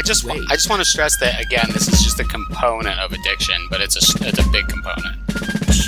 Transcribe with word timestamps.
I 0.00 0.02
just 0.02 0.24
way. 0.24 0.40
I 0.48 0.54
just 0.54 0.70
want 0.70 0.80
to 0.80 0.84
stress 0.86 1.18
that 1.18 1.38
again. 1.44 1.66
This 1.74 1.86
is 1.86 2.02
just 2.02 2.18
a 2.20 2.24
component 2.24 2.98
of 3.00 3.12
addiction, 3.12 3.66
but 3.68 3.82
it's 3.82 3.96
a 3.96 4.26
it's 4.26 4.38
a 4.38 4.48
big 4.48 4.66
component. 4.66 5.18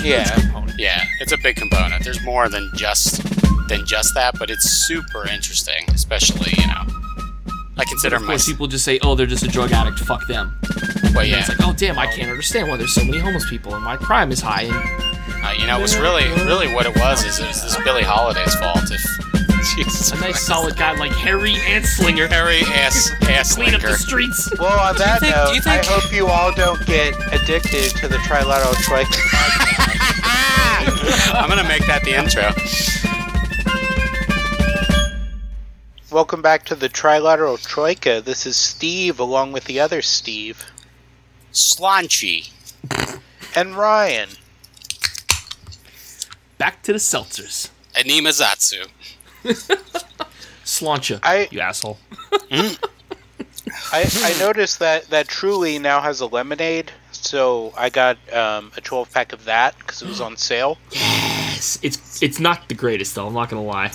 Yeah. 0.03 0.29
component. 0.35 0.79
Yeah, 0.79 1.03
it's 1.19 1.31
a 1.31 1.37
big 1.39 1.55
component. 1.55 2.03
There's 2.03 2.21
more 2.23 2.47
than 2.47 2.69
just 2.75 3.23
than 3.69 3.87
just 3.87 4.13
that, 4.13 4.37
but 4.37 4.51
it's 4.51 4.69
super 4.69 5.27
interesting, 5.27 5.85
especially 5.95 6.53
you 6.59 6.67
know. 6.67 6.83
I 7.75 7.85
consider 7.85 8.17
Of 8.17 8.21
my 8.21 8.37
people 8.37 8.67
just 8.67 8.85
say, 8.85 8.99
"Oh, 9.01 9.15
they're 9.15 9.25
just 9.25 9.45
a 9.45 9.47
drug 9.47 9.71
addict. 9.71 9.97
Fuck 9.97 10.27
them." 10.27 10.59
well, 11.15 11.21
And 11.21 11.29
yeah. 11.31 11.39
it's 11.39 11.49
like, 11.49 11.57
"Oh, 11.63 11.73
damn, 11.73 11.97
I 11.97 12.05
can't 12.05 12.29
understand 12.29 12.69
why 12.69 12.77
there's 12.77 12.93
so 12.93 13.03
many 13.03 13.17
homeless 13.17 13.49
people 13.49 13.73
and 13.73 13.83
my 13.83 13.97
crime 13.97 14.31
is 14.31 14.41
high." 14.41 14.63
And 14.65 15.43
Uh, 15.43 15.53
you 15.57 15.65
know, 15.65 15.79
it 15.79 15.81
was 15.81 15.97
really 15.97 16.27
really 16.45 16.71
what 16.71 16.85
it 16.85 16.95
was 16.97 17.25
is 17.25 17.39
it 17.39 17.47
was 17.47 17.63
this 17.63 17.75
Billie 17.83 18.03
Holiday's 18.03 18.53
fault. 18.57 18.91
If 18.91 19.03
Jesus 19.75 20.11
a 20.11 20.15
nice 20.15 20.21
Christ. 20.33 20.45
solid 20.45 20.77
guy 20.77 20.93
like 20.95 21.11
Harry 21.13 21.53
Anslinger 21.53 22.29
Harry 22.29 22.61
ass 22.73 23.11
ass 23.23 23.55
clean 23.55 23.73
up 23.73 23.81
the 23.81 23.95
streets. 23.95 24.51
Well, 24.59 24.79
on 24.79 24.95
that 24.97 25.21
think- 25.21 25.35
note, 25.35 25.53
think- 25.63 25.67
I 25.67 25.83
hope 25.85 26.13
you 26.13 26.27
all 26.27 26.53
don't 26.53 26.85
get 26.85 27.15
addicted 27.33 27.91
to 27.97 28.07
the 28.07 28.17
trilateral 28.17 28.75
troika. 28.83 29.09
I'm 31.35 31.49
gonna 31.49 31.63
make 31.67 31.85
that 31.87 32.03
the 32.03 32.13
intro. 32.13 32.51
Welcome 36.11 36.43
back 36.43 36.63
to 36.65 36.75
the 36.75 36.89
trilateral 36.89 37.59
troika. 37.65 38.21
This 38.23 38.45
is 38.45 38.55
Steve, 38.55 39.19
along 39.19 39.51
with 39.51 39.63
the 39.65 39.79
other 39.79 40.03
Steve 40.03 40.63
Slanchy. 41.51 42.51
and 43.55 43.75
Ryan. 43.75 44.29
Back 46.59 46.83
to 46.83 46.93
the 46.93 46.99
seltzers. 46.99 47.69
Anima 47.95 48.29
Zatsu. 48.29 48.87
Slancha, 49.43 51.19
I- 51.23 51.47
you 51.51 51.59
asshole. 51.59 51.97
I, 52.51 54.05
I 54.23 54.35
noticed 54.39 54.79
that 54.79 55.05
that 55.09 55.27
Truly 55.27 55.79
now 55.79 56.01
has 56.01 56.19
a 56.21 56.25
lemonade, 56.25 56.91
so 57.11 57.73
I 57.77 57.89
got 57.89 58.17
um, 58.33 58.71
a 58.77 58.81
12 58.81 59.11
pack 59.11 59.33
of 59.33 59.45
that 59.45 59.77
because 59.79 60.01
it 60.01 60.07
was 60.07 60.19
on 60.21 60.35
sale. 60.37 60.77
Yes, 60.91 61.79
it's 61.81 62.21
it's 62.21 62.39
not 62.39 62.67
the 62.67 62.75
greatest 62.75 63.15
though. 63.15 63.27
I'm 63.27 63.33
not 63.33 63.49
gonna 63.49 63.63
lie. 63.63 63.91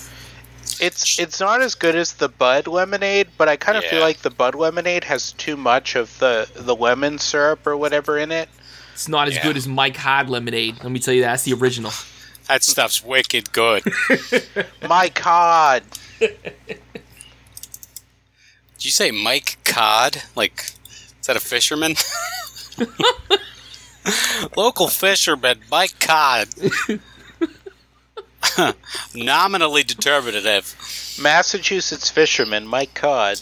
It's 0.81 1.19
it's 1.19 1.41
not 1.41 1.61
as 1.61 1.75
good 1.75 1.97
as 1.97 2.15
the 2.15 2.29
Bud 2.29 2.67
lemonade, 2.67 3.29
but 3.37 3.49
I 3.49 3.57
kind 3.57 3.77
of 3.77 3.85
feel 3.85 4.01
like 4.01 4.19
the 4.19 4.31
Bud 4.31 4.55
lemonade 4.55 5.05
has 5.05 5.33
too 5.33 5.57
much 5.57 5.97
of 5.97 6.19
the 6.19 6.49
the 6.55 6.75
lemon 6.75 7.19
syrup 7.19 7.67
or 7.67 7.77
whatever 7.77 8.17
in 8.19 8.31
it. 8.33 8.49
It's 8.95 9.09
not 9.09 9.29
as 9.29 9.37
Yeah. 9.37 9.43
good 9.45 9.57
as 9.57 9.69
Mike 9.69 9.97
Hod 9.97 10.29
lemonade. 10.29 10.83
Let 10.83 10.91
me 10.91 10.99
tell 10.99 11.15
you, 11.15 11.21
that. 11.23 11.29
that's 11.33 11.43
the 11.45 11.53
original. 11.55 11.93
That 12.49 12.63
stuff's 12.63 13.05
wicked 13.05 13.53
good. 13.53 13.85
My 14.89 15.11
cod. 15.11 15.83
Did 16.19 16.31
you 18.85 18.91
say 18.91 19.11
Mike 19.11 19.59
Cod? 19.65 20.23
Like, 20.35 20.73
is 21.21 21.27
that 21.27 21.37
a 21.37 21.41
fisherman? 21.41 21.95
Local 24.57 24.89
fisherman, 24.89 25.61
Mike 25.71 25.99
Cod. 26.01 26.49
Nominally 29.15 29.83
determinative. 29.83 30.75
Massachusetts 31.21 32.09
fisherman 32.09 32.67
Mike 32.67 32.95
Cod. 32.95 33.41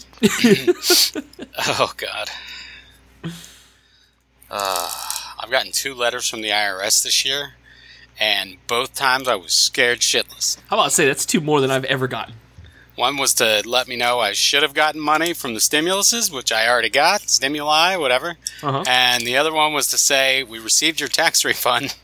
Oh, 1.59 1.93
God. 1.97 2.29
Uh, 4.49 4.91
I've 5.39 5.51
gotten 5.51 5.71
two 5.71 5.93
letters 5.93 6.27
from 6.27 6.41
the 6.41 6.49
IRS 6.49 7.03
this 7.03 7.23
year, 7.25 7.53
and 8.19 8.57
both 8.67 8.93
times 8.93 9.27
I 9.27 9.35
was 9.35 9.53
scared 9.53 9.99
shitless. 9.99 10.57
How 10.67 10.77
about 10.77 10.87
I 10.87 10.89
say 10.89 11.05
that's 11.05 11.25
two 11.25 11.41
more 11.41 11.61
than 11.61 11.71
I've 11.71 11.85
ever 11.85 12.07
gotten. 12.07 12.35
One 12.95 13.17
was 13.17 13.35
to 13.35 13.61
let 13.63 13.87
me 13.87 13.95
know 13.95 14.19
I 14.19 14.33
should 14.33 14.63
have 14.63 14.73
gotten 14.73 14.99
money 14.99 15.33
from 15.33 15.53
the 15.53 15.59
stimuluses, 15.59 16.33
which 16.33 16.51
I 16.51 16.67
already 16.67 16.89
got, 16.89 17.21
stimuli, 17.21 17.95
whatever. 17.95 18.37
Uh-huh. 18.63 18.83
And 18.87 19.23
the 19.23 19.37
other 19.37 19.53
one 19.53 19.71
was 19.71 19.87
to 19.89 19.99
say, 19.99 20.41
we 20.41 20.57
received 20.57 20.99
your 20.99 21.07
tax 21.07 21.45
refund. 21.45 21.95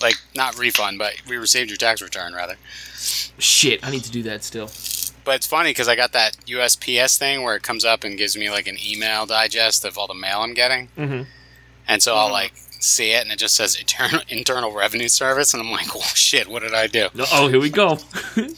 like, 0.00 0.14
not 0.36 0.56
refund, 0.56 0.98
but 0.98 1.14
we 1.28 1.36
received 1.36 1.68
your 1.68 1.78
tax 1.78 2.00
return, 2.00 2.32
rather. 2.32 2.54
Shit, 3.38 3.84
I 3.84 3.90
need 3.90 4.04
to 4.04 4.12
do 4.12 4.22
that 4.22 4.44
still. 4.44 4.70
But 5.24 5.34
it's 5.34 5.46
funny 5.48 5.70
because 5.70 5.88
I 5.88 5.96
got 5.96 6.12
that 6.12 6.36
USPS 6.46 7.18
thing 7.18 7.42
where 7.42 7.56
it 7.56 7.64
comes 7.64 7.84
up 7.84 8.04
and 8.04 8.16
gives 8.16 8.36
me 8.36 8.48
like 8.48 8.68
an 8.68 8.76
email 8.84 9.26
digest 9.26 9.84
of 9.84 9.98
all 9.98 10.06
the 10.06 10.14
mail 10.14 10.42
I'm 10.42 10.54
getting. 10.54 10.88
Mm-hmm. 10.96 11.22
And 11.88 12.02
so 12.02 12.14
I'll 12.14 12.30
like 12.30 12.52
see 12.80 13.12
it 13.12 13.22
and 13.22 13.32
it 13.32 13.38
just 13.38 13.56
says 13.56 13.74
Internal, 13.76 14.20
Internal 14.28 14.72
Revenue 14.72 15.08
Service. 15.08 15.54
And 15.54 15.62
I'm 15.62 15.70
like, 15.70 15.88
oh 15.94 16.00
shit, 16.14 16.48
what 16.48 16.62
did 16.62 16.74
I 16.74 16.86
do? 16.86 17.08
Oh, 17.32 17.48
here 17.48 17.60
we 17.60 17.70
go. 17.70 17.98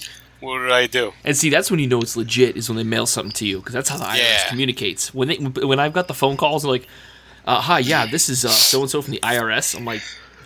What 0.41 0.61
did 0.61 0.71
I 0.71 0.87
do? 0.87 1.13
and 1.25 1.37
see, 1.37 1.51
that's 1.51 1.69
when 1.69 1.81
you 1.81 1.89
know 1.89 2.01
it's 2.01 2.17
legit 2.17 2.57
is 2.57 2.69
when 2.69 2.77
they 2.77 2.85
mail 2.85 3.07
something 3.07 3.33
to 3.33 3.45
you 3.45 3.59
because 3.59 3.75
that's 3.75 3.89
how 3.89 3.97
the 3.97 4.05
IRS 4.05 4.19
Yeah. 4.19 4.49
communicates. 4.49 5.13
When 5.13 5.27
they 5.27 5.35
when 5.37 5.81
I've 5.81 5.93
got 5.93 6.07
the 6.07 6.15
phone 6.15 6.37
calls 6.37 6.65
like, 6.65 6.87
uh, 7.45 7.61
"Hi, 7.61 7.81
yeah, 7.81 8.07
this 8.07 8.29
is 8.29 8.43
so 8.43 8.81
and 8.83 8.89
so 8.89 9.03
from 9.03 9.15
the 9.15 9.21
IRS," 9.21 9.75
I'm 9.77 9.85
like, 9.85 10.01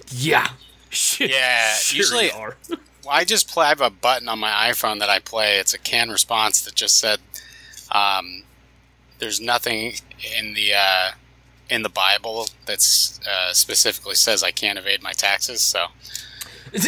"Yeah, 0.09 0.49
shit, 0.88 1.31
Yeah, 1.31 1.75
sure 1.75 1.99
usually- 1.99 2.31
are." 2.31 2.56
Well, 2.71 2.78
I 3.11 3.25
just 3.25 3.50
play. 3.50 3.66
I 3.66 3.69
have 3.69 3.82
a 3.82 3.91
button 3.91 4.31
on 4.31 4.38
my 4.38 4.50
iPhone 4.71 4.99
that 5.00 5.11
I 5.11 5.19
play. 5.19 5.59
It's 5.59 5.75
a 5.75 5.78
can 5.78 6.09
response 6.09 6.62
that 6.62 6.75
just 6.75 6.99
said, 6.99 7.19
um, 7.91 8.44
"There's 9.19 9.43
nothing 9.43 9.97
in 10.38 10.55
the 10.55 10.72
uh, 10.72 11.11
in 11.72 11.83
the 11.83 11.88
Bible 11.88 12.47
that 12.66 12.81
uh, 13.28 13.53
specifically 13.53 14.15
says 14.15 14.43
I 14.43 14.50
can't 14.50 14.78
evade 14.78 15.03
my 15.03 15.12
taxes." 15.12 15.60
So 15.62 15.87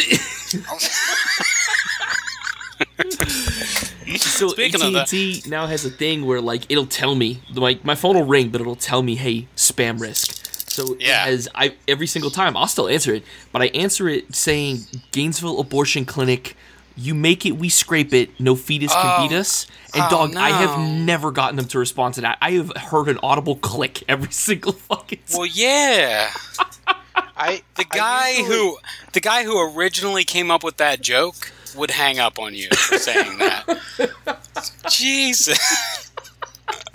so 4.17 4.49
Speaking 4.49 4.97
AT&T 4.97 5.43
now 5.47 5.67
has 5.67 5.85
a 5.85 5.91
thing 5.91 6.25
where 6.27 6.41
like 6.41 6.71
it'll 6.71 6.87
tell 6.87 7.15
me 7.15 7.41
like 7.55 7.85
my 7.85 7.95
phone 7.95 8.17
will 8.17 8.25
ring, 8.25 8.51
but 8.51 8.61
it'll 8.61 8.77
tell 8.77 9.03
me, 9.03 9.17
"Hey, 9.17 9.47
spam 9.57 10.01
risk." 10.01 10.41
So 10.71 10.97
Yeah. 10.99 11.25
has 11.25 11.49
I 11.55 11.75
every 11.87 12.07
single 12.07 12.31
time 12.31 12.57
I'll 12.57 12.67
still 12.67 12.89
answer 12.89 13.15
it, 13.15 13.25
but 13.53 13.63
I 13.63 13.67
answer 13.69 14.09
it 14.09 14.35
saying 14.35 14.81
Gainesville 15.13 15.61
Abortion 15.61 16.05
Clinic. 16.05 16.57
You 16.97 17.15
make 17.15 17.45
it, 17.45 17.53
we 17.53 17.69
scrape 17.69 18.13
it. 18.15 18.39
No 18.39 18.55
fetus 18.55 18.93
can 18.93 19.03
Oh. 19.05 19.29
beat 19.29 19.35
us. 19.37 19.67
And 19.95 20.05
Oh, 20.07 20.11
dog, 20.11 20.37
I 20.37 20.51
have 20.51 20.79
never 20.79 21.31
gotten 21.33 21.57
them 21.57 21.67
to 21.69 21.79
respond 21.79 22.15
to 22.15 22.21
that. 22.23 22.39
I 22.41 22.53
have 22.53 22.71
heard 22.77 23.09
an 23.09 23.19
audible 23.23 23.57
click 23.57 24.03
every 24.09 24.31
single 24.33 24.73
fucking. 24.73 25.19
time. 25.29 25.39
well, 25.39 25.47
yeah, 25.47 26.31
I 27.37 27.63
the 27.75 27.85
I 27.91 27.97
guy 27.97 28.29
usually- 28.31 28.57
who 28.57 28.79
the 29.13 29.21
guy 29.21 29.43
who 29.45 29.77
originally 29.77 30.25
came 30.25 30.51
up 30.51 30.63
with 30.63 30.77
that 30.77 31.01
joke 31.01 31.53
would 31.77 31.91
hang 31.91 32.21
up 32.21 32.39
on 32.39 32.55
you 32.55 32.69
for 32.71 32.99
saying 32.99 33.39
that. 33.39 34.39
Jesus. 34.89 36.13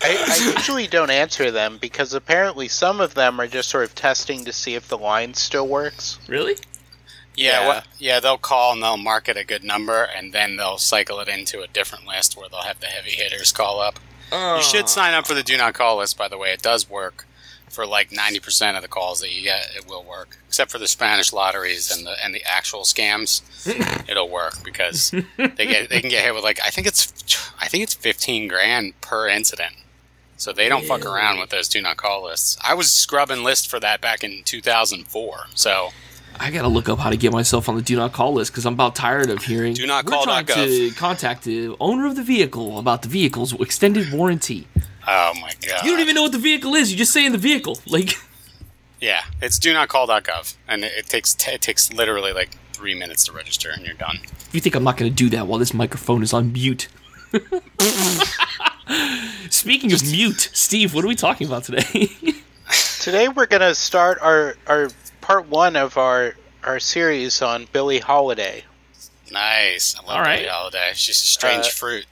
I, 0.02 0.16
I 0.28 0.54
usually 0.56 0.88
don't 0.88 1.10
answer 1.10 1.52
them 1.52 1.78
because 1.82 2.14
apparently 2.14 2.70
some 2.70 3.02
of 3.02 3.14
them 3.16 3.40
are 3.42 3.48
just 3.48 3.68
sort 3.70 3.84
of 3.84 3.94
testing 3.96 4.46
to 4.46 4.54
see 4.54 4.76
if 4.76 4.88
the 4.88 4.98
line 4.98 5.34
still 5.34 5.68
works. 5.68 6.18
Really? 6.30 6.56
Yeah, 7.40 7.62
Yeah. 7.62 7.68
What, 7.68 7.88
yeah, 7.98 8.20
they'll 8.20 8.38
call 8.38 8.74
and 8.74 8.84
they'll 8.84 8.98
market 8.98 9.38
a 9.38 9.46
good 9.46 9.64
number, 9.64 10.04
and 10.04 10.34
then 10.34 10.58
they'll 10.58 10.78
cycle 10.78 11.20
it 11.20 11.28
into 11.28 11.62
a 11.62 11.68
different 11.68 12.06
list 12.06 12.36
where 12.38 12.50
they'll 12.50 12.62
have 12.62 12.80
the 12.80 12.88
heavy 12.88 13.12
hitters 13.12 13.52
call 13.52 13.80
up. 13.80 14.00
You 14.32 14.62
should 14.62 14.84
oh. 14.84 14.88
sign 14.88 15.14
up 15.14 15.26
for 15.26 15.34
the 15.34 15.42
do 15.42 15.58
not 15.58 15.74
call 15.74 15.98
list, 15.98 16.18
by 16.18 16.28
the 16.28 16.38
way. 16.38 16.52
It 16.52 16.62
does 16.62 16.90
work 16.90 17.26
for 17.68 17.86
like 17.86 18.12
ninety 18.12 18.40
percent 18.40 18.76
of 18.76 18.84
the 18.84 18.88
calls 18.88 19.22
that 19.22 19.34
you 19.34 19.42
get. 19.42 19.72
It 19.76 19.88
will 19.88 20.04
work, 20.04 20.38
except 20.48 20.70
for 20.70 20.78
the 20.78 20.88
Spanish 20.88 21.34
lotteries 21.34 21.90
and 21.96 22.06
the 22.06 22.16
and 22.24 22.34
the 22.36 22.44
actual 22.46 22.82
scams. 22.82 23.42
it'll 24.10 24.30
work 24.30 24.64
because 24.64 25.12
they 25.38 25.66
get 25.66 25.90
they 25.90 26.02
can 26.02 26.10
get 26.10 26.24
hit 26.24 26.36
with 26.36 26.44
like 26.44 26.60
I 26.64 26.70
think 26.70 26.86
it's 26.86 27.52
I 27.60 27.68
think 27.68 27.84
it's 27.84 27.94
fifteen 27.96 28.48
grand 28.48 29.00
per 29.02 29.28
incident. 29.28 29.76
So 30.38 30.54
they 30.54 30.70
don't 30.70 30.86
fuck 30.86 31.06
around 31.06 31.40
with 31.40 31.50
those 31.50 31.68
do 31.68 31.82
not 31.82 31.98
call 31.98 32.24
lists. 32.24 32.58
I 32.64 32.74
was 32.74 32.92
scrubbing 32.92 33.44
lists 33.44 33.66
for 33.66 33.80
that 33.82 34.00
back 34.00 34.24
in 34.24 34.44
two 34.44 34.62
thousand 34.62 35.08
four. 35.08 35.48
So 35.56 35.90
I 36.40 36.52
gotta 36.52 36.68
look 36.70 36.88
up 36.90 37.00
how 37.00 37.10
to 37.10 37.18
get 37.18 37.34
myself 37.34 37.68
on 37.68 37.76
the 37.76 37.82
do 37.82 37.96
not 37.96 38.14
call 38.14 38.34
list 38.34 38.52
because 38.52 38.66
I'm 38.66 38.74
about 38.74 38.96
tired 38.96 39.30
of 39.30 39.44
hearing. 39.44 39.74
Do 39.74 39.86
not 39.86 40.06
We're 40.06 40.12
call 40.12 40.24
trying 40.24 40.46
to 40.46 40.92
contact 40.92 41.44
the 41.44 41.76
owner 41.80 42.06
of 42.08 42.16
the 42.16 42.24
vehicle 42.24 42.80
about 42.80 43.02
the 43.02 43.10
vehicle's 43.10 43.54
extended 43.60 44.12
warranty. 44.14 44.68
oh 45.08 45.34
my 45.42 45.52
god, 45.68 45.84
You 45.86 45.92
don't 45.92 46.00
even 46.00 46.16
know 46.16 46.24
what 46.24 46.32
the 46.32 46.38
vehicle 46.38 46.76
is. 46.76 46.92
You're 46.92 46.98
just 47.00 47.12
say 47.12 47.26
in 47.26 47.32
the 47.34 47.38
vehicle. 47.38 47.80
Like, 47.86 48.14
Yeah, 49.02 49.22
it's 49.42 49.60
do 49.60 49.72
not 49.74 49.88
call.gov, 49.90 50.56
and 50.68 50.84
it, 50.84 50.92
it 50.98 51.06
takes 51.08 51.34
t- 51.34 51.52
it 51.52 51.62
takes 51.62 51.92
literally 51.94 52.34
like 52.34 52.58
three 52.74 52.96
minutes 52.96 53.26
to 53.26 53.32
register, 53.34 53.70
and 53.72 53.86
you're 53.86 53.96
done. 53.96 54.20
you 54.52 54.60
think 54.62 54.76
I'm 54.76 54.84
not 54.84 54.98
gonna 54.98 55.10
do 55.12 55.30
that 55.30 55.48
while 55.48 55.60
this 55.60 55.74
microphone 55.74 56.22
is 56.24 56.34
on 56.34 56.52
mute? 56.54 56.88
Speaking 59.50 59.94
of 59.94 60.02
mute, 60.04 60.50
Steve, 60.54 60.94
what 60.94 61.04
are 61.06 61.08
we 61.08 61.16
talking 61.16 61.48
about 61.48 61.64
today? 61.66 62.10
Today 63.02 63.28
we're 63.30 63.46
gonna 63.48 63.74
start 63.74 64.20
our 64.22 64.56
our 64.68 64.90
part 65.30 65.48
one 65.48 65.76
of 65.76 65.96
our 65.96 66.34
our 66.64 66.80
series 66.80 67.42
on 67.44 67.68
Billie 67.72 68.00
Holiday. 68.00 68.64
Nice, 69.32 69.96
I 69.96 70.00
love 70.00 70.18
All 70.18 70.22
right. 70.24 70.38
Billie 70.40 70.50
Holiday. 70.50 70.92
She's 70.96 71.18
a 71.18 71.20
strange 71.20 71.68
Uh, 71.68 71.70
fruit. 71.70 72.06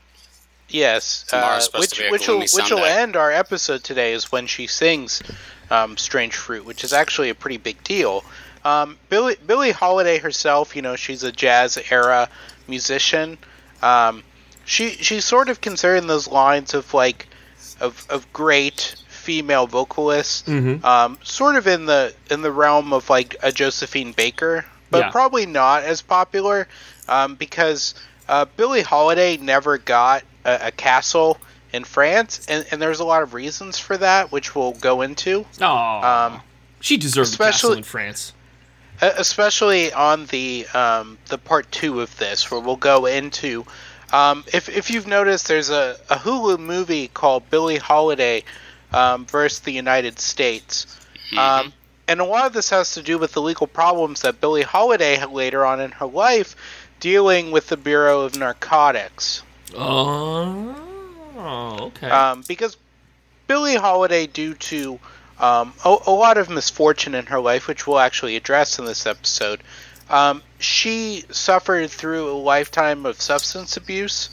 Yes, 0.70 1.26
Tomorrow's 1.28 1.58
uh, 1.58 1.60
supposed 1.62 1.82
which 1.82 1.98
to 1.98 2.02
be 2.04 2.08
a 2.08 2.12
which 2.12 2.28
will 2.28 2.40
which 2.40 2.72
will 2.72 2.86
end 2.86 3.16
our 3.16 3.32
episode 3.32 3.84
today 3.84 4.14
is 4.14 4.32
when 4.32 4.46
she 4.46 4.68
sings 4.68 5.24
um, 5.72 5.98
"Strange 5.98 6.36
Fruit," 6.36 6.64
which 6.64 6.84
is 6.84 6.94
actually 6.94 7.30
a 7.30 7.36
pretty 7.36 7.58
big 7.58 7.84
deal. 7.84 8.24
Um, 8.64 9.00
Billie 9.10 9.38
Billie 9.48 9.72
Holiday 9.72 10.20
herself, 10.20 10.76
you 10.76 10.84
know, 10.84 10.96
she's 10.96 11.24
a 11.24 11.32
jazz 11.32 11.80
era 11.90 12.30
musician. 12.68 13.40
Um, 13.82 14.24
she 14.66 14.92
she's 14.92 15.26
sort 15.26 15.50
of 15.50 15.60
considered 15.60 15.98
in 15.98 16.08
those 16.08 16.28
lines 16.28 16.76
of 16.76 16.94
like 16.94 17.26
of, 17.80 18.06
of 18.12 18.32
great 18.32 18.96
female 19.28 19.68
vocalists, 19.68 20.48
Mhm. 20.48 20.82
um, 20.86 21.18
sort 21.22 21.58
of 21.58 21.68
in 21.68 21.86
the 21.86 22.14
in 22.32 22.42
the 22.42 22.52
realm 22.52 22.94
of 22.94 23.10
like 23.10 23.36
a 23.44 23.52
Josephine 23.52 24.14
Baker, 24.14 24.64
but 24.90 25.00
Yeah. 25.00 25.10
probably 25.12 25.46
not 25.46 25.84
as 25.84 26.02
popular 26.02 26.66
um, 27.10 27.36
because 27.36 27.94
uh, 28.30 28.46
Billie 28.56 28.84
Holiday 28.84 29.36
never 29.36 29.78
got 29.78 30.24
a, 30.46 30.68
a 30.68 30.72
castle 30.72 31.38
in 31.74 31.84
France, 31.84 32.46
and, 32.48 32.66
and 32.72 32.82
there's 32.82 33.02
a 33.02 33.04
lot 33.04 33.22
of 33.22 33.34
reasons 33.34 33.78
for 33.78 33.98
that, 33.98 34.32
which 34.32 34.56
we'll 34.56 34.72
go 34.80 35.02
into. 35.02 35.46
Oh, 35.62 35.66
Um, 36.12 36.42
she 36.80 36.96
deserves 36.98 37.34
a 37.34 37.38
castle 37.38 37.74
in 37.74 37.84
France. 37.84 38.32
Especially 39.02 39.92
on 39.94 40.26
the 40.28 40.66
um, 40.74 41.18
the 41.28 41.38
part 41.38 41.70
two 41.72 42.00
of 42.02 42.18
this, 42.18 42.50
where 42.50 42.60
we'll 42.60 42.78
go 42.94 43.06
into. 43.06 43.66
Um, 44.12 44.44
if 44.54 44.70
if 44.70 44.90
you've 44.90 45.06
noticed, 45.06 45.48
there's 45.48 45.70
a, 45.70 45.98
a 46.10 46.16
Hulu 46.16 46.58
movie 46.58 47.08
called 47.10 47.48
Billie 47.52 47.78
Holiday 47.78 48.44
um, 48.94 49.26
versus 49.26 49.60
the 49.60 49.72
United 49.72 50.20
States, 50.20 51.00
um, 51.38 51.74
and 52.08 52.22
a 52.22 52.26
lot 52.26 52.46
of 52.46 52.54
this 52.54 52.70
has 52.70 52.94
to 52.94 53.04
do 53.04 53.18
with 53.18 53.34
the 53.34 53.42
legal 53.42 53.68
problems 53.68 54.22
that 54.22 54.40
Billie 54.40 54.62
Holiday 54.64 55.16
had 55.16 55.32
later 55.32 55.66
on 55.66 55.82
in 55.82 55.92
her 55.92 56.06
life, 56.06 56.56
dealing 57.00 57.52
with 57.52 57.68
the 57.68 57.78
Bureau 57.78 58.22
of 58.22 58.38
Narcotics. 58.38 59.44
Oh, 59.76 60.76
okay. 61.88 62.10
um, 62.10 62.44
because 62.48 62.78
Billie 63.48 63.76
Holiday, 63.76 64.28
due 64.28 64.54
to 64.54 65.00
um, 65.40 65.74
a, 65.84 65.98
a 66.08 66.12
lot 66.12 66.38
of 66.38 66.50
misfortune 66.50 67.14
in 67.14 67.26
her 67.28 67.40
life, 67.40 67.68
which 67.68 67.86
we'll 67.86 68.00
actually 68.00 68.36
address 68.36 68.80
in 68.80 68.86
this 68.86 69.06
episode, 69.06 69.62
um, 70.10 70.42
she 70.60 71.26
suffered 71.30 71.90
through 71.90 72.32
a 72.32 72.38
lifetime 72.38 73.06
of 73.06 73.22
substance 73.22 73.76
abuse, 73.76 74.30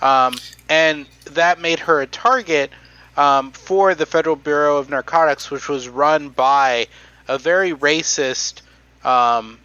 um, 0.00 0.34
and 0.68 1.06
that 1.24 1.60
made 1.60 1.80
her 1.80 2.00
a 2.00 2.06
target 2.06 2.70
um, 3.16 3.52
for 3.52 3.94
the 3.94 4.06
Federal 4.06 4.36
Bureau 4.36 4.76
of 4.78 4.88
Narcotics, 4.90 5.50
which 5.50 5.68
was 5.68 5.88
run 5.88 6.28
by 6.30 6.86
a 7.28 7.38
very 7.38 7.72
racist 7.72 8.62
um, 9.04 9.58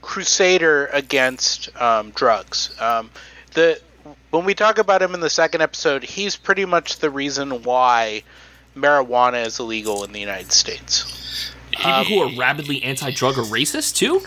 crusader 0.00 0.86
against 0.92 1.74
um, 1.80 2.10
drugs. 2.10 2.74
Um, 2.80 3.10
the 3.54 3.80
when 4.30 4.44
we 4.44 4.54
talk 4.54 4.78
about 4.78 5.00
him 5.02 5.14
in 5.14 5.20
the 5.20 5.30
second 5.30 5.60
episode, 5.60 6.02
he's 6.02 6.36
pretty 6.36 6.64
much 6.64 6.98
the 6.98 7.10
reason 7.10 7.62
why 7.62 8.22
marijuana 8.76 9.44
is 9.46 9.60
illegal 9.60 10.04
in 10.04 10.12
the 10.12 10.20
United 10.20 10.50
States. 10.52 11.52
People 11.70 12.04
who 12.04 12.18
are 12.22 12.38
rabidly 12.38 12.82
anti-drug 12.82 13.38
are 13.38 13.42
racist 13.42 13.96
too. 13.96 14.22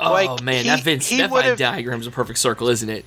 Oh 0.00 0.12
Like, 0.12 0.42
man, 0.42 0.62
he- 0.64 0.70
that 0.70 0.80
Vince 0.82 1.08
that 1.10 1.16
Venn 1.16 1.30
would've- 1.30 1.58
diagram's 1.58 2.06
a 2.06 2.10
perfect 2.10 2.38
circle, 2.38 2.68
isn't 2.68 2.88
it? 2.88 3.04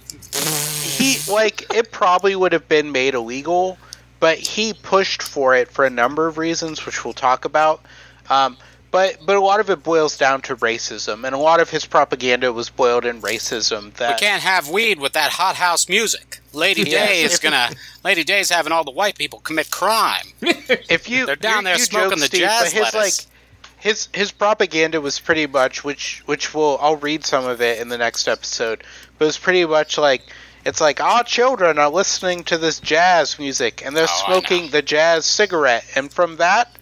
He 0.84 1.18
like 1.32 1.74
it 1.74 1.92
probably 1.92 2.36
would 2.36 2.52
have 2.54 2.68
been 2.68 2.92
made 2.92 3.14
illegal, 3.14 3.78
but 4.22 4.38
he 4.38 4.72
pushed 4.74 5.22
for 5.22 5.54
it 5.54 5.68
for 5.70 5.84
a 5.84 5.90
number 5.90 6.28
of 6.28 6.38
reasons, 6.38 6.86
which 6.86 7.04
we'll 7.04 7.14
talk 7.14 7.44
about. 7.44 7.82
Um, 8.30 8.56
but 8.92 9.18
but 9.26 9.36
a 9.36 9.42
lot 9.42 9.60
of 9.60 9.70
it 9.70 9.84
boils 9.84 10.18
down 10.18 10.42
to 10.44 10.56
racism, 10.58 11.26
and 11.26 11.34
a 11.36 11.38
lot 11.38 11.60
of 11.60 11.70
his 11.70 11.86
propaganda 11.86 12.54
was 12.54 12.70
boiled 12.70 13.04
in 13.06 13.22
racism. 13.22 13.94
That 13.96 14.16
We 14.16 14.26
can't 14.26 14.44
have 14.44 14.70
weed 14.70 15.00
with 15.00 15.14
that 15.14 15.32
hot 15.32 15.56
house 15.56 15.90
music. 15.90 16.40
Lady. 16.54 16.84
Day 16.84 17.24
is 17.24 17.40
gonna. 17.40 17.70
Lady 18.04 18.24
Day's 18.24 18.50
having 18.50 18.72
all 18.72 18.84
the 18.84 18.92
white 18.92 19.18
people 19.18 19.40
commit 19.40 19.72
crime. 19.72 20.26
if 20.42 21.10
you 21.10 21.26
They're 21.26 21.36
down 21.36 21.60
you- 21.60 21.64
there 21.66 21.78
you 21.78 21.84
smoking 21.84 22.10
joke, 22.12 22.20
the 22.20 22.26
Steve, 22.26 22.42
jazz 22.42 22.64
but 22.64 22.72
his 22.74 22.94
lettuce. 22.94 23.28
like 23.28 23.28
his 23.80 24.10
his 24.14 24.32
propaganda 24.32 25.00
was 25.02 25.20
pretty 25.20 25.48
much 25.48 25.84
which 25.84 26.22
which 26.26 26.54
will 26.54 26.78
I'll 26.82 26.98
read 26.98 27.26
some 27.26 27.46
of 27.48 27.62
it 27.62 27.80
in 27.80 27.88
the 27.90 27.98
next 27.98 28.28
episode. 28.28 28.84
But 29.18 29.28
it's 29.30 29.40
pretty 29.40 29.66
much 29.66 29.98
like 29.98 30.22
it's 30.66 30.82
like 30.82 31.00
our 31.02 31.24
children 31.24 31.78
are 31.80 31.90
listening 31.90 32.44
to 32.46 32.58
this 32.58 32.80
jazz 32.80 33.38
music 33.40 33.84
and 33.86 33.96
they're 33.96 34.08
Oh, 34.10 34.24
smoking 34.26 34.70
the 34.72 34.82
jazz 34.82 35.26
cigarette 35.26 35.86
and 35.96 36.12
from 36.12 36.38
that 36.38 36.76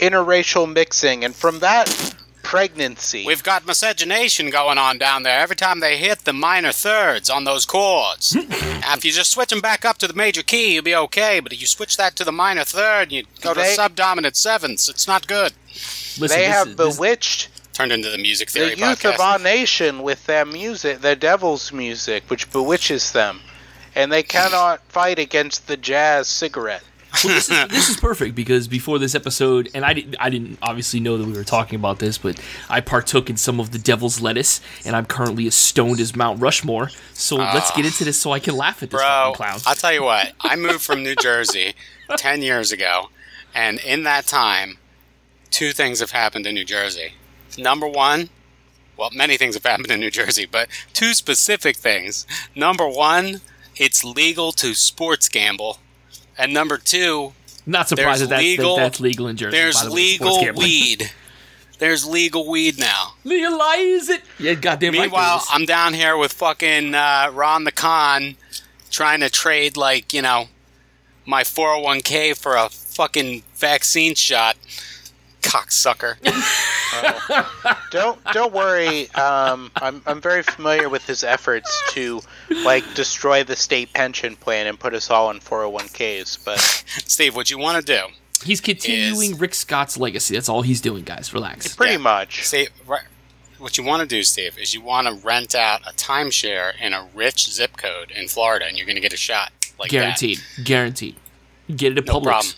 interracial 0.00 0.70
mixing 0.70 1.24
and 1.24 1.34
from 1.34 1.60
that 1.60 2.14
pregnancy. 2.42 3.24
We've 3.26 3.42
got 3.42 3.66
miscegenation 3.66 4.50
going 4.50 4.76
on 4.76 4.98
down 4.98 5.22
there. 5.22 5.40
Every 5.40 5.56
time 5.56 5.80
they 5.80 5.96
hit 5.96 6.20
the 6.20 6.32
minor 6.32 6.72
thirds 6.72 7.30
on 7.30 7.44
those 7.44 7.64
chords, 7.64 8.34
hmm. 8.38 8.80
Now, 8.80 8.92
if 8.94 9.04
you 9.04 9.12
just 9.12 9.30
switch 9.30 9.48
them 9.48 9.62
back 9.62 9.86
up 9.86 9.96
to 9.98 10.06
the 10.06 10.12
major 10.12 10.42
key, 10.42 10.74
you'll 10.74 10.84
be 10.84 10.94
okay. 10.94 11.40
But 11.40 11.54
if 11.54 11.60
you 11.62 11.66
switch 11.66 11.96
that 11.96 12.16
to 12.16 12.24
the 12.24 12.32
minor 12.32 12.64
third, 12.64 13.10
you 13.12 13.24
go 13.40 13.54
to 13.54 13.64
subdominant 13.64 14.36
sevenths. 14.36 14.90
It's 14.90 15.06
not 15.06 15.26
good. 15.26 15.54
Listen, 16.18 16.28
they 16.28 16.44
have 16.44 16.68
is- 16.68 16.76
this- 16.76 16.96
bewitched 16.96 17.48
Turned 17.74 17.90
into 17.90 18.08
the 18.08 18.18
music 18.18 18.52
the 18.52 18.70
youth 18.70 18.78
podcast. 18.78 19.14
of 19.14 19.20
our 19.20 19.38
nation 19.40 20.02
with 20.02 20.24
their 20.26 20.44
music, 20.44 21.00
their 21.00 21.16
devil's 21.16 21.72
music, 21.72 22.22
which 22.30 22.50
bewitches 22.52 23.10
them. 23.10 23.40
And 23.96 24.12
they 24.12 24.22
cannot 24.22 24.80
fight 24.88 25.18
against 25.18 25.66
the 25.66 25.76
jazz 25.76 26.28
cigarette. 26.28 26.84
well, 27.24 27.34
this, 27.34 27.50
is, 27.50 27.68
this 27.68 27.88
is 27.88 27.96
perfect 27.96 28.36
because 28.36 28.68
before 28.68 29.00
this 29.00 29.16
episode, 29.16 29.70
and 29.74 29.84
I 29.84 29.92
didn't, 29.92 30.16
I 30.20 30.30
didn't 30.30 30.58
obviously 30.62 31.00
know 31.00 31.18
that 31.18 31.26
we 31.26 31.32
were 31.32 31.44
talking 31.44 31.76
about 31.76 31.98
this, 31.98 32.16
but 32.16 32.40
I 32.70 32.80
partook 32.80 33.28
in 33.28 33.36
some 33.36 33.58
of 33.58 33.72
the 33.72 33.78
devil's 33.78 34.20
lettuce, 34.20 34.60
and 34.84 34.94
I'm 34.94 35.06
currently 35.06 35.48
as 35.48 35.56
stoned 35.56 35.98
as 35.98 36.14
Mount 36.14 36.40
Rushmore. 36.40 36.90
So 37.12 37.36
let's 37.36 37.72
get 37.72 37.84
ah. 37.84 37.88
into 37.88 38.04
this 38.04 38.20
so 38.20 38.30
I 38.30 38.38
can 38.38 38.56
laugh 38.56 38.84
at 38.84 38.90
this 38.90 39.00
Bro, 39.00 39.08
fucking 39.08 39.34
clown. 39.34 39.60
I'll 39.66 39.74
tell 39.74 39.92
you 39.92 40.04
what. 40.04 40.32
I 40.40 40.54
moved 40.54 40.82
from 40.82 41.02
New 41.02 41.16
Jersey 41.16 41.74
10 42.16 42.42
years 42.42 42.70
ago, 42.70 43.10
and 43.52 43.80
in 43.80 44.04
that 44.04 44.26
time, 44.26 44.78
two 45.50 45.72
things 45.72 45.98
have 45.98 46.12
happened 46.12 46.46
in 46.46 46.54
New 46.54 46.64
Jersey. 46.64 47.14
Number 47.58 47.86
one, 47.88 48.28
well, 48.96 49.10
many 49.12 49.36
things 49.36 49.54
have 49.54 49.64
happened 49.64 49.90
in 49.90 50.00
New 50.00 50.10
Jersey, 50.10 50.46
but 50.46 50.68
two 50.92 51.14
specific 51.14 51.76
things. 51.76 52.26
Number 52.54 52.88
one, 52.88 53.40
it's 53.76 54.04
legal 54.04 54.52
to 54.52 54.74
sports 54.74 55.28
gamble. 55.28 55.78
And 56.38 56.52
number 56.52 56.78
two, 56.78 57.32
Not 57.66 57.88
surprised 57.88 58.22
that 58.22 58.28
that's, 58.28 58.42
legal- 58.42 58.76
that 58.76 58.82
that's 58.82 59.00
legal 59.00 59.28
in 59.28 59.36
Jersey. 59.36 59.56
there's 59.56 59.82
the 59.82 59.90
legal 59.90 60.38
weed. 60.54 61.10
There's 61.78 62.06
legal 62.06 62.48
weed 62.48 62.78
now. 62.78 63.14
Legalize 63.24 64.08
it. 64.08 64.22
Yeah, 64.38 64.54
goddamn 64.54 64.92
right. 64.94 65.02
Meanwhile, 65.02 65.38
is. 65.38 65.46
I'm 65.50 65.64
down 65.64 65.92
here 65.94 66.16
with 66.16 66.32
fucking 66.32 66.94
uh, 66.94 67.30
Ron 67.32 67.64
the 67.64 67.72
Con 67.72 68.36
trying 68.90 69.20
to 69.20 69.28
trade, 69.28 69.76
like, 69.76 70.12
you 70.14 70.22
know, 70.22 70.46
my 71.26 71.42
401k 71.42 72.36
for 72.40 72.54
a 72.54 72.68
fucking 72.68 73.42
vaccine 73.56 74.14
shot. 74.14 74.56
Cocksucker. 75.58 76.16
Don't 77.90 78.22
don't 78.32 78.52
worry. 78.52 79.10
Um, 79.14 79.70
I'm 79.76 80.02
I'm 80.06 80.20
very 80.20 80.42
familiar 80.42 80.88
with 80.88 81.06
his 81.06 81.22
efforts 81.24 81.82
to 81.92 82.20
like 82.64 82.84
destroy 82.94 83.44
the 83.44 83.56
state 83.56 83.92
pension 83.92 84.36
plan 84.36 84.66
and 84.66 84.78
put 84.78 84.94
us 84.94 85.10
all 85.10 85.30
in 85.30 85.38
401ks. 85.38 86.44
But 86.44 86.58
Steve, 87.06 87.34
what 87.36 87.50
you 87.50 87.58
want 87.58 87.84
to 87.84 87.92
do? 87.92 88.06
he's 88.44 88.60
continuing 88.60 89.32
is- 89.32 89.40
Rick 89.40 89.54
Scott's 89.54 89.96
legacy. 89.96 90.34
That's 90.34 90.48
all 90.48 90.62
he's 90.62 90.80
doing, 90.80 91.04
guys. 91.04 91.32
Relax. 91.32 91.74
pretty 91.74 91.92
Yeah. 91.92 91.98
much, 91.98 92.44
Steve, 92.46 92.68
right, 92.86 93.02
what 93.58 93.78
you 93.78 93.84
want 93.84 94.00
to 94.02 94.06
do, 94.06 94.22
Steve, 94.22 94.58
is 94.58 94.74
you 94.74 94.82
want 94.82 95.06
to 95.06 95.14
rent 95.26 95.54
out 95.54 95.80
a 95.88 95.92
timeshare 95.94 96.72
in 96.80 96.92
a 96.92 97.06
rich 97.14 97.50
zip 97.50 97.76
code 97.76 98.10
in 98.10 98.28
Florida, 98.28 98.66
and 98.66 98.76
you're 98.76 98.86
going 98.86 98.96
to 98.96 99.00
get 99.02 99.12
a 99.14 99.16
shot 99.16 99.50
like 99.78 99.90
Guaranteed. 99.90 100.40
Guaranteed. 100.62 101.16
Get 101.74 101.92
it 101.92 101.98
at 101.98 102.06
that. 102.06 102.12
No 102.12 102.20
Publix. 102.20 102.24
problem. 102.24 102.54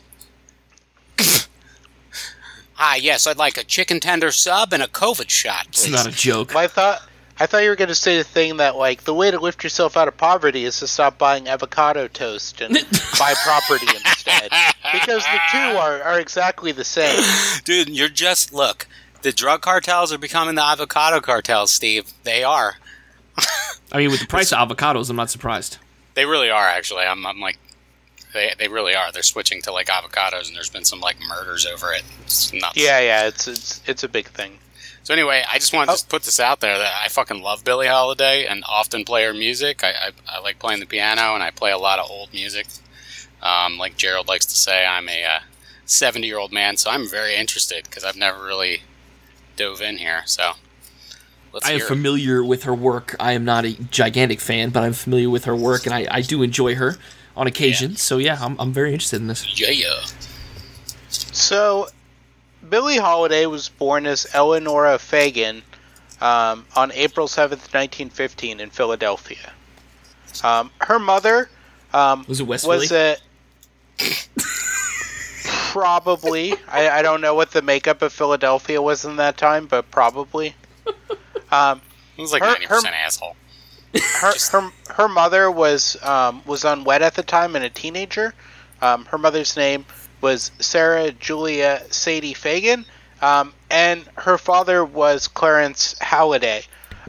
Hi, 2.78 2.96
yes, 2.96 3.26
I'd 3.26 3.38
like 3.38 3.56
a 3.56 3.64
chicken 3.64 4.00
tender 4.00 4.30
sub 4.30 4.74
and 4.74 4.82
a 4.82 4.86
COVID 4.86 5.30
shot, 5.30 5.66
It's 5.68 5.88
not 5.88 6.06
a 6.06 6.10
joke. 6.10 6.54
I 6.54 6.66
thought 6.66 7.00
I 7.38 7.46
thought 7.46 7.62
you 7.62 7.70
were 7.70 7.76
going 7.76 7.88
to 7.88 7.94
say 7.94 8.18
the 8.18 8.24
thing 8.24 8.58
that 8.58 8.76
like 8.76 9.04
the 9.04 9.14
way 9.14 9.30
to 9.30 9.38
lift 9.40 9.64
yourself 9.64 9.96
out 9.96 10.08
of 10.08 10.16
poverty 10.18 10.64
is 10.64 10.78
to 10.80 10.86
stop 10.86 11.16
buying 11.16 11.48
avocado 11.48 12.06
toast 12.06 12.60
and 12.60 12.74
buy 13.18 13.34
property 13.44 13.86
instead, 13.94 14.50
because 14.92 15.22
the 15.24 15.40
two 15.52 15.78
are 15.78 16.02
are 16.02 16.20
exactly 16.20 16.70
the 16.70 16.84
same. 16.84 17.22
Dude, 17.64 17.88
you're 17.88 18.10
just 18.10 18.52
look. 18.52 18.86
The 19.22 19.32
drug 19.32 19.62
cartels 19.62 20.12
are 20.12 20.18
becoming 20.18 20.54
the 20.54 20.62
avocado 20.62 21.20
cartels, 21.20 21.70
Steve. 21.70 22.12
They 22.24 22.44
are. 22.44 22.76
I 23.90 23.98
mean, 23.98 24.10
with 24.10 24.20
the 24.20 24.26
price 24.28 24.52
of 24.52 24.68
avocados, 24.68 25.08
I'm 25.08 25.16
not 25.16 25.30
surprised. 25.30 25.78
They 26.12 26.26
really 26.26 26.50
are. 26.50 26.66
Actually, 26.66 27.04
I'm. 27.04 27.26
I'm 27.26 27.40
like, 27.40 27.58
they 28.36 28.52
they 28.58 28.68
really 28.68 28.94
are. 28.94 29.10
They're 29.10 29.22
switching 29.24 29.60
to 29.62 29.72
like 29.72 29.88
avocados, 29.88 30.46
and 30.46 30.54
there's 30.56 30.70
been 30.70 30.84
some 30.84 31.00
like 31.00 31.16
murders 31.28 31.66
over 31.66 31.92
it. 31.92 32.02
It's 32.22 32.52
nuts. 32.52 32.76
Yeah, 32.76 33.00
yeah, 33.00 33.26
it's 33.26 33.48
it's 33.48 33.80
it's 33.86 34.04
a 34.04 34.08
big 34.08 34.28
thing. 34.28 34.58
So 35.02 35.14
anyway, 35.14 35.44
I 35.50 35.58
just 35.58 35.72
wanted 35.72 35.92
Oh. 35.92 35.96
to 35.96 36.06
put 36.06 36.22
this 36.24 36.40
out 36.40 36.60
there 36.60 36.76
that 36.78 36.92
I 37.02 37.08
fucking 37.08 37.40
love 37.40 37.62
Billie 37.64 37.86
Holiday 37.86 38.44
and 38.46 38.64
often 38.68 39.04
play 39.04 39.22
her 39.24 39.32
music. 39.32 39.84
I, 39.84 39.90
I, 39.90 40.10
I 40.28 40.40
like 40.40 40.58
playing 40.58 40.80
the 40.80 40.86
piano 40.86 41.34
and 41.34 41.42
I 41.44 41.50
play 41.50 41.70
a 41.70 41.78
lot 41.78 41.98
of 42.00 42.10
old 42.10 42.32
music. 42.32 42.66
Um, 43.40 43.78
like 43.78 43.96
Gerald 43.96 44.26
likes 44.26 44.46
to 44.46 44.56
say, 44.56 44.84
I'm 44.84 45.08
a 45.08 45.24
uh, 45.24 45.38
70 45.84 46.26
year 46.26 46.38
old 46.38 46.52
man, 46.52 46.76
so 46.76 46.90
I'm 46.90 47.06
very 47.08 47.36
interested 47.36 47.84
because 47.84 48.02
I've 48.02 48.16
never 48.16 48.42
really 48.44 48.82
dove 49.56 49.80
in 49.80 49.98
here. 49.98 50.22
So 50.26 50.54
I 51.62 51.70
am 51.70 51.76
hear 51.76 51.84
it. 51.84 51.88
familiar 51.88 52.44
with 52.44 52.64
her 52.64 52.74
work. 52.74 53.14
I 53.20 53.32
am 53.32 53.44
not 53.44 53.64
a 53.64 53.74
gigantic 53.74 54.40
fan, 54.40 54.70
but 54.70 54.82
I'm 54.82 54.92
familiar 54.92 55.30
with 55.30 55.44
her 55.44 55.54
work, 55.54 55.86
and 55.86 55.94
I, 55.94 56.08
I 56.10 56.20
do 56.20 56.42
enjoy 56.42 56.74
her 56.74 56.96
on 57.36 57.46
occasion. 57.46 57.96
So 57.96 58.18
yeah, 58.18 58.38
I'm, 58.40 58.58
I'm 58.58 58.72
very 58.72 58.92
interested 58.92 59.20
in 59.20 59.26
this. 59.26 59.60
Yeah, 59.60 59.70
yeah. 59.70 60.04
So, 61.08 61.88
Billie 62.68 62.96
Holiday 62.96 63.46
was 63.46 63.68
born 63.68 64.06
as 64.06 64.26
Eleonora 64.34 64.98
Fagan 64.98 65.62
um, 66.20 66.66
on 66.74 66.90
April 66.92 67.26
7th, 67.28 67.72
1915, 67.72 68.60
in 68.60 68.70
Philadelphia. 68.70 69.52
Um, 70.42 70.70
her 70.80 70.98
mother 70.98 71.48
um, 71.92 72.24
Was 72.28 72.40
it 72.40 72.44
West 72.44 72.66
was 72.66 72.88
Philly? 72.88 73.16
a. 73.98 74.06
Probably. 75.44 76.54
I, 76.68 76.98
I 76.98 77.02
don't 77.02 77.20
know 77.20 77.34
what 77.34 77.52
the 77.52 77.62
makeup 77.62 78.02
of 78.02 78.12
Philadelphia 78.12 78.80
was 78.82 79.04
in 79.04 79.16
that 79.16 79.36
time, 79.36 79.66
but 79.66 79.90
probably. 79.90 80.54
Um, 81.52 81.80
It 82.18 82.22
was 82.22 82.32
like 82.32 82.42
ninety 82.42 82.66
percent 82.66 82.96
asshole. 82.96 83.36
Her 83.94 84.32
her 84.50 84.70
her 84.90 85.08
mother 85.08 85.50
was 85.50 85.96
um, 86.02 86.42
was 86.46 86.64
unwed 86.64 87.02
at 87.02 87.14
the 87.14 87.22
time 87.22 87.56
and 87.56 87.64
a 87.64 87.70
teenager. 87.70 88.34
Um, 88.82 89.04
her 89.06 89.18
mother's 89.18 89.56
name 89.56 89.86
was 90.20 90.50
Sarah 90.58 91.12
Julia 91.12 91.82
Sadie 91.90 92.34
Fagan, 92.34 92.84
um, 93.22 93.52
and 93.70 94.04
her 94.16 94.38
father 94.38 94.84
was 94.84 95.28
Clarence 95.28 95.96
Halliday. 96.00 96.62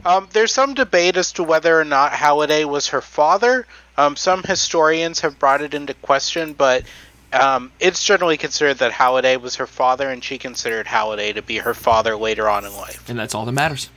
Um, 0.04 0.28
there's 0.32 0.54
some 0.54 0.74
debate 0.74 1.16
as 1.16 1.32
to 1.32 1.42
whether 1.42 1.78
or 1.78 1.84
not 1.84 2.12
Halliday 2.12 2.64
was 2.64 2.88
her 2.88 3.00
father. 3.00 3.66
Um, 3.96 4.14
some 4.14 4.42
historians 4.44 5.20
have 5.20 5.38
brought 5.38 5.60
it 5.60 5.74
into 5.74 5.92
question, 5.94 6.52
but 6.52 6.84
um, 7.32 7.72
it's 7.80 8.02
generally 8.04 8.36
considered 8.36 8.78
that 8.78 8.92
Halliday 8.92 9.36
was 9.36 9.56
her 9.56 9.66
father, 9.66 10.08
and 10.08 10.22
she 10.22 10.38
considered 10.38 10.86
Halliday 10.86 11.32
to 11.32 11.42
be 11.42 11.58
her 11.58 11.74
father 11.74 12.16
later 12.16 12.48
on 12.48 12.64
in 12.64 12.72
life. 12.74 13.08
And 13.08 13.18
that's 13.18 13.34
all 13.34 13.44
that 13.44 13.52
matters. 13.52 13.90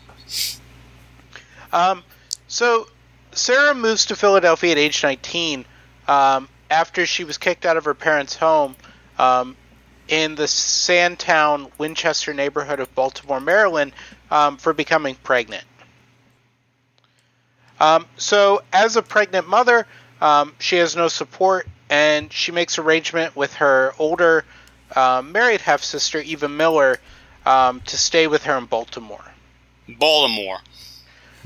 Um, 1.71 2.03
so 2.51 2.85
Sarah 3.31 3.73
moves 3.73 4.07
to 4.07 4.15
Philadelphia 4.17 4.73
at 4.73 4.77
age 4.77 5.01
19 5.01 5.63
um, 6.09 6.49
after 6.69 7.05
she 7.05 7.23
was 7.23 7.37
kicked 7.37 7.65
out 7.65 7.77
of 7.77 7.85
her 7.85 7.93
parents' 7.93 8.35
home 8.35 8.75
um, 9.17 9.55
in 10.09 10.35
the 10.35 10.49
Sandtown, 10.49 11.71
Winchester 11.77 12.33
neighborhood 12.33 12.81
of 12.81 12.93
Baltimore, 12.93 13.39
Maryland, 13.39 13.93
um, 14.29 14.57
for 14.57 14.73
becoming 14.73 15.15
pregnant. 15.15 15.63
Um, 17.79 18.05
so, 18.17 18.61
as 18.73 18.97
a 18.97 19.01
pregnant 19.01 19.47
mother, 19.47 19.87
um, 20.19 20.53
she 20.59 20.75
has 20.75 20.93
no 20.93 21.07
support, 21.07 21.69
and 21.89 22.33
she 22.33 22.51
makes 22.51 22.77
arrangement 22.77 23.33
with 23.33 23.53
her 23.55 23.93
older 23.97 24.43
uh, 24.93 25.23
married 25.25 25.61
half 25.61 25.83
sister, 25.83 26.19
Eva 26.19 26.49
Miller, 26.49 26.99
to 27.45 27.97
stay 27.97 28.27
with 28.27 28.43
her 28.43 28.57
in 28.57 28.65
Baltimore. 28.65 29.23
Baltimore. 29.87 30.59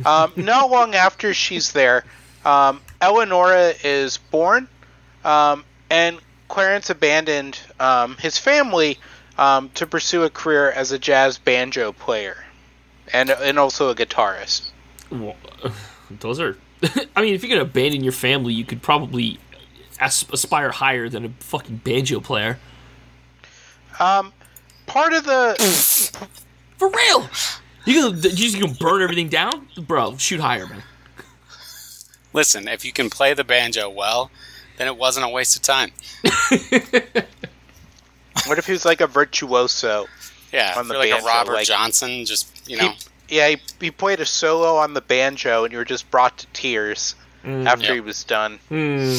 Um, 0.04 0.34
not 0.36 0.70
long 0.70 0.96
after 0.96 1.34
she's 1.34 1.72
there, 1.72 2.04
um, 2.44 2.82
Eleonora 3.02 3.74
is 3.84 4.18
born, 4.18 4.68
um, 5.24 5.64
and 5.90 6.20
Clarence 6.48 6.90
abandoned 6.90 7.60
um, 7.80 8.18
his 8.18 8.38
family 8.38 9.00
um, 9.38 9.70
to 9.75 9.88
pursue 9.88 10.24
a 10.24 10.30
career 10.30 10.72
as 10.72 10.92
a 10.92 11.00
jazz 11.00 11.38
banjo 11.38 11.92
player, 11.92 12.44
and 13.14 13.30
and 13.30 13.58
also 13.60 13.90
a 13.90 13.96
guitarist. 13.96 14.70
Well, 15.12 15.36
those 16.20 16.40
are. 16.40 16.58
I 17.16 17.22
mean, 17.22 17.34
if 17.34 17.44
you're 17.44 17.50
gonna 17.50 17.70
abandon 17.70 18.04
your 18.04 18.14
family, 18.14 18.54
you 18.54 18.66
could 18.66 18.82
probably 18.82 19.40
aspire 20.00 20.72
higher 20.72 21.08
than 21.08 21.25
a 21.25 21.30
fucking 21.40 21.78
banjo 21.78 22.20
player. 22.20 22.60
Um, 24.00 24.34
part 24.88 25.14
of 25.14 25.24
the 25.24 25.56
For 26.78 26.90
real. 26.90 27.30
You 27.86 28.01
gonna 28.12 28.18
you 28.30 28.36
just 28.50 28.60
gonna 28.60 28.74
burn 28.74 29.01
everything 29.01 29.30
down, 29.30 29.68
bro? 29.77 30.18
Shoot 30.18 30.39
higher, 30.39 30.65
man. 30.68 30.84
Listen, 32.34 32.68
if 32.68 32.84
you 32.84 32.92
can 32.92 33.10
play 33.10 33.34
the 33.34 33.44
banjo 33.44 33.89
well, 33.89 34.30
then 34.77 34.88
it 34.88 34.98
wasn't 34.98 35.25
a 35.25 35.30
waste 35.30 35.56
of 35.56 35.62
time. 35.62 35.92
what 38.46 38.58
if 38.58 38.65
he 38.65 38.72
was 38.74 38.86
like 38.86 39.01
a 39.01 39.08
virtuoso? 39.08 40.08
Yeah, 40.51 40.74
On 40.77 40.88
the 40.88 40.94
you're 40.96 41.04
like 41.04 41.12
banjo, 41.12 41.25
a 41.25 41.30
Robert 41.30 41.54
like- 41.54 41.68
Johnson, 41.68 42.25
just 42.25 42.70
you 42.70 42.77
know, 42.77 42.94
He, 43.27 43.38
yeah, 43.38 43.50
he, 43.50 43.58
he 43.80 43.92
played 43.92 44.20
a 44.20 44.25
solo 44.25 44.75
on 44.77 44.94
the 44.94 45.01
banjo, 45.01 45.63
and 45.63 45.72
you 45.72 45.77
were 45.77 45.86
just 45.86 46.10
brought 46.12 46.38
to 46.39 46.48
tears 46.48 47.15
after 47.44 47.86
Yep. 47.86 47.94
he 47.94 48.00
was 48.00 48.24
done. 48.24 48.60
Hmm. 48.70 49.18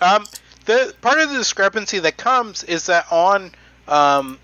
Um, 0.00 0.24
the 0.66 0.94
part 1.02 1.18
of 1.20 1.30
the 1.30 1.36
discrepancy 1.38 1.98
that 1.98 2.16
comes 2.16 2.62
is 2.64 2.86
that 2.86 3.06
on 3.10 3.50
um, 3.88 4.38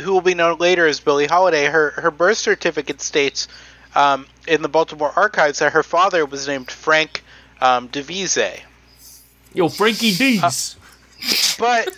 who 0.00 0.12
will 0.12 0.20
be 0.20 0.34
known 0.34 0.58
later 0.58 0.86
as 0.86 1.00
Billie 1.00 1.26
Holiday, 1.26 1.66
her 1.66 1.90
her 1.90 2.10
birth 2.10 2.38
certificate 2.38 3.00
states 3.00 3.48
um, 3.94 4.26
in 4.46 4.62
the 4.62 4.68
Baltimore 4.68 5.12
archives 5.14 5.58
that 5.58 5.72
her 5.72 5.82
father 5.82 6.24
was 6.24 6.48
named 6.48 6.70
Frank 6.70 7.22
um, 7.60 7.88
DeViese, 7.88 8.60
Yo, 9.54 9.68
Frankie 9.68 10.14
D's. 10.14 10.76
but 11.58 11.88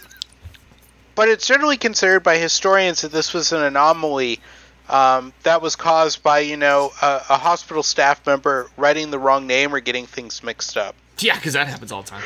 but 1.15 1.29
it's 1.29 1.47
generally 1.47 1.77
considered 1.77 2.21
by 2.21 2.37
historians 2.37 3.03
that 3.03 3.13
this 3.13 3.33
was 3.33 3.53
an 3.53 3.63
anomaly. 3.63 4.41
Um, 4.87 5.33
that 5.45 5.63
was 5.63 5.77
caused 5.77 6.23
by, 6.23 6.41
you 6.41 6.59
know, 6.59 6.93
a, 7.01 7.23
a 7.31 7.39
hospital 7.39 7.83
staff 7.83 8.27
member 8.27 8.69
writing 8.77 9.11
the 9.11 9.19
wrong 9.19 9.47
name 9.47 9.75
or 9.75 9.81
getting 9.81 10.05
things 10.05 10.43
mixed 10.43 10.77
up. 10.77 10.95
yeah, 11.21 11.37
because 11.37 11.55
that 11.55 11.69
happens 11.69 11.91
all 11.91 12.03
the 12.03 12.11
time. 12.11 12.23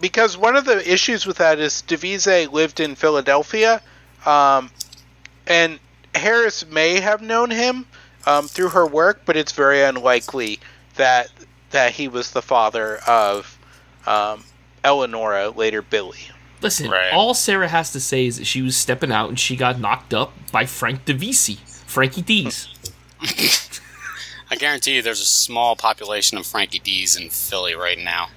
because 0.00 0.36
one 0.36 0.54
of 0.54 0.66
the 0.66 0.88
issues 0.88 1.26
with 1.26 1.38
that 1.38 1.58
is 1.58 1.82
DeViese 1.88 2.52
lived 2.52 2.78
in 2.78 2.94
Philadelphia, 2.94 3.82
um, 4.26 4.70
and 5.46 5.78
Harris 6.14 6.66
may 6.66 7.00
have 7.00 7.20
known 7.22 7.50
him 7.50 7.86
um, 8.26 8.46
through 8.48 8.70
her 8.70 8.86
work, 8.86 9.22
but 9.26 9.36
it's 9.36 9.52
very 9.52 9.82
unlikely 9.82 10.60
that 10.96 11.28
that 11.70 11.92
he 11.92 12.06
was 12.08 12.30
the 12.30 12.42
father 12.42 12.98
of 13.06 13.58
um, 14.06 14.44
Eleonora, 14.84 15.50
later 15.50 15.82
Billy. 15.82 16.18
Listen, 16.60 16.88
Right. 16.90 17.12
all 17.12 17.34
Sarah 17.34 17.68
has 17.68 17.90
to 17.92 18.00
say 18.00 18.26
is 18.26 18.38
that 18.38 18.44
she 18.46 18.62
was 18.62 18.76
stepping 18.76 19.10
out 19.10 19.28
and 19.28 19.38
she 19.38 19.56
got 19.56 19.78
knocked 19.80 20.14
up 20.14 20.32
by 20.52 20.66
Frank 20.66 21.04
DeViese, 21.04 21.58
Frankie 21.86 22.22
D's. 22.22 22.68
I 24.50 24.56
guarantee 24.56 24.94
you, 24.96 25.02
there's 25.02 25.20
a 25.20 25.24
small 25.26 25.74
population 25.74 26.38
of 26.38 26.46
Frankie 26.46 26.78
D's 26.78 27.16
in 27.16 27.28
Philly 27.28 27.74
right 27.74 27.98
now. 27.98 28.28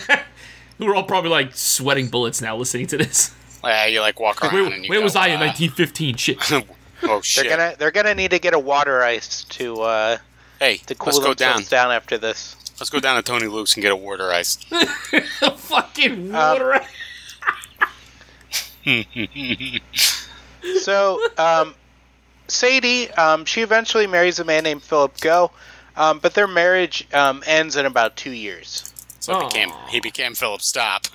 We're 0.78 0.94
all 0.94 1.04
probably 1.04 1.30
like 1.30 1.54
sweating 1.54 2.08
bullets 2.08 2.40
now 2.40 2.56
listening 2.56 2.86
to 2.88 2.96
this. 2.96 3.34
Yeah, 3.64 3.86
you 3.86 4.00
like 4.00 4.18
walk 4.18 4.42
around 4.42 4.54
Where, 4.54 4.72
and 4.72 4.84
you 4.84 4.88
where 4.88 5.00
go, 5.00 5.04
was 5.04 5.16
I 5.16 5.28
in 5.28 5.36
uh, 5.36 5.46
1915? 5.46 6.16
Shit. 6.16 6.38
oh 6.52 6.52
shit. 6.52 6.64
They're 7.02 7.20
shit! 7.22 7.46
gonna 7.48 7.74
they're 7.78 7.90
gonna 7.90 8.14
need 8.14 8.30
to 8.30 8.38
get 8.38 8.54
a 8.54 8.58
water 8.58 9.02
ice 9.02 9.44
to 9.44 9.82
uh, 9.82 10.18
hey, 10.58 10.78
to 10.78 10.94
cool 10.94 11.12
let's 11.12 11.18
go 11.18 11.34
down. 11.34 11.62
down 11.64 11.90
after 11.90 12.18
this. 12.18 12.56
Let's 12.80 12.90
go 12.90 13.00
down 13.00 13.16
to 13.16 13.22
Tony 13.22 13.46
Luke's 13.46 13.74
and 13.74 13.82
get 13.82 13.92
a 13.92 13.96
water 13.96 14.32
ice. 14.32 14.56
fucking 15.56 16.32
water. 16.32 16.72
Ice 16.74 16.86
So, 20.82 21.20
um, 21.38 21.74
Sadie, 22.48 23.10
um, 23.12 23.44
she 23.44 23.62
eventually 23.62 24.06
marries 24.06 24.38
a 24.38 24.44
man 24.44 24.64
named 24.64 24.82
Philip 24.82 25.18
Gough, 25.20 25.52
um, 25.96 26.18
but 26.18 26.34
their 26.34 26.46
marriage 26.46 27.06
um, 27.14 27.42
ends 27.46 27.76
in 27.76 27.86
about 27.86 28.16
two 28.16 28.30
years. 28.30 28.89
So 29.30 29.38
he 29.38 29.46
became 29.46 29.70
he 29.88 30.00
became 30.00 30.34
Philip 30.34 30.60
Stop. 30.60 31.06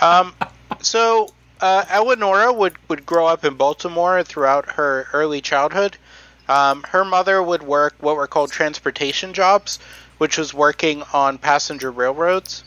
Um, 0.00 0.34
so, 0.80 1.28
uh, 1.60 1.84
Eleonora 1.88 2.52
would, 2.52 2.76
would 2.88 3.04
grow 3.04 3.26
up 3.26 3.44
in 3.44 3.54
Baltimore 3.54 4.22
throughout 4.22 4.70
her 4.72 5.08
early 5.12 5.40
childhood. 5.40 5.96
Um, 6.48 6.84
her 6.84 7.04
mother 7.04 7.42
would 7.42 7.62
work 7.62 7.94
what 8.00 8.16
were 8.16 8.26
called 8.26 8.52
transportation 8.52 9.34
jobs, 9.34 9.78
which 10.18 10.38
was 10.38 10.54
working 10.54 11.02
on 11.12 11.38
passenger 11.38 11.90
railroads. 11.90 12.64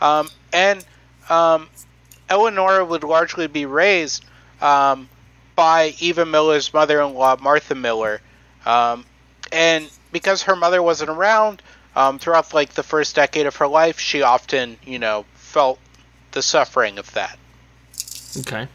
Um, 0.00 0.28
and 0.52 0.84
um, 1.30 1.68
Eleonora 2.28 2.84
would 2.84 3.04
largely 3.04 3.46
be 3.46 3.66
raised 3.66 4.24
um, 4.60 5.08
by 5.54 5.94
Eva 5.98 6.24
Miller's 6.24 6.72
mother-in-law, 6.72 7.36
Martha 7.40 7.74
Miller. 7.74 8.20
Um, 8.64 9.04
and 9.50 9.90
because 10.12 10.42
her 10.42 10.56
mother 10.56 10.82
wasn't 10.82 11.10
around 11.10 11.62
um, 11.94 12.18
throughout 12.18 12.54
like 12.54 12.74
the 12.74 12.82
first 12.82 13.14
decade 13.14 13.46
of 13.46 13.56
her 13.56 13.66
life, 13.66 13.98
she 13.98 14.22
often, 14.22 14.78
you 14.84 14.98
know, 14.98 15.24
felt 15.34 15.78
the 16.32 16.42
suffering 16.42 16.98
of 16.98 17.12
that. 17.12 17.38
Okay. 18.38 18.68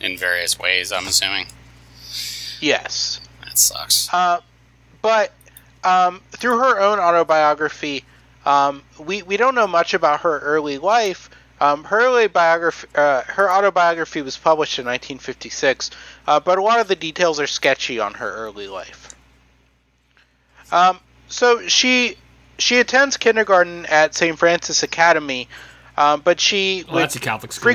In 0.00 0.16
various 0.16 0.58
ways, 0.58 0.92
I'm 0.92 1.06
assuming. 1.06 1.46
Yes. 2.60 3.20
That 3.44 3.58
sucks. 3.58 4.08
Uh, 4.12 4.40
but 5.02 5.32
um, 5.84 6.20
through 6.30 6.58
her 6.58 6.80
own 6.80 6.98
autobiography, 6.98 8.04
um, 8.46 8.82
we 8.98 9.22
we 9.22 9.36
don't 9.36 9.54
know 9.54 9.66
much 9.66 9.92
about 9.94 10.20
her 10.20 10.38
early 10.38 10.78
life. 10.78 11.28
Um, 11.60 11.84
her 11.84 12.00
early 12.00 12.26
biography, 12.26 12.88
uh, 12.94 13.22
her 13.22 13.50
autobiography 13.50 14.22
was 14.22 14.36
published 14.38 14.78
in 14.78 14.86
1956, 14.86 15.90
uh, 16.26 16.40
but 16.40 16.58
a 16.58 16.62
lot 16.62 16.80
of 16.80 16.88
the 16.88 16.96
details 16.96 17.38
are 17.38 17.46
sketchy 17.46 18.00
on 18.00 18.14
her 18.14 18.30
early 18.30 18.66
life. 18.66 19.14
Um, 20.72 21.00
so 21.28 21.66
she 21.68 22.16
she 22.58 22.78
attends 22.78 23.16
kindergarten 23.16 23.86
at 23.86 24.14
St. 24.14 24.38
Francis 24.38 24.82
Academy, 24.82 25.48
um, 25.96 26.22
but 26.22 26.40
she 26.40 26.84
Well, 26.86 26.94
would 26.94 27.02
that's 27.02 27.16
a 27.16 27.20
Catholic 27.20 27.52
school. 27.52 27.74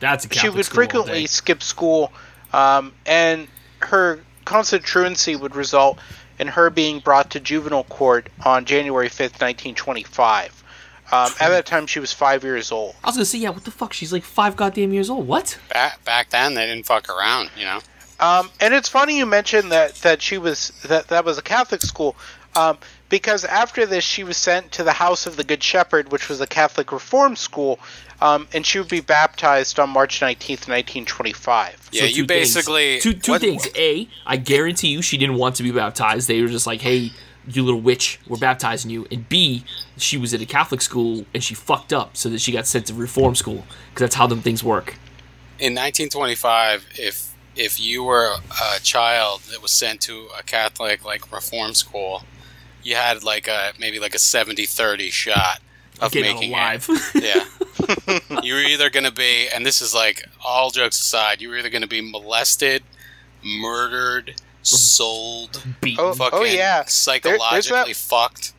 that's 0.00 0.24
a 0.24 0.28
Catholic 0.28 0.52
she 0.52 0.56
would 0.56 0.66
frequently 0.66 1.26
skip 1.26 1.62
school, 1.62 2.12
um, 2.52 2.92
and 3.06 3.48
her 3.78 4.20
constant 4.44 4.84
truancy 4.84 5.34
would 5.34 5.56
result 5.56 5.98
in 6.38 6.48
her 6.48 6.68
being 6.68 6.98
brought 6.98 7.30
to 7.30 7.40
juvenile 7.40 7.84
court 7.84 8.28
on 8.44 8.64
January 8.64 9.08
5th, 9.08 9.40
1925. 9.40 10.63
Um, 11.12 11.30
at 11.38 11.50
that 11.50 11.66
time, 11.66 11.86
she 11.86 12.00
was 12.00 12.12
five 12.12 12.42
years 12.44 12.72
old. 12.72 12.94
I 13.04 13.08
was 13.08 13.16
gonna 13.16 13.24
say, 13.26 13.38
yeah, 13.38 13.50
what 13.50 13.64
the 13.64 13.70
fuck? 13.70 13.92
She's 13.92 14.12
like 14.12 14.24
five 14.24 14.56
goddamn 14.56 14.92
years 14.92 15.10
old. 15.10 15.26
What? 15.28 15.58
Back 15.72 16.02
back 16.04 16.30
then, 16.30 16.54
they 16.54 16.66
didn't 16.66 16.86
fuck 16.86 17.08
around. 17.08 17.50
You 17.56 17.64
know. 17.66 17.80
Um, 18.20 18.50
and 18.60 18.72
it's 18.72 18.88
funny 18.88 19.18
you 19.18 19.26
mentioned 19.26 19.70
that 19.72 19.96
that 19.96 20.22
she 20.22 20.38
was 20.38 20.70
that 20.84 21.08
that 21.08 21.24
was 21.24 21.36
a 21.36 21.42
Catholic 21.42 21.82
school, 21.82 22.16
um, 22.56 22.78
because 23.10 23.44
after 23.44 23.84
this 23.86 24.02
she 24.04 24.24
was 24.24 24.36
sent 24.36 24.72
to 24.72 24.82
the 24.84 24.92
House 24.92 25.26
of 25.26 25.36
the 25.36 25.44
Good 25.44 25.62
Shepherd, 25.62 26.10
which 26.10 26.28
was 26.28 26.40
a 26.40 26.46
Catholic 26.46 26.90
reform 26.90 27.36
school, 27.36 27.78
um, 28.22 28.48
and 28.54 28.64
she 28.64 28.78
would 28.78 28.88
be 28.88 29.00
baptized 29.00 29.78
on 29.78 29.90
March 29.90 30.22
nineteenth, 30.22 30.68
nineteen 30.68 31.04
twenty-five. 31.04 31.90
Yeah, 31.92 32.02
So 32.02 32.06
you 32.06 32.14
two 32.22 32.26
things. 32.26 32.54
basically 32.54 33.00
two 33.00 33.12
two 33.12 33.32
what- 33.32 33.40
things. 33.42 33.68
A, 33.76 34.08
I 34.24 34.36
guarantee 34.36 34.88
you 34.88 35.02
she 35.02 35.18
didn't 35.18 35.36
want 35.36 35.56
to 35.56 35.62
be 35.62 35.70
baptized. 35.72 36.26
They 36.28 36.40
were 36.40 36.48
just 36.48 36.66
like, 36.66 36.80
"Hey, 36.80 37.12
you 37.48 37.62
little 37.62 37.80
witch, 37.80 38.18
we're 38.28 38.38
baptizing 38.38 38.90
you." 38.90 39.06
And 39.10 39.28
B, 39.28 39.64
she 39.96 40.16
was 40.16 40.32
at 40.34 40.40
a 40.40 40.46
Catholic 40.46 40.80
school 40.80 41.26
and 41.34 41.42
she 41.42 41.54
fucked 41.54 41.92
up, 41.92 42.16
so 42.16 42.28
that 42.30 42.40
she 42.40 42.52
got 42.52 42.66
sent 42.66 42.86
to 42.86 42.94
reform 42.94 43.34
school 43.34 43.64
because 43.90 44.00
that's 44.00 44.14
how 44.16 44.26
them 44.26 44.40
things 44.40 44.62
work. 44.64 44.94
in 45.58 45.72
1925, 45.74 46.86
if 46.98 47.34
if 47.56 47.78
you 47.78 48.02
were 48.02 48.34
a 48.76 48.80
child 48.80 49.40
that 49.52 49.62
was 49.62 49.70
sent 49.70 50.00
to 50.02 50.28
a 50.38 50.42
Catholic 50.42 51.04
like 51.04 51.30
reform 51.32 51.72
school, 51.74 52.24
you 52.82 52.96
had 52.96 53.22
like 53.22 53.46
a 53.46 53.72
maybe 53.78 54.00
like 54.00 54.14
a 54.14 54.18
70-30 54.18 55.12
shot 55.12 55.60
of 56.00 56.10
Getting 56.10 56.34
making 56.34 56.50
alive. 56.52 56.86
it. 57.14 57.22
Yeah. 57.22 58.40
you 58.42 58.54
were 58.54 58.60
either 58.60 58.90
going 58.90 59.04
to 59.04 59.12
be 59.12 59.46
and 59.54 59.64
this 59.64 59.80
is 59.80 59.94
like 59.94 60.24
all 60.44 60.70
jokes 60.70 60.98
aside, 61.00 61.40
you 61.40 61.48
were 61.48 61.56
either 61.56 61.70
going 61.70 61.82
to 61.82 61.88
be 61.88 62.00
molested, 62.00 62.82
murdered, 63.44 64.34
sold, 64.66 65.62
Beat. 65.80 65.98
Oh, 65.98 66.14
fucking 66.14 66.38
oh 66.38 66.42
yeah. 66.44 66.84
psychologically 66.86 67.92
that- 67.92 67.96
fucked. 67.96 68.52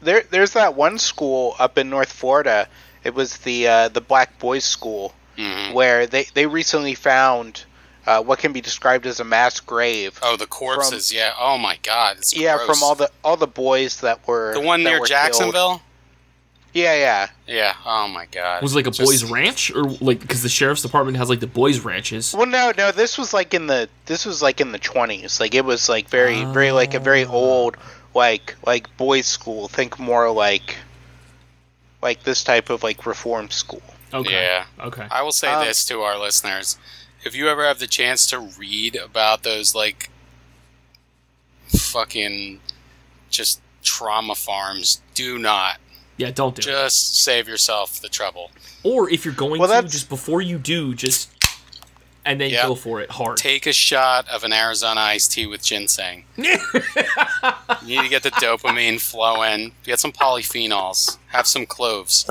There, 0.00 0.22
there's 0.30 0.52
that 0.54 0.74
one 0.74 0.98
school 0.98 1.54
up 1.60 1.78
in 1.78 1.88
North 1.88 2.10
Florida. 2.12 2.66
It 3.04 3.14
was 3.14 3.38
the 3.38 3.68
uh, 3.68 3.88
the 3.88 4.00
Black 4.00 4.38
Boys 4.38 4.64
School, 4.64 5.14
Mhm. 5.38 5.72
where 5.74 6.06
they 6.06 6.24
they 6.34 6.46
recently 6.46 6.94
found 6.94 7.64
uh, 8.06 8.20
what 8.20 8.40
can 8.40 8.52
be 8.52 8.60
described 8.60 9.06
as 9.06 9.20
a 9.20 9.24
mass 9.24 9.60
grave. 9.60 10.18
Oh, 10.22 10.36
the 10.36 10.46
corpses. 10.46 11.12
yeah. 11.12 11.32
Oh 11.38 11.56
my 11.56 11.78
god. 11.84 12.16
It's 12.18 12.36
yeah, 12.36 12.56
gross. 12.56 12.66
from 12.66 12.82
all 12.82 12.94
the 12.96 13.10
all 13.22 13.36
the 13.36 13.46
boys 13.46 14.00
that 14.00 14.26
were 14.26 14.54
the 14.54 14.60
one 14.60 14.82
near 14.82 15.04
Jacksonville. 15.04 15.52
killed. 15.68 15.80
Jacksonville. 16.74 16.82
Yeah, 16.82 17.26
yeah. 17.46 17.54
Yeah. 17.54 17.74
Oh 17.84 18.08
my 18.08 18.26
god. 18.26 18.62
was 18.62 18.72
it 18.72 18.76
like 18.76 18.86
a 18.86 18.90
Just- 18.90 19.08
boys' 19.10 19.30
ranch, 19.30 19.70
or 19.70 19.82
like 20.00 20.20
because 20.20 20.42
the 20.42 20.48
sheriff's 20.48 20.82
department 20.82 21.16
has 21.18 21.28
like 21.28 21.40
the 21.40 21.46
boys' 21.46 21.80
ranches. 21.80 22.34
Well, 22.34 22.46
no, 22.46 22.72
no. 22.76 22.92
This 22.92 23.18
was 23.18 23.32
like 23.34 23.54
in 23.54 23.66
the 23.66 23.88
this 24.06 24.24
was 24.24 24.42
like 24.42 24.60
in 24.60 24.72
the 24.72 24.78
twenties. 24.78 25.38
Like 25.40 25.54
it 25.54 25.64
was 25.64 25.88
like 25.88 26.08
very, 26.08 26.44
very 26.46 26.72
like 26.72 26.94
a 26.94 27.00
very 27.00 27.24
old 27.24 27.76
like 28.14 28.54
like 28.66 28.94
boys' 28.96 29.26
school. 29.26 29.68
Think 29.68 29.98
more 29.98 30.30
like 30.30 30.76
like 32.00 32.22
this 32.24 32.42
type 32.42 32.70
of 32.70 32.82
like 32.82 33.06
reform 33.06 33.50
school. 33.50 33.82
Okay. 34.14 34.32
Yeah. 34.32 34.64
Okay. 34.80 35.06
I 35.10 35.22
will 35.22 35.32
say 35.32 35.48
Um, 35.48 35.64
this 35.64 35.84
to 35.86 36.00
our 36.00 36.18
listeners: 36.18 36.78
if 37.24 37.34
you 37.36 37.48
ever 37.48 37.64
have 37.64 37.78
the 37.78 37.86
chance 37.86 38.26
to 38.28 38.38
read 38.40 38.96
about 38.96 39.42
those 39.42 39.74
like 39.74 40.10
fucking 41.68 42.60
just 43.30 43.60
trauma 43.82 44.34
farms, 44.34 45.00
do 45.14 45.38
not. 45.38 45.78
Yeah, 46.22 46.30
don't 46.30 46.54
do 46.54 46.60
it. 46.60 46.64
Just 46.72 47.22
save 47.22 47.48
yourself 47.48 48.00
the 48.00 48.08
trouble. 48.08 48.50
Or 48.84 49.08
if 49.10 49.24
you're 49.24 49.34
going 49.34 49.60
Well, 49.60 49.68
to, 49.68 49.74
that's- 49.74 49.92
just 49.92 50.08
before 50.08 50.40
you 50.42 50.58
do, 50.58 50.94
just 50.94 51.28
and 52.24 52.40
then 52.40 52.50
Yeah. 52.50 52.62
go 52.68 52.76
for 52.76 53.00
it 53.00 53.10
hard. 53.10 53.36
Take 53.36 53.66
a 53.66 53.72
shot 53.72 54.28
of 54.28 54.44
an 54.44 54.52
Arizona 54.52 55.00
iced 55.00 55.32
tea 55.32 55.46
with 55.46 55.62
ginseng. 55.64 56.24
you 56.36 56.44
need 57.84 58.02
to 58.02 58.08
get 58.08 58.22
the 58.22 58.30
dopamine 58.32 59.00
flowing. 59.00 59.72
Get 59.82 59.98
some 59.98 60.12
polyphenols. 60.12 61.18
Have 61.28 61.46
some 61.48 61.66
cloves. 61.66 62.24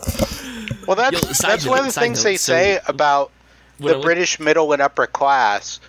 Well, 0.88 0.96
that's 0.96 1.22
Yo, 1.22 1.34
side 1.34 1.52
that's 1.52 1.66
one 1.66 1.80
of 1.80 1.86
the 1.86 1.92
things 2.00 2.20
note, 2.20 2.24
they 2.24 2.38
so- 2.38 2.54
say 2.54 2.80
about 2.88 3.32
the 3.80 4.00
British 4.00 4.40
middle 4.40 4.72
and 4.74 4.82
upper 4.82 5.08
class. 5.08 5.80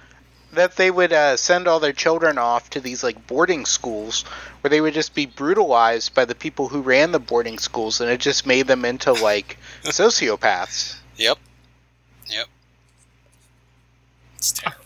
That 0.53 0.77
they 0.77 0.91
would 0.91 1.13
uh, 1.15 1.37
send 1.39 1.67
all 1.67 1.81
their 1.81 1.93
children 1.95 2.37
off 2.37 2.69
to 2.71 2.81
these 2.81 3.03
like 3.03 3.27
boarding 3.27 3.65
schools 3.65 4.23
where 4.61 4.69
they 4.69 4.81
would 4.83 4.93
just 4.95 5.15
be 5.15 5.25
brutalized 5.27 6.15
by 6.15 6.25
the 6.27 6.35
people 6.35 6.69
who 6.69 6.83
ran 6.83 7.13
the 7.13 7.19
boarding 7.19 7.59
schools, 7.59 8.01
and 8.01 8.11
it 8.11 8.21
just 8.21 8.47
made 8.47 8.67
them 8.67 8.85
into 8.85 9.13
like 9.13 9.57
sociopaths. 9.85 10.97
Yep. 11.17 11.39
Yep. 12.29 12.47
It's 14.37 14.53
terrible. 14.53 14.79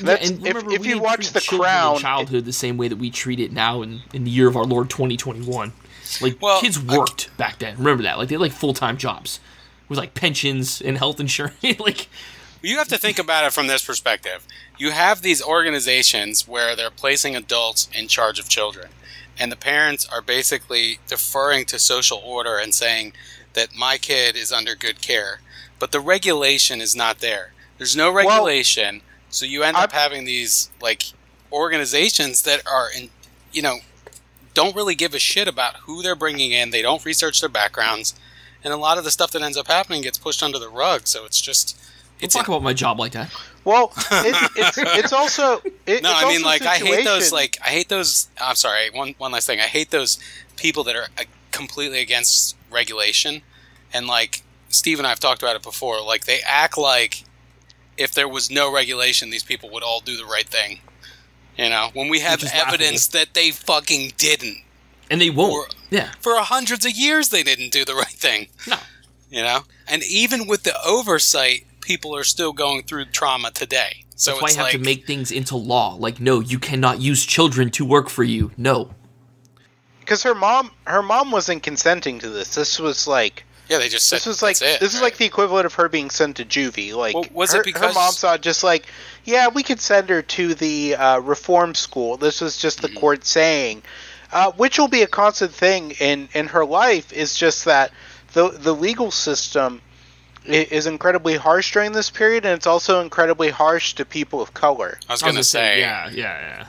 That's- 0.00 0.28
and 0.30 0.38
if- 0.46 0.54
remember, 0.54 0.72
if 0.74 0.80
we 0.80 0.88
you 0.88 0.94
didn't 0.94 1.02
watch 1.04 1.16
treat 1.20 1.32
The 1.34 1.40
children 1.40 1.68
in 1.68 1.72
Crown- 1.74 1.98
childhood 1.98 2.44
the 2.44 2.52
same 2.52 2.76
way 2.76 2.88
that 2.88 2.96
we 2.96 3.10
treat 3.10 3.40
it 3.40 3.52
now 3.52 3.82
in, 3.82 4.02
in 4.12 4.24
the 4.24 4.30
year 4.30 4.48
of 4.48 4.56
our 4.56 4.64
Lord 4.64 4.90
2021. 4.90 5.72
Like 6.20 6.40
Well, 6.40 6.60
kids 6.60 6.78
I- 6.88 6.96
worked 6.96 7.34
back 7.36 7.58
then. 7.58 7.76
Remember 7.78 8.02
that? 8.04 8.18
Like 8.18 8.28
they 8.28 8.34
had 8.34 8.40
like 8.40 8.52
full 8.52 8.74
time 8.74 8.96
jobs 8.96 9.40
with 9.88 9.98
like 9.98 10.14
pensions 10.14 10.80
and 10.80 10.96
health 10.98 11.18
insurance. 11.20 11.56
like 11.80 12.08
You 12.62 12.78
have 12.78 12.88
to 12.88 12.98
think 12.98 13.18
about 13.18 13.44
it 13.44 13.52
from 13.52 13.66
this 13.66 13.84
perspective. 13.84 14.46
You 14.78 14.90
have 14.90 15.22
these 15.22 15.42
organizations 15.42 16.48
where 16.48 16.74
they're 16.74 16.90
placing 16.90 17.36
adults 17.36 17.88
in 17.94 18.08
charge 18.08 18.38
of 18.38 18.48
children, 18.48 18.88
and 19.38 19.52
the 19.52 19.56
parents 19.56 20.06
are 20.06 20.22
basically 20.22 20.98
deferring 21.06 21.66
to 21.66 21.78
social 21.78 22.18
order 22.18 22.56
and 22.56 22.74
saying 22.74 23.12
that 23.52 23.74
my 23.74 23.98
kid 23.98 24.36
is 24.36 24.52
under 24.52 24.74
good 24.74 25.00
care. 25.00 25.40
But 25.78 25.92
the 25.92 26.00
regulation 26.00 26.80
is 26.80 26.96
not 26.96 27.18
there. 27.18 27.52
There's 27.78 27.96
no 27.96 28.10
regulation, 28.10 29.02
so 29.28 29.44
you 29.44 29.62
end 29.62 29.76
up 29.76 29.94
I- 29.94 29.98
having 29.98 30.24
these 30.24 30.70
like 30.80 31.04
organizations 31.52 32.42
that 32.42 32.66
are 32.66 32.88
in, 32.94 33.10
you 33.52 33.62
know, 33.62 33.78
don't 34.54 34.74
really 34.74 34.94
give 34.94 35.14
a 35.14 35.18
shit 35.18 35.46
about 35.46 35.76
who 35.80 36.02
they're 36.02 36.16
bringing 36.16 36.52
in. 36.52 36.70
They 36.70 36.82
don't 36.82 37.04
research 37.04 37.40
their 37.40 37.50
backgrounds, 37.50 38.14
and 38.64 38.72
a 38.72 38.78
lot 38.78 38.96
of 38.96 39.04
the 39.04 39.10
stuff 39.10 39.30
that 39.32 39.42
ends 39.42 39.58
up 39.58 39.66
happening 39.66 40.00
gets 40.02 40.16
pushed 40.16 40.42
under 40.42 40.58
the 40.58 40.70
rug. 40.70 41.06
So 41.06 41.26
it's 41.26 41.40
just 41.40 41.78
don't 42.20 42.30
talk 42.30 42.48
about 42.48 42.62
my 42.62 42.72
job 42.72 42.98
like 42.98 43.12
that. 43.12 43.32
Well, 43.64 43.92
it, 44.10 44.50
it's 44.56 44.78
it's 44.78 45.12
also 45.12 45.60
it, 45.86 46.02
No, 46.02 46.10
it's 46.10 46.24
I 46.24 46.28
mean 46.28 46.44
also 46.44 46.46
like 46.46 46.62
I 46.62 46.76
hate 46.76 47.04
those 47.04 47.32
like 47.32 47.58
I 47.64 47.68
hate 47.68 47.88
those. 47.88 48.28
I'm 48.40 48.56
sorry. 48.56 48.90
One 48.90 49.14
one 49.18 49.32
last 49.32 49.46
thing. 49.46 49.60
I 49.60 49.64
hate 49.64 49.90
those 49.90 50.18
people 50.56 50.84
that 50.84 50.96
are 50.96 51.08
uh, 51.18 51.24
completely 51.50 52.00
against 52.00 52.56
regulation, 52.70 53.42
and 53.92 54.06
like 54.06 54.42
Steve 54.68 54.98
and 54.98 55.06
I 55.06 55.10
have 55.10 55.20
talked 55.20 55.42
about 55.42 55.56
it 55.56 55.62
before. 55.62 56.00
Like 56.02 56.26
they 56.26 56.40
act 56.46 56.78
like 56.78 57.24
if 57.96 58.12
there 58.12 58.28
was 58.28 58.50
no 58.50 58.72
regulation, 58.72 59.30
these 59.30 59.42
people 59.42 59.70
would 59.70 59.82
all 59.82 60.00
do 60.00 60.16
the 60.16 60.24
right 60.24 60.48
thing. 60.48 60.80
You 61.56 61.70
know, 61.70 61.90
when 61.94 62.08
we 62.08 62.20
have 62.20 62.42
Which 62.42 62.52
is 62.52 62.52
evidence 62.54 63.06
that 63.08 63.34
they 63.34 63.50
fucking 63.50 64.12
didn't. 64.18 64.58
And 65.10 65.20
they 65.20 65.30
won't. 65.30 65.52
Or- 65.52 65.66
yeah. 65.90 66.10
For 66.20 66.34
hundreds 66.36 66.84
of 66.84 66.92
years, 66.92 67.30
they 67.30 67.42
didn't 67.42 67.72
do 67.72 67.84
the 67.84 67.94
right 67.94 68.06
thing. 68.06 68.48
No. 68.68 68.76
You 69.30 69.42
know, 69.42 69.60
and 69.88 70.04
even 70.04 70.46
with 70.46 70.62
the 70.62 70.74
oversight, 70.84 71.64
people 71.86 72.14
are 72.16 72.24
still 72.24 72.52
going 72.52 72.82
through 72.82 73.06
trauma 73.06 73.50
today. 73.50 74.04
So 74.16 74.30
That's 74.32 74.42
why 74.42 74.46
it's 74.48 74.56
you 74.56 74.58
have 74.62 74.66
like 74.72 74.72
to 74.80 74.84
make 74.84 75.06
things 75.06 75.30
into 75.30 75.56
law. 75.56 75.94
Like, 75.94 76.20
no, 76.20 76.40
you 76.40 76.58
cannot 76.58 77.00
use 77.00 77.24
children 77.24 77.70
to 77.72 77.84
work 77.84 78.08
for 78.10 78.24
you. 78.24 78.50
No. 78.56 78.90
because 80.00 80.22
her 80.22 80.34
mom 80.34 80.70
her 80.86 81.02
mom 81.02 81.30
wasn't 81.30 81.62
consenting 81.62 82.18
to 82.20 82.28
this. 82.28 82.54
This 82.54 82.78
was 82.78 83.06
like 83.08 83.44
yeah, 83.68 83.78
they 83.78 83.88
just 83.88 84.06
said 84.08 84.16
this 84.16 84.26
was 84.26 84.42
like 84.42 84.58
that's 84.58 84.76
it, 84.76 84.80
this 84.80 84.94
is 84.94 85.00
right? 85.00 85.06
like 85.06 85.16
the 85.16 85.24
equivalent 85.24 85.66
of 85.66 85.74
her 85.74 85.88
being 85.88 86.10
sent 86.10 86.36
to 86.36 86.44
juvie. 86.44 86.94
Like 86.94 87.14
Well, 87.14 87.24
was 87.32 87.52
it 87.52 87.58
her, 87.58 87.60
her 87.60 87.64
because- 87.64 87.94
mom 87.94 88.12
saw 88.12 88.34
it 88.34 88.42
just 88.42 88.62
like, 88.62 88.86
yeah, 89.24 89.48
we 89.48 89.62
could 89.62 89.80
send 89.80 90.08
her 90.08 90.22
to 90.22 90.54
the 90.54 90.94
uh, 90.94 91.18
reform 91.20 91.74
school. 91.74 92.16
This 92.16 92.40
was 92.40 92.56
just 92.56 92.78
Mm-hmm. 92.82 92.94
the 92.94 93.00
court 93.00 93.24
saying, 93.24 93.82
uh, 94.32 94.52
which 94.52 94.78
will 94.78 94.88
be 94.88 95.02
a 95.02 95.06
constant 95.08 95.52
thing 95.52 95.90
in 96.00 96.28
in 96.32 96.46
her 96.48 96.64
life. 96.64 97.12
Is 97.12 97.36
just 97.36 97.64
that 97.64 97.90
the 98.34 98.50
the 98.50 98.72
legal 98.74 99.10
system 99.10 99.80
i- 99.82 99.85
is 100.48 100.86
incredibly 100.86 101.36
harsh 101.36 101.72
during 101.72 101.92
this 101.92 102.10
period, 102.10 102.44
and 102.44 102.54
it's 102.54 102.66
also 102.66 103.00
incredibly 103.00 103.50
harsh 103.50 103.94
to 103.94 104.04
people 104.04 104.40
of 104.40 104.54
color. 104.54 104.98
I 105.08 105.12
was 105.12 105.22
I 105.22 105.26
was 105.26 105.34
gonna 105.34 105.44
say, 105.44 105.80
yeah, 105.80 106.08
yeah, 106.10 106.66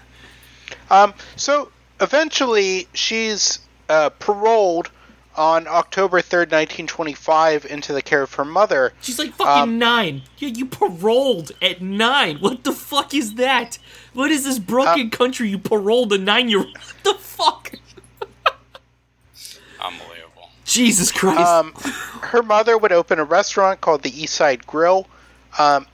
yeah. 0.92 1.02
Um, 1.04 1.14
so 1.36 1.70
eventually, 2.02 2.88
she's 2.94 3.60
uh, 3.90 4.10
paroled 4.12 4.90
on 5.36 5.68
October 5.68 6.20
3rd, 6.20 6.52
1925, 6.52 7.66
into 7.66 7.94
the 7.94 8.02
care 8.02 8.24
of 8.24 8.34
her 8.34 8.44
mother. 8.46 8.92
She's 9.02 9.20
like 9.20 9.34
fucking 9.34 9.64
Um, 9.64 9.78
nine. 9.78 10.24
Yeah, 10.40 10.50
you 10.50 10.66
paroled 10.66 11.52
at 11.62 11.80
nine. 11.82 12.38
What 12.40 12.64
the 12.64 12.72
fuck 12.72 13.14
is 13.14 13.36
that? 13.36 13.78
What 14.14 14.32
is 14.32 14.46
this 14.46 14.58
broken 14.58 15.08
Uh, 15.14 15.16
country? 15.16 15.50
You 15.50 15.60
paroled 15.60 16.12
a 16.14 16.18
nine-year-old. 16.18 16.76
What 17.04 17.04
the 17.04 17.14
fuck? 17.24 17.74
Unbelievable. 20.68 20.96
Jesus 20.96 21.12
Christ. 21.12 21.40
Um, 21.40 21.74
her 22.22 22.44
mother 22.44 22.78
would 22.78 22.92
open 22.92 23.20
a 23.20 23.24
restaurant 23.24 23.82
called 23.82 24.04
the 24.04 24.22
East 24.22 24.36
Side 24.36 24.66
Grill. 24.68 25.08
Um, 25.58 25.88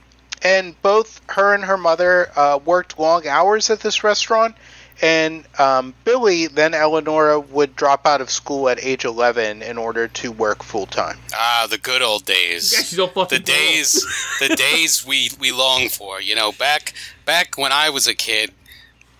and 0.44 0.80
both 0.82 1.22
her 1.30 1.54
and 1.54 1.64
her 1.64 1.78
mother 1.78 2.30
uh, 2.36 2.60
worked 2.64 3.00
long 3.00 3.28
hours 3.28 3.70
at 3.70 3.80
this 3.80 4.04
restaurant. 4.04 4.56
And 5.02 5.46
um, 5.58 5.94
Billy, 6.04 6.48
then 6.48 6.74
Eleonora, 6.74 7.40
would 7.40 7.76
drop 7.76 8.06
out 8.06 8.22
of 8.22 8.30
school 8.30 8.70
at 8.70 8.84
age 8.84 9.06
11 9.06 9.62
in 9.62 9.78
order 9.78 10.08
to 10.08 10.32
work 10.32 10.64
full 10.64 10.86
time. 10.86 11.18
Ah, 11.34 11.68
the 11.70 11.78
good 11.78 12.02
old 12.02 12.26
days. 12.26 12.72
Yeah, 12.72 12.84
she's 12.84 13.00
all 13.00 13.08
fucking 13.08 13.40
the 13.40 13.44
days, 13.44 14.06
the 14.40 14.50
days 14.56 15.06
we 15.06 15.30
we 15.40 15.52
long 15.52 15.90
for. 15.90 16.22
You 16.22 16.36
know, 16.36 16.52
back 16.52 16.94
back 17.26 17.58
when 17.58 17.72
I 17.72 17.90
was 17.90 18.08
a 18.08 18.14
kid, 18.14 18.52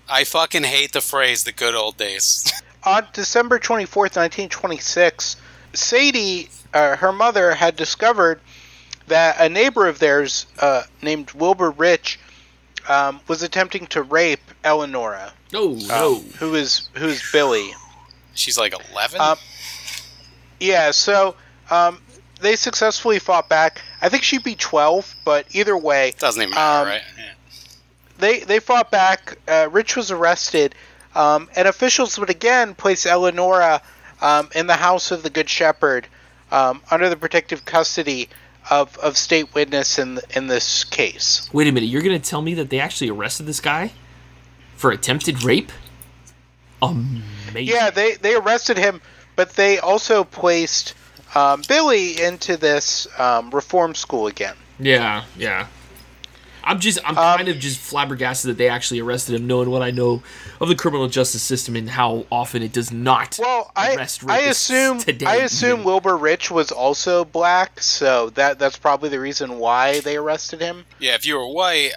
I 0.10 0.24
fucking 0.26 0.64
hate 0.64 0.94
the 0.94 1.02
phrase 1.02 1.44
"the 1.44 1.52
good 1.52 1.74
old 1.74 1.98
days." 1.98 2.52
On 2.86 3.08
December 3.14 3.60
24th, 3.60 4.16
1926, 4.18 5.38
Sadie, 5.74 6.50
uh, 6.74 6.96
her 6.98 7.12
mother, 7.12 7.54
had 7.54 7.76
discovered 7.76 8.40
that 9.08 9.40
a 9.40 9.50
neighbor 9.50 9.88
of 9.88 10.00
theirs 10.00 10.46
uh, 10.60 10.84
named 11.02 11.32
Wilbur 11.34 11.72
Rich 11.72 12.20
um, 12.88 13.20
was 13.28 13.44
attempting 13.44 13.88
to 13.88 14.02
rape 14.04 14.42
Eleonora, 14.64 15.32
Oh 15.54 15.74
um, 15.74 15.88
no. 15.88 16.16
who 16.40 16.56
is 16.56 16.90
who's 16.94 17.22
Billy. 17.32 17.72
She's 18.34 18.58
like 18.58 18.74
11? 18.92 19.20
Um, 19.22 19.38
Yeah, 20.60 20.92
so 20.92 21.36
um, 21.70 22.02
they 22.42 22.56
successfully 22.56 23.20
fought 23.20 23.48
back. 23.50 23.82
I 24.02 24.10
think 24.10 24.24
she'd 24.24 24.44
be 24.44 24.56
12, 24.56 25.16
but 25.26 25.46
either 25.52 25.78
way, 25.78 26.14
Doesn't 26.18 26.42
even 26.42 26.54
matter, 26.54 26.82
um, 26.82 26.88
right? 26.94 27.02
Yeah. 27.18 27.32
they 28.20 28.40
they 28.42 28.60
fought 28.60 28.90
back. 28.92 29.38
Uh, 29.48 29.70
Rich 29.72 29.96
was 29.96 30.12
arrested, 30.12 30.76
um, 31.16 31.50
and 31.56 31.68
officials 31.68 32.18
would 32.20 32.30
again 32.30 32.74
place 32.76 33.06
Eleonora 33.06 33.82
um, 34.24 34.50
in 34.56 34.66
the 34.66 34.78
house 34.78 35.12
of 35.12 35.22
the 35.22 35.30
Good 35.30 35.50
Shepherd 35.50 36.08
um, 36.52 36.82
under 36.90 37.10
the 37.10 37.18
protective 37.18 37.66
custody 37.66 38.30
of, 38.72 38.98
of 38.98 39.18
state 39.18 39.54
witness 39.54 40.00
in 40.00 40.20
in 40.36 40.48
this 40.48 40.86
case. 40.86 41.50
Wait 41.54 41.68
a 41.68 41.72
minute. 41.72 41.88
You're 41.88 42.02
gonna 42.02 42.18
tell 42.18 42.42
me 42.42 42.56
that 42.56 42.70
they 42.70 42.80
actually 42.80 43.10
arrested 43.10 43.46
this 43.46 43.60
guy 43.60 43.92
for 44.78 44.92
attempted 44.92 45.44
rape? 45.44 45.72
Amazing. 46.82 47.24
Yeah, 47.56 47.90
they 47.90 48.16
they 48.16 48.36
arrested 48.36 48.78
him, 48.78 49.02
but 49.36 49.52
they 49.52 49.80
also 49.80 50.24
placed 50.24 50.94
um, 51.36 51.62
Billy 51.68 52.22
into 52.22 52.58
this 52.58 53.08
um, 53.20 53.50
reform 53.52 53.96
school 53.96 54.28
again. 54.28 54.56
Yeah, 54.80 55.26
yeah. 55.38 55.68
I'm 56.64 56.80
just, 56.80 57.00
I'm 57.04 57.18
Um, 57.18 57.38
kind 57.38 57.48
of 57.50 57.60
just 57.60 57.80
flabbergasted 57.80 58.50
that 58.52 58.58
they 58.58 58.70
actually 58.70 59.00
arrested 59.02 59.36
him, 59.36 59.48
knowing 59.48 59.70
what 59.70 59.82
I 59.82 59.92
know 59.92 60.24
of 60.62 60.70
the 60.70 60.76
criminal 60.76 61.08
justice 61.08 61.42
system 61.44 61.76
and 61.76 61.90
how 61.90 62.26
often 62.32 62.64
it 62.64 62.72
does 62.72 62.92
not. 62.92 63.38
Well, 63.40 63.72
I 63.76 63.96
arrest 63.96 64.24
I 64.28 64.42
rapists 64.42 64.50
assume 64.50 65.00
today 65.00 65.26
I 65.26 65.36
assume 65.38 65.72
even. 65.72 65.84
Wilbur 65.86 66.18
Rich 66.18 66.52
was 66.52 66.72
also 66.72 67.26
black, 67.26 67.80
so 67.82 68.30
that 68.32 68.60
that's 68.60 68.78
probably 68.78 69.10
the 69.10 69.20
reason 69.20 69.60
why 69.60 70.00
they 70.02 70.16
arrested 70.16 70.62
him. 70.62 70.86
Yeah, 71.00 71.16
if 71.16 71.26
you 71.26 71.36
were 71.38 71.48
white, 71.48 71.92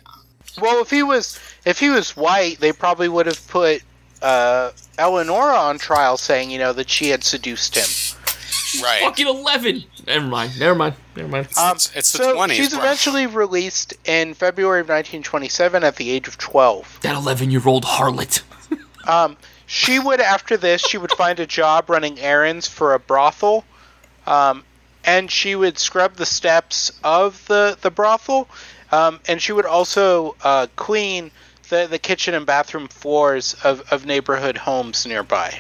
Well, 0.61 0.81
if 0.83 0.91
he 0.91 1.03
was 1.03 1.39
if 1.65 1.79
he 1.79 1.91
was 1.91 2.17
white, 2.17 2.59
they 2.61 2.73
probably 2.73 3.09
would 3.09 3.27
have 3.27 3.47
put 3.49 3.83
uh, 4.23 4.71
Eleonora 4.99 5.57
on 5.57 5.79
trial, 5.79 6.17
saying 6.17 6.51
you 6.51 6.59
know 6.59 6.73
that 6.73 6.89
she 6.91 7.11
had 7.11 7.23
seduced 7.23 7.77
him. 7.77 7.85
Right. 8.83 9.01
fucking 9.01 9.27
eleven. 9.27 9.85
Never 10.07 10.27
mind. 10.27 10.59
Never 10.59 10.75
mind. 10.75 10.95
Never 11.15 11.29
mind. 11.29 11.47
Um, 11.57 11.77
It's- 11.77 11.91
it's 11.95 12.13
the 12.13 12.19
so 12.19 12.35
20s, 12.37 12.57
she's 12.57 12.71
bro. 12.71 12.81
eventually 12.81 13.27
released 13.27 13.95
in 14.05 14.35
February 14.35 14.81
of 14.81 14.89
1927 14.89 15.83
at 15.85 15.97
the 15.97 16.11
age 16.11 16.29
of 16.29 16.39
12. 16.39 16.99
that 17.03 17.15
eleven-year-old 17.15 17.85
harlot. 17.85 18.43
Um, 19.07 19.37
she 19.67 19.99
would, 19.99 20.21
after 20.21 20.57
this, 20.57 20.81
she 20.81 20.99
would 20.99 21.13
find 21.13 21.39
a 21.41 21.47
job 21.47 21.89
running 21.91 22.19
errands 22.21 22.67
for 22.69 22.95
a 22.95 22.99
brothel, 22.99 23.65
um, 24.27 24.65
and 25.05 25.31
she 25.31 25.55
would 25.55 25.79
scrub 25.79 26.15
the 26.17 26.27
steps 26.27 26.91
of 27.05 27.45
the 27.47 27.79
the 27.81 27.91
brothel, 27.91 28.49
um, 28.91 29.21
and 29.29 29.41
she 29.41 29.53
would 29.53 29.67
also 29.67 30.35
uh, 30.43 30.67
clean 30.77 31.31
the 31.69 31.87
the 31.89 31.99
kitchen 32.01 32.35
and 32.35 32.47
bathroom 32.47 32.89
floors 32.89 33.55
of, 33.65 33.83
of 33.93 34.07
neighborhood 34.07 34.57
homes 34.57 35.07
nearby. 35.07 35.57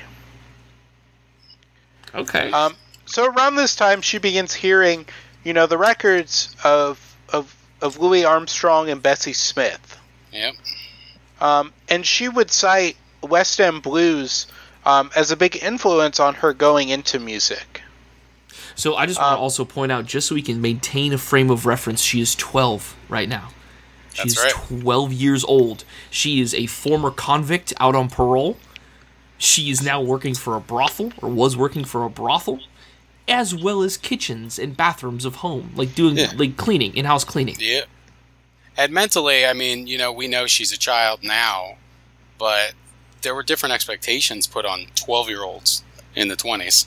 Okay. 2.14 2.50
Um, 2.50 2.74
so 3.06 3.26
around 3.26 3.56
this 3.56 3.74
time, 3.74 4.02
she 4.02 4.18
begins 4.18 4.52
hearing, 4.52 5.06
you 5.44 5.52
know, 5.52 5.66
the 5.66 5.78
records 5.78 6.54
of 6.64 7.16
of 7.32 7.54
of 7.80 7.98
Louis 7.98 8.24
Armstrong 8.24 8.90
and 8.90 9.02
Bessie 9.02 9.32
Smith. 9.32 9.98
Yep. 10.32 10.54
Um, 11.40 11.72
and 11.88 12.04
she 12.04 12.28
would 12.28 12.50
cite 12.50 12.96
West 13.22 13.60
End 13.60 13.82
blues 13.82 14.46
um, 14.84 15.10
as 15.16 15.30
a 15.30 15.36
big 15.36 15.62
influence 15.62 16.20
on 16.20 16.34
her 16.34 16.52
going 16.52 16.88
into 16.88 17.18
music. 17.18 17.82
so 18.74 18.96
I 18.96 19.06
just 19.06 19.20
want 19.20 19.32
to 19.32 19.36
um, 19.36 19.42
also 19.42 19.64
point 19.64 19.92
out, 19.92 20.06
just 20.06 20.28
so 20.28 20.34
we 20.34 20.42
can 20.42 20.60
maintain 20.60 21.12
a 21.12 21.18
frame 21.18 21.50
of 21.50 21.66
reference, 21.66 22.00
she 22.00 22.20
is 22.20 22.34
twelve 22.34 22.96
right 23.08 23.28
now. 23.28 23.50
She's 24.12 24.34
That's 24.34 24.54
right. 24.54 24.80
12 24.80 25.12
years 25.12 25.44
old. 25.44 25.84
She 26.10 26.40
is 26.40 26.54
a 26.54 26.64
former 26.66 27.10
convict 27.10 27.74
out 27.78 27.94
on 27.94 28.08
parole. 28.08 28.56
She 29.36 29.70
is 29.70 29.82
now 29.82 30.00
working 30.00 30.34
for 30.34 30.56
a 30.56 30.60
brothel, 30.60 31.12
or 31.20 31.28
was 31.28 31.54
working 31.54 31.84
for 31.84 32.02
a 32.02 32.08
brothel, 32.08 32.60
as 33.28 33.54
well 33.54 33.82
as 33.82 33.96
kitchens 33.96 34.58
and 34.58 34.76
bathrooms 34.76 35.24
of 35.24 35.36
home, 35.36 35.72
like 35.74 35.94
doing 35.94 36.16
Yeah. 36.16 36.32
like 36.36 36.56
cleaning, 36.56 36.96
in-house 36.96 37.24
cleaning. 37.24 37.56
Yeah. 37.58 37.82
And 38.76 38.92
mentally, 38.92 39.46
I 39.46 39.52
mean, 39.52 39.86
you 39.86 39.98
know, 39.98 40.12
we 40.12 40.28
know 40.28 40.46
she's 40.46 40.70
a 40.72 40.76
child 40.78 41.20
now, 41.22 41.76
but 42.38 42.72
there 43.22 43.34
were 43.34 43.42
different 43.42 43.72
expectations 43.74 44.46
put 44.46 44.64
on 44.66 44.86
12 44.94 45.28
year 45.28 45.42
olds 45.42 45.82
in 46.14 46.28
the 46.28 46.36
20s. 46.36 46.86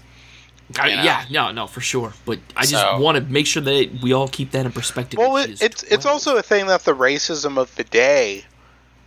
I- 0.79 0.87
Yeah, 0.89 1.25
no, 1.31 1.51
no, 1.51 1.65
for 1.65 1.81
sure. 1.81 2.13
But 2.25 2.39
I 2.55 2.61
just 2.61 2.73
So- 2.73 2.99
want 2.99 3.15
to 3.17 3.21
make 3.23 3.47
sure 3.47 3.63
that 3.63 3.89
we 4.03 4.13
all 4.13 4.27
keep 4.27 4.51
that 4.51 4.65
in 4.67 4.71
perspective. 4.71 5.17
Well, 5.17 5.33
that 5.33 5.45
she 5.47 5.51
it, 5.53 5.53
is 5.55 5.61
it's 5.63 5.83
it's 5.83 6.05
also 6.05 6.37
a 6.37 6.43
thing 6.43 6.67
that 6.67 6.85
the 6.85 6.93
racism 6.95 7.57
of 7.57 7.73
the 7.75 7.83
day 7.83 8.45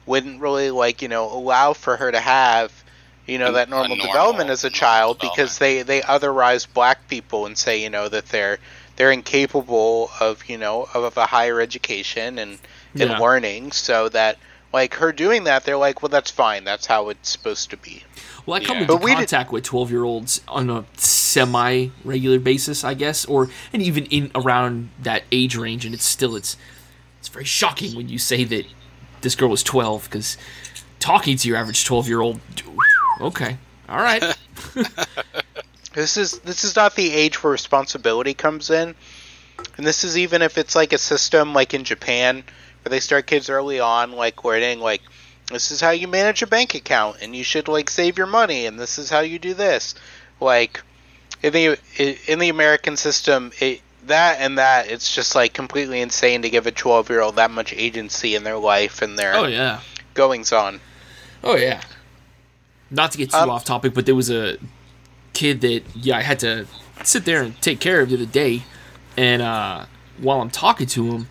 wouldn't 0.07 0.41
really 0.41 0.71
like 0.73 1.01
you 1.01 1.07
know 1.09 1.25
allow 1.33 1.73
for 1.73 1.97
her 1.97 2.11
to 2.11 2.19
have 2.19 2.82
you 3.27 3.39
know 3.39 3.53
that 3.53 3.69
normal, 3.69 3.97
normal 3.97 4.07
development 4.07 4.51
as 4.51 4.65
a 4.65 4.71
child 4.71 5.19
because 5.21 5.59
they 5.59 5.83
they 5.83 6.01
otherize 6.03 6.67
black 6.73 7.09
people 7.09 7.47
and 7.47 7.57
say 7.57 7.81
you 7.83 7.89
know 7.91 8.09
that 8.09 8.27
they're 8.27 8.59
they're 8.97 9.13
incapable 9.13 10.11
of 10.21 10.45
you 10.49 10.59
know 10.59 10.89
of 10.95 11.17
a 11.17 11.27
higher 11.27 11.61
education 11.61 12.39
and 12.39 12.59
and 12.95 13.11
Yeah. 13.11 13.19
learning 13.19 13.73
so 13.73 14.09
that 14.11 14.39
like 14.73 14.95
her 14.95 15.13
doing 15.13 15.45
that 15.45 15.65
they're 15.65 15.77
like 15.77 16.03
well 16.03 16.09
that's 16.09 16.31
fine 16.31 16.65
that's 16.65 16.87
how 16.87 17.09
it's 17.11 17.29
supposed 17.31 17.71
to 17.71 17.77
be 17.77 18.03
Well, 18.45 18.61
I 18.61 18.65
come 18.65 18.77
Yeah. 18.79 18.83
into 18.83 18.95
But 18.95 19.03
we 19.05 19.15
did- 19.15 19.51
with 19.53 19.63
twelve 19.65 19.91
year 19.91 20.03
olds 20.05 20.41
on 20.49 20.69
a 20.69 20.85
semi 20.97 21.89
regular 22.05 22.39
basis, 22.41 22.83
I 22.83 22.95
guess, 22.95 23.25
or 23.25 23.49
and 23.73 23.81
even 23.83 24.07
in 24.07 24.31
around 24.35 24.91
that 25.01 25.23
age 25.31 25.55
range, 25.57 25.85
and 25.87 25.95
it's 25.95 26.05
still 26.05 26.35
it's 26.35 26.57
it's 27.21 27.29
very 27.29 27.45
shocking 27.45 27.95
when 27.95 28.09
you 28.09 28.19
say 28.19 28.43
that 28.45 28.67
this 29.21 29.37
girl 29.37 29.49
was 29.49 29.63
twelve 29.63 30.05
because 30.05 30.37
talking 30.99 31.37
to 31.37 31.49
your 31.49 31.57
average 31.57 31.85
twelve 31.85 32.09
year 32.09 32.21
old, 32.21 32.41
okay, 33.21 33.57
all 33.89 34.03
right, 34.03 34.23
This 35.95 36.17
is 36.17 36.39
this 36.39 36.65
is 36.65 36.75
not 36.75 36.95
the 36.95 37.13
age 37.13 37.43
where 37.43 37.53
responsibility 37.53 38.33
comes 38.33 38.71
in, 38.71 38.95
and 39.77 39.87
this 39.87 40.05
is 40.05 40.17
even 40.17 40.41
if 40.41 40.57
it's 40.57 40.75
like 40.75 40.93
a 40.93 40.99
system 40.99 41.53
like 41.53 41.75
in 41.75 41.85
Japan 41.85 42.45
where 42.83 42.91
they 42.91 43.01
start 43.01 43.27
kids 43.27 43.51
early 43.51 43.79
on, 43.79 44.13
like 44.13 44.43
learning 44.43 44.81
like 44.81 45.03
this 45.51 45.71
is 45.71 45.83
how 45.83 45.91
you 45.91 46.09
manage 46.09 46.41
a 46.41 46.47
bank 46.47 46.75
account, 46.75 47.19
and 47.21 47.37
you 47.37 47.45
should 47.45 47.69
like 47.69 47.91
save 47.91 48.17
your 48.17 48.27
money, 48.27 48.65
and 48.65 48.81
this 48.81 48.99
is 48.99 49.11
how 49.11 49.21
you 49.21 49.39
do 49.39 49.53
this. 49.53 49.95
Like 50.41 50.83
in 51.43 51.53
the 51.53 51.79
in 52.27 52.39
the 52.39 52.49
American 52.49 52.97
system, 52.97 53.53
it 53.61 53.83
that 54.07 54.41
and 54.41 54.57
that 54.57 54.91
it's 54.91 55.15
just 55.15 55.35
like 55.35 55.53
completely 55.53 56.01
insane 56.01 56.41
to 56.41 56.49
give 56.49 56.67
a 56.67 56.73
twelve 56.73 57.11
year 57.11 57.21
old 57.21 57.37
that 57.37 57.51
much 57.51 57.75
agency 57.75 58.35
in 58.35 58.45
their 58.45 58.59
life 58.59 59.03
and 59.03 59.19
their 59.19 59.35
oh 59.35 59.45
yeah, 59.45 59.81
goings 60.15 60.53
on. 60.53 60.81
oh 61.45 61.57
yeah. 61.57 61.83
Not 62.93 63.11
to 63.13 63.19
get 63.19 63.31
too 63.31 63.37
Um, 63.39 63.51
off 63.51 63.65
topic, 63.65 63.95
but 63.95 64.07
there 64.07 64.15
was 64.15 64.31
a 64.31 64.59
kid 65.33 65.63
that 65.63 65.83
yeah 65.95 66.19
I 66.19 66.23
had 66.23 66.39
to 66.41 66.67
sit 67.03 67.25
there 67.25 67.43
and 67.43 67.61
take 67.63 67.81
care 67.81 68.03
of 68.03 68.11
the 68.11 68.17
other 68.17 68.27
day, 68.27 68.63
and 69.17 69.41
uh, 69.43 69.87
while 70.19 70.41
I'm 70.41 70.51
talking 70.51 70.87
to 70.89 71.11
him, 71.11 71.29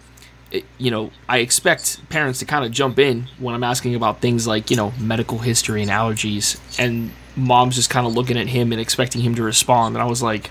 it, 0.52 0.66
you 0.78 0.90
know 0.92 1.12
I 1.30 1.38
expect 1.38 2.10
parents 2.10 2.40
to 2.40 2.46
kind 2.46 2.66
of 2.66 2.72
jump 2.72 3.00
in 3.00 3.28
when 3.40 3.54
I'm 3.56 3.64
asking 3.64 3.96
about 3.96 4.22
things 4.22 4.48
like 4.48 4.72
you 4.72 4.76
know 4.76 4.92
medical 5.00 5.38
history 5.38 5.82
and 5.84 5.92
allergies, 5.92 6.60
and 6.80 7.12
mom's 7.36 7.76
just 7.76 7.90
kind 7.92 8.08
of 8.08 8.14
looking 8.14 8.38
at 8.38 8.48
him 8.48 8.72
and 8.72 8.82
expecting 8.82 9.22
him 9.22 9.36
to 9.36 9.44
respond, 9.44 9.96
and 9.96 10.02
I 10.02 10.08
was 10.08 10.24
like, 10.24 10.50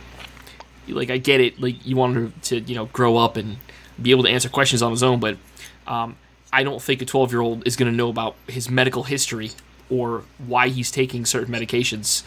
like 0.88 1.10
I 1.10 1.18
get 1.18 1.40
it, 1.40 1.60
like 1.60 1.84
you 1.84 1.96
want 1.96 2.16
him 2.16 2.32
to 2.42 2.60
you 2.60 2.76
know 2.76 2.86
grow 2.86 3.16
up 3.16 3.36
and 3.36 3.56
be 4.00 4.12
able 4.12 4.22
to 4.22 4.30
answer 4.30 4.48
questions 4.48 4.80
on 4.80 4.92
his 4.92 5.02
own, 5.02 5.18
but 5.18 5.36
um, 5.88 6.16
I 6.52 6.62
don't 6.62 6.80
think 6.80 7.02
a 7.02 7.04
12 7.04 7.32
year 7.32 7.40
old 7.40 7.66
is 7.66 7.76
going 7.76 7.90
to 7.90 7.96
know 7.96 8.08
about 8.08 8.36
his 8.46 8.70
medical 8.70 9.02
history 9.02 9.50
or 9.90 10.24
why 10.46 10.68
he's 10.68 10.90
taking 10.90 11.24
certain 11.24 11.52
medications 11.52 12.22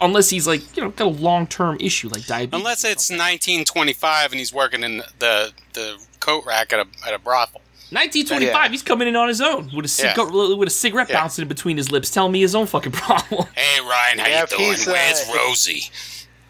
unless 0.00 0.28
he's 0.28 0.46
like 0.46 0.60
you 0.76 0.82
know 0.82 0.90
got 0.90 1.06
a 1.06 1.08
long 1.08 1.46
term 1.46 1.76
issue 1.80 2.08
like 2.08 2.26
diabetes. 2.26 2.58
Unless 2.58 2.84
it's 2.84 3.08
1925 3.10 4.32
and 4.32 4.38
he's 4.38 4.52
working 4.52 4.82
in 4.82 4.98
the 5.20 5.52
the 5.72 5.96
coat 6.20 6.44
rack 6.46 6.72
at 6.72 6.80
a, 6.80 6.86
at 7.06 7.14
a 7.14 7.18
brothel. 7.18 7.60
1925. 7.90 8.52
Yeah. 8.64 8.68
He's 8.70 8.82
coming 8.82 9.06
in 9.06 9.14
on 9.14 9.28
his 9.28 9.40
own 9.40 9.70
with 9.74 9.84
a 9.84 9.88
cig- 9.88 10.16
Yeah. 10.16 10.54
with 10.56 10.66
a 10.66 10.70
cigarette 10.70 11.08
Yeah. 11.10 11.20
bouncing 11.20 11.42
in 11.42 11.48
between 11.48 11.76
his 11.76 11.92
lips, 11.92 12.10
telling 12.10 12.32
me 12.32 12.40
his 12.40 12.54
own 12.54 12.66
fucking 12.66 12.92
problem. 12.92 13.46
Hey 13.54 13.80
Ryan, 13.80 14.18
how 14.18 14.26
Yeah, 14.26 14.40
you 14.50 14.56
doing? 14.56 14.70
he's, 14.70 14.88
uh, 14.88 14.92
Where's 14.92 15.28
Rosie? 15.36 15.82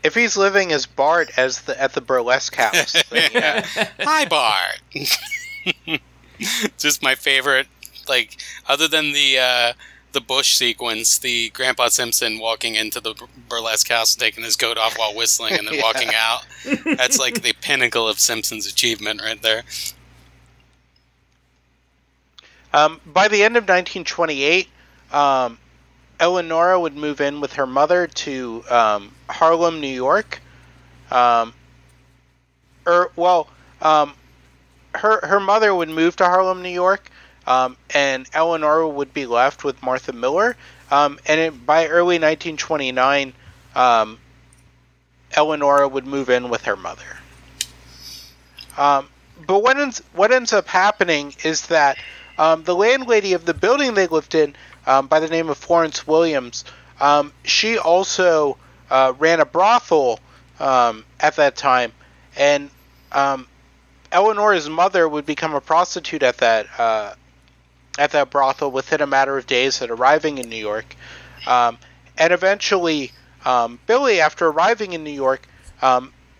If 0.03 0.15
he's 0.15 0.37
living 0.37 0.73
as 0.73 0.87
Bart 0.87 1.31
as 1.37 1.63
the 1.63 1.81
at 1.81 1.93
the 1.93 2.01
burlesque 2.01 2.55
house, 2.55 3.03
then 3.11 3.31
yeah. 3.35 3.67
Hi 4.01 4.25
Bart. 4.25 4.81
Just 6.79 7.03
my 7.03 7.15
favorite, 7.15 7.67
like 8.09 8.37
other 8.69 8.89
than 8.89 9.13
the 9.13 9.39
uh, 9.39 9.73
the 10.15 10.21
bush 10.21 10.57
sequence, 10.57 11.19
the 11.19 11.51
Grandpa 11.51 11.89
Simpson 11.89 12.39
walking 12.39 12.75
into 12.75 13.01
the 13.01 13.15
burlesque 13.49 13.89
house, 13.89 14.15
taking 14.15 14.43
his 14.43 14.57
coat 14.57 14.79
off 14.79 14.99
while 14.99 15.15
whistling, 15.15 15.55
and 15.55 15.67
then 15.69 15.75
Yeah. 15.79 15.83
walking 15.83 16.11
out. 16.15 16.47
That's 16.97 17.19
like 17.19 17.43
the 17.43 17.53
pinnacle 17.61 18.09
of 18.09 18.19
Simpson's 18.19 18.67
achievement 18.67 19.21
right 19.21 19.41
there. 19.43 19.65
Um, 22.73 23.01
by 23.07 23.29
the 23.29 23.43
end 23.45 23.57
of 23.57 23.63
1928, 23.65 24.69
um, 25.13 25.59
Eleonora 26.19 26.81
would 26.81 26.97
move 26.97 27.21
in 27.21 27.41
with 27.41 27.53
her 27.55 27.67
mother 27.67 28.07
to 28.07 28.65
um, 28.71 29.15
Harlem, 29.29 29.81
New 29.81 29.87
York. 29.87 30.41
Um, 31.11 31.53
or 32.87 33.11
well, 33.17 33.49
um, 33.83 34.15
her 34.95 35.25
her 35.27 35.41
mother 35.41 35.75
would 35.75 35.89
move 35.89 36.17
to 36.17 36.25
Harlem, 36.25 36.63
New 36.63 36.69
York, 36.71 37.11
um, 37.47 37.77
and 37.91 38.27
Eleanor 38.33 38.87
would 38.87 39.13
be 39.13 39.27
left 39.27 39.65
with 39.65 39.83
Martha 39.83 40.13
Miller. 40.13 40.57
Um, 40.91 41.19
and 41.27 41.41
it, 41.41 41.67
by 41.67 41.87
early 41.87 42.17
1929, 42.17 43.33
um, 43.75 44.19
Eleanor 45.33 45.89
would 45.89 46.07
move 46.07 46.31
in 46.31 46.49
with 46.49 46.65
her 46.65 46.77
mother. 46.77 47.19
Um, 48.77 49.09
but 49.47 49.63
what 49.63 49.79
ends, 49.79 50.03
what 50.13 50.33
ends 50.33 50.53
up 50.53 50.67
happening 50.67 51.35
is 51.45 51.67
that 51.69 51.99
um, 52.39 52.65
the 52.65 52.75
landlady 52.75 53.33
of 53.33 53.45
the 53.45 53.55
building 53.55 53.95
they 53.95 54.07
lived 54.07 54.35
in, 54.35 54.55
um, 54.87 55.07
by 55.07 55.21
the 55.21 55.29
name 55.29 55.49
of 55.49 55.59
Florence 55.59 56.07
Williams, 56.07 56.65
she 57.45 57.79
also 57.79 58.57
uh, 58.91 59.13
ran 59.19 59.41
a 59.41 59.47
brothel 59.47 60.21
at 60.61 61.37
that 61.37 61.57
time, 61.57 61.93
and 62.37 62.71
Eleanor's 64.13 64.69
mother 64.69 65.09
would 65.09 65.27
become 65.27 65.55
a 65.55 65.61
prostitute 65.61 66.23
at 66.23 66.39
that 66.39 66.67
uh, 66.79 67.15
at 67.99 68.11
that 68.13 68.31
brothel 68.31 68.71
within 68.71 69.01
a 69.01 69.07
matter 69.07 69.37
of 69.39 69.47
days 69.47 69.81
at 69.83 69.91
arriving 69.91 70.39
in 70.39 70.49
New 70.49 70.57
York, 70.57 70.97
um, 71.47 71.79
and 72.19 72.33
eventually 72.33 73.13
Billy, 73.87 74.21
after 74.21 74.49
arriving 74.49 74.93
in 74.93 75.05
New 75.05 75.11
York, 75.11 75.47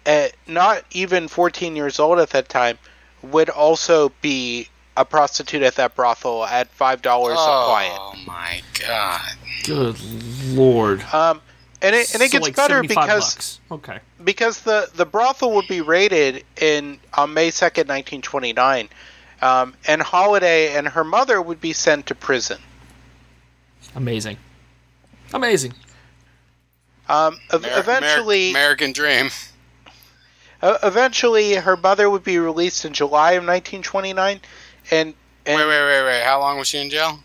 at 0.07 0.35
not 0.47 0.85
even 0.93 1.29
14 1.29 1.77
years 1.77 1.99
old 1.99 2.19
at 2.19 2.31
that 2.31 2.49
time, 2.49 2.79
would 3.23 3.49
also 3.51 4.13
be 4.21 4.69
a 4.97 5.05
prostitute 5.05 5.63
at 5.63 5.75
that 5.77 5.95
brothel 5.97 6.45
at 6.45 6.69
five 6.69 7.03
dollars 7.03 7.37
oh, 7.39 7.63
a 7.63 7.67
client. 7.67 7.99
Oh 8.01 8.15
my 8.27 8.63
god! 8.87 9.33
Good 9.65 10.01
lord. 10.49 11.03
Um, 11.13 11.41
and 11.83 11.95
it 11.97 12.15
and 12.15 12.23
it 12.23 12.31
So, 12.31 12.33
gets 12.33 12.43
like, 12.45 12.57
better 12.57 12.83
because 12.83 13.35
bucks. 13.35 13.61
okay. 13.71 13.99
because 14.23 14.61
the 14.61 14.89
the 14.95 15.05
brothel 15.05 15.53
would 15.55 15.67
be 15.69 15.81
raided 15.81 16.45
in 16.61 17.01
on 17.15 17.35
May 17.35 17.51
second, 17.51 17.89
nineteen 17.89 18.23
twenty 18.23 18.53
nine, 18.53 18.89
um, 19.45 19.75
and 19.87 20.01
Holiday 20.01 20.75
and 20.75 20.89
her 20.89 21.05
mother 21.05 21.41
would 21.43 21.61
be 21.61 21.73
sent 21.75 22.07
to 22.07 22.15
prison. 22.15 22.59
Amazing. 23.95 24.39
Amazing. 25.33 25.75
Um, 27.09 27.39
Amer- 27.53 27.69
eventually, 27.79 28.49
Amer- 28.51 28.59
American 28.59 28.93
Dream. 28.93 29.31
uh, 30.63 30.79
eventually, 30.83 31.55
her 31.55 31.77
mother 31.77 32.09
would 32.09 32.25
be 32.25 32.39
released 32.39 32.85
in 32.87 32.93
July 32.95 33.33
of 33.33 33.45
nineteen 33.45 33.83
twenty 33.83 34.13
nine, 34.15 34.41
and 34.91 35.13
and 35.45 35.59
Wait, 35.59 35.69
wait, 35.69 35.85
wait, 35.87 36.05
wait. 36.05 36.23
How 36.25 36.41
long 36.41 36.59
was 36.59 36.69
she 36.69 36.79
in 36.79 36.89
jail? 36.89 37.21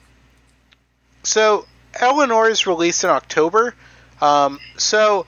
So 1.23 1.65
Eleanor 1.99 2.49
is 2.49 2.67
released 2.67 3.03
in 3.05 3.09
October. 3.09 3.73
Um, 4.19 4.59
so 4.75 5.25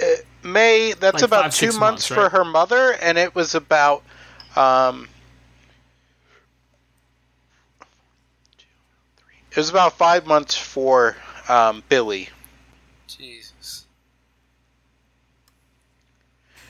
uh, 0.00 0.04
May 0.44 0.92
that's 0.92 1.14
Like 1.14 1.22
about 1.24 1.52
two 1.52 1.66
months, 1.66 1.80
months, 1.80 2.06
for 2.06 2.28
her 2.28 2.44
mother, 2.44 2.92
and 3.02 3.18
it 3.18 3.34
was 3.34 3.56
about 3.56 4.04
um, 4.54 5.08
it 9.54 9.56
was 9.56 9.70
about 9.70 9.94
five 9.98 10.26
months 10.26 10.56
for 10.56 11.16
um, 11.48 11.82
Billy. 11.88 12.28
Jesus. 13.06 13.86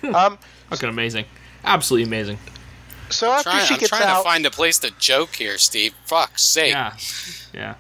Um, 0.02 0.38
Fucking 0.70 0.88
amazing. 0.88 1.24
Absolutely 1.64 2.06
amazing. 2.06 2.38
so 3.08 3.30
after 3.30 3.50
Trying, 3.50 3.64
she 3.66 3.74
I'm 3.74 3.80
gets 3.80 3.88
trying 3.90 4.02
out, 4.08 4.18
to 4.18 4.24
find 4.24 4.44
a 4.46 4.50
place 4.50 4.78
to 4.80 4.90
joke 4.98 5.34
here, 5.36 5.56
Steve. 5.58 5.94
Fuck's 6.06 6.42
sake. 6.42 6.72
Yeah. 6.72 6.94
Yeah. 7.54 7.74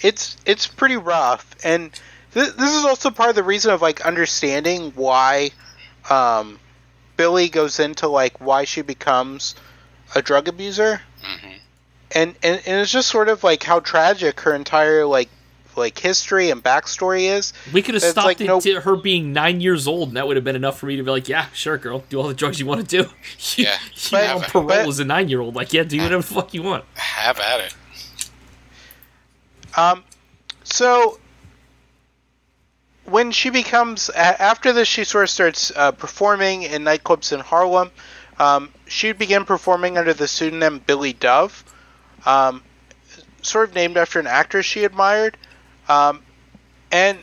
it's 0.00 0.36
it's 0.46 0.66
pretty 0.66 0.96
rough, 0.96 1.54
and 1.64 1.92
th- 2.32 2.54
this 2.54 2.74
is 2.74 2.84
also 2.84 3.10
part 3.10 3.28
of 3.30 3.36
the 3.36 3.42
reason 3.42 3.70
of 3.72 3.82
like 3.82 4.00
understanding 4.06 4.92
why 4.94 5.50
um, 6.08 6.58
Billy 7.18 7.48
goes 7.50 7.80
into 7.80 8.08
like 8.08 8.40
why 8.40 8.64
she 8.64 8.80
becomes 8.80 9.54
a 10.14 10.22
drug 10.22 10.48
abuser, 10.48 11.02
Mhm. 11.22 11.57
And, 12.14 12.34
and 12.42 12.60
and 12.66 12.80
it's 12.80 12.90
just 12.90 13.08
sort 13.08 13.28
of 13.28 13.44
like 13.44 13.62
how 13.62 13.80
tragic 13.80 14.40
her 14.40 14.54
entire 14.54 15.04
like 15.06 15.28
like 15.76 15.96
history 15.98 16.50
and 16.50 16.62
backstory 16.62 17.30
is. 17.30 17.52
We 17.72 17.82
could 17.82 17.94
have 17.94 18.02
It's 18.02 18.10
stopped 18.12 18.26
like 18.26 18.40
it 18.40 18.46
no- 18.46 18.60
to 18.60 18.80
her 18.80 18.96
being 18.96 19.32
nine 19.32 19.60
years 19.60 19.86
old, 19.86 20.08
and 20.08 20.16
that 20.16 20.26
would 20.26 20.36
have 20.36 20.44
been 20.44 20.56
enough 20.56 20.78
for 20.78 20.86
me 20.86 20.96
to 20.96 21.02
be 21.04 21.10
like, 21.10 21.28
"Yeah, 21.28 21.46
sure, 21.52 21.78
girl, 21.78 22.02
do 22.08 22.18
all 22.20 22.26
the 22.26 22.34
drugs 22.34 22.58
you 22.58 22.66
want 22.66 22.88
to 22.88 23.02
do." 23.04 23.10
You- 23.56 23.64
Yeah. 23.66 23.78
you 23.94 24.08
But- 24.10 24.30
on 24.30 24.40
parole 24.42 24.66
but- 24.68 24.88
as 24.88 24.98
a 24.98 25.04
nine-year-old, 25.04 25.54
like, 25.54 25.72
yeah, 25.72 25.84
do 25.84 25.98
whatever 26.02 26.22
the 26.22 26.34
fuck 26.34 26.52
you 26.54 26.62
want. 26.64 26.84
Have 26.94 27.38
at 27.38 27.60
it. 27.60 27.74
Um, 29.76 30.02
so 30.64 31.18
when 33.04 33.30
she 33.30 33.50
becomes 33.50 34.10
after 34.10 34.72
this, 34.72 34.88
she 34.88 35.04
sort 35.04 35.24
of 35.24 35.30
starts 35.30 35.72
uh, 35.76 35.92
performing 35.92 36.62
in 36.62 36.82
nightclubs 36.84 37.32
in 37.32 37.40
Harlem. 37.40 37.90
Um, 38.38 38.70
she 38.86 39.08
would 39.08 39.18
begin 39.18 39.44
performing 39.44 39.96
under 39.98 40.12
the 40.14 40.28
pseudonym 40.28 40.80
Billy 40.86 41.12
Dove, 41.12 41.64
um, 42.28 42.62
sort 43.40 43.70
of 43.70 43.74
named 43.74 43.96
after 43.96 44.20
an 44.20 44.26
actress 44.26 44.66
she 44.66 44.84
admired, 44.84 45.36
um, 45.88 46.20
and 46.92 47.18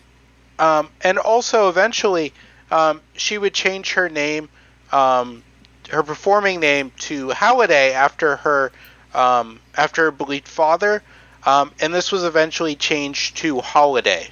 um, 0.58 0.90
and 1.02 1.20
also 1.20 1.70
eventually 1.70 2.34
um, 2.72 3.02
she 3.16 3.38
would 3.38 3.54
change 3.54 3.94
her 3.94 4.10
name, 4.10 4.50
um, 4.92 5.44
her 5.92 6.02
performing 6.02 6.60
name 6.60 6.92
to 7.00 7.30
Halliday 7.30 7.94
after 7.94 8.38
her 8.38 8.72
um, 9.14 9.60
after 9.78 10.06
her 10.06 10.12
believed 10.12 10.48
father. 10.48 11.04
Um, 11.46 11.72
and 11.80 11.94
this 11.94 12.12
was 12.12 12.24
eventually 12.24 12.76
changed 12.76 13.38
to 13.38 13.62
Holiday. 13.62 14.28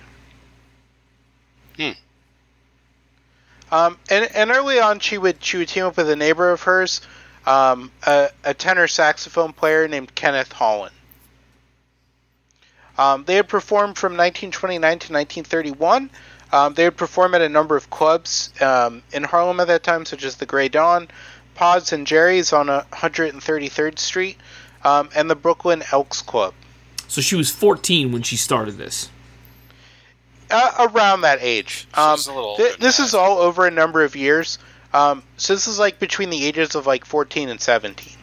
Hmm. 1.78 1.92
Um, 3.72 4.00
and, 4.10 4.30
and 4.36 4.50
early 4.50 4.80
on, 4.80 5.00
she 5.00 5.20
would 5.20 5.44
she 5.44 5.58
would 5.58 5.68
team 5.68 5.86
up 5.86 5.98
with 5.98 6.10
a 6.10 6.16
neighbor 6.16 6.50
of 6.50 6.64
hers, 6.64 7.02
um, 7.46 7.92
a, 8.06 8.30
a 8.44 8.54
tenor 8.54 8.88
saxophone 8.88 9.54
player 9.54 9.88
named 9.88 10.14
Kenneth 10.16 10.52
Hollon. 10.52 10.92
Um, 12.98 13.24
they 13.26 13.36
had 13.36 13.48
performed 13.48 13.98
from 13.98 14.14
1929 14.14 14.82
to 14.82 15.14
1931. 15.14 16.10
Um, 16.52 16.74
they 16.76 16.86
would 16.86 16.98
perform 16.98 17.34
at 17.34 17.42
a 17.42 17.50
number 17.50 17.76
of 17.76 17.90
clubs 17.90 18.54
um, 18.62 19.02
in 19.12 19.24
Harlem 19.24 19.60
at 19.60 19.68
that 19.68 19.84
time, 19.84 20.06
such 20.06 20.24
as 20.24 20.36
the 20.36 20.46
Grey 20.46 20.70
Dawn, 20.70 21.08
Pods 21.56 21.94
and 21.94 22.06
Jerry's 22.06 22.54
on 22.54 22.70
uh, 22.70 22.84
133rd 22.92 23.98
Street, 23.98 24.38
um, 24.84 25.10
and 25.16 25.30
the 25.30 25.36
Brooklyn 25.36 25.84
Elks 25.92 26.22
Club. 26.22 26.54
So 27.08 27.22
she 27.22 27.36
was 27.36 27.50
14 27.50 28.12
when 28.12 28.22
she 28.22 28.38
started 28.38 28.78
this. 28.78 29.10
Uh, 30.52 30.90
around 30.92 31.22
that 31.22 31.40
age. 31.42 31.88
Um, 31.96 32.12
was 32.12 32.28
a 32.28 32.34
little 32.34 32.56
th- 32.56 32.78
this 32.78 32.98
that. 32.98 33.04
is 33.04 33.16
all 33.16 33.40
over 33.40 33.66
a 33.66 33.72
number 33.72 34.04
of 34.04 34.16
years. 34.16 34.60
Um, 34.94 35.24
so 35.38 35.54
this 35.56 35.68
is 35.68 35.80
like 35.80 36.00
between 36.00 36.30
the 36.30 36.46
ages 36.46 36.76
of 36.76 36.86
like 36.86 37.06
14 37.06 37.50
and 37.50 37.60
17. 37.60 38.16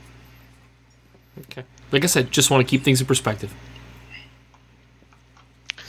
Okay. 1.40 1.64
Like 1.90 2.04
I 2.04 2.06
said, 2.06 2.30
just 2.30 2.50
want 2.50 2.64
to 2.66 2.70
keep 2.70 2.84
things 2.84 3.00
in 3.00 3.06
perspective. 3.06 3.52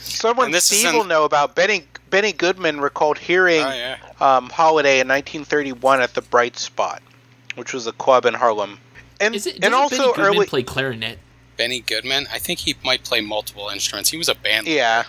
Someone 0.00 0.46
And 0.46 0.54
this 0.54 0.70
is 0.70 0.78
Steve 0.78 0.90
in- 0.90 0.96
will 0.96 1.04
know 1.04 1.24
about 1.24 1.54
Benny 1.54 1.84
Benny 2.10 2.32
Goodman 2.32 2.80
recalled 2.80 3.16
hearing 3.18 3.62
Oh, 3.62 3.68
yeah. 3.74 3.96
um, 4.20 4.50
Holiday 4.50 5.00
in 5.00 5.08
1931 5.08 6.02
at 6.02 6.12
the 6.14 6.20
Bright 6.20 6.58
Spot, 6.58 7.00
which 7.54 7.72
was 7.72 7.86
a 7.86 7.92
club 7.92 8.26
in 8.26 8.34
Harlem. 8.34 8.78
And 9.18 9.34
Is 9.34 9.46
it? 9.46 9.64
and 9.64 9.74
also 9.74 9.96
Benny 9.96 10.06
Goodman 10.08 10.26
early 10.26 10.46
play 10.46 10.62
clarinet? 10.62 11.18
Benny 11.56 11.80
Goodman. 11.80 12.26
I 12.30 12.38
think 12.38 12.58
he 12.58 12.74
might 12.84 13.04
play 13.04 13.20
multiple 13.22 13.68
instruments. 13.70 14.10
He 14.10 14.18
was 14.18 14.28
a 14.28 14.34
band. 14.34 14.66
Yeah. 14.66 15.04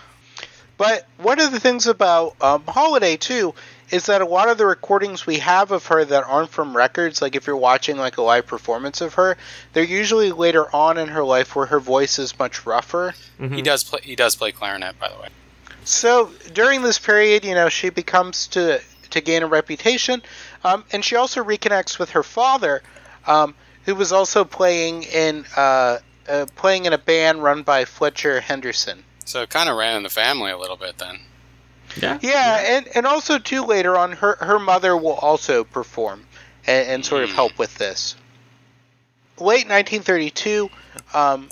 But 0.78 1.08
one 1.18 1.40
of 1.42 1.52
the 1.52 1.60
things 1.60 1.88
about 1.88 2.36
um, 2.42 2.64
Holiday 2.68 3.18
too 3.18 3.54
is 3.94 4.08
that 4.08 4.22
a 4.22 4.26
lot 4.26 4.50
of 4.50 4.58
the 4.58 4.66
recordings 4.66 5.28
we 5.28 5.38
have 5.38 5.72
of 5.72 5.86
her 5.86 6.04
that 6.04 6.24
aren't 6.24 6.50
from 6.50 6.76
records, 6.76 7.22
like 7.22 7.36
if 7.36 7.46
you're 7.46 7.56
watching 7.56 7.96
like 7.96 8.18
a 8.18 8.24
live 8.24 8.48
performance 8.48 9.02
of 9.02 9.14
her, 9.14 9.38
they're 9.74 9.84
usually 9.84 10.32
later 10.32 10.66
on 10.76 10.98
in 10.98 11.10
her 11.10 11.24
life 11.24 11.56
where 11.56 11.68
her 11.68 11.80
voice 11.80 12.18
is 12.18 12.38
much 12.40 12.66
rougher. 12.66 13.14
He 13.56 13.62
does 13.62 13.84
play. 13.84 14.00
He 14.02 14.16
does 14.16 14.36
play 14.36 14.52
clarinet, 14.52 14.98
by 15.00 15.10
the 15.10 15.20
way. 15.20 15.28
So 15.84 16.32
during 16.54 16.82
this 16.82 16.98
period, 16.98 17.46
you 17.46 17.54
know, 17.54 17.70
she 17.70 17.92
becomes 17.92 18.48
to 18.48 18.82
to 19.12 19.22
gain 19.22 19.44
a 19.44 19.48
reputation, 19.48 20.24
um, 20.64 20.84
and 20.92 21.06
she 21.06 21.16
also 21.16 21.44
reconnects 21.44 22.00
with 22.00 22.10
her 22.12 22.24
father, 22.24 22.82
um, 23.28 23.54
who 23.86 23.94
was 23.94 24.12
also 24.12 24.44
playing 24.44 25.04
in 25.04 25.46
uh, 25.56 26.00
uh, 26.28 26.48
playing 26.56 26.86
in 26.86 26.94
a 26.94 26.98
band 26.98 27.44
run 27.44 27.62
by 27.62 27.86
Fletcher 27.86 28.42
Henderson. 28.42 29.04
So 29.26 29.44
it 29.44 29.50
kind 29.50 29.70
of 29.70 29.78
ran 29.78 29.98
in 29.98 30.04
the 30.04 30.10
family 30.10 30.52
a 30.52 30.58
little 30.58 30.78
bit 30.78 30.98
then. 30.98 31.20
Yeah. 32.02 32.20
Yeah, 32.22 32.78
and, 32.78 32.88
and 32.96 33.06
also 33.06 33.40
too 33.40 33.64
later 33.64 33.98
on, 33.98 34.14
her 34.14 34.38
her 34.40 34.60
mother 34.60 34.96
will 34.96 35.14
also 35.14 35.64
perform 35.64 36.26
and, 36.66 36.90
and 36.90 37.06
sort 37.06 37.24
of 37.24 37.32
help 37.32 37.58
with 37.58 37.76
this. 37.76 38.16
Late 39.38 39.68
1932, 39.68 40.70
um, 41.14 41.50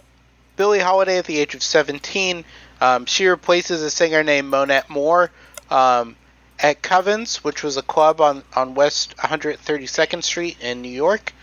Billie 0.55 0.79
Holiday, 0.79 1.17
at 1.17 1.25
the 1.25 1.39
age 1.39 1.55
of 1.55 1.63
17, 1.63 2.45
um, 2.79 3.05
she 3.05 3.27
replaces 3.27 3.81
a 3.81 3.89
singer 3.89 4.23
named 4.23 4.49
Monette 4.49 4.89
Moore 4.89 5.31
um, 5.69 6.15
at 6.59 6.81
Covan's, 6.81 7.43
which 7.43 7.63
was 7.63 7.77
a 7.77 7.81
club 7.81 8.21
on 8.21 8.43
on 8.55 8.75
West 8.75 9.15
132nd 9.17 10.23
Street 10.23 10.57
in 10.61 10.81
New 10.81 10.89
York. 10.89 11.33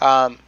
Um, 0.00 0.38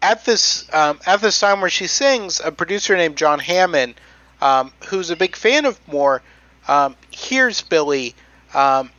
at 0.00 0.24
this 0.24 0.72
um, 0.72 1.00
at 1.06 1.20
this 1.20 1.38
time 1.40 1.60
where 1.60 1.70
she 1.70 1.86
sings, 1.86 2.40
a 2.40 2.52
producer 2.52 2.96
named 2.96 3.16
John 3.16 3.38
Hammond, 3.38 3.94
um, 4.40 4.72
who's 4.86 5.10
a 5.10 5.16
big 5.16 5.36
fan 5.36 5.64
of 5.64 5.78
Moore, 5.88 6.22
um, 6.68 6.94
hears 7.10 7.62
Billy, 7.62 8.14
um, 8.54 8.90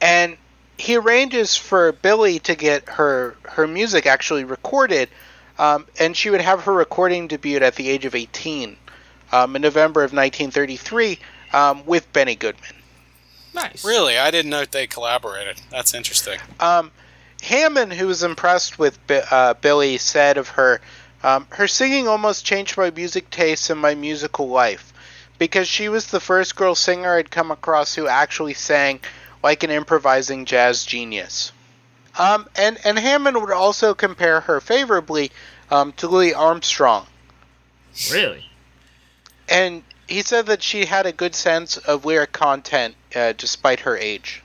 and 0.00 0.36
he 0.78 0.96
arranges 0.96 1.56
for 1.56 1.92
Billy 1.92 2.38
to 2.40 2.54
get 2.54 2.88
her 2.90 3.36
her 3.44 3.66
music 3.66 4.06
actually 4.06 4.44
recorded 4.44 5.08
um, 5.58 5.86
and 5.98 6.16
she 6.16 6.30
would 6.30 6.40
have 6.40 6.64
her 6.64 6.72
recording 6.72 7.28
debut 7.28 7.58
at 7.58 7.76
the 7.76 7.88
age 7.88 8.04
of 8.04 8.14
18 8.14 8.76
um, 9.32 9.56
in 9.56 9.62
November 9.62 10.00
of 10.00 10.12
1933 10.12 11.18
um, 11.52 11.84
with 11.86 12.12
Benny 12.12 12.34
Goodman. 12.34 12.72
Nice. 13.54 13.84
Really, 13.84 14.18
I 14.18 14.30
didn't 14.30 14.50
know 14.50 14.64
they 14.64 14.86
collaborated. 14.86 15.60
That's 15.70 15.94
interesting. 15.94 16.38
Um, 16.60 16.90
Hammond, 17.42 17.94
who 17.94 18.06
was 18.06 18.22
impressed 18.22 18.78
with 18.78 19.04
Bi- 19.06 19.24
uh, 19.30 19.54
Billy, 19.54 19.96
said 19.96 20.36
of 20.36 20.48
her, 20.50 20.80
um, 21.22 21.46
"Her 21.50 21.66
singing 21.66 22.06
almost 22.06 22.44
changed 22.44 22.76
my 22.76 22.90
music 22.90 23.30
tastes 23.30 23.70
and 23.70 23.80
my 23.80 23.94
musical 23.94 24.48
life, 24.48 24.92
because 25.38 25.68
she 25.68 25.88
was 25.88 26.06
the 26.06 26.20
first 26.20 26.56
girl 26.56 26.74
singer 26.74 27.16
I'd 27.16 27.30
come 27.30 27.50
across 27.50 27.94
who 27.94 28.08
actually 28.08 28.54
sang 28.54 29.00
like 29.42 29.62
an 29.62 29.70
improvising 29.70 30.44
jazz 30.44 30.84
genius." 30.84 31.52
Um, 32.18 32.48
and 32.56 32.78
and 32.84 32.98
Hammond 32.98 33.40
would 33.40 33.50
also 33.52 33.94
compare 33.94 34.40
her 34.42 34.60
favorably 34.60 35.30
um, 35.70 35.92
to 35.94 36.08
Louis 36.08 36.32
Armstrong, 36.32 37.06
Really? 38.10 38.48
and 39.48 39.82
he 40.08 40.22
said 40.22 40.46
that 40.46 40.62
she 40.62 40.84
had 40.86 41.04
a 41.06 41.12
good 41.12 41.34
sense 41.34 41.76
of 41.76 42.04
lyric 42.04 42.32
content 42.32 42.94
uh, 43.14 43.32
despite 43.36 43.80
her 43.80 43.96
age. 43.96 44.42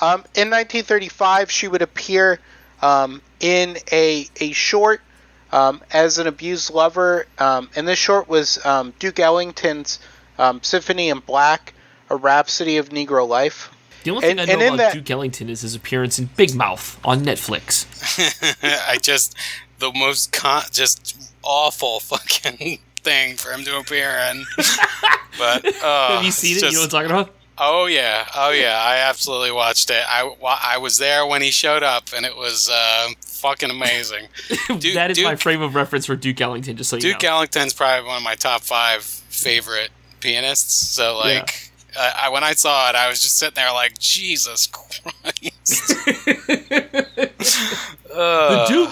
Um, 0.00 0.20
in 0.34 0.48
1935, 0.48 1.50
she 1.50 1.68
would 1.68 1.82
appear 1.82 2.40
um, 2.80 3.20
in 3.38 3.76
a, 3.92 4.26
a 4.40 4.52
short 4.52 5.02
um, 5.52 5.80
as 5.92 6.18
an 6.18 6.26
abused 6.26 6.72
lover, 6.72 7.26
um, 7.38 7.68
and 7.76 7.86
this 7.88 7.98
short 7.98 8.28
was 8.28 8.64
um, 8.64 8.92
Duke 8.98 9.18
Ellington's 9.18 9.98
um, 10.38 10.62
Symphony 10.62 11.08
in 11.08 11.18
Black, 11.20 11.74
A 12.08 12.16
Rhapsody 12.16 12.76
of 12.76 12.90
Negro 12.90 13.26
Life. 13.28 13.70
The 14.04 14.10
only 14.12 14.22
thing 14.22 14.38
And- 14.38 14.50
I 14.50 14.54
know 14.54 14.66
about 14.68 14.76
that- 14.78 14.92
Duke 14.94 15.10
Ellington 15.10 15.50
is 15.50 15.60
his 15.60 15.74
appearance 15.74 16.18
in 16.18 16.26
Big 16.36 16.54
Mouth 16.54 16.98
on 17.04 17.20
Netflix. 17.24 17.84
I 18.88 18.96
just 18.96 19.36
the 19.78 19.92
most 19.92 20.32
con- 20.32 20.62
just 20.72 21.32
awful 21.42 22.00
fucking 22.00 22.78
thing 23.02 23.36
for 23.36 23.50
him 23.52 23.64
to 23.64 23.76
appear 23.78 24.10
in. 24.30 24.44
but 25.38 25.66
uh, 25.82 26.16
Have 26.16 26.24
you 26.24 26.30
seen 26.30 26.56
it? 26.56 26.62
it's 26.62 26.72
you 26.72 26.72
know 26.72 26.80
what 26.80 26.84
I'm 26.94 27.06
talking 27.06 27.10
about? 27.10 27.34
Oh 27.62 27.84
yeah, 27.84 28.26
oh 28.34 28.50
yeah. 28.52 28.80
I 28.80 28.96
absolutely 29.08 29.52
watched 29.52 29.90
it. 29.90 30.02
I, 30.08 30.34
I 30.42 30.78
was 30.78 30.96
there 30.96 31.26
when 31.26 31.42
he 31.42 31.50
showed 31.50 31.82
up, 31.82 32.04
and 32.16 32.24
it 32.24 32.34
was 32.34 32.70
uh, 32.72 33.08
fucking 33.20 33.70
amazing. 33.70 34.28
Duke- 34.78 34.94
that 34.94 35.10
is 35.10 35.22
my 35.22 35.36
frame 35.36 35.60
of 35.60 35.74
reference 35.74 36.06
for 36.06 36.16
Duke 36.16 36.40
Ellington, 36.40 36.78
just 36.78 36.88
so 36.88 36.96
you 36.96 37.02
Duke 37.02 37.22
know. 37.22 37.36
Ellington's 37.36 37.74
probably 37.74 38.08
one 38.08 38.16
of 38.16 38.22
my 38.22 38.34
top 38.34 38.62
five 38.62 39.02
favorite 39.02 39.90
pianists. 40.20 40.72
So 40.72 41.18
like, 41.18 41.70
I, 41.98 42.14
I, 42.22 42.28
when 42.30 42.42
I 42.44 42.52
saw 42.52 42.88
it, 42.88 42.96
I 42.96 43.10
was 43.10 43.20
just 43.20 43.36
sitting 43.36 43.56
there 43.56 43.72
like, 43.72 43.98
Jesus 43.98 44.66
Christ, 44.66 45.88
the 48.08 48.64
Duke. 48.68 48.90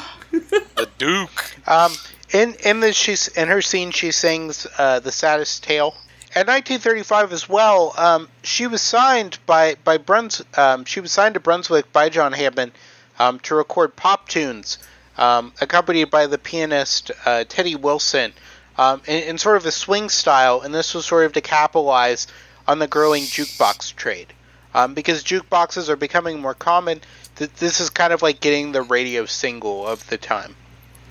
the 0.76 0.88
Duke. 0.98 1.68
Um, 1.68 1.92
in 2.34 2.54
in 2.64 2.80
the 2.80 2.92
she's 2.92 3.28
in 3.28 3.48
her 3.48 3.62
scene, 3.62 3.92
she 3.92 4.12
sings 4.12 4.66
uh, 4.76 5.00
"The 5.00 5.12
Saddest 5.12 5.64
Tale." 5.64 5.94
In 6.38 6.46
1935 6.46 7.32
as 7.32 7.48
well, 7.48 7.92
um, 7.98 8.28
she 8.44 8.68
was 8.68 8.80
signed 8.80 9.40
by 9.44 9.74
by 9.82 9.98
Bruns. 9.98 10.40
Um, 10.56 10.84
she 10.84 11.00
was 11.00 11.10
signed 11.10 11.34
to 11.34 11.40
Brunswick 11.40 11.92
by 11.92 12.10
John 12.10 12.32
Hammond 12.32 12.70
um, 13.18 13.40
to 13.40 13.56
record 13.56 13.96
pop 13.96 14.28
tunes, 14.28 14.78
um, 15.16 15.52
accompanied 15.60 16.12
by 16.12 16.28
the 16.28 16.38
pianist 16.38 17.10
uh, 17.26 17.42
Teddy 17.48 17.74
Wilson, 17.74 18.32
um, 18.76 19.02
in, 19.08 19.24
in 19.24 19.38
sort 19.38 19.56
of 19.56 19.66
a 19.66 19.72
swing 19.72 20.08
style. 20.08 20.60
And 20.60 20.72
this 20.72 20.94
was 20.94 21.06
sort 21.06 21.24
of 21.24 21.32
to 21.32 21.40
capitalize 21.40 22.28
on 22.68 22.78
the 22.78 22.86
growing 22.86 23.24
jukebox 23.24 23.96
trade, 23.96 24.32
um, 24.74 24.94
because 24.94 25.24
jukeboxes 25.24 25.88
are 25.88 25.96
becoming 25.96 26.40
more 26.40 26.54
common. 26.54 27.00
Th- 27.34 27.50
this 27.54 27.80
is 27.80 27.90
kind 27.90 28.12
of 28.12 28.22
like 28.22 28.38
getting 28.38 28.70
the 28.70 28.82
radio 28.82 29.26
single 29.26 29.84
of 29.84 30.08
the 30.08 30.16
time. 30.16 30.54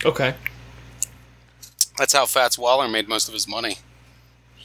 Okay. 0.06 0.36
That's 1.98 2.14
how 2.14 2.26
Fats 2.28 2.58
Waller 2.58 2.88
made 2.88 3.10
most 3.10 3.28
of 3.28 3.34
his 3.34 3.46
money. 3.46 3.80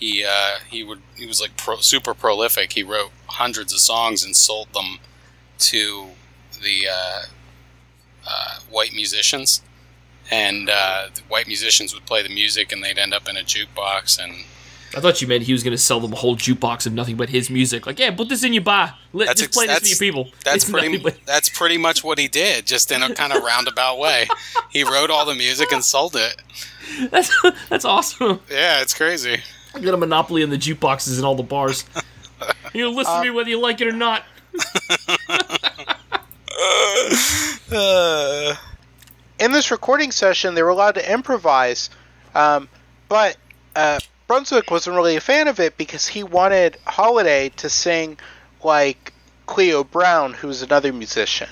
He 0.03 0.25
uh, 0.25 0.57
he 0.69 0.83
would 0.83 1.01
he 1.15 1.27
was 1.27 1.41
like 1.41 1.57
pro, 1.57 1.77
super 1.77 2.13
prolific. 2.13 2.73
He 2.73 2.83
wrote 2.83 3.13
hundreds 3.29 3.73
of 3.73 3.79
songs 3.79 4.25
and 4.25 4.35
sold 4.35 4.67
them 4.75 4.99
to 5.71 6.09
the 6.61 6.89
uh, 6.89 7.23
uh, 8.27 8.59
white 8.69 8.93
musicians, 8.95 9.63
and 10.29 10.69
uh, 10.69 11.07
the 11.15 11.21
white 11.29 11.47
musicians 11.47 11.95
would 11.95 12.05
play 12.05 12.21
the 12.21 12.35
music, 12.35 12.73
and 12.73 12.83
they'd 12.83 12.99
end 12.99 13.15
up 13.15 13.29
in 13.29 13.37
a 13.37 13.43
jukebox. 13.45 14.19
And 14.19 14.45
I 14.97 15.01
thought 15.01 15.23
you 15.23 15.29
meant 15.29 15.45
he 15.45 15.53
was 15.53 15.63
going 15.63 15.71
to 15.71 15.79
sell 15.83 16.01
them 16.01 16.13
a 16.13 16.17
whole 16.17 16.35
jukebox 16.35 16.85
of 16.85 16.93
nothing 16.93 17.17
but 17.17 17.29
his 17.29 17.49
music. 17.49 17.87
Like, 17.87 18.01
yeah, 18.01 18.11
put 18.11 18.29
this 18.29 18.43
in 18.43 18.53
your 18.53 18.65
bar. 18.65 18.97
Let, 19.13 19.29
That's 19.29 19.41
just 19.41 19.51
ex- 19.51 19.57
play 19.57 19.67
this 19.69 19.79
for 19.99 20.05
your 20.05 20.13
people. 20.13 20.33
that's 20.45 20.65
It's 20.65 20.71
pretty 20.73 20.99
but- 20.99 21.17
that's 21.27 21.49
pretty 21.49 21.79
much 21.79 22.03
what 22.03 22.19
he 22.19 22.27
did, 22.27 22.67
just 22.67 22.91
in 22.91 23.05
a 23.05 23.15
kind 23.15 23.33
of 23.33 23.45
roundabout 23.51 24.01
way. 24.01 24.27
He 24.69 24.83
wrote 24.83 25.11
all 25.11 25.25
the 25.27 25.37
music 25.37 25.71
and 25.71 25.85
sold 25.85 26.17
it. 26.17 26.43
That's, 27.13 27.31
that's 27.69 27.85
awesome. 27.85 28.41
Yeah, 28.51 28.83
it's 28.83 28.95
crazy. 28.95 29.41
I 29.75 29.81
got 29.81 29.95
a 29.95 29.97
monopoly 29.97 30.43
on 30.43 30.51
the 30.51 30.59
jukeboxes 30.59 31.17
and 31.17 31.25
all 31.25 31.35
the 31.35 31.43
bars. 31.43 31.85
You 32.75 32.91
listen 32.91 33.15
Um, 33.15 33.23
to 33.23 33.31
me 33.31 33.35
whether 33.37 33.49
you 33.51 33.61
like 33.61 33.81
it 33.81 33.89
or 33.89 33.93
not. 33.93 34.25
Uh, 37.75 38.55
in 39.39 39.53
this 39.53 39.71
recording 39.71 40.11
session, 40.13 40.55
they 40.55 40.63
were 40.63 40.69
allowed 40.69 40.95
to 40.95 41.13
improvise, 41.13 41.89
um, 42.35 42.69
but 43.09 43.37
uh, 43.75 43.99
Brunswick 44.27 44.71
wasn't 44.71 44.95
really 44.95 45.17
a 45.17 45.21
fan 45.21 45.49
of 45.49 45.59
it 45.59 45.77
because 45.79 46.07
he 46.07 46.23
wanted 46.23 46.77
Holiday 46.85 47.49
to 47.57 47.71
sing 47.71 48.19
like 48.63 49.13
Cleo 49.47 49.85
Brown, 49.85 50.35
who's 50.35 50.63
another 50.63 50.93
musician. 50.93 51.49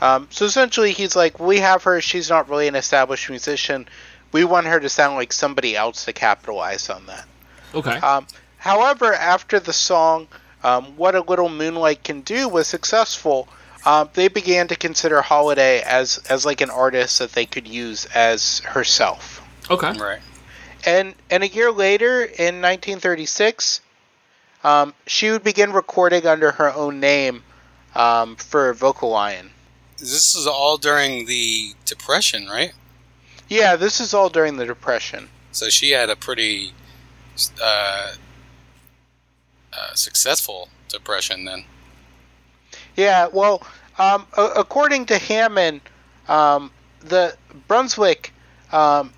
Um, 0.00 0.26
so 0.30 0.44
essentially, 0.46 0.92
he's 0.92 1.14
like, 1.14 1.38
we 1.38 1.60
have 1.60 1.84
her. 1.84 2.00
She's 2.00 2.28
not 2.28 2.48
really 2.48 2.66
an 2.66 2.74
established 2.74 3.30
musician. 3.30 3.86
We 4.32 4.44
want 4.44 4.66
her 4.66 4.80
to 4.80 4.88
sound 4.88 5.14
like 5.14 5.32
somebody 5.32 5.76
else 5.76 6.04
to 6.06 6.12
capitalize 6.12 6.90
on 6.90 7.06
that. 7.06 7.24
Okay. 7.74 7.96
Um, 7.96 8.26
however, 8.58 9.14
after 9.14 9.58
the 9.60 9.72
song 9.72 10.28
um, 10.62 10.96
"What 10.96 11.14
a 11.14 11.20
Little 11.20 11.48
Moonlight 11.48 12.04
Can 12.04 12.22
Do" 12.22 12.48
was 12.48 12.66
successful, 12.66 13.48
um, 13.84 14.10
they 14.14 14.28
began 14.28 14.68
to 14.68 14.76
consider 14.76 15.22
Holiday 15.22 15.82
as 15.82 16.18
as 16.28 16.46
like 16.46 16.60
an 16.60 16.70
artist 16.70 17.18
that 17.18 17.32
they 17.32 17.46
could 17.46 17.66
use 17.66 18.06
as 18.14 18.60
herself. 18.60 19.42
okay. 19.70 19.92
right. 19.98 20.20
And 20.84 21.14
and 21.30 21.42
a 21.42 21.48
year 21.48 21.70
later, 21.70 22.22
in 22.22 22.60
1936, 22.60 23.80
um, 24.64 24.94
she 25.06 25.30
would 25.30 25.44
begin 25.44 25.72
recording 25.72 26.26
under 26.26 26.52
her 26.52 26.72
own 26.74 27.00
name 27.00 27.44
um, 27.94 28.36
for 28.36 28.74
Vocalion. 28.74 29.50
This 29.98 30.34
is 30.34 30.46
all 30.46 30.78
during 30.78 31.26
the 31.26 31.74
Depression, 31.84 32.46
right? 32.46 32.72
Yeah, 33.48 33.76
this 33.76 34.00
is 34.00 34.14
all 34.14 34.28
during 34.28 34.56
the 34.56 34.66
Depression. 34.66 35.28
So 35.52 35.68
she 35.68 35.90
had 35.90 36.10
a 36.10 36.16
pretty 36.16 36.72
uh, 37.62 38.14
uh, 39.72 39.94
successful 39.94 40.68
depression 40.88 41.44
then. 41.44 41.64
Yeah, 42.96 43.28
well, 43.32 43.62
um, 43.98 44.26
according 44.36 45.06
to 45.06 45.18
Hammond, 45.18 45.80
um, 46.28 46.70
the 47.00 47.36
Brunswick 47.68 48.32
um, 48.70 49.12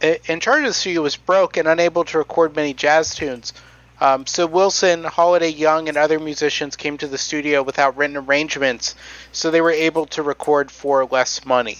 in 0.00 0.40
charge 0.40 0.60
of 0.60 0.68
the 0.68 0.74
studio 0.74 1.02
was 1.02 1.16
broke 1.16 1.56
and 1.56 1.68
unable 1.68 2.04
to 2.04 2.18
record 2.18 2.56
many 2.56 2.74
jazz 2.74 3.14
tunes. 3.14 3.52
Um, 4.00 4.26
so 4.26 4.46
Wilson, 4.46 5.04
Holiday 5.04 5.50
Young, 5.50 5.88
and 5.88 5.96
other 5.96 6.18
musicians 6.18 6.74
came 6.74 6.98
to 6.98 7.06
the 7.06 7.18
studio 7.18 7.62
without 7.62 7.96
written 7.96 8.16
arrangements, 8.16 8.96
so 9.30 9.50
they 9.50 9.60
were 9.60 9.70
able 9.70 10.06
to 10.06 10.22
record 10.22 10.72
for 10.72 11.04
less 11.04 11.44
money. 11.44 11.78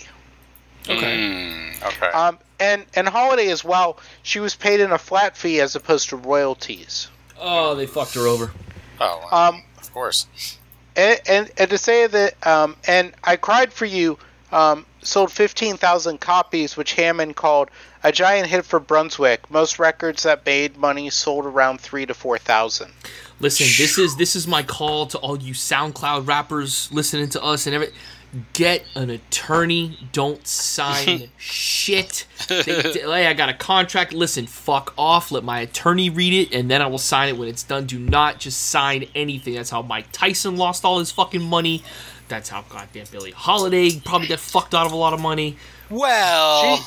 Okay. 0.88 1.16
Mm, 1.18 1.82
okay. 1.88 2.06
Um, 2.08 2.38
and 2.60 2.84
and 2.94 3.08
Holiday 3.08 3.48
as 3.50 3.64
well, 3.64 3.98
she 4.22 4.40
was 4.40 4.54
paid 4.54 4.80
in 4.80 4.92
a 4.92 4.98
flat 4.98 5.36
fee 5.36 5.60
as 5.60 5.74
opposed 5.76 6.08
to 6.10 6.16
royalties. 6.16 7.08
Oh, 7.40 7.74
they 7.74 7.86
fucked 7.86 8.14
her 8.14 8.26
over. 8.26 8.52
oh, 9.00 9.28
Um, 9.32 9.62
of 9.80 9.92
course. 9.92 10.26
and, 10.96 11.20
and, 11.28 11.50
and 11.58 11.70
to 11.70 11.78
say 11.78 12.06
that, 12.06 12.46
um, 12.46 12.76
and 12.86 13.12
I 13.24 13.36
Cried 13.36 13.72
for 13.72 13.84
You 13.84 14.16
um, 14.52 14.86
sold 15.02 15.32
15,000 15.32 16.20
copies, 16.20 16.76
which 16.76 16.92
Hammond 16.92 17.34
called 17.34 17.70
a 18.04 18.12
giant 18.12 18.46
hit 18.46 18.64
for 18.64 18.78
Brunswick. 18.78 19.50
Most 19.50 19.78
records 19.80 20.22
that 20.22 20.44
made 20.46 20.76
money 20.76 21.10
sold 21.10 21.46
around 21.46 21.80
three 21.80 22.06
to 22.06 22.14
4,000. 22.14 22.92
Listen, 23.40 23.66
this 23.76 23.98
is 23.98 24.14
this 24.16 24.36
is 24.36 24.46
my 24.46 24.62
call 24.62 25.06
to 25.06 25.18
all 25.18 25.36
you 25.36 25.52
SoundCloud 25.54 26.28
rappers 26.28 26.92
listening 26.92 27.28
to 27.30 27.42
us 27.42 27.66
and 27.66 27.74
every. 27.74 27.88
Get 28.54 28.84
an 28.94 29.10
attorney. 29.10 29.98
Don't 30.12 30.46
sign 30.46 31.28
shit. 31.36 32.26
They, 32.48 32.62
they- 32.62 32.92
hey, 33.00 33.26
I 33.26 33.34
got 33.34 33.50
a 33.50 33.54
contract. 33.54 34.12
Listen, 34.14 34.46
fuck 34.46 34.94
off. 34.96 35.30
Let 35.30 35.44
my 35.44 35.60
attorney 35.60 36.08
read 36.08 36.32
it, 36.48 36.54
and 36.54 36.70
then 36.70 36.80
I 36.80 36.86
will 36.86 36.96
sign 36.98 37.28
it 37.28 37.36
when 37.36 37.48
it's 37.48 37.62
done. 37.62 37.84
Do 37.86 37.98
not 37.98 38.38
just 38.38 38.58
sign 38.68 39.06
anything. 39.14 39.54
That's 39.54 39.68
how 39.70 39.82
Mike 39.82 40.06
Tyson 40.12 40.56
lost 40.56 40.84
all 40.84 40.98
his 40.98 41.10
fucking 41.10 41.42
money. 41.42 41.82
That's 42.28 42.48
how 42.48 42.62
goddamn 42.70 43.04
Billie 43.12 43.32
Holiday 43.32 44.00
probably 44.00 44.28
got 44.28 44.40
fucked 44.40 44.74
out 44.74 44.86
of 44.86 44.92
a 44.92 44.96
lot 44.96 45.12
of 45.12 45.20
money. 45.20 45.58
Well, 45.90 46.76
She, 46.78 46.82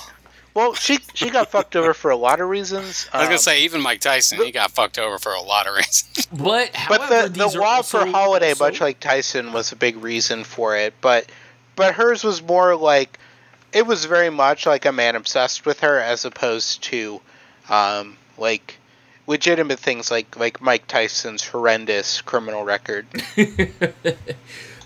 well, 0.55 0.73
she 0.73 0.99
she 1.13 1.29
got 1.29 1.51
fucked 1.51 1.75
over 1.75 1.93
for 1.93 2.09
a 2.09 2.15
lot 2.15 2.39
of 2.41 2.49
reasons. 2.49 3.07
I 3.13 3.19
was 3.19 3.25
gonna 3.25 3.35
um, 3.35 3.39
say 3.39 3.63
even 3.63 3.81
Mike 3.81 3.99
Tyson, 3.99 4.39
he 4.43 4.51
got 4.51 4.71
fucked 4.71 4.97
over 4.97 5.19
for 5.19 5.33
a 5.33 5.41
lot 5.41 5.67
of 5.67 5.75
reasons. 5.75 6.27
But 6.31 6.71
But 6.89 7.01
however, 7.01 7.27
the, 7.29 7.29
the 7.37 7.43
these 7.45 7.55
law 7.55 7.75
also- 7.75 7.99
for 7.99 8.07
Holiday, 8.07 8.49
also- 8.49 8.63
much 8.65 8.81
like 8.81 8.99
Tyson, 8.99 9.53
was 9.53 9.71
a 9.71 9.75
big 9.75 9.97
reason 9.97 10.43
for 10.43 10.75
it. 10.75 10.93
But 11.01 11.29
but 11.75 11.93
hers 11.95 12.23
was 12.23 12.41
more 12.41 12.75
like 12.75 13.19
it 13.73 13.85
was 13.85 14.05
very 14.05 14.29
much 14.29 14.65
like 14.65 14.85
a 14.85 14.91
man 14.91 15.15
obsessed 15.15 15.65
with 15.65 15.81
her 15.81 15.99
as 15.99 16.23
opposed 16.25 16.81
to 16.83 17.19
um, 17.69 18.15
like 18.37 18.77
legitimate 19.27 19.79
things 19.79 20.09
like 20.09 20.37
like 20.37 20.61
Mike 20.61 20.87
Tyson's 20.87 21.45
horrendous 21.45 22.21
criminal 22.21 22.63
record. 22.63 23.05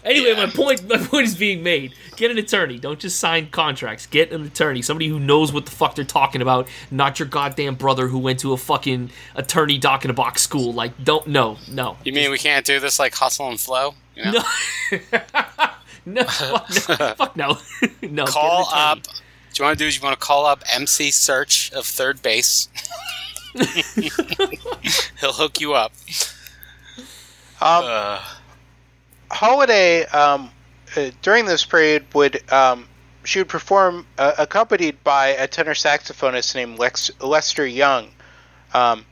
Anyway, 0.04 0.34
my 0.34 0.47
point 0.47 0.88
my 0.88 0.97
point 0.97 1.26
is 1.28 1.36
being 1.36 1.62
made. 1.64 1.93
Get 2.16 2.32
an 2.32 2.38
attorney. 2.38 2.80
Don't 2.80 3.00
just 3.00 3.20
sign 3.20 3.50
contracts. 3.50 4.06
Get 4.06 4.32
an 4.32 4.45
attorney. 4.45 4.82
Somebody 4.82 5.08
who 5.08 5.20
knows 5.20 5.52
what 5.52 5.66
the 5.66 5.72
fuck 5.72 5.95
they're 5.95 6.06
talking 6.06 6.41
about. 6.41 6.68
Not 6.91 7.20
your 7.20 7.28
goddamn 7.28 7.76
brother 7.76 8.08
who 8.08 8.18
went 8.18 8.39
to 8.39 8.54
a 8.54 8.58
fucking 8.58 9.12
attorney 9.36 9.78
dock 9.78 10.06
in 10.06 10.12
a 10.12 10.14
box 10.14 10.41
school. 10.41 10.74
Like, 10.74 11.04
don't 11.04 11.28
no, 11.28 11.58
no. 11.70 11.97
You 12.04 12.14
mean 12.14 12.32
we 12.32 12.38
can't 12.38 12.66
do 12.66 12.80
this 12.80 13.00
like 13.00 13.14
hustle 13.14 13.50
and 13.50 13.60
flow? 13.60 13.95
You 14.16 14.26
know? 14.26 14.43
No. 14.91 15.20
no, 16.06 16.24
fuck 16.24 16.70
no. 17.00 17.14
fuck 17.16 17.36
no. 17.38 17.58
no. 18.02 18.26
get 18.26 18.28
an 18.28 18.28
call 18.28 18.70
up. 18.72 19.00
What 19.00 19.60
you 19.60 19.66
want 19.66 19.78
to 19.78 19.84
do 19.84 19.88
is 19.88 19.97
you 19.97 20.04
want 20.04 20.20
to 20.20 20.26
call 20.26 20.45
up 20.45 20.64
MC 20.74 21.10
Serch 21.10 21.72
of 21.74 21.84
3rd 21.86 22.22
Bass. 22.22 22.70
He'll 25.20 25.34
hook 25.34 25.60
you 25.60 25.74
up. 25.74 25.91
Um, 27.62 27.84
Uh, 27.86 28.22
Holiday 29.32 30.05
um, 30.05 30.49
uh, 30.95 31.11
during 31.21 31.45
this 31.45 31.65
period 31.65 32.05
would 32.13 32.51
um, 32.51 32.88
she 33.23 33.39
would 33.39 33.49
perform 33.49 34.07
uh, 34.17 34.34
accompanied 34.38 35.03
by 35.03 35.27
a 35.30 35.47
tenor 35.47 35.73
saxophonist 35.73 36.55
named 36.55 36.80
Lex- 36.80 37.11
Lester 37.19 37.65
Young, 37.65 38.09
um, 38.73 39.05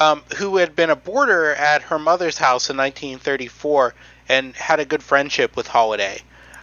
um, 0.00 0.22
who 0.36 0.56
had 0.56 0.74
been 0.74 0.90
a 0.90 0.96
boarder 0.96 1.54
at 1.54 1.82
her 1.82 1.98
mother's 1.98 2.38
house 2.38 2.70
in 2.70 2.76
1934 2.76 3.94
and 4.28 4.54
had 4.56 4.80
a 4.80 4.84
good 4.84 5.02
friendship 5.02 5.56
with 5.56 5.66
Holiday. 5.66 6.20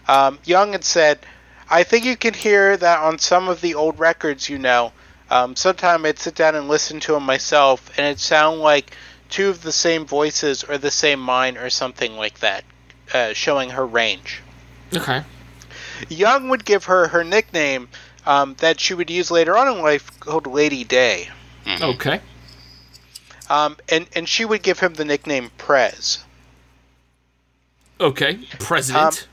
Um, 0.08 0.38
Young 0.44 0.72
had 0.72 0.84
said, 0.84 1.20
"I 1.70 1.82
think 1.82 2.04
you 2.04 2.16
can 2.16 2.34
hear 2.34 2.76
that 2.76 2.98
on 3.00 3.18
some 3.18 3.48
of 3.48 3.60
the 3.60 3.74
old 3.74 3.98
records, 3.98 4.48
you 4.48 4.58
know. 4.58 4.92
Um, 5.30 5.56
sometime 5.56 6.04
I'd 6.04 6.18
sit 6.18 6.34
down 6.34 6.54
and 6.54 6.68
listen 6.68 7.00
to 7.00 7.12
them 7.12 7.22
myself, 7.22 7.88
and 7.96 8.06
it'd 8.06 8.20
sound 8.20 8.60
like." 8.60 8.96
Two 9.28 9.48
of 9.48 9.62
the 9.62 9.72
same 9.72 10.06
voices 10.06 10.64
or 10.64 10.78
the 10.78 10.90
same 10.90 11.20
mind 11.20 11.56
or 11.56 11.70
something 11.70 12.16
like 12.16 12.40
that, 12.40 12.64
uh, 13.12 13.32
showing 13.32 13.70
her 13.70 13.86
range. 13.86 14.42
Okay. 14.94 15.22
Young 16.08 16.48
would 16.48 16.64
give 16.64 16.84
her 16.84 17.08
her 17.08 17.24
nickname 17.24 17.88
um, 18.26 18.54
that 18.58 18.80
she 18.80 18.94
would 18.94 19.10
use 19.10 19.30
later 19.30 19.56
on 19.56 19.68
in 19.68 19.82
life 19.82 20.18
called 20.20 20.46
Lady 20.46 20.84
Day. 20.84 21.28
Okay. 21.66 22.20
Um, 23.48 23.76
and, 23.88 24.06
and 24.14 24.28
she 24.28 24.44
would 24.44 24.62
give 24.62 24.80
him 24.80 24.94
the 24.94 25.04
nickname 25.04 25.50
Prez. 25.58 26.24
Okay. 28.00 28.38
President. 28.58 29.28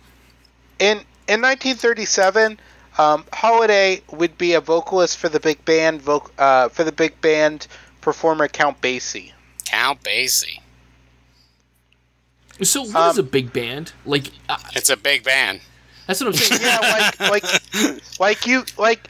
In, 0.80 0.98
in 1.28 1.42
1937, 1.42 2.60
um, 2.98 3.26
Holiday 3.32 4.02
would 4.12 4.38
be 4.38 4.54
a 4.54 4.62
vocalist 4.62 5.18
for 5.18 5.30
the 5.30 5.40
big 5.40 5.64
band 5.66 6.02
voc- 6.02 6.32
uh, 6.38 6.70
for 6.70 6.84
the 6.84 6.92
big 6.92 7.20
band 7.22 7.68
performer 8.02 8.48
Count 8.48 8.82
Basie. 8.82 9.32
Count 9.72 10.04
Basie. 10.04 10.60
so 12.62 12.84
what 12.84 12.96
um, 12.96 13.10
is 13.12 13.18
a 13.18 13.24
big 13.24 13.54
band? 13.54 13.94
Like 14.06 14.32
uh, 14.50 14.58
It's 14.76 14.90
a 14.90 14.98
big 14.98 15.24
band. 15.24 15.62
that's 16.08 16.20
what 16.20 16.28
I'm 16.28 16.34
saying. 16.34 16.62
yeah, 16.62 16.80
like 17.20 17.20
like 17.74 18.20
like 18.20 18.48
you 18.48 18.66
like 18.78 19.08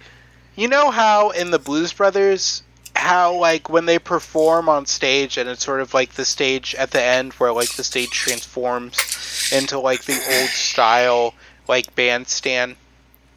you 0.55 0.67
know 0.67 0.91
how 0.91 1.31
in 1.31 1.49
the 1.49 1.59
Blues 1.59 1.91
Brothers 1.93 2.61
how 2.95 3.35
like 3.35 3.69
when 3.69 3.85
they 3.85 3.97
perform 3.97 4.69
on 4.69 4.85
stage 4.85 5.37
and 5.37 5.49
it's 5.49 5.65
sort 5.65 5.81
of 5.81 5.93
like 5.93 6.11
the 6.11 6.25
stage 6.25 6.75
at 6.75 6.91
the 6.91 7.01
end 7.01 7.33
where 7.33 7.51
like 7.51 7.73
the 7.75 7.83
stage 7.83 8.11
transforms 8.11 9.51
into 9.51 9.79
like 9.79 10.03
the 10.03 10.13
old 10.13 10.49
style 10.49 11.33
like 11.67 11.95
bandstand. 11.95 12.75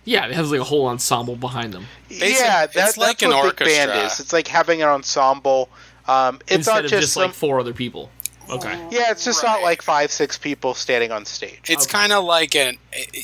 Yeah, 0.04 0.26
it 0.26 0.34
has 0.34 0.50
like 0.50 0.60
a 0.60 0.64
whole 0.64 0.86
ensemble 0.88 1.36
behind 1.36 1.72
them. 1.72 1.86
Basic- 2.10 2.38
yeah, 2.38 2.64
it's 2.64 2.74
that, 2.74 2.98
like 2.98 3.18
that's 3.18 3.22
an 3.22 3.30
what 3.30 3.56
big 3.56 3.66
band 3.66 3.90
is. 4.06 4.20
It's 4.20 4.34
like 4.34 4.48
having 4.48 4.82
an 4.82 4.88
ensemble. 4.88 5.70
Um, 6.06 6.36
it's 6.42 6.52
instead 6.56 6.72
not 6.74 6.84
of 6.84 6.90
just, 6.90 7.00
just 7.02 7.12
some, 7.14 7.22
like 7.24 7.32
four 7.34 7.60
other 7.60 7.72
people. 7.72 8.10
Okay. 8.50 8.74
yeah, 8.90 9.10
it's 9.10 9.24
just 9.24 9.42
not 9.42 9.62
like 9.62 9.80
five 9.80 10.10
six 10.10 10.36
people 10.36 10.74
standing 10.74 11.10
on 11.10 11.24
stage. 11.24 11.60
It's 11.68 11.86
Okay. 11.86 11.92
kind 11.98 12.12
of 12.12 12.24
like 12.24 12.54
an 12.54 12.76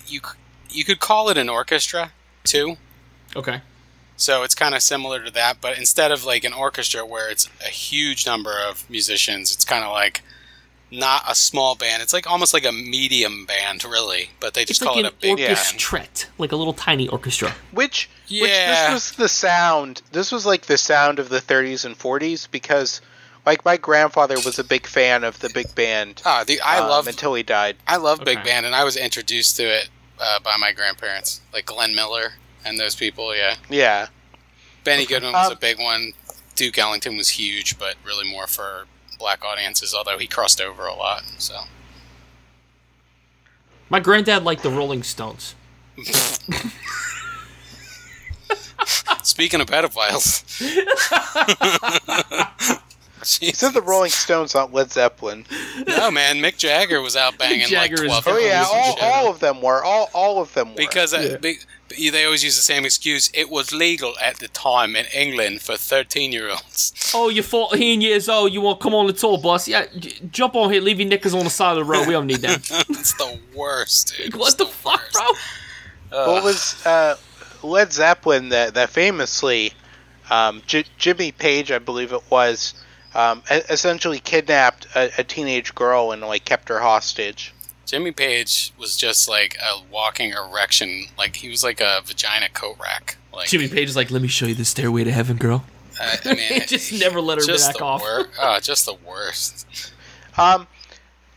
you 0.07 0.21
you 0.71 0.85
could 0.85 0.99
call 1.01 1.29
it 1.29 1.37
an 1.37 1.49
orchestra 1.51 2.13
too. 2.45 2.77
Okay. 3.37 3.61
So 4.17 4.43
it's 4.43 4.55
kind 4.55 4.75
of 4.75 4.83
similar 4.83 5.23
to 5.25 5.31
that, 5.33 5.59
but 5.61 5.77
instead 5.79 6.11
of 6.11 6.25
like 6.25 6.45
an 6.45 6.53
orchestra 6.55 7.05
where 7.05 7.29
it's 7.31 7.49
a 7.65 7.69
huge 7.69 8.25
number 8.27 8.53
of 8.59 8.89
musicians, 8.89 9.53
it's 9.55 9.65
kind 9.65 9.85
of 9.85 9.93
like 9.93 10.23
not 10.91 11.23
a 11.29 11.35
small 11.35 11.75
band. 11.77 12.03
It's 12.03 12.13
like 12.13 12.29
almost 12.29 12.53
like 12.53 12.65
a 12.65 12.73
medium 12.73 13.47
band, 13.47 13.85
really. 13.85 14.31
But 14.41 14.55
they 14.55 14.65
just 14.65 14.81
It's 14.81 14.87
call 14.87 14.97
like 14.97 15.05
it 15.05 15.09
an 15.09 15.15
a 15.15 15.21
big 15.21 15.39
Yeah. 15.39 15.55
orchestrette, 15.55 16.27
like 16.39 16.53
a 16.53 16.57
little 16.57 16.73
tiny 16.75 17.07
orchestra. 17.09 17.55
Which, 17.73 18.09
which 18.29 18.51
Yeah. 18.51 18.93
this 18.93 18.93
was 18.95 19.13
the 19.13 19.29
sound. 19.29 20.03
This 20.13 20.33
was 20.33 20.45
like 20.47 20.67
the 20.67 20.79
sound 20.79 21.19
of 21.19 21.29
the 21.29 21.41
30s 21.41 21.85
and 21.85 21.97
40s 21.99 22.47
because, 22.51 23.01
like, 23.47 23.65
my 23.65 23.77
grandfather 23.77 24.35
was 24.45 24.59
a 24.59 24.65
big 24.65 24.87
fan 24.87 25.23
of 25.25 25.39
the 25.41 25.49
big 25.51 25.75
band. 25.75 26.23
Ah, 26.25 26.43
the, 26.45 26.61
I 26.61 26.79
um, 26.79 26.89
love 26.89 27.07
until 27.07 27.35
he 27.35 27.43
died. 27.43 27.77
I 27.87 27.97
love 27.97 28.25
big 28.25 28.43
band, 28.43 28.67
and 28.67 28.75
I 28.75 28.83
was 28.85 28.97
introduced 28.97 29.57
to 29.57 29.63
it 29.65 29.89
uh, 30.19 30.41
by 30.41 30.57
my 30.57 30.73
grandparents, 30.73 31.41
like 31.53 31.67
Glenn 31.67 31.95
Miller 31.95 32.33
and 32.65 32.79
those 32.79 32.95
people. 32.97 33.35
Yeah, 33.35 33.55
Yeah, 33.69 34.09
Benny 34.85 35.07
Goodman 35.07 35.33
was 35.33 35.47
Um, 35.47 35.53
a 35.53 35.57
big 35.57 35.79
one. 35.79 36.13
Duke 36.57 36.77
Ellington 36.79 37.17
was 37.17 37.29
huge, 37.31 37.79
but 37.79 37.95
really 38.05 38.29
more 38.29 38.47
for 38.47 38.87
black 39.21 39.45
audiences. 39.45 39.95
Although 39.95 40.19
he 40.19 40.27
crossed 40.27 40.61
over 40.61 40.87
a 40.87 40.95
lot. 40.95 41.23
So 41.39 41.61
My 43.89 44.01
granddad 44.01 44.43
liked 44.43 44.65
the 44.65 44.71
Rolling 44.71 45.05
Stones. 45.05 45.55
speaking 49.23 49.61
of 49.61 49.67
pedophiles, 49.67 50.43
he 53.39 53.53
said 53.53 53.75
the 53.75 53.83
Rolling 53.83 54.11
Stones, 54.11 54.55
not 54.55 54.73
Led 54.73 54.91
Zeppelin. 54.91 55.45
No 55.87 56.11
man, 56.11 56.37
Mick 56.37 56.57
Jagger 56.57 57.01
was 57.03 57.17
out 57.17 57.37
banging 57.39 57.67
Jagger 57.67 58.05
is 58.05 58.11
like 58.11 58.23
twelve. 58.23 58.39
Oh 58.39 58.41
yeah, 58.41 58.63
girls 58.63 58.71
and 58.73 58.81
all, 58.83 58.95
shit. 58.95 59.05
all 59.05 59.31
of 59.31 59.41
them 59.41 59.61
were. 59.63 59.85
All 59.85 60.11
all 60.15 60.41
of 60.41 60.53
them 60.55 60.71
were. 60.71 60.77
because 60.77 61.13
uh, 61.13 61.37
be, 61.41 61.59
they 61.99 62.25
always 62.25 62.45
use 62.45 62.57
the 62.57 62.63
same 62.63 62.85
excuse. 62.85 63.31
It 63.35 63.51
was 63.51 63.73
legal 63.73 64.15
at 64.23 64.39
the 64.39 64.49
time 64.49 64.97
in 64.97 65.07
England 65.15 65.61
for 65.63 65.77
thirteen-year-olds. 65.77 67.13
Oh, 67.15 67.29
you're 67.29 67.43
14 67.45 68.01
years 68.01 68.29
old. 68.29 68.53
You 68.53 68.61
want 68.61 68.81
come 68.81 68.95
on 68.95 69.07
the 69.07 69.13
tour 69.13 69.39
bus? 69.39 69.67
Yeah, 69.69 69.87
j- 69.99 70.21
jump 70.31 70.55
on 70.57 70.73
here. 70.73 70.81
Leave 70.81 71.01
your 71.01 71.09
knickers 71.09 71.35
on 71.35 71.45
the 71.45 71.51
side 71.51 71.73
of 71.73 71.79
the 71.79 71.85
road. 71.85 72.07
We 72.07 72.13
don't 72.13 72.27
need 72.27 72.37
them. 72.39 72.61
That's 72.69 73.15
the 73.15 73.39
worst, 73.55 74.15
dude. 74.17 74.35
what 74.37 74.49
It's 74.49 74.55
the 74.57 74.67
fuck, 74.67 75.01
worst. 75.01 75.13
bro? 76.11 76.33
what 76.35 76.45
was 76.45 76.85
uh, 76.87 77.17
Led 77.63 77.93
Zeppelin 77.93 78.49
that 78.51 78.75
that 78.75 78.91
famously 78.91 79.73
um, 80.31 80.63
J- 80.67 80.85
Jimmy 80.99 81.33
Page, 81.33 81.73
I 81.73 81.79
believe 81.79 82.13
it 82.13 82.23
was, 82.31 82.75
um, 83.15 83.43
e- 83.51 83.61
essentially 83.69 84.21
kidnapped 84.21 84.87
a, 84.95 85.11
a 85.19 85.25
teenage 85.25 85.75
girl 85.75 86.13
and 86.13 86.23
like 86.23 86.45
kept 86.45 86.69
her 86.69 86.79
hostage. 86.79 87.53
Jimmy 87.91 88.13
Page 88.13 88.73
was 88.79 88.97
just 88.97 89.29
like 89.29 89.57
a 89.61 89.83
walking 89.91 90.31
erection. 90.31 91.07
Like 91.19 91.35
he 91.35 91.49
was 91.49 91.65
like 91.65 91.81
a 91.81 92.03
vagina 92.05 92.49
coat 92.51 92.77
rack. 92.81 93.17
Like 93.33 93.49
Jimmy 93.49 93.67
Page 93.67 93.89
is 93.89 93.97
like, 93.97 94.13
let 94.13 94.23
me 94.23 94.29
show 94.29 94.47
you 94.47 94.55
the 94.55 94.65
stairway 94.65 95.03
to 95.03 95.11
heaven, 95.11 95.37
girl. 95.39 95.65
I, 96.01 96.19
I 96.25 96.35
mean, 96.35 96.61
Just 96.69 96.93
never 97.01 97.21
let 97.21 97.39
her 97.39 97.45
just 97.45 97.71
back 97.71 97.79
the 97.79 97.85
off. 97.85 98.01
wor- 98.01 98.29
oh, 98.41 98.61
just 98.63 98.87
the 98.87 98.95
worst. 99.05 99.67
Um, 100.39 100.69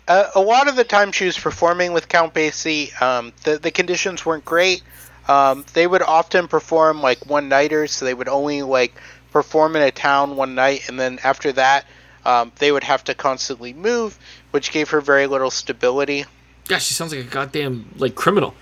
a, 0.08 0.28
a 0.36 0.42
lot 0.42 0.68
of 0.68 0.76
the 0.76 0.84
time 0.84 1.12
she 1.12 1.26
was 1.26 1.40
performing 1.40 1.92
with 1.92 2.08
Count 2.08 2.36
Basie, 2.36 3.02
um, 3.02 3.34
the 3.46 3.58
the 3.58 3.72
conditions 3.72 4.24
weren't 4.24 4.46
great. 4.46 4.84
Um, 5.28 5.66
they 5.74 5.88
would 5.88 6.04
often 6.04 6.48
perform 6.48 7.02
like 7.02 7.26
one 7.26 7.50
nighters, 7.50 7.94
so 7.94 8.06
they 8.06 8.14
would 8.14 8.28
only 8.30 8.62
like 8.62 8.94
perform 9.32 9.76
in 9.76 9.82
a 9.82 9.90
town 9.90 10.36
one 10.36 10.54
night, 10.54 10.88
and 10.88 11.00
then 11.00 11.18
after 11.24 11.52
that, 11.54 11.88
um, 12.26 12.52
they 12.60 12.72
would 12.72 12.84
have 12.84 13.04
to 13.06 13.16
constantly 13.16 13.74
move, 13.74 14.20
which 14.52 14.72
gave 14.72 14.92
her 14.92 15.02
very 15.02 15.26
little 15.26 15.50
stability. 15.50 16.26
Yeah, 16.70 16.78
she 16.78 16.94
sounds 16.94 17.14
like 17.14 17.26
a 17.26 17.30
goddamn 17.30 17.90
like 17.98 18.16
criminal. 18.16 18.56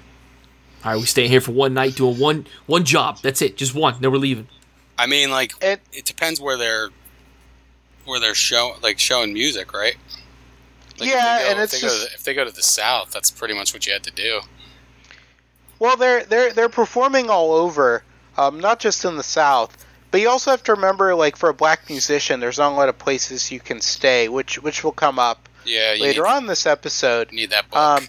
All 0.84 0.91
right, 0.93 0.99
we 0.99 1.06
staying 1.06 1.30
here 1.30 1.41
for 1.41 1.52
one 1.52 1.74
night 1.74 1.95
doing 1.95 2.18
one 2.20 2.47
one 2.66 2.84
job. 2.86 3.20
That's 3.22 3.41
it, 3.41 3.58
just 3.58 3.76
one. 3.76 3.95
Then 4.02 4.12
we're 4.12 4.18
leaving. 4.18 4.47
I 4.97 5.06
mean, 5.06 5.30
like 5.32 5.54
And 5.62 5.80
it 5.93 6.06
depends 6.06 6.41
where 6.41 6.58
they're 6.58 6.89
where 8.06 8.20
they're 8.20 8.34
show 8.36 8.76
like 8.82 8.97
showing 8.99 9.34
music, 9.34 9.74
right? 9.74 9.95
Like, 10.99 11.10
Yeah, 11.10 11.39
go- 11.43 11.49
and 11.52 11.60
if 11.60 11.64
it's 11.66 11.74
they 11.74 11.82
go 11.82 11.88
just- 11.93 12.10
the, 12.10 12.14
if 12.16 12.24
they 12.24 12.34
go 12.34 12.45
to 12.45 12.52
the 12.52 12.64
south, 12.64 13.12
that's 13.12 13.30
pretty 13.32 13.54
much 13.54 13.74
what 13.74 13.86
you 13.86 13.93
had 13.93 14.04
to 14.04 14.12
do. 14.12 14.41
Well, 15.80 15.97
they're 15.97 16.24
they're 16.24 16.54
they're 16.54 16.70
performing 16.70 17.30
all 17.30 17.54
over, 17.54 18.04
um, 18.38 18.60
not 18.60 18.80
just 18.80 19.04
in 19.06 19.18
the 19.18 19.24
South. 19.24 19.78
But 20.12 20.20
you 20.22 20.30
also 20.30 20.52
have 20.52 20.62
to 20.64 20.74
remember, 20.74 21.16
like 21.16 21.38
for 21.38 21.49
a 21.49 21.54
black 21.54 21.89
musician, 21.89 22.39
there's 22.39 22.58
not 22.58 22.72
a 22.74 22.76
lot 22.76 22.89
of 22.89 22.99
places 22.99 23.49
you 23.52 23.60
can 23.60 23.80
stay, 23.82 24.28
which 24.30 24.62
which 24.62 24.84
will 24.84 24.91
come 24.91 25.18
up 25.20 25.47
Yeah, 25.66 25.93
you 25.93 26.01
later 26.03 26.24
need, 26.24 26.30
on 26.30 26.45
this 26.47 26.66
episode. 26.66 27.32
need 27.32 27.49
that 27.51 27.70
book. 27.70 27.78
Um, 27.80 28.07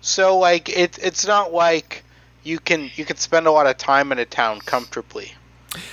so 0.00 0.38
like 0.38 0.68
it 0.68 0.98
it's 1.02 1.26
not 1.26 1.52
like 1.52 2.02
you 2.42 2.58
can 2.58 2.90
you 2.96 3.04
can 3.04 3.16
spend 3.16 3.46
a 3.46 3.50
lot 3.50 3.66
of 3.66 3.76
time 3.78 4.12
in 4.12 4.18
a 4.18 4.24
town 4.24 4.60
comfortably. 4.60 5.32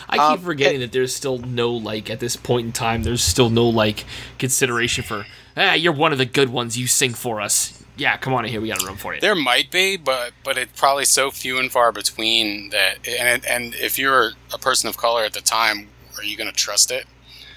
I 0.07 0.17
keep 0.17 0.21
Um, 0.21 0.39
forgetting 0.41 0.79
that 0.81 0.91
there's 0.91 1.15
still 1.15 1.37
no 1.39 1.71
like 1.71 2.09
at 2.09 2.19
this 2.19 2.35
point 2.35 2.65
in 2.67 2.71
time. 2.71 3.03
There's 3.03 3.23
still 3.23 3.49
no 3.49 3.67
like 3.67 4.05
consideration 4.37 5.03
for. 5.03 5.25
Ah, 5.57 5.73
you're 5.73 5.93
one 5.93 6.11
of 6.11 6.17
the 6.17 6.25
good 6.25 6.49
ones. 6.49 6.77
You 6.77 6.87
sing 6.87 7.13
for 7.13 7.41
us. 7.41 7.77
Yeah, 7.97 8.15
come 8.17 8.33
on 8.33 8.45
in 8.45 8.51
here. 8.51 8.61
We 8.61 8.69
got 8.69 8.81
a 8.81 8.85
room 8.85 8.95
for 8.97 9.13
you. 9.13 9.21
There 9.21 9.35
might 9.35 9.69
be, 9.71 9.97
but 9.97 10.33
but 10.43 10.57
it's 10.57 10.79
probably 10.79 11.05
so 11.05 11.31
few 11.31 11.57
and 11.57 11.71
far 11.71 11.91
between 11.91 12.69
that. 12.69 13.07
And 13.07 13.45
and 13.45 13.73
if 13.75 13.97
you're 13.97 14.31
a 14.53 14.57
person 14.57 14.87
of 14.89 14.97
color 14.97 15.23
at 15.23 15.33
the 15.33 15.41
time, 15.41 15.89
are 16.17 16.23
you 16.23 16.37
going 16.37 16.49
to 16.49 16.55
trust 16.55 16.91
it? 16.91 17.05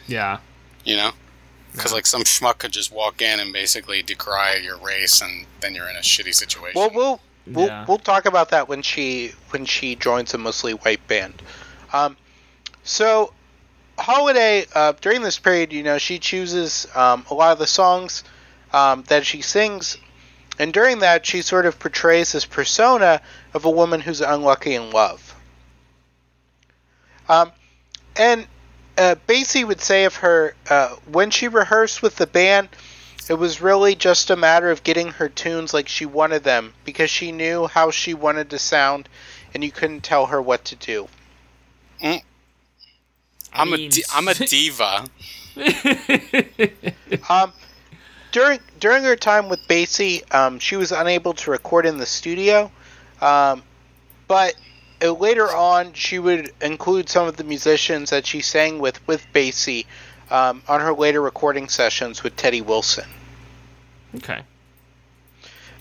yeah. 0.06 0.38
You 0.84 0.96
know, 0.96 1.12
because 1.74 1.92
like 1.92 2.06
some 2.06 2.22
schmuck 2.22 2.58
could 2.58 2.72
just 2.72 2.92
walk 2.92 3.20
in 3.20 3.40
and 3.40 3.52
basically 3.52 4.02
decry 4.02 4.56
your 4.56 4.78
race, 4.78 5.20
and 5.20 5.46
then 5.60 5.74
you're 5.74 5.88
in 5.88 5.96
a 5.96 6.00
shitty 6.00 6.34
situation. 6.34 6.80
Well, 6.80 6.90
we'll 6.94 7.20
we'll, 7.46 7.66
Yeah. 7.66 7.84
we'll 7.86 7.98
talk 7.98 8.26
about 8.26 8.50
that 8.50 8.68
when 8.68 8.82
she 8.82 9.32
when 9.50 9.64
she 9.64 9.96
joins 9.96 10.32
a 10.34 10.38
mostly 10.38 10.72
white 10.72 11.06
band. 11.08 11.42
Um, 11.92 12.16
so 12.84 13.32
Holiday 13.98 14.66
uh, 14.74 14.92
during 15.00 15.22
this 15.22 15.38
period, 15.38 15.72
you 15.72 15.82
know, 15.82 15.98
she 15.98 16.18
chooses 16.18 16.86
um, 16.94 17.24
a 17.30 17.34
lot 17.34 17.52
of 17.52 17.58
the 17.58 17.66
songs 17.66 18.22
um, 18.72 19.02
that 19.08 19.26
she 19.26 19.40
sings, 19.40 19.98
and 20.58 20.72
during 20.72 21.00
that, 21.00 21.26
she 21.26 21.42
sort 21.42 21.66
of 21.66 21.78
portrays 21.78 22.32
this 22.32 22.44
persona 22.44 23.20
of 23.52 23.64
a 23.64 23.70
woman 23.70 24.00
who's 24.00 24.20
unlucky 24.20 24.74
in 24.74 24.90
love. 24.90 25.34
Um, 27.28 27.52
and 28.16 28.46
uh, 28.98 29.16
Basie 29.26 29.66
would 29.66 29.80
say 29.80 30.04
of 30.04 30.16
her 30.16 30.54
uh, 30.70 30.88
when 31.10 31.30
she 31.30 31.48
rehearsed 31.48 32.02
with 32.02 32.16
the 32.16 32.26
band. 32.26 32.68
It 33.28 33.34
was 33.34 33.62
really 33.62 33.94
just 33.94 34.28
a 34.30 34.36
matter 34.36 34.70
of 34.70 34.82
getting 34.82 35.08
her 35.12 35.30
tunes 35.30 35.72
like 35.72 35.88
she 35.88 36.04
wanted 36.04 36.44
them 36.44 36.74
because 36.84 37.08
she 37.08 37.32
knew 37.32 37.66
how 37.66 37.90
she 37.90 38.12
wanted 38.12 38.50
to 38.50 38.58
sound 38.58 39.08
and 39.54 39.64
you 39.64 39.70
couldn't 39.70 40.02
tell 40.02 40.26
her 40.26 40.42
what 40.42 40.64
to 40.66 40.76
do. 40.76 41.08
I'm 43.54 43.70
mean- 43.70 43.86
a 43.86 43.88
di- 43.88 44.04
I'm 44.12 44.28
a 44.28 44.34
diva. 44.34 45.06
Um, 47.30 47.52
during 48.32 48.58
during 48.80 49.04
her 49.04 49.16
time 49.16 49.48
with 49.48 49.60
Basie, 49.68 50.22
um, 50.34 50.58
she 50.58 50.76
was 50.76 50.92
unable 50.92 51.32
to 51.34 51.50
record 51.50 51.86
in 51.86 51.96
the 51.98 52.06
studio, 52.06 52.70
um, 53.22 53.62
but 54.26 54.54
later 55.12 55.48
on 55.54 55.92
she 55.92 56.18
would 56.18 56.52
include 56.60 57.08
some 57.08 57.26
of 57.26 57.36
the 57.36 57.44
musicians 57.44 58.10
that 58.10 58.26
she 58.26 58.40
sang 58.40 58.78
with 58.78 59.06
with 59.06 59.26
Basie 59.32 59.86
um, 60.30 60.62
on 60.68 60.80
her 60.80 60.92
later 60.92 61.20
recording 61.20 61.68
sessions 61.68 62.22
with 62.22 62.36
Teddy 62.36 62.60
Wilson. 62.60 63.08
Okay. 64.16 64.42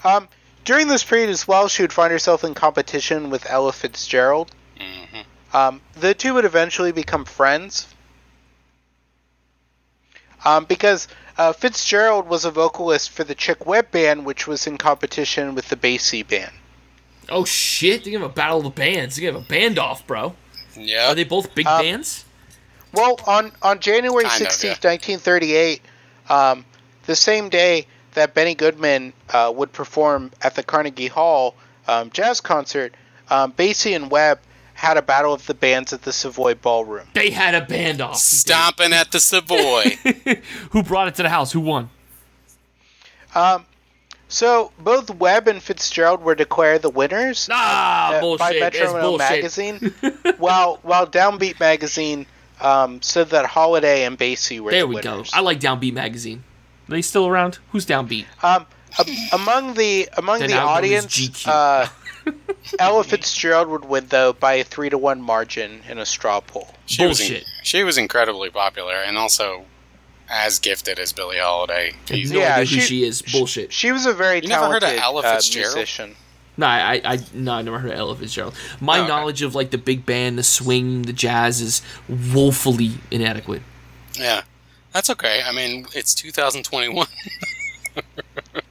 Um, 0.03 0.27
during 0.65 0.87
this 0.87 1.03
period 1.03 1.29
as 1.29 1.47
well, 1.47 1.67
she 1.67 1.83
would 1.83 1.93
find 1.93 2.11
herself 2.11 2.43
in 2.43 2.53
competition 2.53 3.29
with 3.29 3.49
Ella 3.49 3.73
Fitzgerald. 3.73 4.51
hmm 4.79 5.21
Um, 5.55 5.81
the 5.93 6.13
two 6.13 6.33
would 6.33 6.45
eventually 6.45 6.91
become 6.91 7.25
friends. 7.25 7.87
Um, 10.45 10.65
because 10.65 11.07
uh, 11.37 11.53
Fitzgerald 11.53 12.27
was 12.27 12.43
a 12.43 12.51
vocalist 12.51 13.11
for 13.11 13.23
the 13.23 13.35
Chick 13.35 13.65
Webb 13.65 13.91
band, 13.91 14.25
which 14.25 14.45
was 14.45 14.67
in 14.67 14.77
competition 14.77 15.55
with 15.55 15.69
the 15.69 15.77
Basie 15.77 16.27
band. 16.27 16.51
Oh 17.29 17.45
shit! 17.45 18.03
They 18.03 18.11
have 18.11 18.21
a 18.21 18.29
battle 18.29 18.57
of 18.57 18.63
the 18.63 18.69
bands. 18.69 19.15
They 19.15 19.25
have 19.25 19.35
a 19.35 19.41
band 19.41 19.79
off, 19.79 20.05
bro. 20.05 20.35
Yeah. 20.75 21.11
Are 21.11 21.15
they 21.15 21.23
both 21.23 21.53
big 21.55 21.67
Um, 21.67 21.81
bands? 21.81 22.25
Well, 22.93 23.19
on, 23.25 23.51
on 23.61 23.79
January 23.79 24.23
Kind 24.25 24.45
16th, 24.45 24.83
1938, 24.83 25.81
um, 26.29 26.63
the 27.07 27.15
same 27.15 27.49
day 27.49 27.87
that 28.13 28.33
Benny 28.35 28.53
Goodman 28.53 29.13
uh, 29.31 29.51
would 29.55 29.71
perform 29.71 30.31
at 30.41 30.53
the 30.55 30.61
Carnegie 30.63 31.07
Hall 31.07 31.55
um, 31.87 32.11
jazz 32.11 32.39
concert, 32.39 32.93
um, 33.29 33.51
Basie 33.53 33.95
and 33.95 34.11
Webb 34.11 34.39
had 34.75 34.97
a 34.97 35.01
battle 35.01 35.33
of 35.33 35.45
the 35.47 35.53
bands 35.55 35.91
at 35.93 36.03
the 36.03 36.11
Savoy 36.13 36.53
Ballroom. 36.55 37.07
They 37.13 37.29
had 37.31 37.55
a 37.55 37.61
band 37.65 37.99
off. 38.01 38.17
Stomping 38.17 38.93
at 38.93 39.11
the 39.11 39.19
Savoy. 39.19 39.97
Who 40.71 40.83
brought 40.83 41.07
it 41.07 41.15
to 41.15 41.23
the 41.23 41.29
house? 41.29 41.51
Who 41.51 41.61
won? 41.61 41.89
Um, 43.35 43.65
so 44.33 44.71
both 44.79 45.09
Webb 45.15 45.47
and 45.47 45.61
Fitzgerald 45.61 46.21
were 46.21 46.35
declared 46.35 46.81
the 46.81 46.89
winners 46.89 47.47
Ah, 47.51 48.13
uh, 48.15 48.19
bullshit. 48.21 48.39
by 48.39 48.53
That's 48.59 48.79
Metro 48.79 49.01
bullshit. 49.01 49.29
Magazine, 49.29 49.93
while 50.37 50.79
while 50.81 51.05
Downbeat 51.07 51.59
Magazine 51.59 52.25
um, 52.61 53.01
said 53.01 53.29
that 53.29 53.45
Holiday 53.45 54.05
and 54.05 54.17
Basie 54.17 54.59
were 54.59 54.71
There 54.71 54.81
the 54.81 54.87
we 54.87 55.01
go. 55.01 55.23
I 55.33 55.41
like 55.41 55.59
Downbeat 55.59 55.93
magazine. 55.93 56.43
Are 56.87 56.91
they 56.91 57.01
still 57.01 57.27
around? 57.27 57.59
Who's 57.71 57.85
Downbeat? 57.85 58.25
Um, 58.43 58.65
a- 58.99 59.35
among 59.35 59.73
the 59.75 60.09
among 60.17 60.39
Then 60.39 60.49
the 60.49 60.55
I'll 60.57 60.67
audience, 60.69 61.47
uh, 61.47 61.87
Ella 62.79 63.03
Fitzgerald 63.03 63.67
would 63.67 63.85
win 63.85 64.07
though 64.07 64.33
by 64.33 64.53
a 64.55 64.63
three 64.63 64.89
to 64.89 64.97
one 64.97 65.21
margin 65.21 65.81
in 65.89 65.97
a 65.97 66.05
straw 66.05 66.39
poll. 66.41 66.73
She 66.85 67.05
was 67.05 67.19
Bullshit. 67.19 67.43
in- 67.43 67.49
she 67.63 67.83
was 67.83 67.97
incredibly 67.97 68.49
popular 68.49 68.95
and 68.95 69.17
also 69.17 69.65
as 70.29 70.59
gifted 70.59 70.99
as 70.99 71.13
Billie 71.13 71.37
Holiday. 71.39 71.93
I 72.11 72.15
have 72.17 72.31
no 72.31 72.39
Yeah, 72.39 72.59
who 72.59 72.65
she- 72.65 72.79
she 72.81 73.03
is. 73.03 73.21
Bullshit. 73.21 73.71
She 73.73 73.91
was 73.91 74.05
a 74.05 74.13
very 74.13 74.41
You 74.41 74.47
never 74.47 74.65
heard 74.67 74.81
talented 74.81 74.97
of 74.99 75.03
Ella 75.03 75.21
uh, 75.21 75.35
Fitzgerald? 75.35 75.75
musician. 75.75 76.15
No, 76.55 76.67
I, 76.67 77.01
I, 77.03 77.19
no, 77.33 77.53
I 77.53 77.61
never 77.63 77.79
heard 77.79 77.91
of 77.91 77.97
Ella 77.97 78.15
Fitzgerald. 78.15 78.53
My 78.79 78.99
Oh, 78.99 79.01
okay. 79.01 79.07
knowledge 79.09 79.41
of 79.41 79.55
like 79.55 79.71
the 79.71 79.77
big 79.77 80.05
band, 80.05 80.37
the 80.37 80.43
swing, 80.43 81.01
the 81.03 81.13
jazz 81.13 81.61
is 81.61 81.81
woefully 82.07 82.91
inadequate. 83.09 83.61
Yeah. 84.17 84.43
That's 84.91 85.09
okay. 85.09 85.41
I 85.43 85.51
mean, 85.51 85.87
it's 85.95 86.13
2021. 86.13 87.07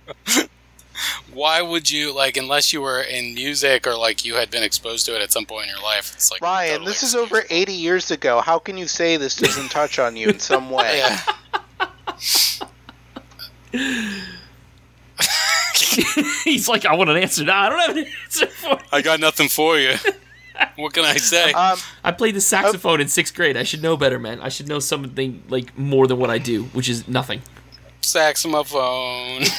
Why 1.35 1.63
would 1.63 1.91
you 1.91 2.15
like 2.15 2.37
unless 2.37 2.73
you 2.73 2.83
were 2.83 3.01
in 3.01 3.35
music 3.35 3.87
or 3.87 3.97
like 3.97 4.25
you 4.25 4.35
had 4.35 4.51
been 4.51 4.63
exposed 4.63 5.07
to 5.07 5.17
it 5.17 5.23
at 5.23 5.33
some 5.33 5.47
point 5.47 5.65
in 5.65 5.71
your 5.75 5.83
life? 5.83 6.13
It's 6.15 6.31
like 6.31 6.43
Ryan, 6.43 6.73
totally 6.73 6.91
this 6.91 7.03
is 7.03 7.15
over 7.15 7.43
80 7.49 7.73
years 7.73 8.11
ago. 8.11 8.41
How 8.41 8.59
can 8.59 8.77
you 8.77 8.87
say 8.87 9.17
this 9.17 9.37
doesn't 9.37 9.71
touch 9.71 9.99
on 9.99 10.17
you 10.17 10.29
in 10.29 10.39
some 10.39 10.71
way? 10.71 10.99
Yeah. 10.99 11.19
He's 16.45 16.69
like, 16.69 16.85
I 16.85 16.95
want 16.95 17.11
an 17.11 17.17
answer. 17.17 17.45
Nah, 17.45 17.63
I 17.63 17.69
don't 17.69 17.79
have 17.79 17.97
an 17.97 18.07
answer 18.25 18.47
for. 18.47 18.73
it. 18.73 18.83
I 18.93 19.03
got 19.03 19.21
nothing 19.21 19.49
for 19.49 19.79
you. 19.79 19.95
what 20.77 20.93
can 20.93 21.05
I 21.05 21.17
say? 21.17 21.53
Um, 21.53 21.79
I 22.05 22.13
played 22.13 22.35
the 22.35 22.41
saxophone 22.41 23.01
in 23.01 23.09
sixth 23.09 23.35
grade. 23.35 23.57
I 23.57 23.63
should 23.63 23.83
know 23.83 23.97
better, 23.97 24.19
man. 24.19 24.41
I 24.41 24.49
should 24.49 24.69
know 24.69 24.79
something 24.79 25.43
like 25.49 25.77
more 25.79 26.07
than 26.07 26.19
what 26.19 26.31
I 26.31 26.39
do, 26.39 26.65
which 26.65 26.89
is 26.89 27.09
nothing. 27.09 27.43
Saxophone. 28.01 29.43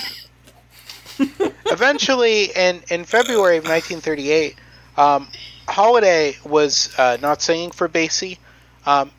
eventually, 1.65 2.45
in, 2.45 2.81
in 2.89 3.05
February 3.05 3.57
of 3.57 3.63
1938, 3.63 4.55
um, 4.97 5.27
Holiday 5.67 6.35
was 6.43 6.93
uh, 6.97 7.17
not 7.21 7.41
singing 7.41 7.71
for 7.71 7.87
Basie. 7.87 8.37
Um, 8.85 9.11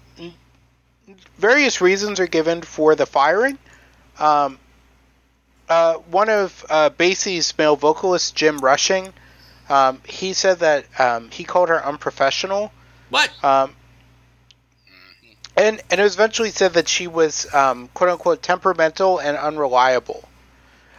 various 1.38 1.80
reasons 1.80 2.20
are 2.20 2.26
given 2.26 2.62
for 2.62 2.94
the 2.94 3.06
firing. 3.06 3.58
Um, 4.18 4.58
uh, 5.68 5.94
one 5.94 6.28
of 6.28 6.64
uh, 6.68 6.90
Basie's 6.90 7.56
male 7.56 7.76
vocalists, 7.76 8.30
Jim 8.30 8.58
Rushing, 8.58 9.12
um, 9.68 10.00
he 10.06 10.34
said 10.34 10.58
that 10.58 10.84
um, 11.00 11.30
he 11.30 11.44
called 11.44 11.70
her 11.70 11.84
unprofessional. 11.84 12.70
What? 13.08 13.30
Um, 13.42 13.74
and 15.56 15.80
and 15.90 16.00
it 16.00 16.02
was 16.02 16.14
eventually 16.14 16.50
said 16.50 16.74
that 16.74 16.88
she 16.88 17.06
was 17.06 17.52
um, 17.54 17.88
quote 17.94 18.10
unquote 18.10 18.42
temperamental 18.42 19.18
and 19.18 19.36
unreliable. 19.36 20.28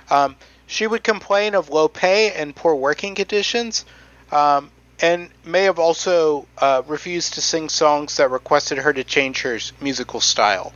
Um, 0.09 0.35
she 0.67 0.87
would 0.87 1.03
complain 1.03 1.55
of 1.55 1.69
low 1.69 1.87
pay 1.87 2.31
and 2.31 2.55
poor 2.55 2.75
working 2.75 3.15
conditions, 3.15 3.85
um, 4.31 4.71
and 5.01 5.29
may 5.43 5.63
have 5.63 5.79
also 5.79 6.47
uh, 6.57 6.81
refused 6.87 7.33
to 7.35 7.41
sing 7.41 7.69
songs 7.69 8.17
that 8.17 8.31
requested 8.31 8.77
her 8.77 8.93
to 8.93 9.03
change 9.03 9.41
her 9.41 9.59
musical 9.81 10.19
style. 10.19 10.73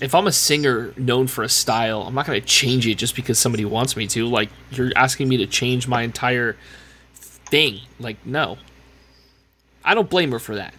If 0.00 0.14
I'm 0.14 0.26
a 0.26 0.32
singer 0.32 0.92
known 0.96 1.26
for 1.26 1.44
a 1.44 1.48
style, 1.48 2.02
I'm 2.02 2.14
not 2.14 2.26
going 2.26 2.40
to 2.40 2.46
change 2.46 2.86
it 2.86 2.96
just 2.96 3.14
because 3.14 3.38
somebody 3.38 3.64
wants 3.64 3.96
me 3.96 4.06
to. 4.08 4.26
Like, 4.26 4.50
you're 4.70 4.90
asking 4.96 5.28
me 5.28 5.36
to 5.38 5.46
change 5.46 5.86
my 5.86 6.02
entire 6.02 6.56
thing. 7.14 7.80
Like, 8.00 8.24
no. 8.26 8.58
I 9.84 9.94
don't 9.94 10.10
blame 10.10 10.32
her 10.32 10.38
for 10.38 10.56
that. 10.56 10.74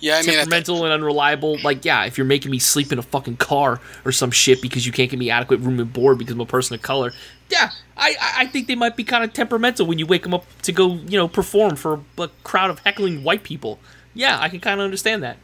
Yeah, 0.00 0.16
I 0.16 0.22
mean, 0.22 0.36
Temperamental 0.36 0.84
and 0.84 0.92
unreliable. 0.92 1.58
Like, 1.62 1.84
yeah, 1.84 2.04
if 2.04 2.16
you're 2.16 2.24
making 2.26 2.50
me 2.52 2.58
sleep 2.60 2.92
in 2.92 2.98
a 2.98 3.02
fucking 3.02 3.38
car 3.38 3.80
or 4.04 4.12
some 4.12 4.30
shit 4.30 4.62
because 4.62 4.86
you 4.86 4.92
can't 4.92 5.10
give 5.10 5.18
me 5.18 5.28
adequate 5.30 5.58
room 5.60 5.80
and 5.80 5.92
board 5.92 6.18
because 6.18 6.34
I'm 6.34 6.40
a 6.40 6.46
person 6.46 6.74
of 6.74 6.82
color, 6.82 7.12
yeah, 7.50 7.70
I, 7.96 8.10
I- 8.20 8.32
I 8.42 8.46
think 8.46 8.68
they 8.68 8.76
might 8.76 8.96
be 8.96 9.02
kind 9.04 9.24
of 9.24 9.32
temperamental 9.32 9.86
when 9.86 9.98
you 9.98 10.06
wake 10.06 10.22
them 10.22 10.34
up 10.34 10.44
to 10.62 10.72
go, 10.72 10.94
you 10.94 11.18
know, 11.18 11.26
perform 11.26 11.74
for 11.76 12.00
a 12.16 12.28
crowd 12.44 12.70
of 12.70 12.78
heckling 12.80 13.24
white 13.24 13.42
people. 13.42 13.80
Yeah, 14.14 14.38
I 14.40 14.48
can 14.48 14.60
kind 14.60 14.80
of 14.80 14.84
understand 14.84 15.22
that. 15.24 15.36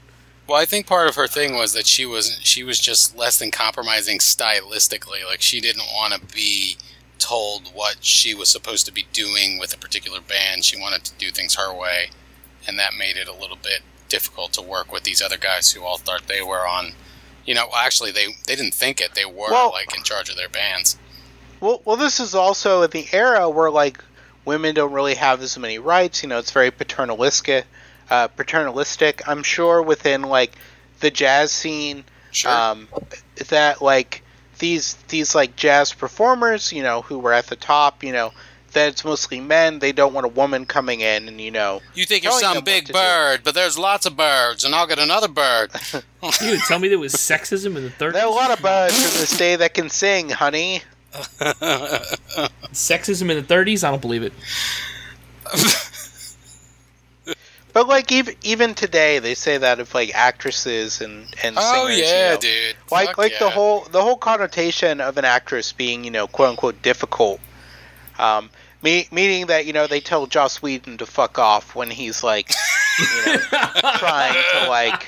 Well, 0.47 0.61
I 0.61 0.67
think 0.67 0.87
part 0.87 1.09
of 1.09 1.15
her 1.17 1.27
thing 1.27 1.55
was 1.57 1.73
that 1.73 1.87
she 1.87 2.05
was 2.05 2.39
she 2.43 2.63
was 2.63 2.79
just 2.79 3.17
less 3.17 3.39
than 3.39 3.51
compromising 3.51 4.19
stylistically. 4.19 5.25
Like 5.27 5.41
she 5.41 5.61
didn't 5.61 5.85
want 5.95 6.13
to 6.15 6.35
be 6.35 6.77
told 7.19 7.69
what 7.75 7.97
she 8.05 8.35
was 8.35 8.51
supposed 8.51 8.85
to 8.87 8.93
be 8.93 9.07
doing 9.13 9.59
with 9.59 9.75
a 9.75 9.79
particular 9.79 10.21
band. 10.21 10.65
She 10.65 10.79
wanted 10.79 11.05
to 11.05 11.13
do 11.15 11.31
things 11.31 11.55
her 11.55 11.73
way, 11.75 12.11
and 12.69 12.79
that 12.79 12.93
made 12.95 13.17
it 13.17 13.27
a 13.27 13.33
little 13.33 13.57
bit 13.57 13.81
difficult 14.15 14.53
to 14.53 14.63
work 14.63 14.93
with 14.93 15.03
these 15.03 15.21
other 15.21 15.37
guys 15.37 15.73
who 15.73 15.83
all 15.83 15.99
thought 15.99 16.27
they 16.29 16.41
were 16.43 16.67
on. 16.67 16.93
You 17.45 17.55
know, 17.55 17.67
actually, 17.77 18.13
they 18.13 18.27
they 18.47 18.55
didn't 18.57 18.75
think 18.75 19.01
it. 19.01 19.15
They 19.15 19.25
were 19.25 19.51
Well- 19.51 19.73
like 19.73 19.97
in 19.97 20.03
charge 20.05 20.29
of 20.31 20.37
their 20.37 20.49
bands. 20.49 20.97
Well, 21.61 21.81
well, 21.85 21.97
this 21.97 22.21
is 22.21 22.35
also 22.35 22.83
in 22.83 22.91
the 22.91 23.07
era 23.13 23.49
where 23.49 23.71
like 23.71 23.99
women 24.45 24.75
don't 24.75 24.93
really 24.93 25.15
have 25.17 25.43
as 25.43 25.59
many 25.59 25.79
rights. 25.79 26.23
You 26.23 26.29
know, 26.29 26.39
it's 26.39 26.53
very 26.53 26.71
paternalistic. 26.71 27.65
Uh, 28.11 28.29
paternalistic. 28.29 29.27
I'm 29.27 29.43
sure 29.43 29.83
within 29.83 30.23
like 30.23 30.53
the 31.01 31.11
jazz 31.11 31.51
scene, 31.53 32.05
Sure. 32.31 32.51
um, 32.53 32.89
that 33.49 33.81
like 33.83 34.23
these 34.59 34.95
these 35.09 35.35
like 35.35 35.57
jazz 35.57 35.93
performers, 35.93 36.73
you 36.73 36.83
know, 36.83 37.03
who 37.03 37.19
were 37.19 37.33
at 37.33 37.47
the 37.49 37.57
top, 37.57 38.05
you 38.05 38.13
know, 38.13 38.33
that 38.75 38.89
it's 38.89 39.05
mostly 39.05 39.41
men. 39.41 39.79
They 39.79 39.93
don't 39.93 40.13
want 40.13 40.27
a 40.27 40.29
woman 40.29 40.67
coming 40.67 41.01
in 41.01 41.29
and 41.29 41.41
you 41.41 41.51
know. 41.51 41.81
You 41.95 42.05
think 42.05 42.25
you're 42.25 42.33
some 42.33 42.63
big 42.63 42.87
to 42.87 42.93
do. 42.93 42.99
bird, 42.99 43.41
but 43.43 43.55
there's 43.55 43.79
lots 43.79 44.07
of 44.07 44.17
birds, 44.17 44.65
and 44.65 44.75
I'll 44.75 44.87
get 44.87 44.99
another 44.99 45.29
bird. 45.29 45.71
You 46.41 46.53
would 46.53 46.61
tell 46.61 46.79
me 46.79 46.89
there 46.89 46.99
was 46.99 47.13
sexism 47.13 47.77
in 47.77 47.85
the 47.85 47.91
30s? 47.91 48.13
There 48.15 48.23
are 48.23 48.29
a 48.29 48.31
lot 48.31 48.51
of 48.51 48.63
birds 48.63 48.97
in 48.97 49.21
this 49.21 49.37
day 49.37 49.57
that 49.57 49.75
can 49.75 49.91
sing, 49.91 50.31
honey. 50.31 50.81
Sexism 52.73 53.29
in 53.31 53.37
the 53.37 53.43
30s? 53.43 53.85
I 53.85 53.91
don't 53.91 54.01
believe 54.01 54.23
it. 54.23 54.33
But 57.75 57.89
like 57.89 58.13
even 58.13 58.37
even 58.43 58.75
today, 58.75 59.19
they 59.19 59.35
say 59.35 59.59
that 59.59 59.81
of 59.81 59.93
like 59.95 60.15
actresses 60.15 61.01
and 61.01 61.27
and 61.43 61.57
oh 61.59 61.89
singers. 61.89 61.99
you 61.99 62.05
yeah, 62.05 62.35
know. 62.35 62.41
dude. 62.41 62.77
Like 62.93 63.09
Fuck 63.09 63.19
like 63.19 63.39
the 63.41 63.51
whole 63.51 63.81
the 63.91 64.01
whole 64.01 64.17
connotation 64.17 65.01
of 65.01 65.19
an 65.19 65.25
actress 65.25 65.73
being 65.73 66.05
you 66.05 66.13
know 66.13 66.29
quote 66.29 66.51
unquote 66.51 66.81
difficult, 66.83 67.41
um, 68.17 68.49
me, 68.85 69.09
meaning 69.11 69.47
that 69.47 69.67
you 69.67 69.73
know 69.73 69.87
they 69.89 69.99
tell 70.01 70.27
Joss 70.27 70.63
Whedon 70.63 70.99
to 70.99 71.07
fuck 71.07 71.39
off 71.39 71.75
when 71.75 71.91
he's 71.91 72.23
like 72.23 72.51
you 73.01 73.33
know 73.33 73.39
trying 73.99 74.35
to 74.53 74.69
like 74.69 75.01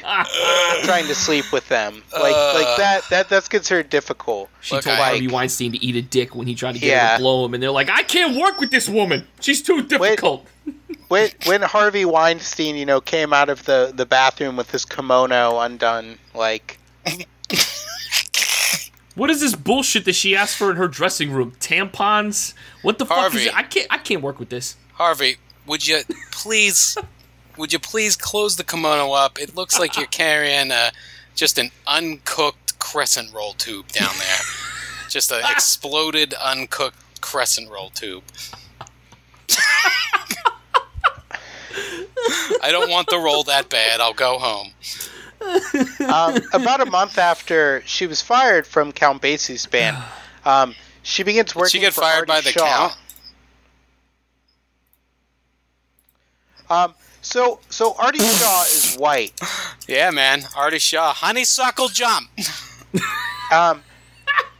trying 0.84 1.06
to 1.06 1.14
sleep 1.14 1.52
with 1.52 1.68
them 1.68 2.02
like 2.12 2.34
like 2.34 2.66
Uh. 2.66 2.76
that 2.78 3.02
that 3.10 3.28
that's 3.28 3.46
considered 3.48 3.88
difficult. 3.90 4.48
She 4.60 4.74
Look, 4.74 4.84
told 4.84 4.98
I- 4.98 5.10
Harvey 5.10 5.28
Weinstein 5.28 5.70
to 5.72 5.84
eat 5.84 5.94
a 5.94 6.02
dick 6.02 6.34
when 6.34 6.46
he 6.48 6.54
tried 6.56 6.72
to 6.72 6.78
get 6.80 7.00
her 7.00 7.16
to 7.18 7.22
blow 7.22 7.44
him, 7.44 7.54
and 7.54 7.62
they're 7.62 7.70
like, 7.70 7.90
I 7.90 8.02
can't 8.02 8.36
work 8.36 8.58
with 8.58 8.70
this 8.72 8.88
woman. 8.88 9.28
She's 9.40 9.62
too 9.62 9.82
difficult. 9.82 10.46
When 11.08 11.30
when 11.44 11.62
Harvey 11.62 12.04
Weinstein 12.04 12.74
you 12.74 12.84
know 12.84 13.00
came 13.00 13.32
out 13.32 13.48
of 13.48 13.64
the 13.66 13.92
the 13.94 14.04
bathroom 14.04 14.56
with 14.56 14.72
his 14.72 14.84
kimono 14.84 15.60
undone 15.60 16.18
like. 16.34 16.78
What 19.16 19.30
is 19.30 19.40
this 19.40 19.54
bullshit 19.54 20.04
that 20.04 20.14
she 20.14 20.36
asked 20.36 20.56
for 20.56 20.70
in 20.70 20.76
her 20.76 20.88
dressing 20.88 21.32
room? 21.32 21.52
Tampons? 21.58 22.52
What 22.82 22.98
the 22.98 23.06
fuck 23.06 23.18
Harvey. 23.18 23.38
is 23.38 23.46
it? 23.46 23.56
I 23.56 23.62
can't 23.62 23.86
I 23.90 23.98
can't 23.98 24.22
work 24.22 24.38
with 24.38 24.50
this. 24.50 24.76
Harvey, 24.92 25.38
would 25.66 25.86
you 25.86 26.02
please, 26.30 26.96
would 27.56 27.72
you 27.72 27.78
please 27.78 28.14
close 28.14 28.56
the 28.56 28.64
kimono 28.64 29.12
up? 29.12 29.40
It 29.40 29.56
looks 29.56 29.78
like 29.78 29.96
you're 29.96 30.06
carrying 30.06 30.70
a, 30.70 30.92
just 31.34 31.58
an 31.58 31.70
uncooked 31.86 32.78
crescent 32.78 33.32
roll 33.32 33.54
tube 33.54 33.88
down 33.88 34.12
there. 34.18 34.38
just 35.08 35.32
an 35.32 35.42
exploded, 35.50 36.34
uncooked 36.34 37.20
crescent 37.22 37.70
roll 37.70 37.88
tube. 37.90 38.22
I 42.62 42.70
don't 42.70 42.90
want 42.90 43.08
the 43.08 43.18
roll 43.18 43.44
that 43.44 43.70
bad. 43.70 44.00
I'll 44.00 44.12
go 44.12 44.38
home. 44.38 44.72
Um, 46.09 46.36
about 46.53 46.80
a 46.80 46.86
month 46.86 47.18
after 47.18 47.82
she 47.86 48.07
was 48.07 48.22
fired 48.22 48.66
from 48.66 48.92
Count 48.92 49.22
Basie's 49.22 49.66
band, 49.66 49.97
um, 50.44 50.74
she 51.03 51.22
begins 51.22 51.55
working. 51.55 51.66
Did 51.66 51.72
she 51.72 51.80
get 51.80 51.94
for 51.94 52.01
fired 52.03 52.26
by 52.26 52.40
the 52.40 52.51
Shaw. 52.51 52.66
count? 52.66 52.99
Um, 56.68 56.94
so 57.22 57.61
so 57.68 57.94
Artie 57.99 58.18
Shaw 58.38 58.62
is 58.62 58.97
white. 58.97 59.38
Yeah, 59.88 60.11
man. 60.11 60.42
Artie 60.57 60.78
Shaw. 60.78 61.12
Honeysuckle 61.12 61.88
jump. 61.88 62.28
Um, 63.53 63.82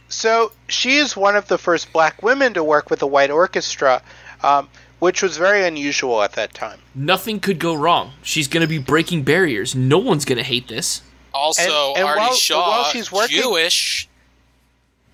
so 0.09 0.51
she 0.67 0.97
is 0.97 1.17
one 1.17 1.35
of 1.35 1.47
the 1.47 1.57
first 1.57 1.91
black 1.91 2.23
women 2.23 2.53
to 2.53 2.63
work 2.63 2.89
with 2.89 3.01
a 3.01 3.07
white 3.07 3.29
orchestra, 3.29 4.01
um, 4.41 4.69
which 4.99 5.21
was 5.21 5.37
very 5.37 5.65
unusual 5.65 6.21
at 6.23 6.33
that 6.33 6.53
time. 6.53 6.79
Nothing 6.95 7.39
could 7.39 7.59
go 7.59 7.73
wrong. 7.73 8.13
She's 8.23 8.47
gonna 8.47 8.67
be 8.67 8.77
breaking 8.79 9.23
barriers. 9.23 9.75
No 9.75 9.97
one's 9.97 10.25
gonna 10.25 10.43
hate 10.43 10.67
this. 10.67 11.01
Also, 11.33 11.89
And- 11.89 11.97
and 11.99 12.07
Artie 12.07 12.19
while- 12.21 12.33
Shaw, 12.35 12.69
while 12.69 12.83
she's 12.91 13.11
working- 13.11 13.41
Jewish. 13.41 14.07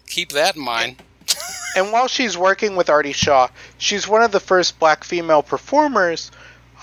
Keep 0.07 0.31
that 0.33 0.55
in 0.55 0.61
mind. 0.61 1.01
And 1.75 1.91
while 1.91 2.07
she's 2.07 2.37
working 2.37 2.75
with 2.75 2.87
Artie 2.87 3.13
Shaw, 3.13 3.47
she's 3.79 4.07
one 4.07 4.21
of 4.21 4.31
the 4.31 4.39
first 4.39 4.77
black 4.77 5.03
female 5.03 5.41
performers 5.41 6.29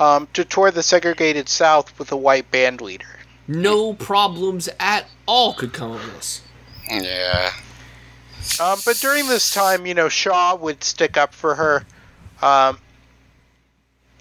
um, 0.01 0.27
to 0.33 0.45
tour 0.45 0.73
the 0.73 0.83
segregated 0.83 1.49
South 1.49 1.97
with 1.97 2.11
a 2.11 2.17
white 2.17 2.51
band 2.51 2.81
leader. 2.81 3.07
No 3.47 3.93
problems 3.95 4.69
at 4.81 5.07
all 5.27 5.55
could 5.55 5.73
come 5.73 5.93
of 5.93 6.05
this. 6.15 6.41
Yeah. 6.91 7.53
Um, 8.59 8.81
but 8.85 8.97
during 8.97 9.29
this 9.29 9.55
time, 9.55 9.87
you 9.87 9.95
know, 9.95 10.09
Shaw 10.09 10.57
would 10.57 10.83
stick 10.83 11.17
up 11.17 11.35
for 11.35 11.55
her. 11.55 11.87
Um, 12.43 12.79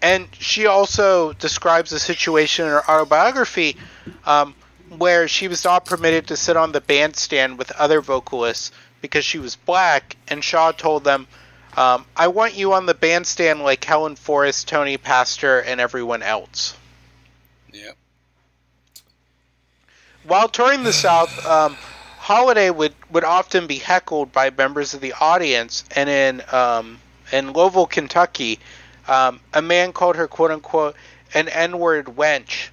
and 0.02 0.28
she 0.34 0.66
also 0.66 1.34
describes 1.34 1.92
a 1.92 2.00
situation 2.00 2.66
in 2.66 2.72
her 2.72 2.90
autobiography 2.90 3.78
um, 4.26 4.56
where 4.98 5.28
she 5.28 5.48
was 5.48 5.64
not 5.64 5.86
permitted 5.86 6.28
to 6.28 6.38
sit 6.38 6.58
on 6.58 6.72
the 6.72 6.82
bandstand 6.82 7.58
with 7.58 7.72
other 7.72 8.02
vocalists 8.02 8.72
because 9.02 9.26
she 9.26 9.40
was 9.40 9.56
black. 9.56 10.16
And 10.28 10.44
Shaw 10.44 10.72
told 10.72 11.04
them, 11.04 11.28
um, 11.78 12.06
I 12.16 12.28
want 12.28 12.56
you 12.56 12.74
on 12.74 12.86
the 12.86 12.94
bandstand 12.94 13.62
like 13.62 13.84
Helen 13.84 14.16
Forrest, 14.16 14.68
Tony 14.68 14.98
Pastor, 14.98 15.60
and 15.60 15.80
everyone 15.80 16.24
else. 16.24 16.76
Yep. 17.72 17.96
While 20.24 20.50
touring 20.50 20.84
the 20.84 20.94
South, 20.94 21.46
um, 21.46 21.78
Holiday 22.18 22.70
would, 22.70 22.94
would 23.12 23.24
often 23.24 23.68
be 23.68 23.78
heckled 23.78 24.32
by 24.32 24.50
members 24.50 24.94
of 24.94 25.02
the 25.02 25.14
audience, 25.14 25.84
and 25.96 26.10
in 26.10 26.44
um, 26.52 27.00
in 27.32 27.54
Louisville, 27.54 27.86
Kentucky, 27.86 28.60
um, 29.08 29.40
a 29.54 29.62
man 29.62 29.94
called 29.94 30.16
her 30.16 30.28
"quote 30.28 30.52
unquote" 30.52 30.96
an 31.34 31.48
N-word 31.50 32.06
wench, 32.08 32.70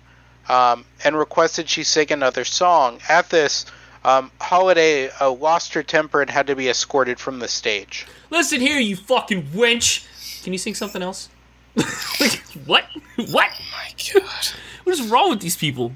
um, 0.49 0.85
and 1.05 1.17
requested 1.17 1.69
she 1.69 1.83
sing 1.83 2.13
another 2.13 2.45
song. 2.45 3.01
At 3.09 3.31
this, 3.31 3.67
um, 4.05 4.31
Holiday 4.41 5.11
uh, 5.21 5.31
lost 5.33 5.75
her 5.75 5.83
temper 5.83 6.23
and 6.23 6.31
had 6.31 6.47
to 6.47 6.57
be 6.57 6.69
escorted 6.69 7.19
from 7.19 7.39
the 7.39 7.49
stage. 7.49 8.07
Listen 8.31 8.61
here, 8.61 8.79
you 8.79 8.97
fucking 8.97 9.43
wench. 9.49 10.07
Can 10.43 10.53
you 10.53 10.59
sing 10.59 10.75
something 10.75 11.03
else? 11.03 11.29
Like, 12.19 12.43
what? 12.65 12.85
What? 13.17 13.51
My 13.71 13.93
God. 14.15 14.47
What 14.85 14.99
is 14.99 15.03
wrong 15.09 15.29
with 15.29 15.41
these 15.41 15.57
people? 15.57 15.93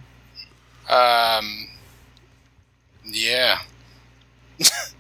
Um. 0.89 1.69
Yeah. 3.07 3.61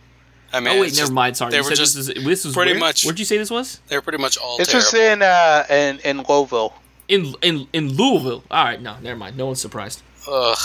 I 0.52 0.60
mean, 0.60 0.68
Oh 0.76 0.80
wait, 0.80 0.92
never 0.92 0.96
just- 0.96 1.12
mind. 1.12 1.36
Sorry, 1.36 1.50
they 1.50 1.58
you 1.58 1.62
were 1.62 1.68
said 1.70 1.76
just 1.76 1.94
this 1.96 2.08
was 2.08 2.24
this 2.24 2.44
was 2.44 2.54
pretty 2.54 2.72
where? 2.72 2.80
much- 2.80 3.04
Where'd 3.04 3.18
you 3.18 3.24
say 3.24 3.38
this 3.38 3.50
was? 3.50 3.80
They're 3.88 4.02
pretty 4.02 4.18
much 4.18 4.36
all 4.38 4.58
This 4.58 4.68
terrible. 4.68 4.86
was 4.86 4.94
in 4.94 5.22
uh, 5.22 5.64
in 5.70 5.98
in 6.00 6.24
Louisville. 6.28 6.74
In 7.08 7.34
in 7.42 7.66
in 7.72 7.96
Louisville. 7.96 8.42
All 8.50 8.64
right, 8.64 8.80
no, 8.80 8.96
never 9.02 9.16
mind. 9.18 9.36
No 9.36 9.46
one's 9.46 9.60
surprised. 9.60 10.02
Ugh. 10.30 10.56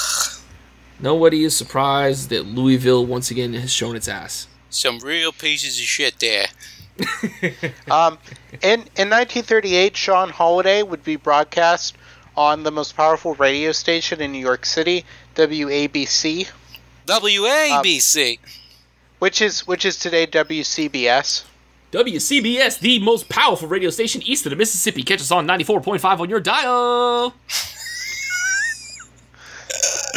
Nobody 0.99 1.43
is 1.43 1.55
surprised 1.55 2.29
that 2.29 2.45
Louisville 2.45 3.05
once 3.05 3.29
again 3.31 3.53
has 3.53 3.71
shown 3.71 3.95
its 3.95 4.07
ass. 4.07 4.47
Some 4.69 4.99
real 4.99 5.31
pieces 5.31 5.77
of 5.79 5.85
shit 5.85 6.19
there. 6.19 6.47
Um, 7.91 8.17
in 8.61 8.79
in 8.95 9.09
1938, 9.09 9.97
Sean 9.97 10.29
Holiday 10.29 10.81
would 10.81 11.03
be 11.03 11.17
broadcast 11.17 11.95
on 12.37 12.63
the 12.63 12.71
most 12.71 12.95
powerful 12.95 13.33
radio 13.35 13.71
station 13.73 14.21
in 14.21 14.31
New 14.31 14.39
York 14.39 14.65
City, 14.65 15.03
WABC, 15.35 16.47
WABC. 17.05 18.39
Which 19.19 19.41
is 19.41 19.67
which 19.67 19.85
is 19.85 19.97
today 19.97 20.27
WCBS. 20.27 21.43
WCBS, 21.91 22.79
the 22.79 22.99
most 22.99 23.29
powerful 23.29 23.67
radio 23.67 23.89
station 23.89 24.21
east 24.23 24.45
of 24.45 24.49
the 24.49 24.55
Mississippi. 24.55 25.01
Catch 25.03 25.21
us 25.21 25.31
on 25.31 25.47
94.5 25.47 26.19
on 26.19 26.29
your 26.29 26.41
dial. 26.41 27.33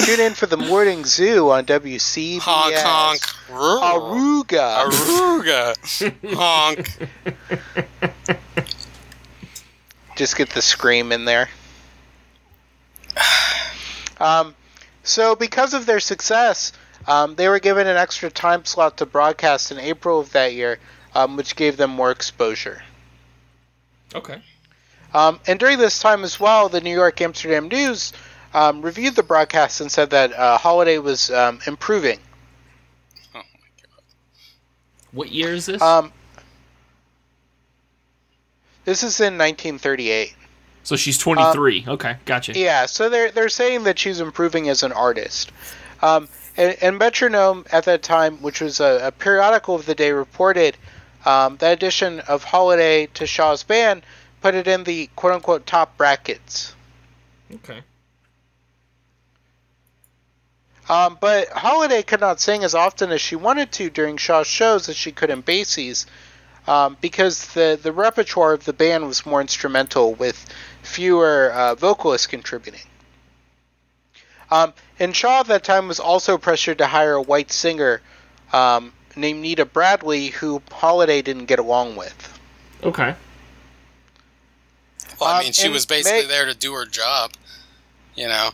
Tune 0.04 0.20
in 0.20 0.34
for 0.34 0.46
the 0.46 0.56
morning 0.56 1.04
zoo 1.04 1.50
on 1.50 1.66
WCBS. 1.66 2.38
honk 2.40 2.74
honk. 2.74 3.20
Aruga. 3.48 4.86
Aruga. 4.86 5.74
honk. 6.34 6.88
Just 10.16 10.36
get 10.36 10.50
the 10.50 10.62
scream 10.62 11.12
in 11.12 11.24
there. 11.24 11.48
Um, 14.20 14.56
so 15.04 15.36
because 15.36 15.74
of 15.74 15.86
their 15.86 16.00
success, 16.00 16.72
um, 17.08 17.34
they 17.36 17.48
were 17.48 17.58
given 17.58 17.86
an 17.86 17.96
extra 17.96 18.30
time 18.30 18.66
slot 18.66 18.98
to 18.98 19.06
broadcast 19.06 19.72
in 19.72 19.78
April 19.78 20.20
of 20.20 20.30
that 20.32 20.52
year, 20.52 20.78
um, 21.14 21.36
which 21.36 21.56
gave 21.56 21.78
them 21.78 21.90
more 21.90 22.10
exposure. 22.10 22.82
Okay. 24.14 24.42
Um, 25.14 25.40
and 25.46 25.58
during 25.58 25.78
this 25.78 25.98
time 25.98 26.22
as 26.22 26.38
well, 26.38 26.68
the 26.68 26.82
New 26.82 26.94
York 26.94 27.18
Amsterdam 27.22 27.68
News 27.68 28.12
um, 28.52 28.82
reviewed 28.82 29.16
the 29.16 29.22
broadcast 29.22 29.80
and 29.80 29.90
said 29.90 30.10
that 30.10 30.34
uh, 30.34 30.58
Holiday 30.58 30.98
was 30.98 31.30
um, 31.30 31.60
improving. 31.66 32.18
Oh 33.34 33.38
my 33.38 33.42
god. 33.82 34.02
What 35.12 35.32
year 35.32 35.54
is 35.54 35.64
this? 35.64 35.80
Um, 35.80 36.12
this 38.84 39.02
is 39.02 39.18
in 39.20 39.38
1938. 39.38 40.34
so 40.82 40.94
she's 40.94 41.16
23. 41.16 41.86
okay, 41.88 42.16
gotcha. 42.26 42.52
Yeah, 42.52 42.84
so 42.84 43.08
they're 43.08 43.30
they're 43.30 43.48
saying 43.48 43.84
that 43.84 43.98
she's 43.98 44.20
improving 44.20 44.68
as 44.68 44.82
an 44.82 44.92
artist. 44.92 45.52
Um, 46.02 46.28
and, 46.58 46.76
and 46.82 46.98
Metronome 46.98 47.64
at 47.72 47.84
that 47.84 48.02
time, 48.02 48.42
which 48.42 48.60
was 48.60 48.80
a, 48.80 49.06
a 49.06 49.12
periodical 49.12 49.74
of 49.74 49.86
the 49.86 49.94
day, 49.94 50.12
reported 50.12 50.76
um, 51.24 51.56
the 51.56 51.70
addition 51.70 52.20
of 52.20 52.44
Holiday 52.44 53.06
to 53.14 53.26
Shaw's 53.26 53.62
band 53.62 54.02
put 54.40 54.54
it 54.54 54.66
in 54.66 54.84
the 54.84 55.08
quote 55.16 55.32
unquote 55.32 55.66
top 55.66 55.96
brackets. 55.96 56.74
Okay. 57.52 57.80
Um, 60.88 61.18
but 61.20 61.48
Holiday 61.48 62.02
could 62.02 62.20
not 62.20 62.40
sing 62.40 62.64
as 62.64 62.74
often 62.74 63.10
as 63.10 63.20
she 63.20 63.36
wanted 63.36 63.72
to 63.72 63.90
during 63.90 64.16
Shaw's 64.16 64.46
shows 64.46 64.88
as 64.88 64.96
she 64.96 65.12
could 65.12 65.28
in 65.28 65.42
Basie's, 65.42 66.06
um, 66.66 66.96
because 67.02 67.52
the, 67.52 67.78
the 67.80 67.92
repertoire 67.92 68.54
of 68.54 68.64
the 68.64 68.72
band 68.72 69.06
was 69.06 69.26
more 69.26 69.42
instrumental 69.42 70.14
with 70.14 70.46
fewer 70.82 71.52
uh, 71.52 71.74
vocalists 71.74 72.26
contributing. 72.26 72.87
Um, 74.50 74.72
and 74.98 75.14
Shaw 75.14 75.40
at 75.40 75.46
that 75.48 75.64
time 75.64 75.88
was 75.88 76.00
also 76.00 76.38
pressured 76.38 76.78
to 76.78 76.86
hire 76.86 77.14
a 77.14 77.22
white 77.22 77.52
singer 77.52 78.00
um, 78.52 78.92
named 79.14 79.42
Nita 79.42 79.64
Bradley, 79.66 80.28
who 80.28 80.62
Holiday 80.72 81.20
didn't 81.22 81.46
get 81.46 81.58
along 81.58 81.96
with. 81.96 82.38
Okay. 82.82 83.14
Well, 85.20 85.30
I 85.30 85.38
Um, 85.38 85.44
mean, 85.44 85.52
she 85.52 85.64
and 85.64 85.72
was 85.72 85.86
basically 85.86 86.22
May- 86.22 86.26
there 86.26 86.46
to 86.46 86.54
do 86.54 86.72
her 86.74 86.86
job. 86.86 87.32
You 88.14 88.28
know, 88.28 88.50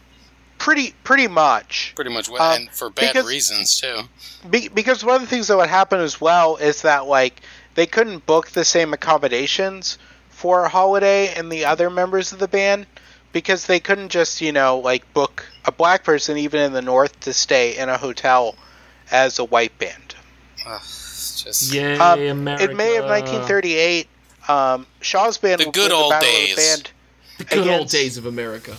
Pretty 0.59 0.95
pretty 1.05 1.27
much. 1.29 1.93
pretty 1.95 2.11
much, 2.11 2.29
what, 2.29 2.41
Um, 2.41 2.53
and 2.57 2.71
for 2.71 2.91
bad 2.91 3.13
because- 3.15 3.27
reasons 3.27 3.81
too. 3.81 4.09
Be- 4.49 4.69
because 4.69 5.03
one 5.05 5.17
of 5.17 5.21
the 5.23 5.27
things 5.27 5.49
that 5.49 5.57
would 5.57 5.69
happen 5.71 6.01
as 6.01 6.21
well 6.21 6.57
is 6.57 6.83
that 6.83 7.07
like 7.07 7.41
they 7.75 7.87
couldn't 7.87 8.27
book 8.27 8.51
the 8.51 8.65
same 8.65 8.93
accommodations 8.93 9.99
for 10.31 10.69
Holiday 10.69 11.33
and 11.35 11.51
the 11.51 11.65
other 11.65 11.89
members 11.91 12.33
of 12.33 12.39
the 12.41 12.49
band 12.49 12.87
because 13.35 13.67
they 13.67 13.79
couldn't 13.81 14.09
just 14.09 14.41
you 14.41 14.53
know 14.53 14.79
like 14.79 15.13
book 15.13 15.45
a 15.67 15.73
black 15.73 16.05
person 16.05 16.39
even 16.39 16.61
in 16.61 16.73
the 16.73 16.81
north 16.81 17.21
to 17.21 17.35
stay 17.35 17.77
in 17.77 17.91
a 17.91 17.99
hotel 17.99 18.55
as 19.11 19.39
a 19.39 19.45
white 19.45 19.77
band. 19.79 20.15
Ugh, 20.67 20.81
it's 20.81 21.43
just 21.45 21.75
Yay, 21.75 21.99
Um, 21.99 22.19
America. 22.21 22.71
In 22.71 22.77
May 22.79 22.97
of 22.97 23.05
1938, 23.05 24.09
um, 24.49 24.87
Shaw's 25.03 25.37
band 25.37 25.61
The 25.61 25.65
good 25.67 25.91
win 25.91 25.93
old 25.93 26.11
Battle 26.11 26.29
days. 26.31 26.51
Of 26.53 26.57
the 26.57 26.63
band 26.63 26.91
The 27.39 27.45
good 27.45 27.69
old 27.69 27.89
days 27.91 28.17
of 28.17 28.25
America. 28.27 28.77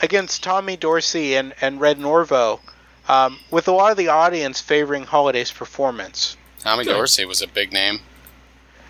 against 0.00 0.42
Tommy 0.42 0.76
Dorsey 0.76 1.34
and, 1.36 1.54
and 1.60 1.80
Red 1.80 1.98
Norvo, 1.98 2.60
um, 3.08 3.38
with 3.50 3.68
a 3.68 3.72
lot 3.72 3.90
of 3.90 3.96
the 3.98 4.08
audience 4.08 4.60
favoring 4.60 5.04
Holiday's 5.04 5.50
performance. 5.50 6.36
Tommy 6.60 6.84
Good. 6.84 6.92
Dorsey 6.94 7.24
was 7.24 7.42
a 7.42 7.46
big 7.48 7.72
name. 7.72 8.00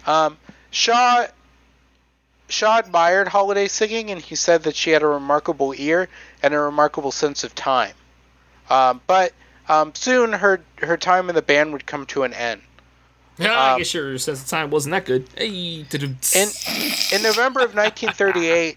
Um, 0.07 0.39
Shaw 0.71 1.27
Shaw 2.49 2.79
admired 2.79 3.29
Holiday's 3.29 3.73
singing, 3.73 4.11
and 4.11 4.21
he 4.21 4.35
said 4.35 4.63
that 4.65 4.75
she 4.75 4.91
had 4.91 5.03
a 5.03 5.07
remarkable 5.07 5.75
ear 5.77 6.09
and 6.43 6.55
a 6.55 6.59
remarkable 6.59 7.13
sense 7.13 7.45
of 7.45 7.55
time. 7.55 7.95
Um, 8.71 9.01
but 9.07 9.33
um, 9.69 9.95
soon 9.95 10.33
her 10.33 10.61
her 10.79 10.97
time 10.97 11.29
in 11.29 11.35
the 11.35 11.43
band 11.43 11.73
would 11.73 11.87
come 11.87 12.07
to 12.07 12.23
an 12.23 12.33
end. 12.35 12.63
Yeah, 13.39 13.53
I 13.55 13.73
Um, 13.73 13.79
guess 13.79 13.95
your 13.95 14.19
sense 14.19 14.43
of 14.43 14.49
time 14.49 14.71
wasn't 14.71 14.93
that 14.93 15.05
good. 15.05 15.29
Hey. 15.37 15.85
In 16.35 16.49
in 17.13 17.23
November 17.23 17.61
of 17.61 17.75
1938, 17.75 18.77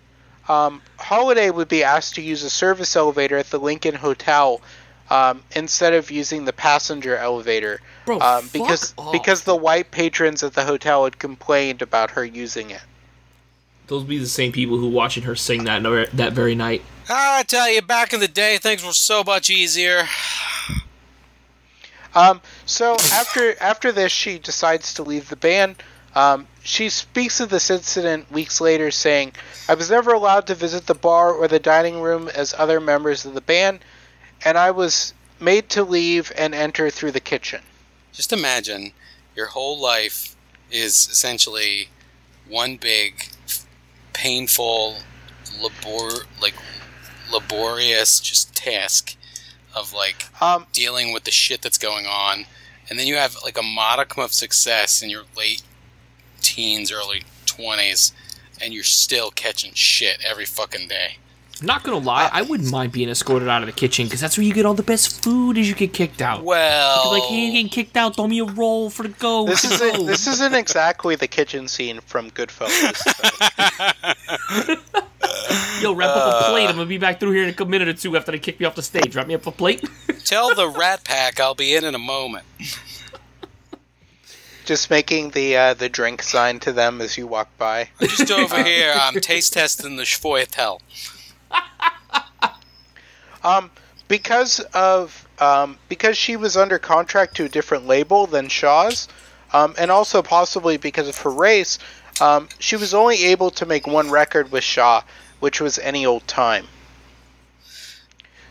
um, 0.49 0.81
Holiday 0.99 1.49
would 1.49 1.67
be 1.67 1.83
asked 1.83 2.15
to 2.15 2.21
use 2.21 2.43
a 2.43 2.49
service 2.49 2.95
elevator 2.95 3.37
at 3.37 3.49
the 3.49 3.57
Lincoln 3.59 3.95
Hotel 3.95 4.61
um, 5.09 5.41
instead 5.55 5.93
of 5.93 6.11
using 6.11 6.45
the 6.45 6.53
passenger 6.53 7.17
elevator, 7.17 7.81
Bro, 8.05 8.19
um, 8.21 8.49
because 8.53 8.93
off. 8.97 9.11
because 9.11 9.43
the 9.43 9.55
white 9.55 9.91
patrons 9.91 10.43
at 10.43 10.53
the 10.53 10.63
hotel 10.63 11.03
had 11.05 11.19
complained 11.19 11.81
about 11.81 12.11
her 12.11 12.23
using 12.23 12.69
it. 12.69 12.81
Those 13.87 14.03
be 14.03 14.17
the 14.17 14.27
same 14.27 14.51
people 14.51 14.77
who 14.77 14.89
watching 14.89 15.23
her 15.23 15.35
sing 15.35 15.63
that 15.65 15.83
that 16.13 16.33
very 16.33 16.55
night. 16.55 16.81
I 17.09 17.43
tell 17.43 17.69
you, 17.69 17.81
back 17.81 18.13
in 18.13 18.19
the 18.19 18.27
day, 18.27 18.57
things 18.57 18.85
were 18.85 18.93
so 18.93 19.23
much 19.23 19.49
easier. 19.49 20.07
Um, 22.13 22.41
so 22.65 22.97
after 23.13 23.57
after 23.61 23.93
this, 23.93 24.11
she 24.11 24.37
decides 24.37 24.93
to 24.95 25.03
leave 25.03 25.29
the 25.29 25.37
band. 25.37 25.81
Um, 26.13 26.45
she 26.61 26.89
speaks 26.89 27.39
of 27.39 27.49
this 27.49 27.69
incident 27.69 28.29
weeks 28.29 28.59
later, 28.59 28.91
saying, 28.91 29.31
"I 29.69 29.75
was 29.75 29.89
never 29.89 30.11
allowed 30.11 30.45
to 30.47 30.55
visit 30.55 30.87
the 30.87 30.93
bar 30.93 31.31
or 31.31 31.47
the 31.47 31.57
dining 31.57 32.01
room 32.01 32.27
as 32.27 32.53
other 32.57 32.81
members 32.81 33.23
of 33.23 33.33
the 33.33 33.39
band, 33.39 33.79
and 34.43 34.57
I 34.57 34.71
was 34.71 35.13
made 35.39 35.69
to 35.69 35.85
leave 35.85 36.33
and 36.35 36.53
enter 36.53 36.89
through 36.89 37.13
the 37.13 37.21
kitchen." 37.21 37.61
Just 38.11 38.33
imagine 38.33 38.91
your 39.33 39.47
whole 39.47 39.79
life 39.79 40.35
is 40.69 41.07
essentially 41.09 41.89
one 42.47 42.75
big, 42.75 43.29
painful, 44.13 44.97
labor 45.61 46.25
like 46.41 46.55
laborious 47.31 48.19
just 48.19 48.55
task 48.55 49.15
of 49.75 49.93
like 49.93 50.25
Um, 50.41 50.67
dealing 50.73 51.13
with 51.13 51.23
the 51.23 51.31
shit 51.31 51.61
that's 51.61 51.77
going 51.77 52.05
on, 52.05 52.45
and 52.89 52.99
then 52.99 53.07
you 53.07 53.15
have 53.15 53.37
like 53.43 53.57
a 53.57 53.63
modicum 53.63 54.23
of 54.23 54.33
success 54.33 55.01
in 55.01 55.09
your 55.09 55.23
late 55.37 55.63
teens, 56.41 56.91
early 56.91 57.23
twenties, 57.45 58.11
and 58.61 58.73
you're 58.73 58.83
still 58.83 59.31
catching 59.31 59.73
shit 59.73 60.17
every 60.23 60.45
fucking 60.45 60.87
day. 60.87 61.17
Not 61.63 61.83
gonna 61.83 61.97
lie, 61.97 62.25
uh, 62.25 62.29
I 62.33 62.41
wouldn't 62.41 62.71
mind 62.71 62.91
being 62.91 63.07
escorted 63.09 63.47
out 63.47 63.61
of 63.61 63.67
the 63.67 63.71
kitchen 63.73 64.05
because 64.07 64.19
that's 64.19 64.35
where 64.37 64.43
you 64.45 64.53
get 64.53 64.65
all 64.65 64.73
the 64.73 64.81
best 64.83 65.23
food 65.23 65.57
as 65.59 65.69
you 65.69 65.75
get 65.75 65.93
kicked 65.93 66.21
out. 66.21 66.43
Well, 66.43 67.11
Like, 67.11 67.23
hey, 67.23 67.43
you're 67.43 67.51
getting 67.51 67.69
kicked 67.69 67.95
out. 67.95 68.15
Throw 68.15 68.27
me 68.27 68.39
a 68.39 68.45
roll 68.45 68.89
for 68.89 69.03
the 69.03 69.09
go. 69.09 69.45
this 69.45 69.63
isn't 69.65 70.05
this 70.07 70.25
isn't 70.27 70.55
exactly 70.55 71.15
the 71.15 71.27
kitchen 71.27 71.67
scene 71.67 71.99
from 72.01 72.31
Goodfellas. 72.31 72.95
so- 72.97 74.75
Yo, 75.81 75.93
wrap 75.93 76.09
up 76.09 76.15
a 76.17 76.35
uh, 76.37 76.49
plate. 76.49 76.67
I'm 76.67 76.75
gonna 76.75 76.85
be 76.87 76.97
back 76.97 77.19
through 77.19 77.31
here 77.31 77.47
in 77.47 77.55
a 77.57 77.65
minute 77.65 77.87
or 77.87 77.93
two 77.93 78.15
after 78.17 78.31
they 78.31 78.39
kick 78.39 78.59
me 78.59 78.65
off 78.65 78.75
the 78.75 78.81
stage. 78.83 79.15
Wrap 79.15 79.27
me 79.27 79.33
up 79.35 79.45
a 79.47 79.51
plate. 79.51 79.87
tell 80.25 80.53
the 80.53 80.67
Rat 80.67 81.03
Pack 81.03 81.39
I'll 81.39 81.55
be 81.55 81.75
in 81.75 81.83
in 81.83 81.95
a 81.95 81.99
moment. 81.99 82.45
just 84.65 84.89
making 84.89 85.29
the 85.31 85.57
uh, 85.57 85.73
the 85.73 85.89
drink 85.89 86.21
sign 86.21 86.59
to 86.59 86.71
them 86.71 87.01
as 87.01 87.17
you 87.17 87.27
walk 87.27 87.49
by. 87.57 87.89
Just 87.99 88.31
over 88.31 88.63
here, 88.63 88.93
I'm 88.95 89.15
taste 89.15 89.53
testing 89.53 89.95
the 89.95 90.03
Schvoitel. 90.03 90.79
Um, 93.43 93.71
because 94.07 94.59
of 94.73 95.27
um, 95.39 95.77
because 95.89 96.17
she 96.17 96.35
was 96.35 96.55
under 96.55 96.77
contract 96.77 97.37
to 97.37 97.45
a 97.45 97.49
different 97.49 97.87
label 97.87 98.27
than 98.27 98.49
Shaw's, 98.49 99.07
um, 99.53 99.73
and 99.77 99.89
also 99.89 100.21
possibly 100.21 100.77
because 100.77 101.07
of 101.07 101.17
her 101.19 101.31
race, 101.31 101.79
um, 102.19 102.49
she 102.59 102.75
was 102.75 102.93
only 102.93 103.25
able 103.25 103.49
to 103.51 103.65
make 103.65 103.87
one 103.87 104.11
record 104.11 104.51
with 104.51 104.63
Shaw, 104.63 105.01
which 105.39 105.59
was 105.59 105.79
Any 105.79 106.05
Old 106.05 106.27
Time. 106.27 106.67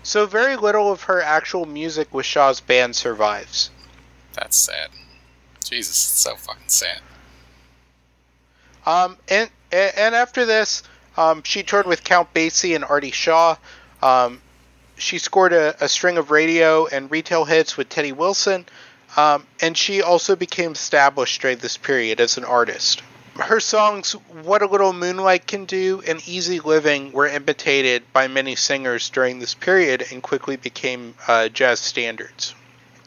So 0.03 0.27
very 0.27 0.57
little 0.57 0.91
of 0.91 1.03
her 1.03 1.21
actual 1.21 1.67
music 1.67 2.13
with 2.13 2.27
Shaw's 2.27 2.61
band 2.61 2.97
survives. 2.97 3.71
That's 4.33 4.57
sad. 4.57 4.91
Jesus, 5.63 5.95
it's 5.95 6.21
so 6.21 6.35
fucking 6.35 6.69
sad. 6.69 7.01
Um, 8.87 9.19
and 9.29 9.51
and 9.71 10.15
after 10.17 10.45
this, 10.45 10.83
um, 11.17 11.43
she 11.43 11.63
toured 11.63 11.87
with 11.87 12.05
Count 12.05 12.33
Basie 12.33 12.75
and 12.75 12.85
Artie 12.85 13.11
Shaw. 13.11 13.57
Um, 14.03 14.41
she 14.97 15.19
scored 15.19 15.53
a, 15.53 15.75
a 15.83 15.89
string 15.89 16.19
of 16.19 16.31
radio 16.31 16.87
and 16.87 17.11
retail 17.11 17.45
hits 17.45 17.77
with 17.77 17.89
Teddy 17.89 18.13
Wilson, 18.13 18.67
um, 19.17 19.47
and 19.61 19.77
she 19.77 20.03
also 20.03 20.37
became 20.37 20.73
established 20.73 21.41
during 21.41 21.59
this 21.59 21.77
period 21.77 22.21
as 22.21 22.37
an 22.37 22.45
artist. 22.45 23.03
Her 23.37 23.61
songs 23.61 24.13
"What 24.43 24.63
a 24.63 24.67
Little 24.67 24.93
Moonlight 24.93 25.47
Can 25.47 25.65
Do" 25.65 26.03
and 26.07 26.21
"Easy 26.29 26.61
Living" 26.61 27.13
were 27.13 27.27
imitated 27.27 28.13
by 28.13 28.29
many 28.29 28.55
singers 28.55 29.09
during 29.09 29.39
this 29.39 29.55
period 29.55 30.07
and 30.11 30.23
quickly 30.23 30.57
became 30.57 31.15
uh, 31.27 31.49
jazz 31.49 31.81
standards. 31.81 32.55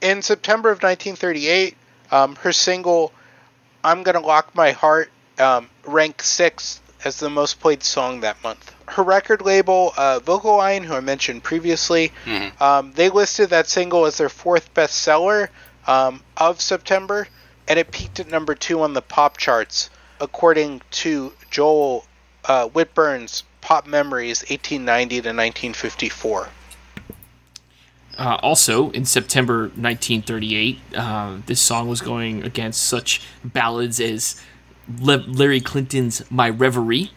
In 0.01 0.21
September 0.21 0.69
of 0.69 0.81
1938, 0.81 1.77
um, 2.11 2.35
her 2.37 2.51
single 2.51 3.11
"I'm 3.83 4.03
Gonna 4.03 4.21
Lock 4.21 4.55
My 4.55 4.71
Heart" 4.71 5.11
um, 5.39 5.69
ranked 5.85 6.23
sixth 6.23 6.81
as 7.05 7.17
the 7.17 7.29
most 7.29 7.59
played 7.59 7.83
song 7.83 8.21
that 8.21 8.41
month. 8.43 8.73
Her 8.87 9.03
record 9.03 9.41
label, 9.41 9.93
uh, 9.97 10.19
Vocalion, 10.19 10.83
who 10.83 10.93
I 10.95 10.99
mentioned 10.99 11.43
previously, 11.43 12.11
Mhm. 12.25 12.61
um, 12.61 12.91
they 12.93 13.09
listed 13.09 13.49
that 13.49 13.67
single 13.67 14.05
as 14.05 14.17
their 14.17 14.29
fourth 14.29 14.73
bestseller 14.73 15.49
um, 15.85 16.21
of 16.37 16.61
September, 16.61 17.27
and 17.67 17.77
it 17.77 17.91
peaked 17.91 18.19
at 18.19 18.29
number 18.29 18.55
two 18.55 18.81
on 18.81 18.93
the 18.93 19.01
pop 19.01 19.37
charts, 19.37 19.89
according 20.21 20.81
to 20.91 21.33
Joel 21.51 22.05
uh, 22.45 22.67
Whitburn's 22.69 23.43
Pop 23.61 23.85
Memories 23.87 24.41
1890 24.49 25.15
to 25.21 25.29
1954. 25.29 26.49
Uh, 28.17 28.37
also, 28.43 28.91
in 28.91 29.05
September 29.05 29.71
1938, 29.75 30.79
uh, 30.95 31.37
this 31.47 31.59
song 31.59 31.87
was 31.87 31.99
going 31.99 32.43
against 32.43 32.83
such 32.83 33.21
ballads 33.43 33.99
as 33.99 34.39
Le- 34.99 35.23
Larry 35.27 35.61
Clinton's 35.61 36.29
"My 36.31 36.49
Reverie," 36.49 37.11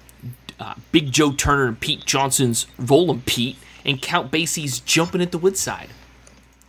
uh, 0.61 0.75
Big 0.93 1.13
Joe 1.13 1.33
Turner 1.33 1.67
and 1.67 1.81
Pete 1.81 2.05
Johnson's 2.05 2.67
"Roll 2.79 3.11
'Em 3.11 3.23
Pete," 3.27 3.57
and 3.85 4.01
Count 4.01 4.31
Basie's 4.31 4.81
"Jumpin' 4.81 5.21
at 5.21 5.33
the 5.33 5.39
Woodside." 5.39 5.91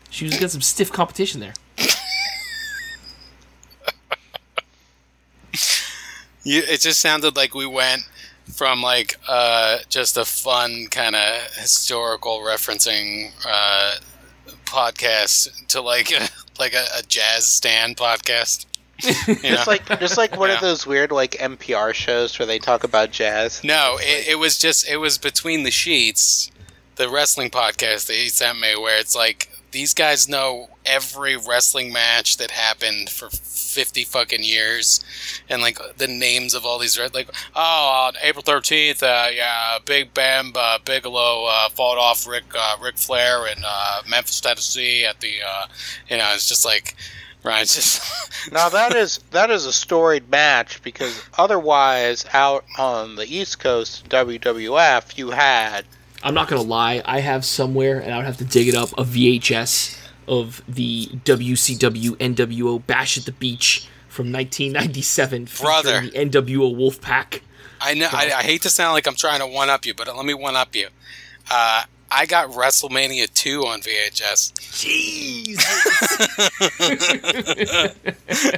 She 0.09 0.25
was 0.25 0.39
got 0.39 0.51
some 0.51 0.61
stiff 0.61 0.91
competition 0.91 1.39
there. 1.41 1.53
You, 6.43 6.61
it 6.65 6.79
just 6.79 7.01
sounded 7.01 7.35
like 7.35 7.53
we 7.53 7.65
went 7.65 8.03
from 8.55 8.81
like 8.81 9.17
uh, 9.27 9.79
just 9.89 10.15
a 10.15 10.23
fun 10.23 10.87
kind 10.89 11.13
of 11.15 11.53
historical 11.57 12.39
referencing 12.39 13.31
uh, 13.45 13.95
podcast 14.65 15.67
to 15.67 15.81
like 15.81 16.09
a, 16.11 16.25
like 16.57 16.73
a, 16.73 16.85
a 16.97 17.03
jazz 17.03 17.45
stand 17.45 17.97
podcast. 17.97 18.65
Just 19.41 19.67
like 19.67 19.85
just 19.99 20.17
like 20.17 20.35
one 20.37 20.49
Yeah. 20.49 20.55
of 20.55 20.61
those 20.61 20.85
weird 20.87 21.11
like 21.11 21.31
NPR 21.31 21.93
shows 21.93 22.37
where 22.39 22.45
they 22.45 22.59
talk 22.59 22.83
about 22.83 23.11
jazz. 23.11 23.63
No, 23.63 23.97
it, 23.99 24.27
it 24.29 24.39
was 24.39 24.57
just 24.57 24.87
it 24.89 24.97
was 24.97 25.17
between 25.17 25.63
the 25.63 25.71
sheets, 25.71 26.49
the 26.95 27.07
wrestling 27.09 27.49
podcast 27.49 28.07
that 28.07 28.15
he 28.15 28.29
sent 28.29 28.59
me, 28.59 28.75
where 28.75 28.99
it's 28.99 29.15
like 29.15 29.49
these 29.71 29.93
guys 29.93 30.27
know 30.27 30.69
every 30.85 31.35
wrestling 31.37 31.91
match 31.93 32.37
that 32.37 32.49
happened 32.51 33.09
for 33.09 33.29
50 33.29 34.05
fucking 34.05 34.43
years 34.43 35.03
and 35.49 35.61
like 35.61 35.77
the 35.97 36.07
names 36.07 36.53
of 36.55 36.65
all 36.65 36.79
these 36.79 36.97
like 37.13 37.29
oh 37.55 38.05
on 38.07 38.13
April 38.23 38.41
13th 38.41 39.03
uh, 39.03 39.29
yeah 39.29 39.77
Big 39.85 40.13
Bam 40.13 40.53
uh, 40.55 40.79
Bigelow 40.85 41.45
uh, 41.45 41.69
fought 41.69 41.97
off 41.97 42.25
Rick 42.25 42.45
uh, 42.57 42.77
Ric 42.81 42.97
Flair 42.97 43.45
in 43.45 43.61
uh, 43.63 44.01
Memphis 44.09 44.39
Tennessee 44.41 45.05
at 45.05 45.19
the 45.19 45.33
uh, 45.45 45.67
you 46.09 46.17
know 46.17 46.31
it's 46.33 46.47
just 46.47 46.65
like 46.65 46.95
right 47.47 47.67
Now 48.51 48.69
that 48.69 48.95
is 48.95 49.19
that 49.31 49.49
is 49.49 49.65
a 49.65 49.73
storied 49.73 50.29
match 50.29 50.81
because 50.83 51.23
otherwise 51.37 52.25
out 52.33 52.65
on 52.77 53.15
the 53.15 53.25
East 53.25 53.59
Coast 53.59 54.07
WWF 54.09 55.17
you 55.17 55.31
had 55.31 55.85
I'm 56.23 56.33
not 56.33 56.47
gonna 56.47 56.61
lie, 56.61 57.01
I 57.05 57.19
have 57.19 57.45
somewhere, 57.45 57.99
and 57.99 58.13
I 58.13 58.17
would 58.17 58.25
have 58.25 58.37
to 58.37 58.45
dig 58.45 58.67
it 58.67 58.75
up, 58.75 58.89
a 58.93 59.03
VHS 59.03 59.97
of 60.27 60.61
the 60.67 61.07
WCW 61.07 62.17
NWO 62.17 62.85
Bash 62.85 63.17
at 63.17 63.25
the 63.25 63.31
Beach 63.31 63.87
from 64.07 64.31
1997, 64.31 65.47
Brother. 65.61 66.01
featuring 66.01 66.31
the 66.31 66.41
NWO 66.41 66.75
Wolfpack. 66.75 67.41
I 67.79 67.93
know 67.93 68.09
I, 68.11 68.31
I 68.35 68.43
hate 68.43 68.63
to 68.63 68.69
sound 68.69 68.93
like 68.93 69.07
I'm 69.07 69.15
trying 69.15 69.39
to 69.39 69.47
one 69.47 69.69
up 69.69 69.85
you 69.85 69.93
but 69.93 70.07
let 70.07 70.25
me 70.25 70.33
one 70.33 70.55
up 70.55 70.75
you 70.75 70.87
uh, 71.51 71.83
I 72.10 72.26
got 72.26 72.49
WrestleMania 72.49 73.34
2 73.34 73.66
on 73.66 73.82
VHS 73.82 74.53
Jeez. 74.72 75.58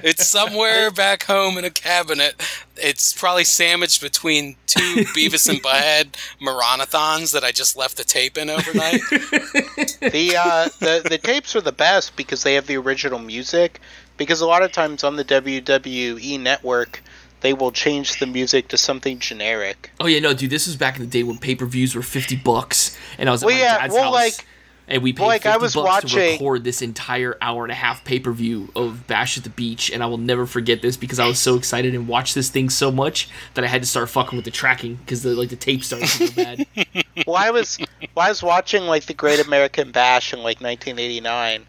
it's 0.03 0.27
somewhere 0.27 0.91
back 0.91 1.23
home 1.23 1.57
in 1.57 1.65
a 1.65 1.69
cabinet. 1.69 2.35
It's 2.75 3.13
probably 3.13 3.43
sandwiched 3.43 4.01
between 4.01 4.55
two 4.67 5.03
Beavis 5.15 5.49
and 5.49 5.61
Butthead 5.61 6.15
Maranathons 6.41 7.33
that 7.33 7.43
I 7.43 7.51
just 7.51 7.75
left 7.75 7.97
the 7.97 8.03
tape 8.03 8.37
in 8.37 8.49
overnight. 8.49 9.01
the 9.09 10.35
uh, 10.37 10.69
the 10.79 11.07
the 11.07 11.19
tapes 11.21 11.55
are 11.55 11.61
the 11.61 11.71
best 11.71 12.15
because 12.15 12.43
they 12.43 12.53
have 12.55 12.67
the 12.67 12.77
original 12.77 13.19
music. 13.19 13.79
Because 14.17 14.41
a 14.41 14.47
lot 14.47 14.63
of 14.63 14.73
times 14.73 15.03
on 15.05 15.15
the 15.15 15.23
WWE 15.23 16.39
network, 16.41 17.01
they 17.41 17.53
will 17.53 17.71
change 17.71 18.19
the 18.19 18.25
music 18.27 18.67
to 18.69 18.77
something 18.77 19.19
generic. 19.19 19.91
oh 19.99 20.07
yeah, 20.07 20.19
no, 20.19 20.33
dude, 20.33 20.49
this 20.49 20.67
was 20.67 20.75
back 20.75 20.95
in 20.97 21.01
the 21.01 21.09
day 21.09 21.23
when 21.23 21.37
pay-per-views 21.37 21.95
were 21.95 22.01
50 22.01 22.35
bucks, 22.37 22.97
and 23.17 23.29
I 23.29 23.31
was 23.31 23.43
at 23.43 23.47
Well, 23.47 23.55
my 23.55 23.61
yeah, 23.61 23.77
dad's 23.79 23.93
well, 23.93 24.03
house. 24.05 24.13
like- 24.13 24.45
and 24.91 25.03
we 25.03 25.13
paid 25.13 25.19
well, 25.19 25.27
like, 25.27 25.43
50 25.43 25.53
I 25.53 25.57
was 25.57 25.75
bucks 25.75 25.85
to 26.09 26.15
watching- 26.17 26.31
record 26.31 26.63
this 26.63 26.81
entire 26.81 27.37
hour 27.43 27.63
and 27.63 27.71
a 27.71 27.75
half 27.75 28.03
pay-per-view 28.05 28.71
of 28.75 29.05
Bash 29.05 29.37
at 29.37 29.43
the 29.43 29.51
Beach, 29.51 29.91
and 29.91 30.01
I 30.01 30.07
will 30.07 30.17
never 30.17 30.47
forget 30.47 30.81
this 30.81 30.97
because 30.97 31.19
I 31.19 31.27
was 31.27 31.37
so 31.37 31.55
excited 31.57 31.93
and 31.93 32.07
watched 32.07 32.33
this 32.33 32.49
thing 32.49 32.71
so 32.71 32.91
much 32.91 33.29
that 33.53 33.63
I 33.63 33.67
had 33.67 33.83
to 33.83 33.87
start 33.87 34.09
fucking 34.09 34.35
with 34.35 34.45
the 34.45 34.51
tracking 34.51 34.95
because 34.95 35.21
the 35.21 35.35
like 35.35 35.49
the 35.49 35.55
tape 35.57 35.83
started 35.83 36.07
to 36.07 36.27
go 36.29 36.43
bad. 36.43 36.65
Well, 37.27 37.35
I 37.35 37.51
was 37.51 37.77
well, 38.15 38.25
I 38.25 38.29
was 38.29 38.41
watching 38.41 38.83
like 38.83 39.05
the 39.05 39.13
Great 39.13 39.45
American 39.45 39.91
Bash 39.91 40.33
in 40.33 40.39
like 40.39 40.59
1989, 40.61 41.65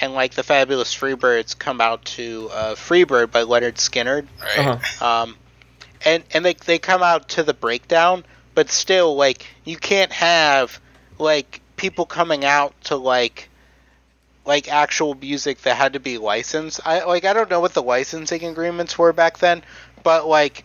and 0.00 0.14
like 0.14 0.34
the 0.34 0.42
Fabulous 0.42 0.94
Freebirds 0.94 1.58
come 1.58 1.80
out 1.80 2.04
to 2.04 2.50
uh, 2.52 2.74
Freebird 2.74 3.30
by 3.30 3.42
Lynyrd 3.44 3.74
Skynyrd. 3.74 4.26
Right? 4.40 4.66
Uh-huh. 4.66 5.22
um, 5.22 5.36
and 6.04 6.24
and 6.32 6.44
they 6.44 6.54
they 6.54 6.78
come 6.78 7.02
out 7.02 7.28
to 7.30 7.42
the 7.42 7.54
breakdown, 7.54 8.24
but 8.54 8.70
still 8.70 9.16
like 9.16 9.46
you 9.64 9.76
can't 9.76 10.12
have 10.12 10.80
like 11.18 11.60
people 11.76 12.06
coming 12.06 12.44
out 12.44 12.78
to 12.84 12.96
like 12.96 13.48
like 14.44 14.68
actual 14.68 15.14
music 15.14 15.62
that 15.62 15.76
had 15.76 15.94
to 15.94 16.00
be 16.00 16.18
licensed. 16.18 16.80
I 16.84 17.04
like 17.04 17.24
I 17.24 17.32
don't 17.32 17.50
know 17.50 17.60
what 17.60 17.74
the 17.74 17.82
licensing 17.82 18.44
agreements 18.44 18.98
were 18.98 19.12
back 19.12 19.38
then, 19.38 19.62
but 20.02 20.26
like 20.26 20.64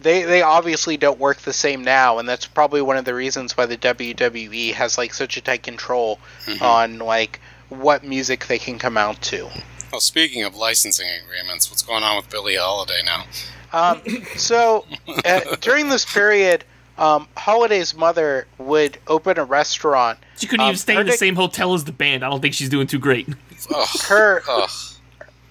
they 0.00 0.24
they 0.24 0.42
obviously 0.42 0.96
don't 0.96 1.18
work 1.18 1.38
the 1.38 1.52
same 1.52 1.84
now, 1.84 2.18
and 2.18 2.28
that's 2.28 2.46
probably 2.46 2.82
one 2.82 2.96
of 2.96 3.04
the 3.04 3.14
reasons 3.14 3.56
why 3.56 3.66
the 3.66 3.78
WWE 3.78 4.72
has 4.74 4.98
like 4.98 5.14
such 5.14 5.36
a 5.36 5.40
tight 5.40 5.62
control 5.62 6.18
on 6.60 6.98
like 6.98 7.40
what 7.68 8.04
music 8.04 8.46
they 8.46 8.58
can 8.58 8.78
come 8.78 8.96
out 8.96 9.20
to. 9.22 9.48
Well, 9.92 10.00
speaking 10.00 10.42
of 10.44 10.54
licensing 10.56 11.08
agreements, 11.24 11.70
what's 11.70 11.82
going 11.82 12.02
on 12.02 12.16
with 12.16 12.28
Billie 12.30 12.56
Holiday 12.56 13.02
now? 13.04 13.24
Um, 13.72 14.00
so 14.36 14.84
uh, 15.24 15.40
during 15.60 15.88
this 15.88 16.04
period, 16.04 16.64
um, 16.98 17.28
Holiday's 17.36 17.94
mother 17.94 18.46
would 18.58 18.98
open 19.06 19.38
a 19.38 19.44
restaurant. 19.44 20.18
She 20.38 20.46
couldn't 20.46 20.64
Um, 20.64 20.68
even 20.70 20.78
stay 20.78 20.94
in 20.94 20.98
the 21.00 21.04
nick- 21.12 21.18
same 21.18 21.36
hotel 21.36 21.74
as 21.74 21.84
the 21.84 21.92
band. 21.92 22.24
I 22.24 22.30
don't 22.30 22.40
think 22.40 22.54
she's 22.54 22.68
doing 22.68 22.86
too 22.86 22.98
great. 22.98 23.28
Ugh, 23.74 23.88
Her 24.08 24.42
ugh. 24.48 24.70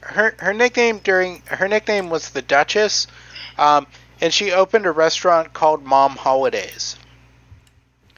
her 0.01 0.35
her 0.39 0.53
nickname 0.53 0.99
during 0.99 1.41
her 1.47 1.67
nickname 1.67 2.09
was 2.09 2.29
the 2.31 2.41
Duchess, 2.41 3.07
um, 3.57 3.85
and 4.21 4.33
she 4.33 4.51
opened 4.51 4.85
a 4.85 4.91
restaurant 4.91 5.53
called 5.53 5.83
Mom 5.83 6.11
Holidays. 6.15 6.97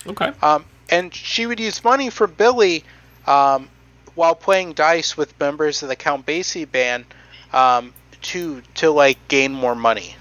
Okay. 0.06 0.32
Um, 0.41 0.66
and 0.89 1.14
she 1.14 1.45
would 1.45 1.60
use 1.60 1.84
money 1.84 2.10
from 2.10 2.34
Billie 2.34 2.84
um, 3.26 3.70
while 4.18 4.34
playing 4.34 4.74
dice 4.74 5.15
with 5.15 5.39
members 5.39 5.84
of 5.84 5.89
the 5.89 5.95
Count 5.95 6.26
Basie 6.26 6.70
band 6.70 7.05
um, 7.53 7.93
to 8.24 8.61
to 8.76 8.89
like 8.89 9.28
gain 9.28 9.53
more 9.53 9.76
money. 9.76 10.15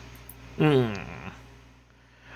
Mm. 0.58 1.00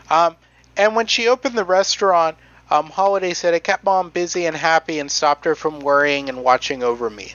Um, 0.08 0.36
and 0.76 0.96
when 0.96 1.06
she 1.06 1.28
opened 1.28 1.56
the 1.56 1.64
restaurant, 1.64 2.38
um, 2.70 2.86
Holiday 2.86 3.34
said 3.34 3.52
it 3.52 3.62
kept 3.62 3.84
mom 3.84 4.08
busy 4.08 4.46
and 4.46 4.56
happy 4.56 4.98
and 4.98 5.10
stopped 5.10 5.44
her 5.44 5.54
from 5.54 5.80
worrying 5.80 6.30
and 6.30 6.42
watching 6.42 6.82
over 6.82 7.10
me. 7.10 7.34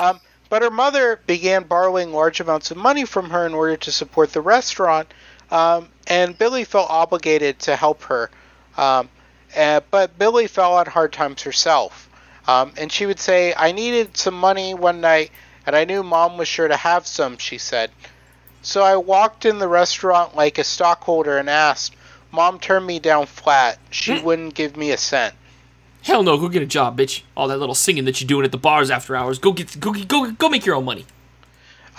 Um, 0.00 0.20
but 0.50 0.62
her 0.62 0.70
mother 0.70 1.20
began 1.26 1.62
borrowing 1.62 2.12
large 2.12 2.40
amounts 2.40 2.70
of 2.72 2.76
money 2.76 3.04
from 3.04 3.30
her 3.30 3.46
in 3.46 3.54
order 3.54 3.76
to 3.76 3.92
support 3.92 4.32
the 4.32 4.40
restaurant, 4.40 5.12
um, 5.50 5.88
and 6.08 6.36
Billie 6.36 6.64
felt 6.64 6.90
obligated 6.90 7.60
to 7.60 7.76
help 7.76 8.02
her. 8.04 8.30
Um, 8.76 9.08
uh, 9.56 9.80
but 9.90 10.18
Billie 10.18 10.46
fell 10.46 10.74
on 10.74 10.86
hard 10.86 11.12
times 11.12 11.42
herself. 11.42 12.07
Um, 12.48 12.72
and 12.78 12.90
she 12.90 13.04
would 13.06 13.20
say, 13.20 13.52
I 13.54 13.72
needed 13.72 14.16
some 14.16 14.34
money 14.34 14.72
one 14.72 15.00
night, 15.02 15.30
and 15.66 15.76
I 15.76 15.84
knew 15.84 16.02
mom 16.02 16.38
was 16.38 16.48
sure 16.48 16.66
to 16.66 16.76
have 16.76 17.06
some, 17.06 17.36
she 17.36 17.58
said. 17.58 17.90
So 18.62 18.82
I 18.82 18.96
walked 18.96 19.44
in 19.44 19.58
the 19.58 19.68
restaurant 19.68 20.34
like 20.34 20.58
a 20.58 20.64
stockholder 20.64 21.36
and 21.36 21.48
asked. 21.50 21.94
Mom 22.32 22.58
turned 22.58 22.86
me 22.86 22.98
down 22.98 23.26
flat. 23.26 23.78
She 23.90 24.18
wouldn't 24.18 24.54
give 24.54 24.76
me 24.76 24.90
a 24.90 24.96
cent. 24.96 25.34
Hell 26.02 26.22
no, 26.22 26.38
go 26.38 26.48
get 26.48 26.62
a 26.62 26.66
job, 26.66 26.98
bitch. 26.98 27.22
All 27.36 27.48
that 27.48 27.58
little 27.58 27.74
singing 27.74 28.04
that 28.06 28.20
you're 28.20 28.28
doing 28.28 28.44
at 28.44 28.52
the 28.52 28.58
bars 28.58 28.90
after 28.90 29.14
hours. 29.14 29.38
Go 29.38 29.52
get 29.52 29.78
go 29.80 29.92
go 29.92 30.30
go 30.32 30.48
make 30.48 30.64
your 30.64 30.74
own 30.74 30.84
money. 30.84 31.06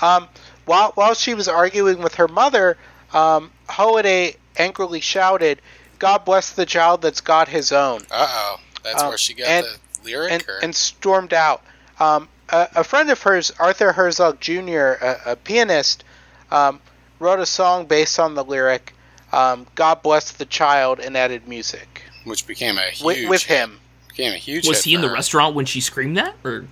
Um, 0.02 0.28
while 0.66 0.92
while 0.96 1.14
she 1.14 1.34
was 1.34 1.48
arguing 1.48 2.02
with 2.02 2.16
her 2.16 2.28
mother, 2.28 2.78
um, 3.14 3.52
Holiday 3.68 4.36
angrily 4.58 5.00
shouted, 5.02 5.62
"God 6.00 6.26
bless 6.26 6.52
the 6.52 6.66
child 6.66 7.02
that's 7.02 7.22
got 7.22 7.50
his 7.50 7.72
own," 7.72 8.02
Uh 8.12 8.28
oh. 8.30 8.60
That's 8.84 9.02
Um, 9.02 9.10
where 9.10 9.18
she 9.18 9.34
got 9.34 9.48
and- 9.48 9.66
the 9.66 9.78
lyric? 10.04 10.32
and, 10.32 10.46
or? 10.48 10.60
and 10.64 10.76
stormed 10.76 11.34
out. 11.34 11.62
Um, 12.00 12.30
a, 12.50 12.68
a 12.78 12.84
friend 12.84 13.10
of 13.10 13.22
hers, 13.22 13.52
Arthur 13.60 13.92
Herzog 13.92 14.40
Jr., 14.40 14.94
a, 15.02 15.18
a 15.28 15.36
pianist, 15.36 16.04
um, 16.52 16.80
wrote 17.20 17.40
a 17.40 17.46
song 17.46 17.86
based 17.86 18.20
on 18.20 18.36
the 18.36 18.44
lyric 18.44 18.94
um, 19.32 19.68
"God 19.76 20.02
bless 20.02 20.32
the 20.32 20.46
child" 20.46 21.00
and 21.00 21.16
added 21.16 21.48
music 21.48 22.04
which 22.24 22.48
became 22.48 22.78
a 22.78 22.90
huge 22.90 23.04
with, 23.04 23.30
with 23.30 23.44
hit. 23.44 23.58
him. 23.58 23.80
Became 24.10 24.34
a 24.34 24.38
huge 24.38 24.68
Was 24.68 24.80
hit 24.80 24.86
he 24.86 24.96
in 24.96 25.02
for 25.02 25.08
the 25.08 25.14
restaurant 25.14 25.56
when 25.56 25.66
she 25.66 25.82
screamed 25.82 26.18
that, 26.18 26.36
or 26.44 26.66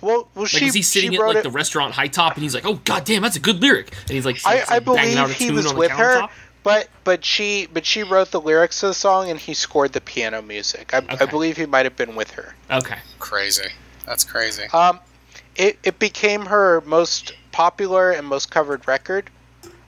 Well, 0.00 0.28
well 0.34 0.44
like 0.44 0.48
she 0.48 0.66
is 0.66 0.74
he 0.74 0.82
sitting 0.82 1.12
she 1.12 1.18
at 1.18 1.26
like 1.26 1.36
it, 1.38 1.42
the 1.42 1.50
restaurant 1.50 1.94
high 1.94 2.08
top 2.08 2.34
and 2.34 2.42
he's 2.42 2.54
like, 2.54 2.66
"Oh 2.66 2.80
god 2.84 3.04
damn, 3.04 3.22
that's 3.22 3.36
a 3.36 3.40
good 3.40 3.60
lyric," 3.60 3.92
and 4.02 4.10
he's 4.10 4.26
like, 4.26 4.40
I, 4.44 4.56
like, 4.56 4.70
I 4.70 4.78
banging 4.80 5.16
out 5.16 5.30
a 5.30 5.34
believe 5.34 5.38
he 5.38 5.46
tune 5.46 5.56
was 5.56 5.74
with 5.74 5.90
her, 5.90 6.22
countertop? 6.22 6.30
But 6.62 6.88
but 7.04 7.24
she 7.24 7.66
but 7.72 7.86
she 7.86 8.02
wrote 8.02 8.30
the 8.30 8.40
lyrics 8.40 8.82
of 8.82 8.90
the 8.90 8.94
song 8.94 9.30
and 9.30 9.38
he 9.38 9.54
scored 9.54 9.92
the 9.92 10.00
piano 10.00 10.42
music. 10.42 10.92
I, 10.92 11.02
I 11.08 11.26
believe 11.26 11.56
he 11.56 11.66
might 11.66 11.86
have 11.86 11.96
been 11.96 12.14
with 12.14 12.32
her. 12.32 12.54
Okay. 12.70 12.98
Crazy. 13.18 13.70
That's 14.06 14.24
crazy. 14.24 14.64
Um, 14.72 15.00
it 15.56 15.78
it 15.82 15.98
became 15.98 16.46
her 16.46 16.80
most 16.82 17.32
popular 17.52 18.10
and 18.10 18.26
most 18.26 18.50
covered 18.50 18.86
record. 18.86 19.30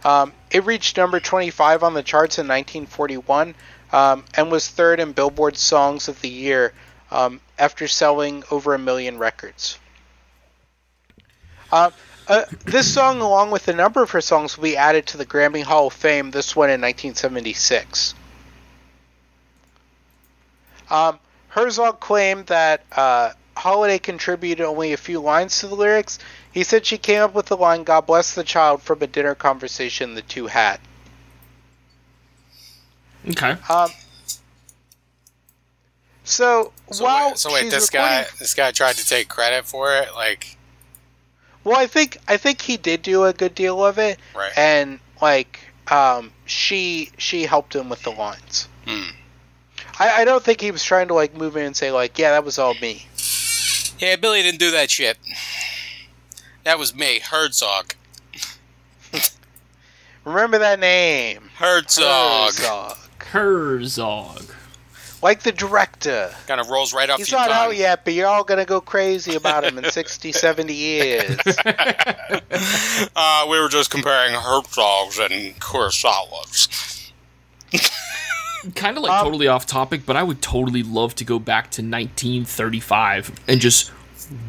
Um, 0.05 0.33
it 0.51 0.65
reached 0.65 0.97
number 0.97 1.21
25 1.21 1.83
on 1.83 1.95
the 1.95 2.03
charts 2.03 2.39
in 2.39 2.49
1941 2.49 3.55
um, 3.93 4.25
and 4.35 4.51
was 4.51 4.69
third 4.69 4.99
in 4.99 5.13
Billboard 5.13 5.57
Songs 5.57 6.09
of 6.09 6.21
the 6.23 6.29
Year 6.29 6.73
um, 7.11 7.41
after 7.59 7.87
selling 7.87 8.43
over 8.51 8.75
a 8.75 8.79
million 8.79 9.19
records. 9.19 9.79
Uh, 11.71 11.91
uh, 12.31 12.45
this 12.65 12.93
song, 12.95 13.21
along 13.21 13.51
with 13.51 13.69
a 13.69 13.73
number 13.73 14.03
of 14.03 14.11
her 14.13 14.21
songs, 14.21 14.57
will 14.57 14.63
be 14.65 14.77
added 14.77 15.07
to 15.09 15.17
the 15.19 15.27
Grammy 15.27 15.63
Hall 15.63 15.89
of 15.89 15.93
Fame. 15.93 16.31
This 16.31 16.55
one 16.57 16.71
in 16.71 16.81
1976. 16.81 18.15
Um, 20.89 21.19
Herzog 21.49 22.01
claimed 22.01 22.47
that 22.47 22.85
uh, 22.93 23.33
Holiday 23.57 23.99
contributed 23.99 24.65
only 24.65 24.93
a 24.93 24.97
few 24.97 25.21
lines 25.21 25.59
to 25.61 25.67
the 25.69 25.75
lyrics. 25.75 26.19
He 26.53 26.65
said 26.65 26.87
she 26.87 26.99
came 26.99 27.21
up 27.23 27.35
with 27.35 27.47
the 27.47 27.57
line 27.57 27.85
"God 27.85 28.07
bless 28.07 28.35
the 28.35 28.45
child" 28.45 28.83
from 28.83 29.03
a 29.03 29.07
dinner 29.07 29.35
conversation 29.35 30.15
the 30.15 30.23
two 30.23 30.47
had. 30.47 30.81
Okay. 33.29 33.57
Um, 33.69 33.91
so, 36.25 36.73
So 36.91 37.05
while 37.05 37.29
wait, 37.31 37.39
so 37.39 37.53
wait 37.53 37.71
this 37.71 37.93
recording- 37.93 38.23
guy 38.25 38.27
this 38.39 38.55
guy 38.55 38.71
tried 38.71 38.97
to 38.97 39.07
take 39.07 39.29
credit 39.29 39.65
for 39.67 39.95
it, 39.97 40.15
like 40.15 40.57
Well, 41.65 41.79
I 41.79 41.87
think 41.87 42.19
I 42.27 42.37
think 42.37 42.63
he 42.63 42.77
did 42.77 43.03
do 43.03 43.25
a 43.25 43.33
good 43.33 43.55
deal 43.55 43.85
of 43.85 43.99
it, 43.99 44.19
right? 44.35 44.53
and 44.57 44.99
like 45.21 45.61
um, 45.89 46.33
she 46.47 47.11
she 47.19 47.43
helped 47.43 47.75
him 47.75 47.89
with 47.89 48.03
the 48.03 48.11
lines. 48.11 48.69
Hmm. 48.87 49.11
I, 49.99 50.23
I 50.23 50.25
don't 50.25 50.43
think 50.43 50.61
he 50.61 50.71
was 50.71 50.83
trying 50.83 51.09
to 51.09 51.15
like 51.15 51.37
move 51.37 51.57
in 51.57 51.67
and 51.67 51.77
say 51.77 51.91
like, 51.91 52.19
yeah, 52.19 52.31
that 52.31 52.45
was 52.45 52.59
all 52.59 52.75
me. 52.75 53.07
Yeah, 53.99 54.17
Billie 54.17 54.43
didn't 54.43 54.61
do 54.61 54.71
that 54.71 54.91
shit. 54.91 55.19
That 56.65 56.79
was 56.79 56.95
me, 56.95 57.21
Herzog. 57.21 57.95
Remember 60.25 60.59
that 60.59 60.81
name, 60.81 61.51
Herzog. 61.57 62.55
Herzog. 62.55 62.97
Herzog. 63.19 64.55
Like 65.23 65.43
the 65.43 65.53
director. 65.53 66.33
Kind 66.47 66.61
of 66.61 66.71
rolls 66.71 66.95
right 66.95 67.11
off 67.11 67.19
He's 67.19 67.31
your 67.31 67.41
not 67.41 67.49
tongue. 67.49 67.67
out 67.69 67.77
yet, 67.77 68.05
but 68.05 68.15
you're 68.15 68.27
all 68.27 68.43
gonna 68.45 68.65
go 68.65 68.81
crazy 68.81 69.35
about 69.35 69.65
him 69.65 69.77
in 69.79 69.85
60, 69.91 70.33
70 70.47 70.73
years. 70.75 71.37
Uh, 73.17 73.47
we 73.49 73.59
were 73.59 73.69
just 73.69 73.91
comparing 73.91 74.35
Herzogs 74.35 75.19
and 75.25 75.59
Kurosawas. 75.61 77.11
Kind 78.75 78.97
of 78.99 79.03
like 79.03 79.13
Um, 79.13 79.25
totally 79.25 79.47
off 79.49 79.67
topic, 79.67 80.05
but 80.05 80.17
I 80.17 80.23
would 80.23 80.43
totally 80.43 80.83
love 80.83 81.15
to 81.17 81.25
go 81.25 81.39
back 81.39 81.71
to 81.73 81.83
1935 81.83 83.33
and 83.49 83.61
just 83.61 83.91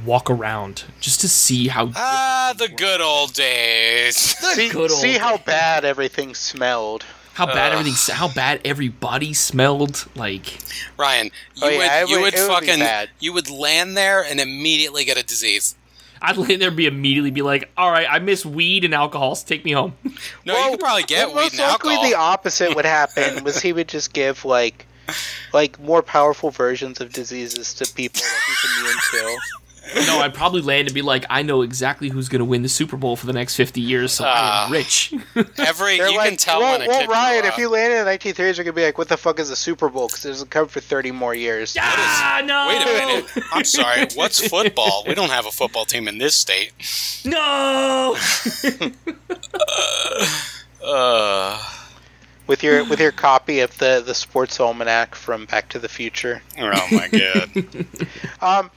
walk 0.06 0.30
around 0.30 0.84
just 1.00 1.22
to 1.22 1.30
see 1.30 1.70
how. 1.70 1.92
Ah, 1.96 2.54
the 2.58 2.68
good 2.68 3.00
old 3.02 3.34
days. 3.34 4.16
see 4.18 4.70
good 4.70 4.92
old 4.92 5.00
see 5.00 5.18
how 5.18 5.38
days. 5.38 5.46
bad 5.46 5.86
everything 5.86 6.36
smelled. 6.36 7.06
How 7.34 7.46
bad 7.46 7.72
Ugh. 7.74 7.80
everything, 7.80 8.16
how 8.16 8.28
bad 8.28 8.62
everybody 8.66 9.34
smelled. 9.34 10.06
Like, 10.16 10.58
Ryan, 10.98 11.28
you 11.56 11.62
Oh, 11.64 11.70
yeah, 11.70 11.78
would 11.78 11.84
it 11.84 12.10
you 12.10 12.16
would- 12.16 12.22
would 12.24 12.34
it 12.34 12.40
would 12.40 12.48
be 12.48 12.54
fucking 12.68 12.80
bad. 12.80 13.10
you 13.20 13.34
would 13.34 13.50
land 13.50 13.96
there 13.98 14.22
and 14.24 14.40
immediately 14.40 15.06
get 15.06 15.18
a 15.18 15.24
disease. 15.24 15.76
I'd 16.24 16.38
land 16.38 16.62
there 16.62 16.68
and 16.68 16.78
be 16.78 16.86
immediately 16.86 17.32
be 17.32 17.42
like, 17.42 17.72
"All 17.76 17.90
right, 17.92 18.06
I 18.10 18.20
miss 18.20 18.46
weed 18.46 18.84
and 18.86 18.94
alcohol. 18.94 19.34
So 19.36 19.48
take 19.48 19.66
me 19.66 19.72
home." 19.72 19.96
No, 20.46 20.54
Well, 20.54 20.66
you 20.66 20.72
could 20.72 20.80
probably 20.80 21.04
get 21.04 21.28
well, 21.28 21.38
weed 21.38 21.42
most 21.44 21.54
and 21.54 21.62
likely 21.62 21.94
alcohol. 21.96 22.10
the 22.10 22.16
opposite 22.16 22.76
would 22.76 22.86
happen 22.86 23.44
was 23.44 23.60
he 23.60 23.74
would 23.74 23.88
just 23.88 24.14
give 24.14 24.46
like 24.46 24.86
like 25.52 25.80
more 25.80 26.02
powerful 26.04 26.52
versions 26.52 27.02
of 27.02 27.12
diseases 27.12 27.74
to 27.74 27.92
people 27.96 28.22
that 28.22 28.42
he's 28.48 28.78
immune 28.78 28.98
to. 29.12 29.38
No, 29.96 30.20
I'd 30.20 30.34
probably 30.34 30.62
land 30.62 30.88
and 30.88 30.96
be 30.96 31.02
like, 31.02 31.26
"I 31.30 31.42
know 31.42 31.62
exactly 31.62 32.10
who's 32.10 32.30
going 32.30 32.40
to 32.40 32.46
win 32.46 32.62
the 32.62 32.70
Super 32.70 32.98
Bowl 32.98 33.16
for 33.16 33.26
the 33.26 33.34
next 33.34 33.56
50 33.56 33.82
years, 33.82 34.12
so 34.14 34.24
I 34.26 34.32
Ah. 34.34 34.66
am 34.66 34.72
rich." 34.72 35.14
Every 35.58 35.98
They're 35.98 36.10
you 36.10 36.18
like, 36.18 36.30
can 36.30 36.38
tell 36.38 36.60
well, 36.60 36.78
when 36.80 36.88
a 36.88 36.90
well 36.90 37.02
kid 37.02 37.10
Ryan, 37.10 37.46
if 37.46 37.58
you 37.58 37.70
landed 37.70 38.00
in 38.00 38.06
the 38.06 38.12
1930s, 38.12 38.58
you're 38.58 38.64
gonna 38.64 38.74
be 38.74 38.84
like, 38.86 38.98
"What 38.98 39.10
the 39.10 39.18
fuck 39.18 39.40
is 39.40 39.50
a 39.50 39.56
Super 39.56 39.90
Bowl?" 39.90 40.08
Because 40.08 40.26
it 40.26 40.30
doesn't 40.30 40.50
come 40.50 40.68
for 40.68 40.80
30 40.80 41.12
more 41.12 41.34
years. 41.36 41.76
ah, 41.80 42.42
no. 42.46 42.68
Wait 42.68 42.82
a 42.82 42.86
minute. 43.08 43.46
I'm 43.54 43.64
sorry. 43.66 44.08
What's 44.16 44.48
football? 44.48 45.04
We 45.08 45.16
don't 45.16 45.30
have 45.32 45.46
a 45.46 45.52
football 45.52 45.86
team 45.86 46.08
in 46.08 46.18
this 46.18 46.36
state. 46.36 46.72
No. 47.26 48.16
Uh, 50.84 51.62
With 52.48 52.64
your 52.64 52.84
with 52.84 53.00
your 53.00 53.12
copy 53.14 53.62
of 53.62 53.78
the 53.78 54.04
the 54.06 54.14
sports 54.14 54.60
almanac 54.60 55.16
from 55.16 55.46
Back 55.46 55.70
to 55.70 55.80
the 55.80 55.88
Future. 55.88 56.42
oh 56.60 56.88
my 56.92 57.08
god. 57.08 57.50
Um, 58.42 58.72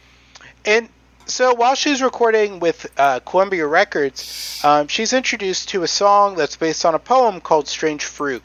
and 0.65 0.89
so 1.27 1.55
while 1.55 1.75
she's 1.75 2.03
recording 2.03 2.61
with 2.61 2.87
uh, 2.99 3.21
Columbia 3.21 3.67
Records, 3.67 4.61
um, 4.65 4.89
she's 4.89 5.13
introduced 5.13 5.71
to 5.71 5.83
a 5.83 5.89
song 5.89 6.37
that's 6.37 6.57
based 6.57 6.85
on 6.85 6.95
a 6.95 6.99
poem 6.99 7.41
called 7.41 7.69
"Strange 7.69 8.05
Fruit." 8.05 8.43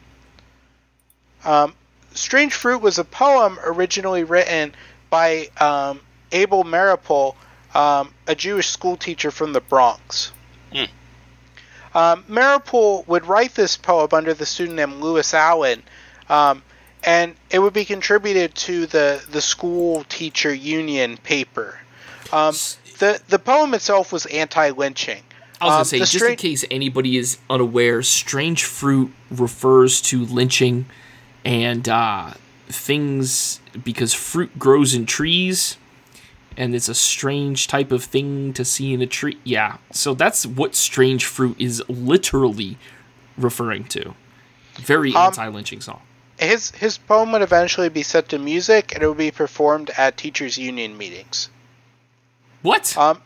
Um, 1.44 1.74
"Strange 2.14 2.54
Fruit" 2.54 2.82
was 2.82 3.00
a 3.00 3.04
poem 3.04 3.60
originally 3.64 4.24
written 4.24 4.74
by 5.10 5.50
um, 5.60 6.02
Abel 6.32 6.64
Meeropol, 6.64 7.36
um, 7.74 8.14
a 8.28 8.36
Jewish 8.36 8.70
schoolteacher 8.70 9.32
from 9.32 9.54
the 9.54 9.62
Bronx. 9.62 10.32
Um, 11.94 12.24
Meeropol 12.30 13.08
would 13.08 13.26
write 13.26 13.56
this 13.56 13.76
poem 13.78 14.10
under 14.14 14.34
the 14.34 14.46
pseudonym 14.46 15.02
Lewis 15.02 15.34
Allan, 15.34 15.82
um, 16.30 16.62
and 17.04 17.36
it 17.50 17.60
would 17.60 17.74
be 17.74 17.86
contributed 17.86 18.54
to 18.56 18.86
the, 18.86 19.24
the 19.32 19.42
school 19.42 20.04
teacher 20.06 20.54
union 20.54 21.18
paper. 21.18 21.80
Um, 22.32 22.54
the 23.00 23.22
the 23.28 23.40
poem 23.40 23.74
itself 23.74 24.12
was 24.12 24.26
anti-lynching. 24.26 25.24
I 25.62 25.66
was 25.66 25.72
gonna 25.72 25.80
Um, 25.80 25.86
say, 25.86 26.00
just 26.00 26.26
in 26.26 26.36
case 26.36 26.66
anybody 26.72 27.18
is 27.18 27.38
unaware, 27.50 28.02
strange 28.04 28.64
fruit 28.64 29.12
refers 29.30 30.00
to 30.02 30.26
lynching 30.26 30.86
and 31.44 31.88
uh, 31.90 32.34
things 32.68 33.60
because 33.84 34.14
fruit 34.14 34.58
grows 34.58 34.94
in 34.94 35.06
trees, 35.06 35.78
and 36.56 36.74
it's 36.74 36.88
a 36.88 36.96
strange 36.96 37.68
type 37.68 37.92
of 37.92 38.04
thing 38.06 38.54
to 38.54 38.64
see 38.64 38.94
in 38.94 39.02
a 39.02 39.08
tree. 39.08 39.38
Yeah, 39.44 39.78
so 39.92 40.14
that's 40.14 40.46
what 40.46 40.76
strange 40.76 41.26
fruit 41.26 41.56
is 41.60 41.84
literally 41.90 42.78
referring 43.38 43.84
to. 43.86 44.14
Very 44.76 45.14
Um, 45.14 45.28
anti-lynching 45.28 45.82
song. 45.82 46.02
His 46.38 46.72
his 46.72 46.98
poem 46.98 47.34
would 47.34 47.42
eventually 47.42 47.90
be 47.90 48.04
set 48.04 48.30
to 48.30 48.40
music, 48.40 48.94
and 48.94 49.04
it 49.04 49.08
would 49.08 49.18
be 49.18 49.32
performed 49.32 49.90
at 49.98 50.16
teachers 50.16 50.58
union 50.58 50.98
meetings. 50.98 51.50
What? 52.62 52.96
Um, 52.98 53.22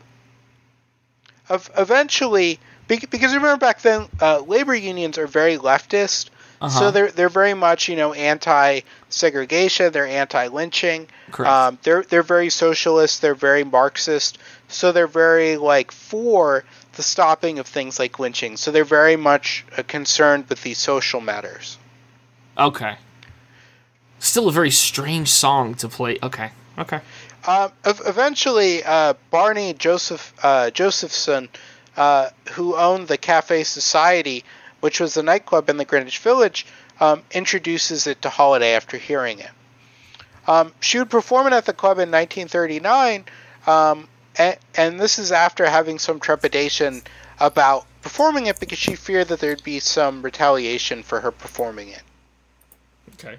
ev- 1.49 1.69
eventually, 1.77 2.59
because 2.88 3.34
remember 3.34 3.57
back 3.57 3.81
then, 3.81 4.07
uh, 4.21 4.39
labor 4.39 4.75
unions 4.75 5.17
are 5.17 5.27
very 5.27 5.57
leftist, 5.57 6.29
Uh-huh. 6.61 6.79
so 6.79 6.91
they're 6.91 7.11
they're 7.11 7.29
very 7.29 7.53
much 7.53 7.89
you 7.89 7.95
know 7.95 8.13
anti-segregation, 8.13 9.91
they're 9.91 10.07
anti-lynching, 10.07 11.07
Correct. 11.31 11.49
um, 11.51 11.77
they're 11.84 12.03
they're 12.03 12.23
very 12.23 12.49
socialist, 12.49 13.21
they're 13.21 13.36
very 13.36 13.63
Marxist, 13.63 14.38
so 14.67 14.91
they're 14.91 15.07
very 15.07 15.57
like 15.57 15.91
for 15.91 16.63
the 16.95 17.03
stopping 17.03 17.59
of 17.59 17.65
things 17.67 17.97
like 17.99 18.19
lynching. 18.19 18.55
So 18.57 18.71
they're 18.71 18.86
very 18.86 19.15
much 19.15 19.65
uh, 19.77 19.84
concerned 19.84 20.45
with 20.49 20.61
these 20.61 20.77
social 20.77 21.21
matters. 21.21 21.77
okay. 22.57 22.97
Still 24.19 24.47
a 24.47 24.51
very 24.53 24.71
strange 24.71 25.27
song 25.29 25.75
to 25.75 25.89
play. 25.89 26.17
Okay. 26.23 26.51
Okay. 26.77 27.01
Um, 27.46 27.72
ev- 27.84 28.02
eventually, 28.06 28.84
uh, 28.84 29.14
Barney 29.30 29.74
Joseph 29.74 30.34
uh, 30.41 30.70
Josephson, 30.72 31.50
uh, 31.98 32.30
who 32.52 32.76
owned 32.76 33.08
the 33.08 33.18
Cafe 33.18 33.64
Society, 33.64 34.44
which 34.80 35.00
was 35.00 35.18
a 35.18 35.24
nightclub 35.24 35.70
in 35.70 35.78
the 35.78 35.86
Greenwich 35.86 36.20
Village, 36.20 36.66
um, 37.00 37.24
introduces 37.32 38.08
it 38.08 38.22
to 38.22 38.30
Holiday 38.30 38.74
after 38.74 38.98
hearing 38.98 39.39
it. 39.39 39.50
Um, 40.48 40.74
she 40.80 41.00
would 41.00 41.10
perform 41.10 41.48
it 41.48 41.54
at 41.54 41.66
the 41.66 41.74
club 41.74 41.98
in 41.98 42.12
1939, 42.12 43.26
um, 43.68 44.08
and, 44.38 44.58
and 44.76 45.00
this 45.00 45.20
is 45.20 45.32
after 45.32 45.66
having 45.66 46.00
some 46.00 46.20
trepidation 46.20 47.02
about 47.39 47.86
performing 48.02 48.48
it 48.48 48.60
because 48.60 48.78
she 48.78 48.96
feared 48.96 49.30
that 49.30 49.39
there'd 49.39 49.64
be 49.64 49.80
some 49.80 50.22
retaliation 50.22 51.04
for 51.04 51.22
her 51.22 51.32
performing 51.32 51.89
it. 51.89 52.02
Okay. 53.14 53.38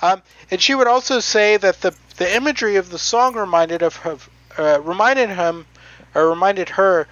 Um, 0.00 0.22
and 0.50 0.60
she 0.60 0.74
would 0.74 0.86
also 0.86 1.20
say 1.20 1.56
that 1.56 1.80
the 1.80 1.94
the 2.16 2.34
imagery 2.34 2.76
of 2.76 2.90
the 2.90 2.98
song 2.98 3.34
reminded 3.36 3.82
of 3.82 3.96
her, 3.96 4.18
uh, 4.58 4.80
reminded 4.80 5.30
him, 5.30 5.66
or 6.14 6.28
reminded 6.28 6.68
her, 6.70 7.06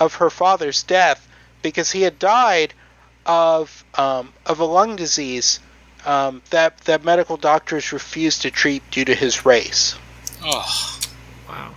of 0.00 0.14
her 0.14 0.30
father's 0.30 0.82
death 0.82 1.28
because 1.62 1.90
he 1.90 2.02
had 2.02 2.18
died 2.18 2.74
of 3.26 3.84
um, 3.94 4.32
of 4.46 4.60
a 4.60 4.64
lung 4.64 4.96
disease 4.96 5.60
um, 6.06 6.42
that 6.50 6.78
that 6.82 7.04
medical 7.04 7.36
doctors 7.36 7.92
refused 7.92 8.42
to 8.42 8.50
treat 8.50 8.88
due 8.90 9.04
to 9.04 9.14
his 9.14 9.44
race. 9.44 9.96
Oh, 10.44 10.98
Wow. 11.48 11.74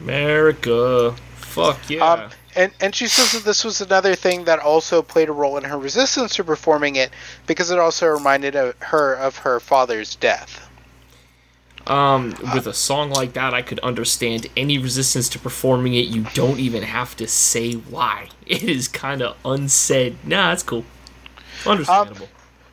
America. 0.00 1.14
Fuck 1.36 1.90
yeah. 1.90 2.30
Um, 2.56 2.62
and 2.62 2.72
and 2.80 2.94
she 2.94 3.06
says 3.06 3.32
that 3.32 3.44
this 3.44 3.64
was 3.64 3.80
another 3.80 4.14
thing 4.14 4.44
that 4.44 4.58
also 4.58 5.02
played 5.02 5.28
a 5.28 5.32
role 5.32 5.56
in 5.56 5.64
her 5.64 5.78
resistance 5.78 6.36
to 6.36 6.44
performing 6.44 6.96
it 6.96 7.10
because 7.46 7.70
it 7.70 7.78
also 7.78 8.06
reminded 8.06 8.56
of 8.56 8.76
her 8.80 9.14
of 9.14 9.38
her 9.38 9.60
father's 9.60 10.14
death. 10.16 10.60
Um, 11.86 12.34
with 12.54 12.66
a 12.66 12.72
song 12.72 13.10
like 13.10 13.34
that, 13.34 13.52
I 13.52 13.60
could 13.60 13.78
understand 13.80 14.46
any 14.56 14.78
resistance 14.78 15.28
to 15.30 15.38
performing 15.38 15.94
it. 15.94 16.06
You 16.06 16.24
don't 16.32 16.58
even 16.58 16.82
have 16.82 17.14
to 17.16 17.28
say 17.28 17.74
why. 17.74 18.28
It 18.46 18.62
is 18.62 18.88
kind 18.88 19.22
of 19.22 19.36
unsaid. 19.44 20.18
Nah, 20.22 20.50
that's 20.50 20.62
cool. 20.62 20.84
Understandable. 21.66 22.28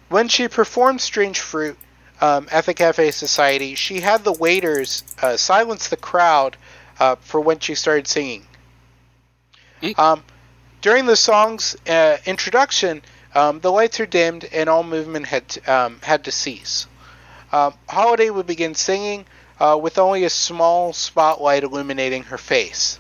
when 0.10 0.28
she 0.28 0.50
performed 0.50 1.00
Strange 1.00 1.40
Fruit 1.40 1.78
um, 2.20 2.48
at 2.52 2.66
the 2.66 2.74
Cafe 2.74 3.12
Society, 3.12 3.76
she 3.76 4.02
had 4.02 4.26
the 4.26 4.34
waiters 4.34 5.04
uh, 5.22 5.38
silence 5.38 5.88
the 5.88 5.96
crowd 5.96 6.58
uh, 7.00 7.16
for 7.16 7.40
when 7.40 7.60
she 7.60 7.74
started 7.74 8.06
singing. 8.08 8.46
Mm. 9.82 9.98
Um, 10.00 10.24
during 10.82 11.06
the 11.06 11.16
song's 11.16 11.76
uh, 11.88 12.18
introduction, 12.26 13.02
um, 13.34 13.60
the 13.60 13.72
lights 13.72 14.00
are 14.00 14.06
dimmed 14.06 14.46
and 14.52 14.70
all 14.70 14.84
movement 14.84 15.28
had 15.28 15.48
to, 15.50 15.74
um, 15.74 16.00
had 16.02 16.26
to 16.26 16.32
cease. 16.32 16.88
Um, 17.52 17.74
Holiday 17.88 18.30
would 18.30 18.48
begin 18.48 18.76
singing 18.76 19.26
uh, 19.60 19.78
with 19.82 19.98
only 19.98 20.24
a 20.24 20.30
small 20.30 20.94
spotlight 20.94 21.64
illuminating 21.64 22.24
her 22.24 22.38
face. 22.38 23.00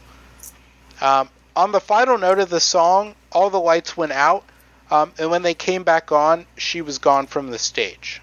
Um, 1.02 1.30
on 1.56 1.72
the 1.72 1.80
final 1.80 2.18
note 2.18 2.40
of 2.40 2.50
the 2.50 2.60
song, 2.60 3.16
all 3.32 3.50
the 3.50 3.60
lights 3.60 3.98
went 3.98 4.12
out, 4.12 4.44
um, 4.90 5.14
and 5.18 5.32
when 5.32 5.42
they 5.42 5.54
came 5.54 5.84
back 5.84 6.12
on, 6.12 6.46
she 6.58 6.82
was 6.82 6.98
gone 7.00 7.28
from 7.28 7.50
the 7.50 7.58
stage. 7.58 8.22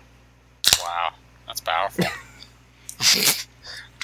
wow. 0.80 1.12
That's 1.46 1.60
powerful. 1.60 2.04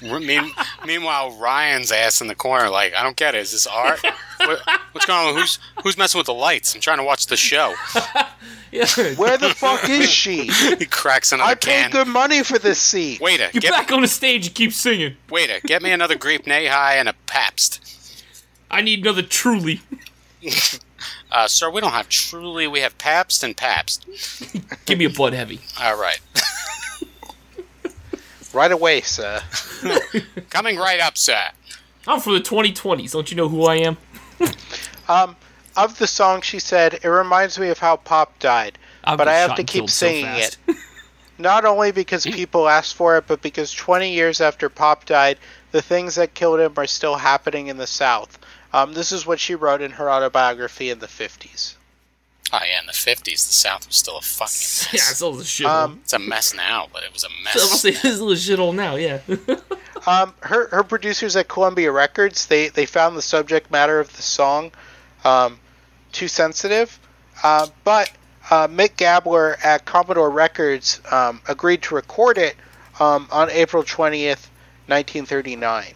Mean, 0.02 0.50
meanwhile, 0.86 1.36
Ryan's 1.38 1.92
ass 1.92 2.20
in 2.20 2.26
the 2.26 2.34
corner, 2.34 2.68
like, 2.68 2.94
I 2.94 3.02
don't 3.02 3.16
get 3.16 3.34
it. 3.34 3.38
Is 3.42 3.52
this 3.52 3.66
art? 3.66 4.00
what, 4.38 4.60
what's 4.92 5.06
going 5.06 5.28
on? 5.28 5.40
Who's 5.40 5.58
who's 5.82 5.96
messing 5.96 6.18
with 6.18 6.26
the 6.26 6.34
lights? 6.34 6.74
I'm 6.74 6.80
trying 6.80 6.98
to 6.98 7.04
watch 7.04 7.26
the 7.26 7.36
show. 7.36 7.74
Yeah. 8.72 8.86
Where 9.14 9.38
the 9.38 9.50
fuck 9.50 9.88
is 9.88 10.10
she? 10.10 10.46
He 10.48 10.86
cracks 10.86 11.30
another 11.30 11.48
I 11.48 11.54
paid 11.54 11.82
can. 11.82 11.90
good 11.92 12.08
money 12.08 12.42
for 12.42 12.58
this 12.58 12.80
seat. 12.80 13.20
Waiter, 13.20 13.48
You're 13.52 13.60
get, 13.60 13.70
back 13.70 13.92
on 13.92 14.02
the 14.02 14.08
stage. 14.08 14.46
You 14.46 14.50
keep 14.50 14.72
singing. 14.72 15.14
waiter, 15.30 15.60
get 15.64 15.80
me 15.80 15.92
another 15.92 16.16
grape 16.16 16.44
Nehi 16.46 16.66
and 16.96 17.08
a 17.08 17.12
Pabst. 17.26 17.80
I 18.72 18.82
need 18.82 19.02
another 19.02 19.22
Truly. 19.22 19.80
Uh, 21.30 21.46
sir, 21.46 21.70
we 21.70 21.80
don't 21.80 21.92
have 21.92 22.08
Truly. 22.08 22.66
We 22.66 22.80
have 22.80 22.98
Pabst 22.98 23.44
and 23.44 23.56
Pabst. 23.56 24.06
Give 24.86 24.98
me 24.98 25.04
a 25.04 25.10
Bud 25.10 25.34
Heavy. 25.34 25.60
All 25.80 25.96
right, 25.96 26.20
Right 28.54 28.70
away, 28.70 29.00
sir. 29.00 29.40
coming 30.50 30.76
right 30.76 31.00
up, 31.00 31.18
sir. 31.18 31.48
I'm 32.06 32.20
from 32.20 32.34
the 32.34 32.40
2020s. 32.40 33.12
Don't 33.12 33.30
you 33.30 33.36
know 33.36 33.48
who 33.48 33.64
I 33.64 33.76
am? 33.76 33.96
Um, 35.08 35.36
of 35.76 35.98
the 35.98 36.06
song, 36.06 36.40
she 36.40 36.58
said, 36.58 36.94
it 37.02 37.08
reminds 37.08 37.58
me 37.58 37.68
of 37.68 37.78
how 37.78 37.96
Pop 37.96 38.38
died, 38.38 38.78
I'll 39.04 39.16
but 39.16 39.28
I 39.28 39.34
have 39.34 39.56
to 39.56 39.64
keep 39.64 39.80
killed 39.80 39.90
so 39.90 40.06
singing 40.06 40.26
it. 40.26 40.56
Not 41.38 41.64
only 41.64 41.90
because 41.90 42.24
people 42.24 42.68
asked 42.68 42.94
for 42.94 43.18
it, 43.18 43.26
but 43.26 43.42
because 43.42 43.72
20 43.72 44.12
years 44.12 44.40
after 44.40 44.68
Pop 44.68 45.04
died, 45.04 45.38
the 45.72 45.82
things 45.82 46.14
that 46.14 46.34
killed 46.34 46.60
him 46.60 46.74
are 46.76 46.86
still 46.86 47.16
happening 47.16 47.66
in 47.66 47.76
the 47.76 47.86
South. 47.86 48.38
Um, 48.72 48.94
this 48.94 49.10
is 49.10 49.26
what 49.26 49.40
she 49.40 49.54
wrote 49.54 49.82
in 49.82 49.90
her 49.92 50.10
autobiography 50.10 50.90
in 50.90 51.00
the 51.00 51.06
50s. 51.06 51.74
Oh 52.56 52.60
yeah, 52.64 52.78
in 52.80 52.86
the 52.86 52.92
fifties, 52.92 53.46
the 53.46 53.52
South 53.52 53.84
was 53.86 53.96
still 53.96 54.18
a 54.18 54.20
fucking 54.20 54.92
yeah, 54.92 55.00
mess. 55.00 55.10
it's 55.10 55.22
all 55.22 55.32
the 55.32 55.44
shit. 55.44 55.66
Um, 55.66 55.98
It's 56.04 56.12
a 56.12 56.18
mess 56.20 56.54
now, 56.54 56.86
but 56.92 57.02
it 57.02 57.12
was 57.12 57.24
a 57.24 57.28
I'm 57.28 57.42
mess. 57.42 57.80
say 57.80 57.90
this 57.90 58.20
little 58.20 58.28
shithole 58.34 58.74
now. 58.74 58.96
Yeah. 58.96 59.20
Um, 60.06 60.34
her 60.40 60.68
her 60.68 60.82
producers 60.84 61.34
at 61.34 61.48
Columbia 61.48 61.90
Records 61.90 62.44
they 62.44 62.68
they 62.68 62.84
found 62.84 63.16
the 63.16 63.22
subject 63.22 63.70
matter 63.70 64.00
of 64.00 64.14
the 64.14 64.20
song 64.20 64.70
um, 65.24 65.58
too 66.12 66.28
sensitive, 66.28 66.98
uh, 67.42 67.68
but 67.84 68.12
uh, 68.50 68.68
Milt 68.70 68.98
Gabler 68.98 69.56
at 69.64 69.86
Commodore 69.86 70.28
Records 70.28 71.00
um, 71.10 71.40
agreed 71.48 71.80
to 71.84 71.94
record 71.94 72.36
it 72.36 72.54
um, 73.00 73.26
on 73.32 73.48
April 73.50 73.82
twentieth, 73.82 74.50
nineteen 74.88 75.24
thirty 75.24 75.56
nine. 75.56 75.94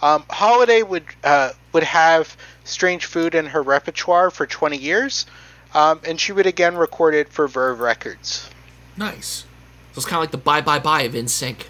Um, 0.00 0.24
Holiday 0.30 0.82
would 0.82 1.04
uh, 1.22 1.50
would 1.74 1.82
have 1.84 2.34
Strange 2.64 3.06
Fruit 3.06 3.34
in 3.34 3.46
her 3.46 3.62
repertoire 3.62 4.30
for 4.30 4.46
twenty 4.46 4.76
years, 4.78 5.26
um, 5.74 6.00
and 6.06 6.20
she 6.20 6.32
would 6.32 6.46
again 6.46 6.76
record 6.76 7.14
it 7.14 7.28
for 7.28 7.48
Verve 7.48 7.80
Records. 7.80 8.48
nice. 8.96 9.44
So 9.92 9.98
it's 9.98 10.06
kind 10.06 10.16
of 10.16 10.22
like 10.22 10.30
the 10.30 10.38
bye 10.38 10.60
bye 10.62 10.78
bye 10.78 11.02
of 11.02 11.12
NSYNC. 11.12 11.66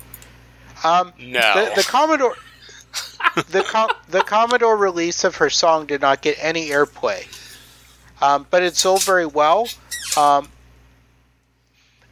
Um, 0.84 1.12
no, 1.18 1.40
the, 1.40 1.72
the 1.76 1.82
Commodore 1.82 2.34
the 3.48 3.62
Com- 3.62 3.90
the 4.08 4.22
Commodore 4.22 4.76
release 4.76 5.24
of 5.24 5.36
her 5.36 5.50
song 5.50 5.86
did 5.86 6.00
not 6.00 6.22
get 6.22 6.36
any 6.40 6.68
airplay, 6.68 7.26
um, 8.20 8.46
but 8.50 8.62
it 8.62 8.76
sold 8.76 9.02
very 9.02 9.26
well. 9.26 9.66
Um, 10.16 10.48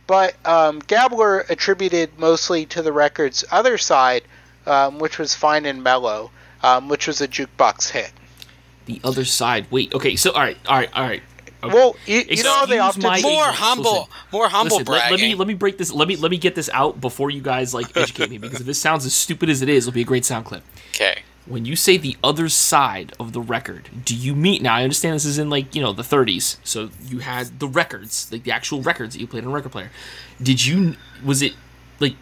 but 0.06 0.34
um, 0.46 0.80
Gabler 0.80 1.40
attributed 1.48 2.18
mostly 2.18 2.66
to 2.66 2.82
the 2.82 2.92
record's 2.92 3.44
other 3.52 3.78
side, 3.78 4.22
um, 4.66 4.98
which 4.98 5.18
was 5.18 5.34
fine 5.34 5.66
and 5.66 5.82
mellow, 5.82 6.30
um, 6.62 6.88
which 6.88 7.06
was 7.06 7.20
a 7.20 7.28
jukebox 7.28 7.90
hit. 7.90 8.10
The 8.90 9.00
other 9.08 9.24
side. 9.24 9.66
Wait. 9.70 9.94
Okay. 9.94 10.16
So 10.16 10.30
all 10.32 10.40
right. 10.40 10.56
All 10.66 10.76
right. 10.78 10.90
All 10.94 11.04
right. 11.04 11.22
Okay. 11.62 11.74
Well, 11.74 11.94
you, 12.06 12.22
you 12.28 12.42
know 12.42 12.54
how 12.54 12.64
they 12.66 12.76
Excuse 12.78 12.80
often 12.80 13.02
my 13.02 13.20
more 13.20 13.30
ignorance. 13.32 13.56
humble, 13.58 13.92
Listen, 13.92 14.08
more 14.32 14.48
humble 14.48 14.76
Listen, 14.78 14.92
let, 14.92 15.00
bragging. 15.10 15.18
let 15.18 15.20
me 15.20 15.34
let 15.34 15.48
me 15.48 15.54
break 15.54 15.76
this. 15.78 15.92
Let 15.92 16.08
me 16.08 16.16
let 16.16 16.30
me 16.30 16.38
get 16.38 16.54
this 16.54 16.70
out 16.72 17.00
before 17.00 17.30
you 17.30 17.42
guys 17.42 17.74
like 17.74 17.94
educate 17.96 18.30
me 18.30 18.38
because 18.44 18.60
if 18.60 18.66
this 18.66 18.80
sounds 18.80 19.04
as 19.04 19.12
stupid 19.14 19.48
as 19.50 19.60
it 19.60 19.68
is, 19.68 19.86
it'll 19.86 19.94
be 19.94 20.00
a 20.00 20.04
great 20.04 20.24
sound 20.24 20.46
clip. 20.46 20.62
okay, 20.94 21.20
When 21.44 21.66
you 21.66 21.76
say 21.76 21.98
the 21.98 22.16
other 22.24 22.48
side 22.48 23.12
of 23.20 23.34
the 23.34 23.42
record, 23.42 23.90
do 24.06 24.16
you 24.16 24.34
mean 24.34 24.62
now? 24.62 24.74
I 24.76 24.82
understand 24.84 25.14
this 25.16 25.26
is 25.26 25.38
in 25.38 25.50
like 25.50 25.74
you 25.74 25.82
know 25.82 25.92
the 25.92 26.02
30s, 26.02 26.56
so 26.64 26.88
you 27.04 27.18
had 27.18 27.58
the 27.60 27.68
records, 27.68 28.32
like 28.32 28.44
the 28.44 28.52
actual 28.52 28.80
records 28.80 29.12
that 29.14 29.20
you 29.20 29.26
played 29.26 29.44
on 29.44 29.50
a 29.50 29.54
record 29.54 29.72
player. 29.72 29.90
Did 30.42 30.64
you? 30.64 30.96
Was 31.22 31.42
it 31.42 31.52
like? 31.98 32.14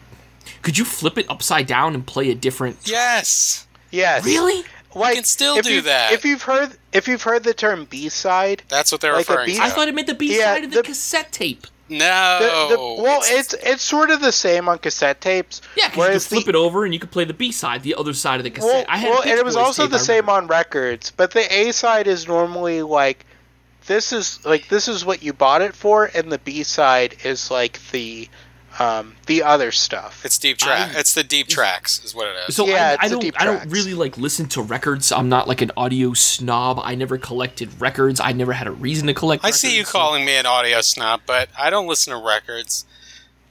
Could 0.62 0.78
you 0.78 0.84
flip 0.84 1.16
it 1.16 1.26
upside 1.30 1.68
down 1.68 1.94
and 1.94 2.04
play 2.04 2.28
a 2.30 2.34
different? 2.34 2.78
yes, 2.88 3.68
yes, 3.92 4.24
Really? 4.24 4.64
Like, 4.94 5.14
can 5.16 5.24
still 5.24 5.60
do 5.60 5.70
you've- 5.74 5.80
that. 5.82 6.12
If 6.12 6.24
you've 6.24 6.42
heard 6.42 6.70
if 6.92 7.06
you've 7.08 7.22
heard 7.22 7.44
the 7.44 7.54
term 7.54 7.84
B 7.84 8.08
side, 8.08 8.62
that's 8.68 8.90
what 8.90 9.00
they're 9.00 9.12
Like 9.12 9.28
referring 9.28 9.54
to. 9.54 9.62
I 9.62 9.70
thought 9.70 9.88
it 9.88 9.94
meant 9.94 10.06
the 10.06 10.14
B 10.14 10.38
Yeah, 10.38 10.54
side 10.54 10.64
of 10.64 10.70
the, 10.70 10.76
the- 10.78 10.82
cassette 10.82 11.30
tape. 11.32 11.66
no, 11.90 12.38
the, 12.68 12.76
the, 12.76 13.02
well, 13.02 13.20
it's, 13.24 13.54
it's 13.54 13.82
sort 13.82 14.10
of 14.10 14.20
the 14.20 14.32
same 14.32 14.68
on 14.68 14.78
cassette 14.78 15.20
tapes. 15.20 15.60
Yeah, 15.76 15.88
because 15.88 15.88
you 15.88 15.90
could 15.90 15.98
whereas 15.98 16.26
flip 16.26 16.44
the, 16.44 16.50
it 16.50 16.54
over 16.56 16.84
and 16.84 16.92
you 16.94 17.00
can 17.00 17.08
play 17.10 17.24
the 17.24 17.32
B 17.34 17.52
side, 17.52 17.82
the 17.82 17.94
other 17.94 18.12
side 18.14 18.40
of 18.40 18.44
the 18.44 18.50
cassette. 18.50 18.70
Well, 18.72 18.84
I 18.88 18.96
had 18.98 19.10
well 19.10 19.22
and 19.22 19.30
it 19.32 19.44
was 19.44 19.56
also 19.56 19.82
tape, 19.84 19.92
the 19.92 19.98
same 19.98 20.28
on 20.28 20.46
records, 20.48 21.10
but 21.10 21.30
the 21.32 21.50
A 21.52 21.72
side 21.72 22.06
is 22.06 22.26
normally 22.26 22.82
like 22.82 23.24
this 23.86 24.12
is 24.12 24.44
like 24.44 24.68
this 24.68 24.86
is 24.88 25.04
what 25.04 25.22
you 25.22 25.32
bought 25.32 25.62
it 25.62 25.74
for, 25.74 26.10
and 26.14 26.30
the 26.32 26.38
B 26.38 26.62
side 26.62 27.16
is 27.24 27.50
like 27.50 27.78
the 27.90 28.28
um, 28.78 29.16
the 29.26 29.42
other 29.42 29.72
stuff. 29.72 30.24
it's 30.24 30.38
deep 30.38 30.56
track. 30.58 30.94
I- 30.94 31.00
it's 31.00 31.14
the 31.14 31.24
deep 31.24 31.48
tracks, 31.48 32.04
is 32.04 32.14
what 32.14 32.28
it 32.28 32.36
is. 32.48 32.54
So 32.56 32.66
Yeah, 32.66 32.90
I, 32.90 32.92
it's 32.94 33.04
I 33.04 33.08
don't 33.08 33.20
deep 33.20 33.34
I 33.40 33.44
don't 33.44 33.68
really 33.70 33.94
like 33.94 34.16
listen 34.18 34.46
to 34.50 34.62
records. 34.62 35.10
I'm 35.12 35.28
not 35.28 35.48
like 35.48 35.60
an 35.62 35.72
audio 35.76 36.12
snob. 36.14 36.80
I 36.82 36.94
never 36.94 37.18
collected 37.18 37.80
records. 37.80 38.20
I 38.20 38.32
never 38.32 38.52
had 38.52 38.66
a 38.66 38.72
reason 38.72 39.06
to 39.08 39.14
collect 39.14 39.44
I 39.44 39.48
records. 39.48 39.60
see 39.60 39.76
you 39.76 39.84
so- 39.84 39.92
calling 39.92 40.24
me 40.24 40.34
an 40.36 40.46
audio 40.46 40.80
snob, 40.80 41.22
but 41.26 41.48
I 41.58 41.70
don't 41.70 41.86
listen 41.88 42.12
to 42.12 42.24
records. 42.24 42.84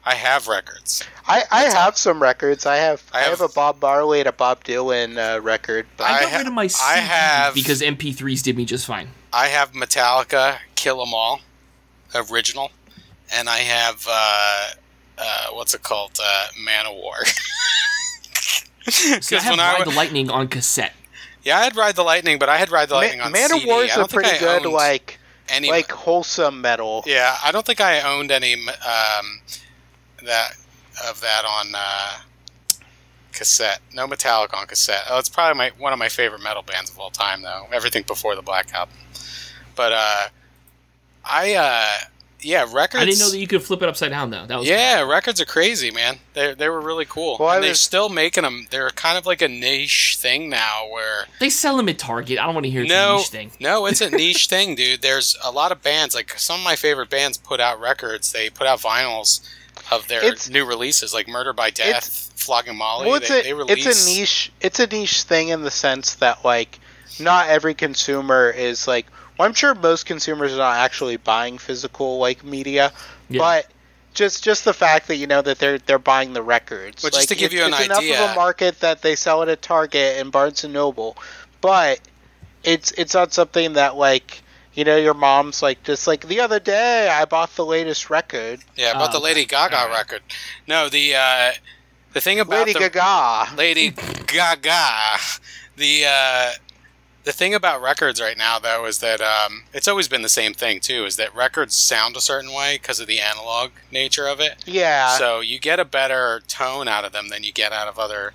I 0.06 0.16
have 0.16 0.48
records. 0.48 1.04
I, 1.28 1.44
I 1.52 1.64
have 1.64 1.98
some 1.98 2.22
records. 2.22 2.66
I 2.66 2.78
have 2.78 3.04
I 3.14 3.18
I 3.18 3.22
have, 3.24 3.40
have- 3.40 3.50
a 3.50 3.54
Bob 3.54 3.82
Marley 3.82 4.20
and 4.22 4.30
a 4.30 4.32
Bob 4.32 4.64
Dylan 4.64 5.18
uh, 5.18 5.42
record. 5.42 5.86
But 5.98 6.06
I 6.10 6.18
I 6.18 6.22
got 6.22 6.32
ha- 6.32 6.38
rid 6.38 6.48
of 6.48 6.54
my 6.54 6.70
I 6.82 6.96
have- 7.00 7.54
because 7.54 7.82
MP3s 7.82 8.42
did 8.42 8.56
me 8.56 8.64
just 8.64 8.86
fine. 8.86 9.10
I 9.34 9.48
have 9.48 9.74
Metallica, 9.74 10.60
Kill 10.76 11.02
'Em 11.02 11.14
All, 11.14 11.42
original, 12.16 12.72
and 13.34 13.50
I 13.50 13.58
have 13.58 14.08
uh, 14.10 14.70
uh, 15.18 15.48
what's 15.52 15.74
it 15.74 15.84
called, 15.84 16.20
uh, 16.24 16.48
Man 16.64 16.86
of 16.86 16.94
War. 16.96 17.16
See, 18.90 19.06
I 19.06 19.16
Because 19.20 19.44
have 19.44 19.52
when 19.52 19.60
I 19.60 19.74
Ride 19.74 19.80
wa- 19.80 19.92
the 19.92 19.98
Lightning 19.98 20.30
on 20.30 20.48
cassette. 20.48 20.94
yeah, 21.44 21.58
I 21.60 21.64
had 21.64 21.76
Ride 21.76 21.96
the 21.96 22.04
Lightning, 22.04 22.40
but 22.40 22.50
I 22.50 22.58
had 22.58 22.72
Ride 22.72 22.90
the 22.90 22.96
Lightning 22.96 23.20
Ma- 23.20 23.26
on 23.26 23.32
Man 23.32 23.50
CD. 23.50 23.64
of 23.64 23.68
War 23.68 23.84
is 23.84 23.96
a 23.98 24.08
pretty 24.08 24.38
good 24.40 24.66
like 24.66 25.20
any. 25.50 25.70
like 25.70 25.92
wholesome 25.92 26.62
metal. 26.62 27.04
yeah, 27.06 27.38
I 27.44 27.52
don't 27.52 27.66
think 27.66 27.82
I 27.82 28.02
owned 28.02 28.32
any 28.32 28.54
um, 28.56 29.42
that 30.26 30.52
of 31.08 31.20
that 31.22 31.44
on 31.46 31.74
uh, 31.76 32.14
cassette. 33.32 33.80
No 33.94 34.08
Metallica 34.08 34.56
on 34.56 34.68
cassette. 34.68 35.04
Oh, 35.10 35.20
it's 35.20 35.30
probably 35.30 35.58
my 35.58 35.72
one 35.78 35.94
of 35.94 36.00
my 36.00 36.10
favorite 36.10 36.42
metal 36.42 36.64
bands 36.64 36.90
of 36.90 36.98
all 37.00 37.10
time, 37.12 37.42
though. 37.42 37.68
Everything 37.72 38.04
before 38.08 38.36
the 38.36 38.42
Black 38.42 38.74
Album. 38.74 38.96
But 39.76 39.92
uh, 39.94 40.28
I 41.26 41.54
uh, 41.56 42.08
yeah, 42.42 42.66
records. 42.72 43.02
I 43.02 43.06
didn't 43.06 43.20
know 43.20 43.30
that 43.32 43.40
you 43.40 43.48
could 43.48 43.64
flip 43.64 43.82
it 43.82 43.90
upside 43.90 44.12
down 44.12 44.30
though. 44.30 44.46
That 44.46 44.60
was 44.60 44.68
Yeah, 44.68 45.02
records 45.02 45.42
are 45.42 45.46
crazy, 45.46 45.90
man. 45.92 46.20
They 46.34 46.54
they 46.54 46.70
were 46.70 46.80
really 46.82 47.06
cool. 47.06 47.38
Well, 47.40 47.50
I 47.50 47.56
and 47.56 47.64
they're 47.64 47.72
was- 47.72 47.82
still 47.82 48.10
making 48.10 48.44
them. 48.44 48.68
They're 48.70 48.90
kind 48.92 49.18
of 49.18 49.26
like 49.26 49.42
a 49.42 49.48
niche 49.48 50.18
thing 50.20 50.50
now, 50.50 50.88
where 50.92 51.26
They 51.40 51.50
sell 51.50 51.78
them 51.78 51.90
at 51.90 51.98
Target. 51.98 52.40
I 52.40 52.46
don't 52.46 52.54
want 52.54 52.66
to 52.66 52.70
hear 52.70 52.84
it's 52.84 52.92
a 52.92 52.96
no, 52.96 53.18
niche 53.18 53.28
thing. 53.30 53.52
no, 53.60 53.86
it's 53.88 54.02
a 54.02 54.10
niche 54.24 54.48
thing, 54.48 54.76
dude. 54.76 55.02
There's 55.02 55.36
a 55.44 55.52
lot 55.52 55.72
of 55.72 55.82
bands. 55.82 56.14
Like 56.16 56.38
some 56.38 56.60
of 56.60 56.64
my 56.64 56.76
favorite 56.76 57.10
bands 57.10 57.38
put 57.38 57.60
out 57.60 57.80
records. 57.80 58.32
They 58.32 58.50
put 58.50 58.68
out 58.68 58.80
vinyls 58.80 59.42
of 59.92 60.08
their 60.08 60.20
It's- 60.24 60.50
new 60.50 60.66
releases, 60.66 61.14
like 61.14 61.28
Murder 61.28 61.54
by 61.54 61.70
Death, 61.70 62.32
Flogging 62.36 62.76
Molly. 62.78 63.08
Well, 63.08 63.16
it's 63.16 63.30
they, 63.30 63.40
a 63.40 63.44
they 63.44 63.54
release. 63.54 63.86
it's 63.86 64.06
a 64.06 64.10
niche 64.10 64.52
it's 64.62 64.80
a 64.80 64.88
niche 64.88 65.24
thing 65.24 65.50
in 65.50 65.62
the 65.64 65.72
sense 65.72 66.16
that 66.16 66.44
like 66.46 66.80
not 67.20 67.48
every 67.50 67.74
consumer 67.74 68.50
is 68.52 68.88
like. 68.88 69.08
Well, 69.38 69.48
I'm 69.48 69.54
sure 69.54 69.76
most 69.76 70.06
consumers 70.06 70.54
are 70.54 70.58
not 70.58 70.78
actually 70.78 71.18
buying 71.18 71.58
physical 71.58 72.18
like 72.18 72.44
media, 72.44 72.92
Yeah. 73.30 73.40
but 73.40 73.68
just 74.14 74.44
just 74.44 74.66
the 74.66 74.74
fact 74.74 75.08
that 75.10 75.18
you 75.18 75.28
know 75.28 75.42
that 75.42 75.60
they're 75.60 75.78
they're 75.80 76.00
buying 76.00 76.34
the 76.34 76.42
records. 76.42 77.04
But 77.04 77.14
just 77.14 77.30
to 77.30 77.36
give 77.36 77.52
it's, 77.52 77.54
you 77.54 77.64
an 77.64 77.74
it's 77.74 77.86
enough 77.86 78.04
of 78.04 78.32
a 78.32 78.36
market 78.36 78.80
that 78.80 79.02
they 79.02 79.16
sell 79.16 79.44
it 79.44 79.50
at 79.50 79.62
Target 79.62 80.20
and 80.20 80.32
Barnes 80.32 80.64
and 80.64 80.74
Noble, 80.74 81.16
but 81.62 82.00
it's 82.64 82.92
it's 82.94 83.14
not 83.14 83.34
something 83.34 83.74
that 83.74 83.96
like. 83.96 84.42
You 84.74 84.84
know, 84.84 84.96
your 84.96 85.16
mom's 85.16 85.64
like, 85.64 85.82
just 85.82 86.06
like 86.06 86.28
the 86.28 86.40
other 86.40 86.60
day, 86.60 87.10
I 87.10 87.26
bought 87.26 87.56
the 87.56 87.66
latest 87.66 88.12
record. 88.12 88.60
Yeah, 88.76 88.92
about 88.92 89.10
Oh, 89.10 89.14
the 89.14 89.20
Lady. 89.20 89.44
Gaga 89.44 89.76
Alright. 89.76 89.98
record. 89.98 90.22
No, 90.68 90.88
the 90.88 91.16
uh, 91.16 91.52
the 92.14 92.22
thing 92.22 92.40
about 92.40 92.68
Lady 92.68 92.74
the, 92.74 92.88
Gaga. 92.92 93.56
Lady 93.56 93.90
Gaga. 94.28 95.18
The 95.78 96.06
uh, 96.06 96.52
the 97.28 97.34
thing 97.34 97.54
about 97.54 97.82
records 97.82 98.22
right 98.22 98.38
now, 98.38 98.58
though, 98.58 98.86
is 98.86 99.00
that 99.00 99.20
um, 99.20 99.64
it's 99.74 99.90
always 99.90 100.08
been 100.08 100.22
the 100.22 100.30
same 100.30 100.54
thing 100.54 100.80
too. 100.80 101.04
Is 101.04 101.18
that 101.18 101.36
records 101.36 101.76
sound 101.76 102.16
a 102.16 102.22
certain 102.22 102.54
way 102.54 102.80
because 102.82 103.02
of 103.02 103.08
the 103.08 103.20
analog 103.20 103.72
nature 103.92 104.28
of 104.28 104.40
it. 104.40 104.64
Yeah. 104.66 105.10
So 105.18 105.42
you 105.42 105.60
get 105.60 105.78
a 105.78 105.84
better 105.84 106.42
tone 106.48 106.88
out 106.88 107.04
of 107.04 107.12
them 107.12 107.28
than 107.28 107.44
you 107.44 107.52
get 107.52 107.74
out 107.74 107.90
of 107.90 108.00
other 108.00 108.32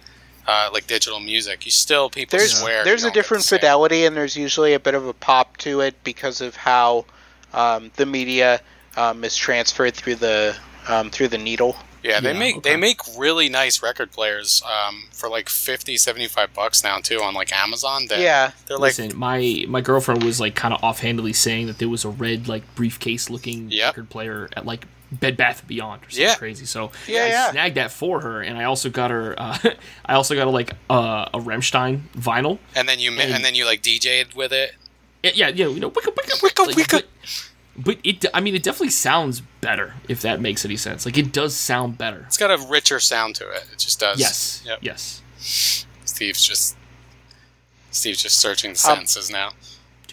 uh, 0.47 0.69
like 0.75 0.87
digital 0.87 1.21
music. 1.21 1.65
You 1.65 1.71
still 1.71 2.11
people 2.11 2.39
there's 2.39 2.59
swear. 2.59 2.85
there's 2.85 3.05
a 3.05 3.11
different 3.11 3.45
the 3.45 3.57
fidelity 3.57 4.05
and 4.05 4.15
there's 4.15 4.37
usually 4.37 4.75
a 4.75 4.81
bit 4.81 4.95
of 4.95 5.07
a 5.07 5.15
pop 5.15 5.57
to 5.59 5.81
it 5.81 5.95
because 6.05 6.43
of 6.43 6.55
how 6.55 7.07
um, 7.55 7.91
the 7.97 8.05
media 8.05 8.61
um, 8.99 9.25
is 9.25 9.35
transferred 9.35 9.95
through 9.95 10.17
the 10.17 10.55
um, 10.87 11.09
through 11.09 11.29
the 11.29 11.39
needle. 11.39 11.77
Yeah, 12.03 12.21
they 12.21 12.33
Yeah, 12.33 12.39
make 12.39 12.57
okay. 12.59 12.71
they 12.71 12.77
make 12.77 13.01
really 13.17 13.49
nice 13.49 13.83
record 13.83 14.11
players 14.11 14.63
um, 14.65 15.05
for 15.13 15.29
like 15.29 15.49
50, 15.49 15.97
75 15.97 16.53
bucks 16.55 16.83
now 16.83 16.99
too 16.99 17.21
on 17.23 17.35
like 17.35 17.53
Amazon. 17.53 18.07
That, 18.09 18.19
Yeah. 18.21 18.51
they're 18.67 18.79
like 18.79 18.99
Listen, 18.99 19.17
my 19.19 19.65
my 19.69 19.81
girlfriend 19.81 20.23
was 20.25 20.41
like 20.41 20.55
kind 20.55 20.75
of 20.75 20.83
offhandedly 20.83 21.33
saying 21.33 21.67
that 21.69 21.79
there 21.79 21.89
was 21.89 22.05
a 22.05 22.09
red 22.11 22.49
like 22.49 22.63
briefcase 22.75 23.31
looking 23.31 23.71
Yep. 23.71 23.87
record 23.97 24.11
player 24.11 24.49
at 24.57 24.67
like 24.67 24.87
Bed 25.13 25.37
Bath 25.37 25.61
and 25.61 25.69
Beyond 25.69 26.03
or 26.03 26.11
something 26.11 26.23
Yeah. 26.27 26.35
crazy. 26.37 26.65
So 26.65 26.91
Yeah, 27.07 27.25
I 27.25 27.27
yeah. 27.29 27.51
snagged 27.51 27.77
that 27.77 27.93
for 27.93 28.21
her, 28.23 28.41
and 28.41 28.57
I 28.59 28.65
also 28.65 28.89
got 28.89 29.11
her. 29.11 29.35
Uh, 29.39 29.59
I 30.07 30.15
also 30.15 30.35
got 30.35 30.45
her 30.47 30.51
like 30.51 30.73
uh, 30.89 31.29
a 31.35 31.39
Rammstein 31.39 32.01
vinyl. 32.17 32.59
and 32.75 32.89
then 32.89 32.99
you 32.99 33.11
mi- 33.13 33.25
and 33.31 33.45
then 33.45 33.55
you 33.55 33.67
like 33.67 33.83
DJ'd 33.83 34.33
with 34.35 34.53
it. 34.53 34.75
Yeah, 35.23 35.31
yeah, 35.35 35.49
yeah, 35.49 35.67
you 35.69 35.79
know, 35.81 35.91
wicka, 35.91 36.13
wicka, 36.15 36.41
Wicka, 36.41 36.67
like, 36.67 36.77
wicka. 36.77 37.03
But, 37.77 37.85
but 37.85 37.99
it, 38.05 38.25
I 38.35 38.41
mean, 38.41 38.55
it 38.55 38.63
definitely 38.63 38.91
sounds 38.91 39.41
better 39.61 39.95
if 40.09 40.21
that 40.23 40.41
makes 40.41 40.65
any 40.65 40.77
sense. 40.77 41.07
Like 41.07 41.17
it 41.19 41.33
does 41.33 41.57
sound 41.57 41.97
better. 41.99 42.25
It's 42.27 42.37
got 42.37 42.51
a 42.51 42.67
richer 42.69 43.01
sound 43.01 43.35
to 43.37 43.49
it. 43.51 43.65
It 43.73 43.79
just 43.79 43.99
does. 44.01 44.19
Yes, 44.21 44.63
Yep. 44.67 44.79
yes. 44.83 45.23
Steve's 46.05 46.47
just 46.47 46.77
Steve's 47.91 48.23
just 48.23 48.39
searching 48.39 48.73
the 48.75 48.89
Um, 48.91 49.05
now. 49.33 49.51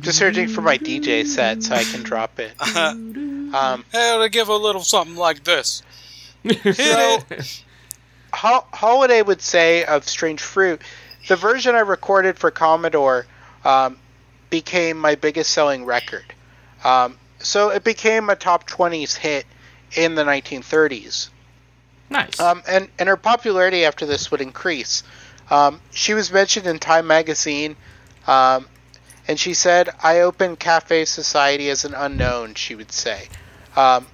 Just 0.00 0.18
searching 0.18 0.48
for 0.48 0.60
my 0.60 0.76
DJ 0.76 1.26
set 1.26 1.62
so 1.62 1.74
I 1.74 1.82
can 1.84 2.02
drop 2.02 2.38
it. 2.38 2.52
Um, 2.76 3.84
Hey, 3.90 4.18
to 4.20 4.28
give 4.30 4.48
a 4.48 4.54
little 4.54 4.82
something 4.82 5.16
like 5.16 5.44
this. 5.44 5.82
so, 6.74 7.18
Ho- 8.34 8.66
Holiday 8.74 9.22
would 9.22 9.40
say 9.40 9.84
of 9.86 10.06
Strange 10.06 10.42
Fruit, 10.42 10.82
the 11.28 11.36
version 11.36 11.74
I 11.74 11.80
recorded 11.80 12.38
for 12.38 12.50
Commodore 12.50 13.24
um, 13.64 13.96
became 14.50 14.98
my 14.98 15.14
biggest 15.14 15.50
selling 15.50 15.84
record. 15.84 16.24
Um, 16.84 17.18
so 17.38 17.70
it 17.70 17.84
became 17.84 18.30
a 18.30 18.36
top 18.36 18.68
20s 18.68 19.16
hit 19.16 19.46
in 19.94 20.14
the 20.14 20.24
1930s. 20.24 21.30
nice. 22.10 22.40
Um, 22.40 22.62
and, 22.68 22.88
and 22.98 23.08
her 23.08 23.16
popularity 23.16 23.84
after 23.84 24.06
this 24.06 24.30
would 24.30 24.40
increase. 24.40 25.02
Um, 25.50 25.80
she 25.92 26.14
was 26.14 26.32
mentioned 26.32 26.66
in 26.66 26.78
Time 26.78 27.06
magazine, 27.06 27.76
um, 28.26 28.68
and 29.26 29.38
she 29.38 29.54
said, 29.54 29.90
I 30.02 30.20
opened 30.20 30.58
Cafe 30.58 31.04
Society 31.06 31.70
as 31.70 31.84
an 31.84 31.94
unknown, 31.94 32.54
she 32.54 32.74
would 32.74 32.92
say. 32.92 33.28
Um, 33.76 34.06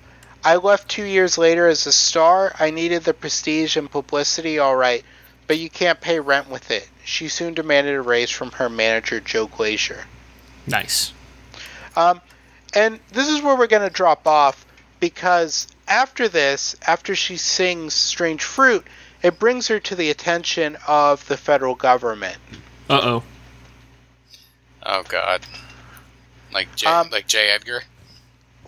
I 0.44 0.56
left 0.56 0.88
two 0.88 1.04
years 1.04 1.38
later 1.38 1.66
as 1.66 1.86
a 1.86 1.92
star. 1.92 2.54
I 2.58 2.70
needed 2.70 3.04
the 3.04 3.14
prestige 3.14 3.76
and 3.76 3.90
publicity, 3.90 4.58
all 4.58 4.76
right, 4.76 5.04
but 5.46 5.58
you 5.58 5.70
can't 5.70 6.00
pay 6.00 6.20
rent 6.20 6.50
with 6.50 6.70
it. 6.70 6.88
She 7.04 7.28
soon 7.28 7.54
demanded 7.54 7.94
a 7.94 8.02
raise 8.02 8.30
from 8.30 8.52
her 8.52 8.68
manager, 8.68 9.20
Joe 9.20 9.46
Glaser. 9.46 10.04
Nice. 10.66 11.12
Um, 11.96 12.20
and 12.74 12.98
this 13.12 13.28
is 13.28 13.42
where 13.42 13.56
we're 13.56 13.66
going 13.68 13.86
to 13.88 13.94
drop 13.94 14.26
off 14.26 14.66
because 15.00 15.68
after 15.86 16.28
this, 16.28 16.74
after 16.86 17.14
she 17.14 17.36
sings 17.36 17.94
Strange 17.94 18.42
Fruit, 18.42 18.84
it 19.22 19.38
brings 19.38 19.68
her 19.68 19.78
to 19.80 19.94
the 19.94 20.10
attention 20.10 20.76
of 20.86 21.26
the 21.28 21.36
federal 21.36 21.74
government. 21.74 22.36
Uh 22.90 23.00
oh. 23.02 23.22
Oh 24.84 25.02
God. 25.08 25.42
Like 26.52 26.74
J 26.76 26.86
Um, 26.86 27.08
like 27.10 27.26
J 27.26 27.50
Edgar. 27.50 27.82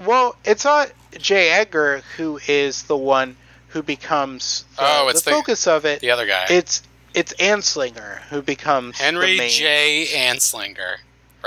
Well, 0.04 0.36
it's 0.44 0.64
not 0.64 0.92
J. 1.18 1.48
Edgar 1.50 2.02
who 2.16 2.38
is 2.46 2.82
the 2.84 2.96
one 2.96 3.36
who 3.68 3.82
becomes 3.82 4.64
the, 4.76 4.82
Oh, 4.84 5.08
it's 5.08 5.22
the 5.22 5.30
the- 5.30 5.36
focus 5.36 5.66
of 5.66 5.84
it. 5.84 6.00
The 6.00 6.10
other 6.10 6.26
guy. 6.26 6.46
It's 6.50 6.82
it's 7.14 7.32
Anslinger 7.34 8.18
who 8.28 8.42
becomes 8.42 8.98
Henry 8.98 9.32
the 9.32 9.38
main, 9.38 9.50
J. 9.50 10.06
Anslinger. 10.14 10.96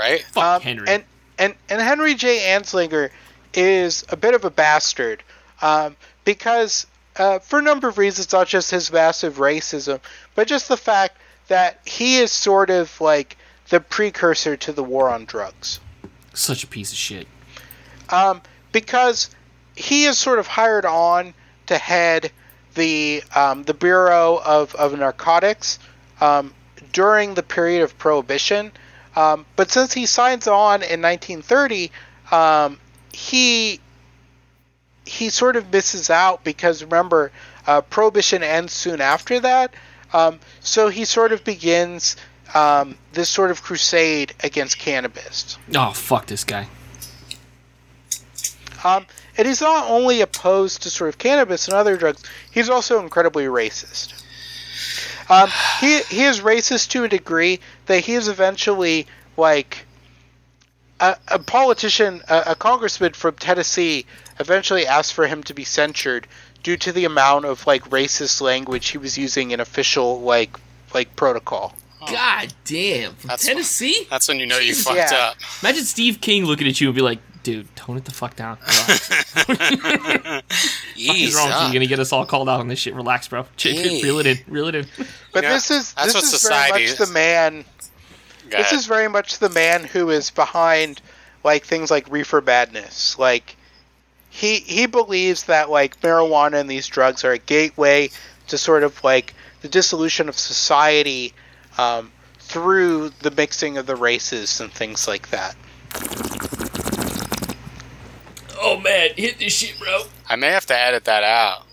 Right? 0.00 0.22
Fuck 0.22 0.42
Um, 0.42 0.62
Henry. 0.62 0.88
And, 0.88 1.04
and 1.38 1.54
and 1.68 1.80
Henry 1.80 2.14
J. 2.14 2.38
Anslinger 2.48 3.10
is 3.52 4.04
a 4.08 4.16
bit 4.16 4.34
of 4.34 4.44
a 4.44 4.50
bastard 4.50 5.22
um, 5.60 5.94
because 6.24 6.86
uh, 7.16 7.38
for 7.40 7.58
a 7.58 7.62
number 7.62 7.86
of 7.86 7.98
reasons, 7.98 8.32
not 8.32 8.48
just 8.48 8.70
his 8.70 8.90
massive 8.90 9.36
racism, 9.36 10.00
but 10.34 10.46
just 10.46 10.68
the 10.68 10.76
fact 10.76 11.18
that 11.48 11.80
he 11.84 12.16
is 12.16 12.32
sort 12.32 12.70
of 12.70 12.98
like 13.00 13.36
the 13.68 13.80
precursor 13.80 14.56
to 14.56 14.72
the 14.72 14.82
war 14.82 15.10
on 15.10 15.26
drugs. 15.26 15.80
Such 16.32 16.64
a 16.64 16.66
piece 16.66 16.92
of 16.92 16.98
shit. 16.98 17.26
Um, 18.08 18.40
because 18.72 19.28
he 19.76 20.04
is 20.06 20.16
sort 20.16 20.38
of 20.38 20.46
hired 20.46 20.86
on 20.86 21.34
to 21.66 21.76
head 21.76 22.32
the 22.74 23.22
um, 23.34 23.64
the 23.64 23.74
Bureau 23.74 24.40
of, 24.44 24.74
of 24.76 24.96
Narcotics 24.98 25.78
um, 26.20 26.54
during 26.92 27.34
the 27.34 27.42
period 27.42 27.82
of 27.82 27.98
Prohibition. 27.98 28.72
Um, 29.16 29.44
but 29.56 29.70
since 29.70 29.92
he 29.92 30.06
signs 30.06 30.46
on 30.46 30.82
in 30.82 31.02
1930, 31.02 31.90
um, 32.30 32.78
he 33.12 33.80
he 35.04 35.28
sort 35.30 35.56
of 35.56 35.72
misses 35.72 36.10
out 36.10 36.44
because 36.44 36.84
remember, 36.84 37.32
uh, 37.66 37.80
Prohibition 37.80 38.42
ends 38.42 38.72
soon 38.72 39.00
after 39.00 39.40
that. 39.40 39.74
Um, 40.12 40.38
so 40.60 40.88
he 40.88 41.04
sort 41.04 41.32
of 41.32 41.44
begins 41.44 42.16
um, 42.54 42.96
this 43.12 43.28
sort 43.28 43.50
of 43.50 43.62
crusade 43.62 44.34
against 44.42 44.78
cannabis. 44.78 45.58
Oh 45.74 45.90
fuck 45.92 46.26
this 46.26 46.44
guy. 46.44 46.68
Um, 48.82 49.06
and 49.36 49.46
he's 49.46 49.60
not 49.60 49.90
only 49.90 50.20
opposed 50.20 50.82
to 50.82 50.90
sort 50.90 51.08
of 51.08 51.18
cannabis 51.18 51.68
and 51.68 51.76
other 51.76 51.96
drugs, 51.96 52.22
he's 52.50 52.68
also 52.68 53.00
incredibly 53.00 53.44
racist. 53.44 54.19
Um, 55.30 55.48
he 55.80 56.00
he 56.02 56.24
is 56.24 56.40
racist 56.40 56.88
to 56.90 57.04
a 57.04 57.08
degree 57.08 57.60
that 57.86 58.00
he 58.04 58.14
is 58.14 58.28
eventually 58.28 59.06
like 59.36 59.86
a, 60.98 61.16
a 61.28 61.38
politician, 61.38 62.20
a, 62.28 62.42
a 62.48 62.54
congressman 62.54 63.12
from 63.12 63.36
Tennessee, 63.36 64.04
eventually 64.38 64.86
asked 64.86 65.14
for 65.14 65.26
him 65.26 65.42
to 65.44 65.54
be 65.54 65.64
censured 65.64 66.26
due 66.62 66.76
to 66.76 66.92
the 66.92 67.04
amount 67.04 67.44
of 67.46 67.66
like 67.66 67.84
racist 67.90 68.40
language 68.40 68.88
he 68.88 68.98
was 68.98 69.16
using 69.16 69.52
in 69.52 69.60
official 69.60 70.20
like 70.20 70.58
like 70.92 71.14
protocol. 71.16 71.74
God 72.10 72.52
damn. 72.64 73.14
From 73.14 73.28
That's- 73.28 73.46
Tennessee? 73.46 74.06
That's 74.10 74.26
when 74.26 74.38
you 74.40 74.46
know 74.46 74.58
you 74.58 74.68
Jesus. 74.68 74.84
fucked 74.84 74.96
Yeah. 75.12 75.28
up. 75.28 75.36
Imagine 75.62 75.84
Steve 75.84 76.20
King 76.20 76.44
looking 76.46 76.66
at 76.66 76.80
you 76.80 76.88
and 76.88 76.94
be 76.96 77.02
like, 77.02 77.18
dude, 77.42 77.74
tone 77.76 77.96
it 77.96 78.04
the 78.04 78.10
fuck 78.12 78.36
down. 78.36 78.58
Relax. 78.60 79.08
fuck 79.08 80.44
is 80.96 81.34
wrong 81.34 81.48
you? 81.48 81.54
up. 81.54 81.62
You're 81.64 81.72
gonna 81.74 81.86
get 81.86 81.98
us 82.00 82.12
all 82.12 82.26
called 82.26 82.48
out 82.48 82.60
on 82.60 82.68
this 82.68 82.78
shit. 82.78 82.94
Relax, 82.94 83.28
bro. 83.28 83.46
Chick, 83.56 83.76
Yeah. 83.76 84.02
reel 84.02 84.18
it 84.18 84.26
in. 84.26 84.38
Reel 84.48 84.68
it 84.68 84.74
in. 84.74 84.86
But 85.32 85.44
Yeah, 85.44 85.50
this 85.54 85.70
is 85.70 85.92
this 85.94 86.14
what 86.14 86.22
is 86.22 86.30
society 86.30 86.72
very 86.86 86.88
much 86.88 86.98
the 86.98 87.12
man 87.12 87.64
Go 88.50 88.56
this 88.58 88.66
ahead. 88.66 88.72
is 88.78 88.86
very 88.86 89.08
much 89.08 89.38
the 89.38 89.48
man 89.50 89.84
who 89.84 90.10
is 90.10 90.30
behind 90.30 91.00
like 91.44 91.64
things 91.64 91.90
like 91.90 92.10
reefer 92.10 92.40
madness 92.40 93.18
like 93.18 93.56
he 94.28 94.56
he 94.60 94.86
believes 94.86 95.44
that 95.44 95.70
like 95.70 95.98
marijuana 96.02 96.60
and 96.60 96.68
these 96.70 96.86
drugs 96.86 97.24
are 97.24 97.32
a 97.32 97.38
gateway 97.38 98.10
to 98.48 98.58
sort 98.58 98.82
of 98.82 99.02
like 99.02 99.34
the 99.62 99.68
dissolution 99.68 100.28
of 100.28 100.36
society 100.38 101.32
um, 101.78 102.10
through 102.38 103.10
the 103.20 103.30
mixing 103.30 103.78
of 103.78 103.86
the 103.86 103.96
races 103.96 104.60
and 104.60 104.70
things 104.72 105.06
like 105.08 105.30
that 105.30 105.54
oh 108.60 108.78
man, 108.80 109.10
hit 109.16 109.38
this 109.38 109.52
shit, 109.52 109.78
bro. 109.78 110.02
I 110.28 110.36
may 110.36 110.48
have 110.48 110.66
to 110.66 110.78
edit 110.78 111.04
that 111.04 111.24
out. 111.24 111.66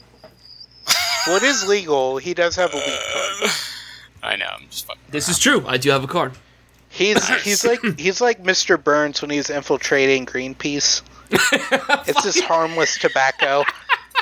well 1.27 1.37
it 1.37 1.43
is 1.43 1.67
legal 1.67 2.17
he 2.17 2.33
does 2.33 2.55
have 2.55 2.73
a 2.73 2.77
weed 2.77 2.99
card 3.13 3.51
I 4.23 4.35
know. 4.35 4.45
I'm 4.57 4.67
just 4.69 4.85
fucking. 4.87 5.01
This 5.09 5.29
is 5.29 5.37
true. 5.37 5.63
I 5.67 5.77
do 5.77 5.89
have 5.91 6.03
a 6.03 6.07
card. 6.07 6.33
he's 6.89 7.27
he's 7.43 7.65
like 7.65 7.81
he's 7.99 8.19
like 8.21 8.41
mr 8.43 8.81
burns 8.81 9.21
when 9.21 9.29
he's 9.29 9.49
infiltrating 9.49 10.25
greenpeace 10.25 11.01
it's 12.07 12.23
just 12.23 12.41
harmless 12.43 12.97
tobacco 12.97 13.63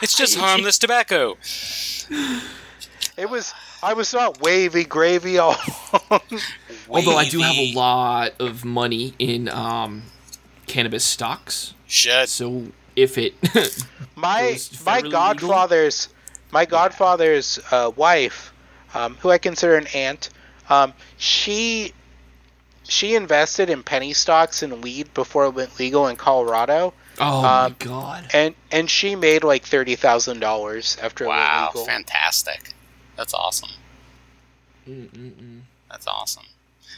It's 0.02 0.18
just 0.18 0.36
harmless 0.38 0.78
tobacco. 0.80 1.38
It 3.18 3.30
was. 3.30 3.54
I 3.82 3.94
was 3.94 4.14
not 4.14 4.42
wavy 4.42 4.84
gravy 4.84 5.38
all. 5.38 5.56
Although 6.90 7.16
I 7.16 7.30
do 7.30 7.40
have 7.40 7.56
a 7.56 7.74
lot 7.74 8.34
of 8.40 8.66
money 8.66 9.14
in 9.20 9.48
um, 9.50 10.02
cannabis 10.68 11.04
stocks, 11.04 11.74
Shit. 11.88 12.30
so 12.30 12.68
if 12.96 13.18
it 13.18 13.34
my 14.16 14.42
my 14.44 14.58
federally 14.58 14.96
legal? 15.04 15.12
godfather's 15.12 16.10
my 16.52 16.66
godfather's 16.66 17.60
uh, 17.72 17.92
wife, 17.96 18.54
um, 18.94 19.16
who 19.22 19.30
I 19.30 19.38
consider 19.38 19.76
an 19.76 19.88
aunt, 19.94 20.30
um, 20.70 20.94
she 21.18 21.92
she 22.84 23.16
invested 23.16 23.70
in 23.70 23.84
penny 23.84 24.14
stocks 24.14 24.62
and 24.64 24.84
weed 24.84 25.14
before 25.14 25.46
it 25.46 25.52
went 25.56 25.78
legal 25.80 26.08
in 26.08 26.16
Colorado, 26.16 26.94
oh 27.20 27.38
Um, 27.40 27.44
my 27.44 27.76
god, 27.80 28.28
and 28.34 28.56
and 28.72 28.90
she 28.90 29.16
made 29.16 29.44
like 29.44 29.64
thirty 29.64 29.96
thousand 29.96 30.40
dollars 30.40 30.98
after 31.02 31.26
Wow. 31.26 31.34
it 31.34 31.62
went 31.62 31.76
legal. 31.76 31.86
Fantastic. 31.86 32.74
That's 33.18 33.34
awesome. 33.34 33.70
Mm-mm-mm. 34.88 35.62
That's 35.90 36.08
awesome. 36.08 36.46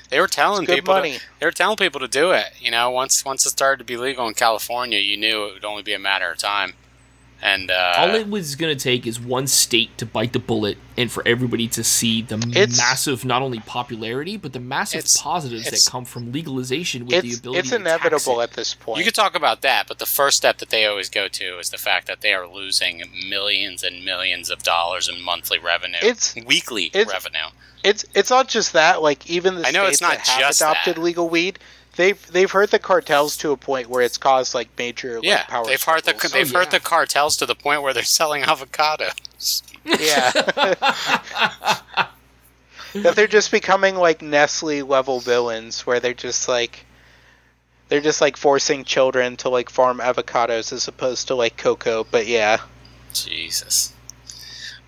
They 0.10 0.20
were 0.20 0.28
telling 0.28 0.66
people. 0.66 0.94
money. 0.94 1.14
To, 1.14 1.22
they 1.40 1.46
were 1.46 1.52
telling 1.52 1.78
people 1.78 2.00
to 2.00 2.08
do 2.08 2.32
it. 2.32 2.46
You 2.60 2.72
know, 2.72 2.90
once 2.90 3.26
once 3.26 3.46
it 3.46 3.50
started 3.50 3.80
to 3.80 3.84
be 3.84 3.98
legal 3.98 4.28
in 4.28 4.34
California, 4.34 5.00
you 5.00 5.18
knew 5.18 5.46
it 5.46 5.54
would 5.56 5.66
only 5.66 5.84
be 5.84 5.94
a 5.94 6.00
matter 6.00 6.32
of 6.32 6.38
time. 6.38 6.74
And 7.42 7.70
uh, 7.70 7.94
All 7.98 8.16
it 8.16 8.30
was 8.30 8.56
going 8.56 8.76
to 8.76 8.84
take 8.84 9.06
is 9.06 9.20
one 9.20 9.46
state 9.46 9.96
to 10.00 10.06
bite 10.08 10.34
the 10.34 10.40
bullet 10.40 10.78
and 10.98 11.12
for 11.12 11.22
everybody 11.28 11.68
to 11.68 11.84
see 11.84 12.24
the 12.24 12.38
massive, 12.78 13.24
not 13.24 13.44
only 13.44 13.60
popularity, 13.60 14.38
but 14.38 14.54
the 14.54 14.60
massive 14.60 15.00
It's- 15.00 15.22
positives 15.22 15.66
that 15.70 15.88
come 15.92 16.04
from 16.04 16.32
legalization 16.32 17.06
with 17.06 17.22
the 17.22 17.34
ability 17.36 17.60
it's 17.60 17.70
to 17.70 17.78
tax 17.78 17.82
inevitable 17.82 18.40
it. 18.42 18.46
at 18.46 18.54
this 18.54 18.74
point. 18.74 18.98
you 18.98 19.06
could 19.06 19.14
talk 19.14 19.36
about 19.36 19.62
that, 19.62 19.88
but 19.88 20.00
the 20.00 20.08
first 20.08 20.38
step 20.38 20.58
that 20.58 20.70
they 20.70 20.86
always 20.88 21.10
go 21.10 21.28
to 21.28 21.60
is 21.60 21.70
the 21.70 21.78
fact 21.78 22.08
that 22.08 22.22
they 22.22 22.34
are 22.34 22.48
losing 22.48 23.04
millions 23.30 23.84
and 23.84 24.04
millions 24.04 24.50
of 24.50 24.64
dollars 24.64 25.08
in 25.08 25.22
monthly 25.22 25.60
revenue, 25.60 25.98
It's- 26.02 26.34
weekly 26.46 26.86
it's- 26.86 27.08
revenue. 27.08 27.52
It's 27.84 28.04
it's 28.16 28.32
not 28.32 28.48
just 28.50 28.74
that. 28.74 29.04
Like 29.04 29.30
even 29.30 29.56
the 29.62 29.68
I 29.68 29.72
know 29.72 29.84
states 29.86 29.94
it's 29.98 30.02
not 30.02 30.12
that 30.18 30.28
have 30.28 30.40
just 30.40 30.62
adopted 30.62 30.96
that. 30.96 31.02
legal 31.02 31.30
weed, 31.30 31.60
they've 31.98 32.32
they've 32.32 32.50
hurt 32.50 32.72
the 32.72 32.80
cartels 32.80 33.36
to 33.38 33.52
a 33.52 33.58
point 33.58 33.90
where 33.90 34.02
it's 34.02 34.18
caused 34.18 34.56
like 34.56 34.70
major 34.78 35.16
like, 35.16 35.26
Yeah, 35.26 35.44
power. 35.46 35.66
they've 35.66 35.82
hurt 35.84 36.06
the 36.06 36.12
struggles. 36.12 36.32
they've 36.32 36.56
Oh, 36.56 36.60
hurt 36.60 36.72
the 36.72 36.80
cartels 36.80 37.36
to 37.38 37.46
the 37.46 37.56
point 37.56 37.82
where 37.82 37.94
they're 37.94 38.04
selling 38.04 38.44
avocados. 38.44 39.62
yeah. 39.86 40.32
that 42.94 43.16
they're 43.16 43.28
just 43.28 43.52
becoming 43.52 43.96
like 43.96 44.22
Nestle 44.22 44.82
level 44.84 45.20
villains, 45.20 45.86
where 45.86 46.00
they're 46.00 46.14
just 46.14 46.48
like 46.48 46.86
they're 47.90 48.02
just 48.02 48.22
like 48.22 48.38
forcing 48.38 48.84
children 48.84 49.38
to 49.38 49.50
like 49.50 49.70
farm 49.70 50.00
avocados 50.00 50.72
as 50.74 50.88
opposed 50.88 51.28
to 51.28 51.36
like 51.36 51.58
cocoa. 51.58 52.06
But 52.10 52.28
yeah. 52.28 52.58
Jesus. 53.14 53.94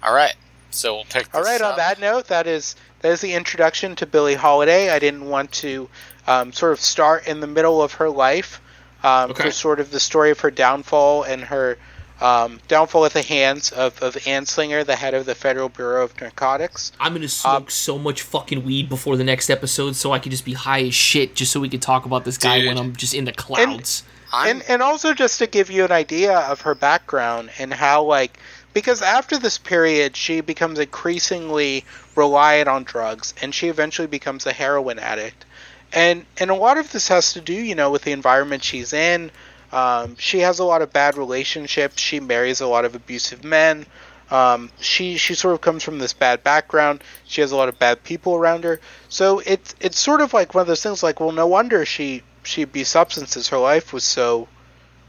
All 0.03 0.13
right, 0.13 0.35
so 0.71 0.95
we'll 0.95 1.05
pick. 1.05 1.33
All 1.33 1.41
this 1.41 1.49
right. 1.49 1.61
up. 1.61 1.71
On 1.73 1.77
that 1.77 1.99
note, 1.99 2.27
that 2.27 2.47
is 2.47 2.75
that 3.01 3.11
is 3.11 3.21
the 3.21 3.33
introduction 3.33 3.95
to 3.97 4.05
Billie 4.05 4.35
Holiday. 4.35 4.89
I 4.91 4.99
didn't 4.99 5.25
want 5.29 5.51
to 5.53 5.89
um, 6.29 6.53
sort 6.53 6.71
of 6.71 6.79
start 6.79 7.27
in 7.27 7.39
the 7.39 7.47
middle 7.47 7.81
of 7.81 7.93
her 7.93 8.09
life 8.09 8.61
um, 9.03 9.31
Okay. 9.31 9.43
for 9.43 9.51
sort 9.51 9.79
of 9.79 9.91
the 9.91 9.99
story 9.99 10.29
of 10.31 10.39
her 10.41 10.51
downfall 10.51 11.23
and 11.23 11.43
her 11.43 11.77
um, 12.21 12.59
downfall 12.67 13.05
at 13.05 13.13
the 13.13 13.21
hands 13.21 13.71
of 13.71 14.01
of 14.03 14.15
Anslinger, 14.15 14.85
the 14.85 14.95
head 14.95 15.13
of 15.13 15.25
the 15.25 15.35
Federal 15.35 15.69
Bureau 15.69 16.03
of 16.03 16.19
Narcotics. 16.19 16.91
I'm 16.99 17.13
gonna 17.13 17.29
smoke 17.29 17.71
so 17.71 17.97
much 17.97 18.21
fucking 18.21 18.63
weed 18.65 18.89
before 18.89 19.15
the 19.17 19.23
next 19.23 19.49
episode, 19.49 19.95
so 19.95 20.11
I 20.11 20.19
can 20.19 20.29
just 20.31 20.45
be 20.45 20.53
high 20.53 20.83
as 20.83 20.93
shit, 20.93 21.33
just 21.33 21.51
so 21.51 21.59
we 21.61 21.69
can 21.69 21.79
talk 21.79 22.05
about 22.05 22.25
this 22.25 22.37
guy 22.37 22.59
Dude. 22.59 22.67
when 22.67 22.77
I'm 22.77 22.95
just 22.95 23.13
in 23.13 23.25
the 23.25 23.31
clouds. 23.31 24.03
I'm, 24.33 24.57
and 24.57 24.69
and 24.69 24.81
also 24.81 25.13
just 25.13 25.39
to 25.39 25.47
give 25.47 25.71
you 25.71 25.85
an 25.85 25.91
idea 25.91 26.37
of 26.37 26.61
her 26.61 26.75
background 26.75 27.51
and 27.57 27.73
how 27.73 28.03
like 28.03 28.37
because 28.73 29.01
after 29.01 29.39
this 29.39 29.57
period 29.57 30.15
she 30.15 30.41
becomes 30.41 30.77
increasingly 30.77 31.83
reliant 32.15 32.67
on 32.67 32.83
drugs 32.83 33.33
and 33.41 33.55
she 33.55 33.69
eventually 33.69 34.07
becomes 34.07 34.45
a 34.45 34.53
heroin 34.53 34.99
addict 34.99 35.45
and 35.93 36.25
and 36.37 36.51
a 36.51 36.55
lot 36.55 36.77
of 36.77 36.91
this 36.91 37.07
has 37.07 37.33
to 37.33 37.41
do 37.41 37.53
you 37.53 37.75
know 37.75 37.91
with 37.91 38.03
the 38.03 38.11
environment 38.11 38.63
she's 38.63 38.93
in. 38.93 39.31
Um, 39.71 40.15
she 40.17 40.39
has 40.39 40.59
a 40.59 40.63
lot 40.63 40.81
of 40.81 40.91
bad 40.91 41.15
relationships. 41.15 42.01
She 42.01 42.19
marries 42.19 42.59
a 42.61 42.67
lot 42.67 42.85
of 42.85 42.95
abusive 42.95 43.43
men. 43.43 43.85
Um, 44.31 44.71
she 44.79 45.17
she 45.17 45.35
sort 45.35 45.53
of 45.53 45.61
comes 45.61 45.83
from 45.83 45.99
this 45.99 46.13
bad 46.13 46.43
background. 46.43 47.03
She 47.25 47.41
has 47.41 47.51
a 47.51 47.55
lot 47.55 47.69
of 47.69 47.79
bad 47.79 48.03
people 48.03 48.35
around 48.35 48.63
her. 48.63 48.79
So 49.09 49.39
it's 49.39 49.75
it's 49.79 49.99
sort 49.99 50.21
of 50.21 50.33
like 50.33 50.53
one 50.53 50.61
of 50.61 50.67
those 50.67 50.83
things 50.83 51.01
like 51.03 51.19
well 51.19 51.31
no 51.31 51.47
wonder 51.47 51.85
she 51.85 52.23
she 52.43 52.61
abused 52.61 52.91
substances. 52.91 53.47
Her 53.49 53.57
life 53.57 53.91
was 53.93 54.03
so 54.03 54.47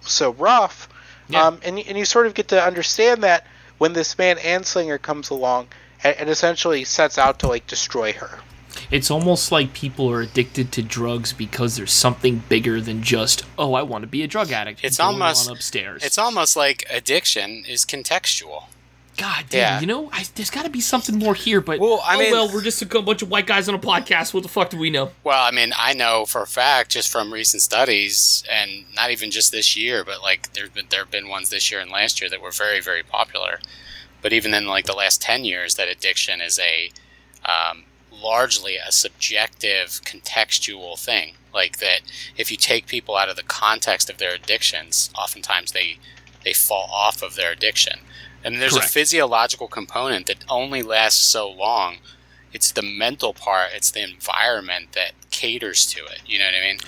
so 0.01 0.32
rough. 0.32 0.89
Yeah. 1.28 1.47
um, 1.47 1.61
and, 1.62 1.78
and 1.78 1.97
you 1.97 2.05
sort 2.05 2.27
of 2.27 2.35
get 2.35 2.48
to 2.48 2.62
understand 2.62 3.23
that 3.23 3.47
when 3.78 3.93
this 3.93 4.19
man 4.19 4.36
Anslinger 4.39 5.01
comes 5.01 5.31
along 5.31 5.69
and, 6.02 6.16
and 6.16 6.28
essentially 6.28 6.82
sets 6.85 7.19
out 7.19 7.39
to 7.40 7.47
like 7.47 7.66
destroy 7.66 8.12
her 8.15 8.40
It's 8.90 9.11
almost 9.11 9.51
like 9.52 9.73
people 9.73 10.11
are 10.11 10.20
addicted 10.20 10.73
to 10.73 10.82
drugs 10.82 11.32
because 11.32 11.77
there's 11.77 11.93
something 11.93 12.43
bigger 12.48 12.81
than 12.81 13.02
just, 13.02 13.44
oh, 13.59 13.74
I 13.74 13.82
want 13.82 14.02
to 14.02 14.09
be 14.09 14.23
a 14.23 14.27
drug 14.27 14.51
addict. 14.52 14.81
It's 14.85 15.01
almost- 15.01 15.51
upstairs. 15.51 16.05
it's 16.05 16.19
almost 16.19 16.57
like 16.57 16.85
addiction 16.90 17.65
is 17.66 17.85
contextual. 17.85 18.65
God 19.16 19.47
damn, 19.51 19.61
Yeah. 19.61 19.81
you 19.81 19.86
know, 19.86 20.09
I, 20.12 20.24
there's 20.35 20.48
got 20.48 20.65
to 20.65 20.70
be 20.70 20.81
something 20.81 21.19
more 21.19 21.35
here. 21.35 21.61
But 21.61 21.78
Well, 21.78 22.01
I 22.07 22.16
oh 22.16 22.19
mean- 22.20 22.32
well, 22.32 22.51
we're 22.51 22.62
just 22.62 22.81
a 22.81 22.86
bunch 23.02 23.20
of 23.20 23.28
white 23.31 23.47
guys 23.47 23.69
on 23.69 23.74
a 23.74 23.78
podcast. 23.78 24.32
What 24.32 24.43
the 24.44 24.48
fuck 24.48 24.70
do 24.70 24.78
we 24.78 24.89
know? 24.89 25.11
Well, 25.24 25.43
I 25.44 25.51
mean, 25.51 25.73
I 25.77 25.93
know 25.93 26.24
for 26.24 26.40
a 26.43 26.47
fact 26.47 26.90
just 26.93 27.11
from 27.12 27.31
recent 27.32 27.61
studies, 27.62 28.43
and 28.51 28.85
not 28.94 29.11
even 29.11 29.31
just 29.31 29.52
this 29.52 29.77
year, 29.77 30.05
but 30.05 30.23
like 30.23 30.52
there's 30.55 30.70
been 30.70 30.86
there 30.89 31.01
have 31.01 31.11
been 31.11 31.28
ones 31.28 31.51
this 31.51 31.70
year 31.70 31.81
and 31.81 31.90
last 31.90 32.20
year 32.20 32.31
that 32.31 32.40
were 32.40 32.51
very 32.52 32.81
very 32.81 33.02
popular. 33.02 33.59
But 34.23 34.32
even 34.32 34.55
in 34.55 34.66
like 34.66 34.86
the 34.86 34.94
last 34.94 35.20
ten 35.20 35.44
years, 35.44 35.74
that 35.74 35.89
addiction 35.89 36.40
is 36.40 36.59
a 36.59 36.90
um, 37.44 37.85
largely 38.20 38.76
a 38.76 38.92
subjective, 38.92 40.01
contextual 40.05 40.98
thing. 40.98 41.34
Like 41.52 41.78
that, 41.78 42.01
if 42.36 42.51
you 42.51 42.56
take 42.56 42.86
people 42.86 43.16
out 43.16 43.28
of 43.28 43.36
the 43.36 43.42
context 43.42 44.09
of 44.09 44.18
their 44.18 44.34
addictions, 44.34 45.10
oftentimes 45.16 45.72
they 45.72 45.98
they 46.44 46.52
fall 46.52 46.88
off 46.92 47.22
of 47.22 47.36
their 47.36 47.52
addiction. 47.52 48.01
And 48.42 48.60
there's 48.60 48.72
Correct. 48.72 48.86
a 48.86 48.92
physiological 48.92 49.68
component 49.68 50.26
that 50.26 50.44
only 50.48 50.82
lasts 50.82 51.20
so 51.20 51.51
long. 51.51 51.97
It's 52.52 52.72
the 52.72 52.82
mental 52.82 53.34
part. 53.34 53.70
It's 53.74 53.90
the 53.90 54.02
environment 54.02 54.92
that 54.92 55.12
caters 55.30 55.86
to 55.92 56.05
it. 56.05 56.22
You 56.26 56.38
know 56.38 56.47
what 56.47 56.55
I 56.55 56.60
mean? 56.60 56.78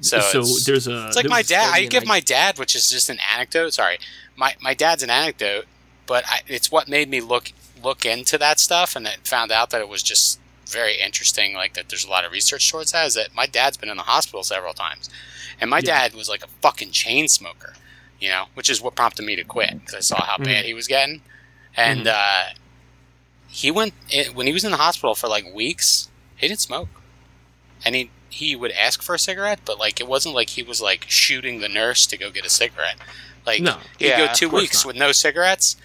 So, 0.00 0.18
it's, 0.18 0.64
there's 0.64 0.88
a. 0.88 1.06
it's 1.06 1.16
like 1.16 1.28
my 1.28 1.42
dad. 1.42 1.72
I 1.72 1.86
give 1.86 2.06
my 2.06 2.20
dad, 2.20 2.58
which 2.58 2.74
is 2.74 2.90
just 2.90 3.08
an 3.08 3.18
anecdote. 3.32 3.72
Sorry, 3.74 3.98
my 4.36 4.54
my 4.60 4.74
dad's 4.74 5.02
an 5.04 5.10
anecdote, 5.10 5.66
but 6.06 6.24
I, 6.26 6.40
it's 6.48 6.72
what 6.72 6.88
made 6.88 7.08
me 7.08 7.20
look 7.20 7.52
look 7.82 8.04
into 8.04 8.36
that 8.38 8.58
stuff, 8.58 8.96
and 8.96 9.06
then 9.06 9.18
found 9.22 9.52
out 9.52 9.70
that 9.70 9.80
it 9.80 9.88
was 9.88 10.02
just 10.02 10.40
very 10.72 11.00
interesting. 11.00 11.54
Like 11.54 11.74
that, 11.74 11.88
there's 11.88 12.04
a 12.04 12.10
lot 12.10 12.24
of 12.24 12.32
research 12.32 12.70
towards 12.70 12.92
that. 12.92 13.06
Is 13.06 13.14
that 13.14 13.34
my 13.34 13.46
dad's 13.46 13.76
been 13.76 13.88
in 13.90 13.96
the 13.96 14.02
hospital 14.04 14.42
several 14.42 14.72
times, 14.74 15.08
and 15.60 15.68
my 15.70 15.78
Yeah. 15.78 16.08
dad 16.08 16.14
was 16.14 16.28
like 16.28 16.42
a 16.44 16.48
fucking 16.60 16.90
chain 16.90 17.28
smoker, 17.28 17.74
you 18.20 18.28
know, 18.28 18.46
which 18.54 18.68
is 18.70 18.80
what 18.80 18.94
prompted 18.94 19.24
me 19.24 19.36
to 19.36 19.44
quit 19.44 19.78
because 19.80 19.94
I 19.94 20.00
saw 20.00 20.22
how 20.24 20.34
Mm-hmm. 20.34 20.44
bad 20.44 20.64
he 20.64 20.74
was 20.74 20.86
getting, 20.88 21.22
and 21.76 22.06
uh, 22.08 22.44
he 23.48 23.70
went 23.70 23.94
when 24.34 24.46
he 24.46 24.52
was 24.52 24.64
in 24.64 24.70
the 24.70 24.76
hospital 24.78 25.14
for 25.14 25.28
like 25.28 25.52
weeks. 25.54 26.08
He 26.36 26.48
didn't 26.48 26.60
smoke, 26.60 26.88
and 27.84 27.94
he 27.94 28.10
he 28.28 28.56
would 28.56 28.72
ask 28.72 29.02
for 29.02 29.14
a 29.14 29.18
cigarette, 29.18 29.60
but 29.64 29.78
like 29.78 30.00
it 30.00 30.08
wasn't 30.08 30.34
like 30.34 30.50
he 30.50 30.62
was 30.62 30.80
like 30.80 31.04
shooting 31.08 31.60
the 31.60 31.68
nurse 31.68 32.06
to 32.06 32.16
go 32.16 32.30
get 32.30 32.46
a 32.46 32.50
cigarette. 32.50 32.96
Like 33.46 33.60
No. 33.60 33.78
he'd 33.98 34.08
Yeah, 34.08 34.26
go 34.28 34.32
two 34.32 34.48
weeks 34.48 34.76
not. 34.84 34.86
with 34.86 34.96
no 34.96 35.12
cigarettes, 35.12 35.76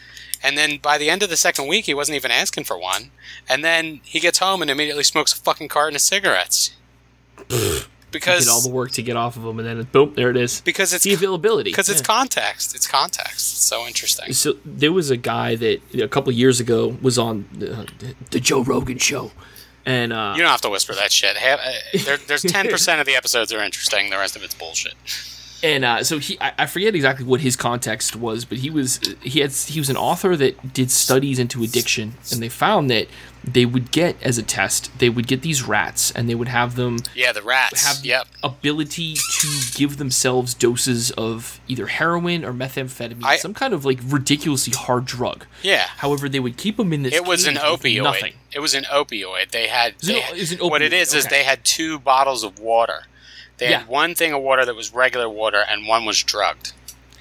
and 0.43 0.57
then 0.57 0.77
by 0.77 0.97
the 0.97 1.09
end 1.09 1.23
of 1.23 1.29
the 1.29 1.37
second 1.37 1.67
week, 1.67 1.85
he 1.85 1.93
wasn't 1.93 2.15
even 2.15 2.31
asking 2.31 2.63
for 2.65 2.77
one. 2.77 3.11
And 3.49 3.63
then 3.63 4.01
he 4.03 4.19
gets 4.19 4.39
home 4.39 4.61
and 4.61 4.69
immediately 4.71 5.03
smokes 5.03 5.33
a 5.33 5.37
fucking 5.37 5.67
carton 5.69 5.95
of 5.95 6.01
cigarettes. 6.01 6.71
because 8.11 8.39
he 8.39 8.45
did 8.45 8.49
all 8.51 8.61
the 8.61 8.69
work 8.71 8.91
to 8.91 9.03
get 9.03 9.15
off 9.17 9.35
of 9.37 9.43
them, 9.43 9.59
and 9.59 9.67
then 9.67 9.83
boom, 9.91 10.13
there 10.15 10.29
it 10.29 10.37
is. 10.37 10.61
because 10.61 10.93
it's 10.93 11.03
the 11.03 11.13
availability. 11.13 11.69
because 11.71 11.89
it's 11.89 11.99
Yeah. 12.01 12.05
context. 12.07 12.73
It's 12.75 12.87
context. 12.87 13.35
It's 13.35 13.63
so 13.63 13.85
interesting. 13.85 14.33
So 14.33 14.55
there 14.65 14.91
was 14.93 15.09
a 15.09 15.17
guy 15.17 15.55
that 15.55 15.81
a 15.95 16.07
couple 16.07 16.31
years 16.33 16.59
ago 16.59 16.97
was 17.01 17.17
on 17.19 17.47
the, 17.53 17.87
the 18.31 18.39
Joe 18.39 18.63
Rogan 18.63 18.97
show, 18.97 19.31
and 19.85 20.11
uh, 20.13 20.33
You 20.35 20.41
don't 20.41 20.51
have 20.51 20.61
to 20.61 20.69
whisper 20.69 20.93
that 20.95 21.11
shit. 21.11 21.37
Have, 21.37 21.59
uh, 21.59 21.71
there, 22.05 22.17
there's 22.17 22.41
ten 22.55 22.67
percent 22.69 22.99
of 22.99 23.05
the 23.05 23.15
episodes 23.15 23.51
are 23.53 23.63
interesting. 23.63 24.09
The 24.09 24.17
rest 24.17 24.35
of 24.35 24.43
it's 24.43 24.55
bullshit. 24.55 24.93
And 25.63 25.83
uh, 25.85 26.03
so 26.03 26.19
he 26.19 26.37
I, 26.39 26.53
I 26.59 26.65
forget 26.65 26.95
exactly 26.95 27.25
what 27.25 27.41
his 27.41 27.55
context 27.55 28.15
was, 28.15 28.45
but 28.45 28.59
he 28.59 28.69
was 28.69 28.99
he 29.21 29.39
had 29.39 29.51
he 29.51 29.79
was 29.79 29.89
an 29.89 29.97
author 29.97 30.35
that 30.35 30.73
did 30.73 30.91
studies 30.91 31.39
into 31.39 31.63
addiction, 31.63 32.13
and 32.31 32.41
they 32.41 32.49
found 32.49 32.89
that 32.89 33.07
they 33.43 33.65
would 33.65 33.91
get 33.91 34.21
as 34.21 34.37
a 34.37 34.43
test 34.43 34.91
they 34.99 35.07
would 35.09 35.25
get 35.25 35.41
these 35.41 35.63
rats 35.63 36.11
and 36.11 36.27
they 36.27 36.35
would 36.35 36.49
have 36.49 36.75
them 36.75 36.97
Yeah, 37.15 37.31
the 37.31 37.41
rats. 37.41 37.85
have 37.87 38.01
the 38.01 38.09
yep. 38.09 38.27
ability 38.43 39.13
to 39.13 39.47
give 39.73 39.95
themselves 39.97 40.53
doses 40.53 41.11
of 41.11 41.61
either 41.67 41.87
heroin 41.87 42.43
or 42.43 42.51
methamphetamine, 42.51 43.23
I- 43.23 43.37
some 43.37 43.53
kind 43.53 43.73
of 43.73 43.85
like 43.85 43.99
ridiculously 44.05 44.73
hard 44.73 45.05
drug. 45.05 45.45
Yeah. 45.61 45.85
However, 45.97 46.27
they 46.27 46.41
would 46.41 46.57
keep 46.57 46.75
them 46.75 46.91
in 46.91 47.03
this. 47.03 47.13
It 47.13 47.25
was 47.25 47.47
an 47.47 47.55
opioid. 47.55 48.03
Nothing. 48.03 48.33
It 48.51 48.59
was 48.59 48.73
an 48.75 48.83
opioid. 48.85 49.51
They 49.51 49.67
had 49.67 49.95
they- 49.99 50.15
it 50.23 50.61
what 50.61 50.81
it 50.81 50.91
is 50.91 51.09
is 51.09 51.25
is 51.25 51.27
they 51.27 51.43
had 51.43 51.63
two 51.63 51.99
bottles 51.99 52.43
of 52.43 52.59
water. 52.59 53.03
They 53.57 53.69
Yeah. 53.69 53.79
had 53.79 53.87
one 53.87 54.15
thing 54.15 54.33
of 54.33 54.41
water 54.41 54.65
that 54.65 54.75
was 54.75 54.93
regular 54.93 55.29
water, 55.29 55.63
and 55.69 55.87
one 55.87 56.05
was 56.05 56.21
drugged. 56.23 56.73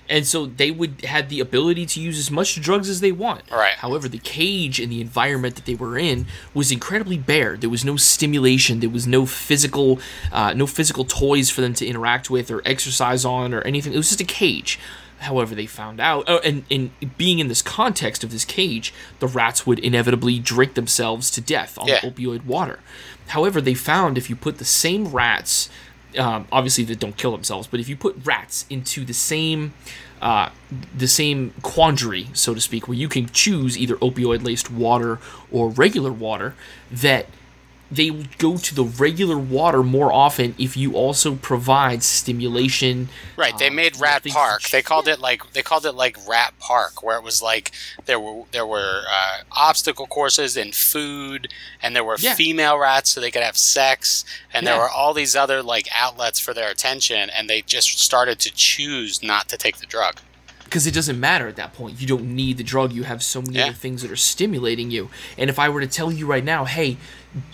and 0.08 0.24
so 0.24 0.46
they 0.46 0.70
would 0.70 1.04
had 1.04 1.28
the 1.30 1.40
ability 1.40 1.84
to 1.84 1.98
use 2.00 2.16
as 2.16 2.30
much 2.30 2.60
drugs 2.60 2.88
as 2.88 3.00
they 3.00 3.10
want. 3.10 3.42
Right. 3.50 3.72
However, 3.74 4.06
the 4.08 4.18
cage 4.20 4.78
and 4.78 4.92
the 4.92 5.00
environment 5.00 5.56
that 5.56 5.64
they 5.64 5.74
were 5.74 5.98
in 5.98 6.26
was 6.54 6.70
incredibly 6.70 7.18
bare. 7.18 7.56
There 7.56 7.68
was 7.68 7.84
no 7.84 7.96
stimulation. 7.96 8.78
There 8.78 8.88
was 8.88 9.04
no 9.08 9.26
physical, 9.26 9.98
uh, 10.30 10.52
no 10.54 10.68
physical 10.68 11.04
toys 11.04 11.50
for 11.50 11.60
them 11.60 11.74
to 11.74 11.84
interact 11.86 12.30
with 12.30 12.52
or 12.52 12.62
exercise 12.64 13.24
on 13.24 13.52
or 13.52 13.62
anything. 13.62 13.94
It 13.94 13.96
was 13.96 14.10
just 14.10 14.20
a 14.20 14.24
cage. 14.24 14.78
However, 15.18 15.56
they 15.56 15.66
found 15.66 15.98
out, 15.98 16.22
oh, 16.28 16.38
and, 16.44 16.62
and 16.70 16.90
being 17.18 17.40
in 17.40 17.48
this 17.48 17.60
context 17.62 18.22
of 18.22 18.30
this 18.30 18.44
cage, 18.44 18.94
the 19.18 19.26
rats 19.26 19.66
would 19.66 19.80
inevitably 19.80 20.38
drink 20.38 20.74
themselves 20.74 21.32
to 21.32 21.40
death 21.40 21.76
on 21.78 21.88
Yeah. 21.88 21.98
opioid 22.02 22.44
water. 22.44 22.78
However, 23.28 23.60
they 23.60 23.74
found 23.74 24.16
if 24.16 24.30
you 24.30 24.36
put 24.36 24.58
the 24.58 24.64
same 24.64 25.08
rats 25.08 25.68
um, 26.18 26.46
obviously 26.50 26.84
that 26.84 26.98
don't 26.98 27.16
kill 27.16 27.32
themselves, 27.32 27.66
but 27.66 27.80
if 27.80 27.88
you 27.88 27.96
put 27.96 28.16
rats 28.24 28.66
into 28.70 29.04
the 29.04 29.14
same 29.14 29.74
uh, 30.20 30.48
the 30.96 31.06
same 31.06 31.52
quandary, 31.62 32.28
so 32.32 32.54
to 32.54 32.60
speak, 32.60 32.88
where 32.88 32.96
you 32.96 33.08
can 33.08 33.26
choose 33.26 33.76
either 33.76 33.96
opioid 33.96 34.42
laced 34.44 34.70
water 34.70 35.18
or 35.52 35.68
regular 35.68 36.10
water, 36.10 36.54
that 36.90 37.26
they 37.90 38.10
go 38.38 38.56
to 38.56 38.74
the 38.74 38.82
regular 38.84 39.38
water 39.38 39.82
more 39.82 40.12
often 40.12 40.54
if 40.58 40.76
you 40.76 40.94
also 40.94 41.36
provide 41.36 42.02
stimulation. 42.02 43.08
Right, 43.36 43.56
they 43.58 43.68
um, 43.68 43.76
made 43.76 43.96
Rat 44.00 44.24
Park. 44.24 44.62
They 44.70 44.82
called 44.82 45.08
it 45.08 45.20
like 45.20 45.52
they 45.52 45.62
called 45.62 45.86
it 45.86 45.92
like 45.92 46.16
Rat 46.28 46.54
Park, 46.58 47.02
where 47.02 47.16
it 47.16 47.22
was 47.22 47.40
like 47.42 47.70
there 48.06 48.18
were 48.18 48.42
there 48.52 48.66
were 48.66 49.02
uh, 49.10 49.38
obstacle 49.52 50.06
courses 50.06 50.56
and 50.56 50.74
food, 50.74 51.48
and 51.82 51.94
there 51.94 52.04
were 52.04 52.16
Yeah. 52.18 52.34
female 52.34 52.78
rats 52.78 53.10
so 53.10 53.20
they 53.20 53.30
could 53.30 53.42
have 53.42 53.56
sex, 53.56 54.24
and 54.52 54.66
there 54.66 54.78
were 54.78 54.88
all 54.90 55.14
these 55.14 55.36
other 55.36 55.62
like 55.62 55.88
outlets 55.94 56.40
for 56.40 56.52
their 56.52 56.70
attention, 56.70 57.30
and 57.30 57.48
they 57.48 57.62
just 57.62 58.00
started 58.00 58.38
to 58.40 58.52
choose 58.52 59.22
not 59.22 59.48
to 59.50 59.56
take 59.56 59.78
the 59.78 59.86
drug. 59.86 60.16
because 60.64 60.84
it 60.84 60.92
doesn't 60.92 61.20
matter 61.20 61.46
at 61.46 61.54
that 61.54 61.72
point. 61.72 62.00
You 62.00 62.08
don't 62.08 62.24
need 62.34 62.56
the 62.56 62.64
drug. 62.64 62.92
You 62.92 63.04
have 63.04 63.22
so 63.22 63.40
many 63.40 63.56
Yeah. 63.58 63.66
other 63.66 63.72
things 63.72 64.02
that 64.02 64.10
are 64.10 64.16
stimulating 64.16 64.90
you. 64.90 65.10
And 65.38 65.48
if 65.48 65.60
I 65.60 65.68
were 65.68 65.80
to 65.80 65.86
tell 65.86 66.10
you 66.10 66.26
right 66.26 66.42
now, 66.42 66.64
hey, 66.64 66.96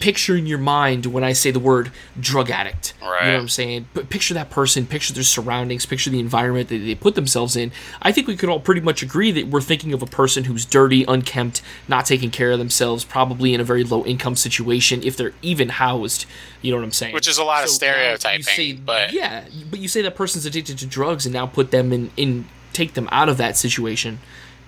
picture 0.01 0.37
in 0.37 0.47
your 0.47 0.59
mind 0.59 1.07
when 1.07 1.25
I 1.25 1.33
say 1.33 1.51
the 1.51 1.59
word 1.59 1.91
drug 2.21 2.51
addict. 2.51 2.95
Right. 3.03 3.25
You 3.25 3.31
know 3.33 3.37
what 3.39 3.43
I'm 3.43 3.49
saying? 3.49 3.87
But 3.95 4.11
picture 4.11 4.35
that 4.35 4.49
person, 4.51 4.87
picture 4.87 5.13
their 5.13 5.23
surroundings, 5.25 5.87
picture 5.87 6.11
the 6.11 6.21
environment 6.21 6.69
that 6.69 6.79
they 6.79 6.95
put 6.95 7.15
themselves 7.15 7.57
in. 7.57 7.73
I 8.01 8.13
think 8.13 8.27
we 8.29 8.37
could 8.37 8.49
all 8.49 8.61
pretty 8.61 8.81
much 8.81 9.03
agree 9.03 9.31
that 9.33 9.49
we're 9.49 9.61
thinking 9.61 9.93
of 9.93 10.03
a 10.03 10.07
person 10.07 10.45
who's 10.45 10.65
dirty, 10.65 11.05
unkempt, 11.09 11.63
not 11.89 12.07
taking 12.07 12.31
care 12.31 12.53
of 12.53 12.59
themselves, 12.59 13.05
probably 13.05 13.55
in 13.55 13.61
a 13.61 13.65
very 13.65 13.83
low 13.85 14.05
income 14.05 14.37
situation 14.37 15.03
if 15.03 15.17
they're 15.17 15.35
even 15.43 15.69
housed. 15.69 16.27
You 16.61 16.71
know 16.71 16.77
what 16.79 16.85
I'm 16.85 16.93
saying? 16.93 17.15
Which 17.15 17.27
is 17.29 17.39
a 17.39 17.45
lot 17.45 17.65
of 17.65 17.71
So 17.71 17.85
you 17.87 17.93
stereotyping, 17.93 18.43
say- 18.45 18.73
but- 18.75 19.13
yeah, 19.13 19.45
but 19.71 19.81
you 19.81 19.89
say 19.89 20.03
that 20.03 20.15
person's 20.15 20.47
addicted 20.47 20.79
to 20.79 20.87
drugs 20.87 21.27
and 21.27 21.33
now 21.33 21.47
put 21.47 21.71
them 21.73 21.93
in 21.93 22.11
in 22.17 22.47
take 22.73 22.95
them 22.95 23.09
out 23.13 23.29
of 23.29 23.37
that 23.37 23.57
situation, 23.57 24.19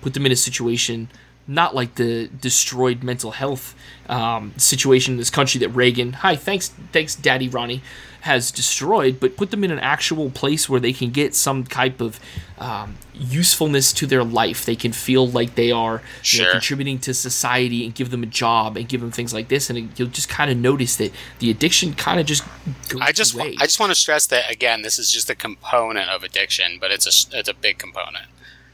put 0.01 0.13
them 0.13 0.25
in 0.25 0.31
a 0.31 0.35
situation 0.35 1.09
not 1.47 1.75
like 1.75 1.95
the 1.95 2.27
destroyed 2.41 3.03
mental 3.03 3.31
health 3.31 3.75
um, 4.09 4.53
situation 4.57 5.13
in 5.13 5.17
this 5.17 5.29
country 5.29 5.59
that 5.59 5.69
Reagan, 5.69 6.13
hi, 6.13 6.35
thanks, 6.35 6.69
thanks, 6.91 7.15
Daddy 7.15 7.47
Ronnie, 7.47 7.81
has 8.21 8.51
destroyed, 8.51 9.19
but 9.19 9.37
put 9.37 9.51
them 9.51 9.63
in 9.63 9.69
an 9.69 9.77
actual 9.79 10.31
place 10.31 10.67
where 10.67 10.79
they 10.79 10.91
can 10.93 11.11
get 11.11 11.35
some 11.35 11.63
type 11.63 12.01
of 12.01 12.19
um, 12.57 12.95
usefulness 13.13 13.93
to 13.93 14.07
their 14.07 14.23
life. 14.23 14.65
They 14.65 14.75
can 14.75 14.91
feel 14.91 15.27
like 15.27 15.53
they 15.53 15.71
are 15.71 16.01
you 16.23 16.41
know, 16.41 16.51
contributing 16.53 16.97
to 16.99 17.13
society 17.13 17.85
and 17.85 17.93
give 17.93 18.09
them 18.09 18.23
a 18.23 18.27
job 18.27 18.77
and 18.77 18.87
give 18.89 19.01
them 19.01 19.11
things 19.11 19.31
like 19.31 19.47
this, 19.49 19.69
and 19.69 19.77
it- 19.77 19.99
you'll 19.99 20.07
just 20.07 20.27
kind 20.29 20.49
of 20.49 20.57
notice 20.57 20.95
that 20.95 21.11
the 21.37 21.51
addiction 21.51 21.93
kind 21.93 22.19
of 22.19 22.25
just 22.25 22.43
goes 22.89 23.01
I 23.01 23.11
just 23.11 23.35
away. 23.35 23.55
I 23.59 23.65
just 23.65 23.79
want 23.79 23.91
to 23.91 23.95
stress 23.95 24.25
that 24.27 24.49
again, 24.51 24.81
this 24.81 24.97
is 24.97 25.11
just 25.11 25.29
a 25.29 25.35
component 25.35 26.09
of 26.09 26.23
addiction, 26.23 26.77
but 26.81 26.89
it's 26.91 27.05
a 27.05 27.37
it's 27.37 27.49
a 27.49 27.53
big 27.53 27.77
component. 27.77 28.25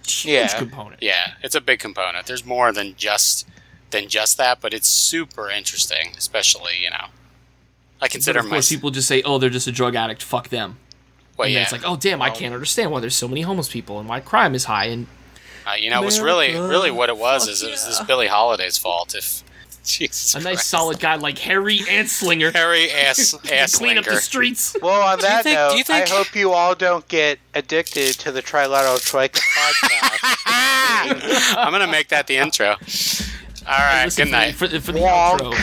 Huge 0.08 0.34
Yeah. 0.34 0.58
component. 0.58 1.02
Yeah, 1.02 1.34
it's 1.44 1.56
a 1.56 1.62
big 1.62 1.80
component. 1.80 2.26
There's 2.26 2.46
more 2.46 2.72
than 2.72 2.96
just 2.96 3.48
than 3.92 4.08
just 4.08 4.38
that, 4.38 4.62
but 4.62 4.74
it's 4.74 4.88
super 4.90 5.50
interesting, 5.50 6.14
especially 6.18 6.78
you 6.82 6.90
know. 6.90 7.08
I 8.04 8.06
But 8.06 8.12
consider 8.12 8.40
of 8.40 8.48
course, 8.50 8.72
my 8.72 8.76
people 8.76 8.90
just 8.92 9.08
say, 9.08 9.22
"Oh, 9.24 9.38
they're 9.38 9.50
just 9.50 9.68
a 9.68 9.72
drug 9.72 9.96
addict. 9.96 10.24
Fuck 10.24 10.50
them." 10.50 10.78
well, 11.38 11.46
and 11.46 11.54
yeah. 11.54 11.62
it's 11.64 11.72
like, 11.72 11.82
"Oh, 11.86 11.96
damn, 11.96 12.22
I 12.22 12.30
can't 12.30 12.54
understand 12.54 12.92
why 12.92 13.00
there's 13.00 13.16
so 13.16 13.28
many 13.28 13.42
homeless 13.42 13.70
people 13.70 14.00
and 14.00 14.08
why 14.10 14.20
crime 14.20 14.54
is 14.56 14.66
high." 14.66 14.86
And 14.86 15.08
Uh, 15.66 15.74
you 15.74 15.90
know, 15.92 16.02
it 16.02 16.06
was 16.06 16.20
really, 16.20 16.54
really 16.56 16.90
what 16.92 17.10
it 17.10 17.18
was 17.18 17.48
is 17.48 17.62
it 17.62 17.70
was 17.72 17.86
this 17.86 18.00
yeah. 18.00 18.06
Billie 18.06 18.28
Holiday's 18.28 18.78
fault. 18.80 19.14
If 19.16 19.44
Jesus, 19.86 20.36
a 20.36 20.40
nice 20.40 20.56
Christ. 20.56 20.70
solid 20.70 21.00
guy 21.00 21.16
like 21.16 21.38
Harry 21.40 21.80
Anslinger 21.80 22.54
Harry 22.54 22.92
ass 22.92 23.36
can 23.44 23.54
ass 23.54 23.76
clean 23.78 23.98
up 23.98 24.06
the 24.06 24.18
streets. 24.18 24.76
Well, 24.82 25.02
on 25.02 25.20
that 25.22 25.44
think- 25.44 25.56
note, 25.56 25.86
think- 25.86 25.90
I 26.12 26.14
hope 26.14 26.36
you 26.36 26.52
all 26.52 26.76
don't 26.76 27.08
get 27.08 27.40
addicted 27.54 28.14
to 28.20 28.32
the 28.32 28.42
Trilateral 28.42 29.04
Troika 29.04 29.40
podcast. 29.58 31.56
I'm 31.58 31.72
gonna 31.72 31.88
make 31.88 32.10
that 32.10 32.28
the 32.28 32.38
intro. 32.38 32.70
All 33.68 33.78
right, 33.78 34.06
Listen, 34.06 34.26
good 34.26 34.32
night. 34.32 34.56
For, 34.56 34.68
for, 34.68 34.80
for 34.80 34.92
the 34.92 35.00
Wonk. 35.00 35.40
outro, 35.40 35.54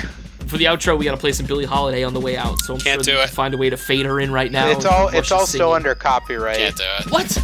for 0.48 0.56
the 0.56 0.64
outro, 0.66 0.96
we 0.96 1.04
got 1.04 1.10
to 1.12 1.16
play 1.16 1.32
some 1.32 1.46
Billie 1.46 1.64
Holiday 1.64 2.04
on 2.04 2.14
the 2.14 2.20
way 2.20 2.36
out. 2.36 2.58
So 2.60 2.74
I'm 2.74 2.80
Can't 2.80 3.04
sure 3.04 3.14
do 3.14 3.18
we 3.18 3.24
it. 3.24 3.30
find 3.30 3.54
a 3.54 3.56
way 3.56 3.70
to 3.70 3.76
fade 3.76 4.06
her 4.06 4.20
in 4.20 4.30
right 4.32 4.50
now. 4.52 4.68
it's 4.70 4.84
all 4.84 5.08
it's 5.08 5.32
all 5.32 5.46
still 5.46 5.72
under 5.72 5.94
copyright. 5.94 6.56
Can't 6.58 6.76
do 6.76 6.84
it. 7.00 7.10
What? 7.10 7.38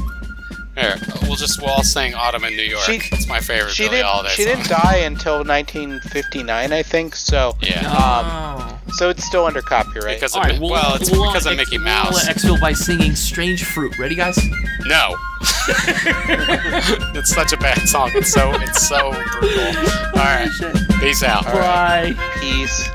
Here, 0.76 0.96
we'll 1.22 1.36
just 1.36 1.60
we'll 1.60 1.70
all 1.70 1.82
sing 1.84 2.14
"Autumn 2.14 2.44
in 2.44 2.56
New 2.56 2.62
York." 2.64 2.82
She- 2.82 3.01
it's 3.12 3.28
my 3.28 3.38
favorite 3.40 3.70
She 3.72 3.84
Billie 3.84 3.96
didn't 3.98 4.06
Holiday 4.09 4.30
she 4.30 4.42
song. 4.44 4.55
didn't 4.56 4.68
die 4.70 4.96
until 4.96 5.44
1959, 5.44 6.72
I 6.72 6.82
think. 6.82 7.14
So 7.14 7.56
Yeah, 7.60 7.82
Oh. 7.86 8.78
so 8.94 9.09
it's 9.09 9.24
still 9.24 9.46
under 9.46 9.62
copyright. 9.62 10.16
because 10.16 10.34
of 10.34 10.42
right, 10.42 10.55
Mi- 10.55 10.59
we'll, 10.60 10.70
well, 10.70 10.94
it's 10.96 11.10
we'll 11.10 11.22
uh, 11.24 11.32
because 11.32 11.46
of 11.46 11.52
ex- 11.52 11.70
Mickey 11.70 11.78
we'll 11.78 11.88
uh, 11.92 12.05
Mouse. 12.05 12.28
exfil 12.28 12.60
by 12.60 12.72
singing 12.72 13.14
"Strange 13.14 13.64
Fruit." 13.64 13.96
Ready, 13.98 14.14
guys? 14.16 14.36
No, 14.86 15.16
it's 17.14 17.32
such 17.32 17.52
a 17.52 17.56
bad 17.56 17.78
song. 17.88 18.10
It's 18.14 18.32
so 18.32 18.52
it's 18.55 18.86
so 18.88 19.12
brutal. 19.12 19.66
All 20.16 20.24
right, 20.24 20.48
peace 21.01 21.22
out. 21.22 21.44
Bye. 21.44 22.14
Peace. 22.40 22.88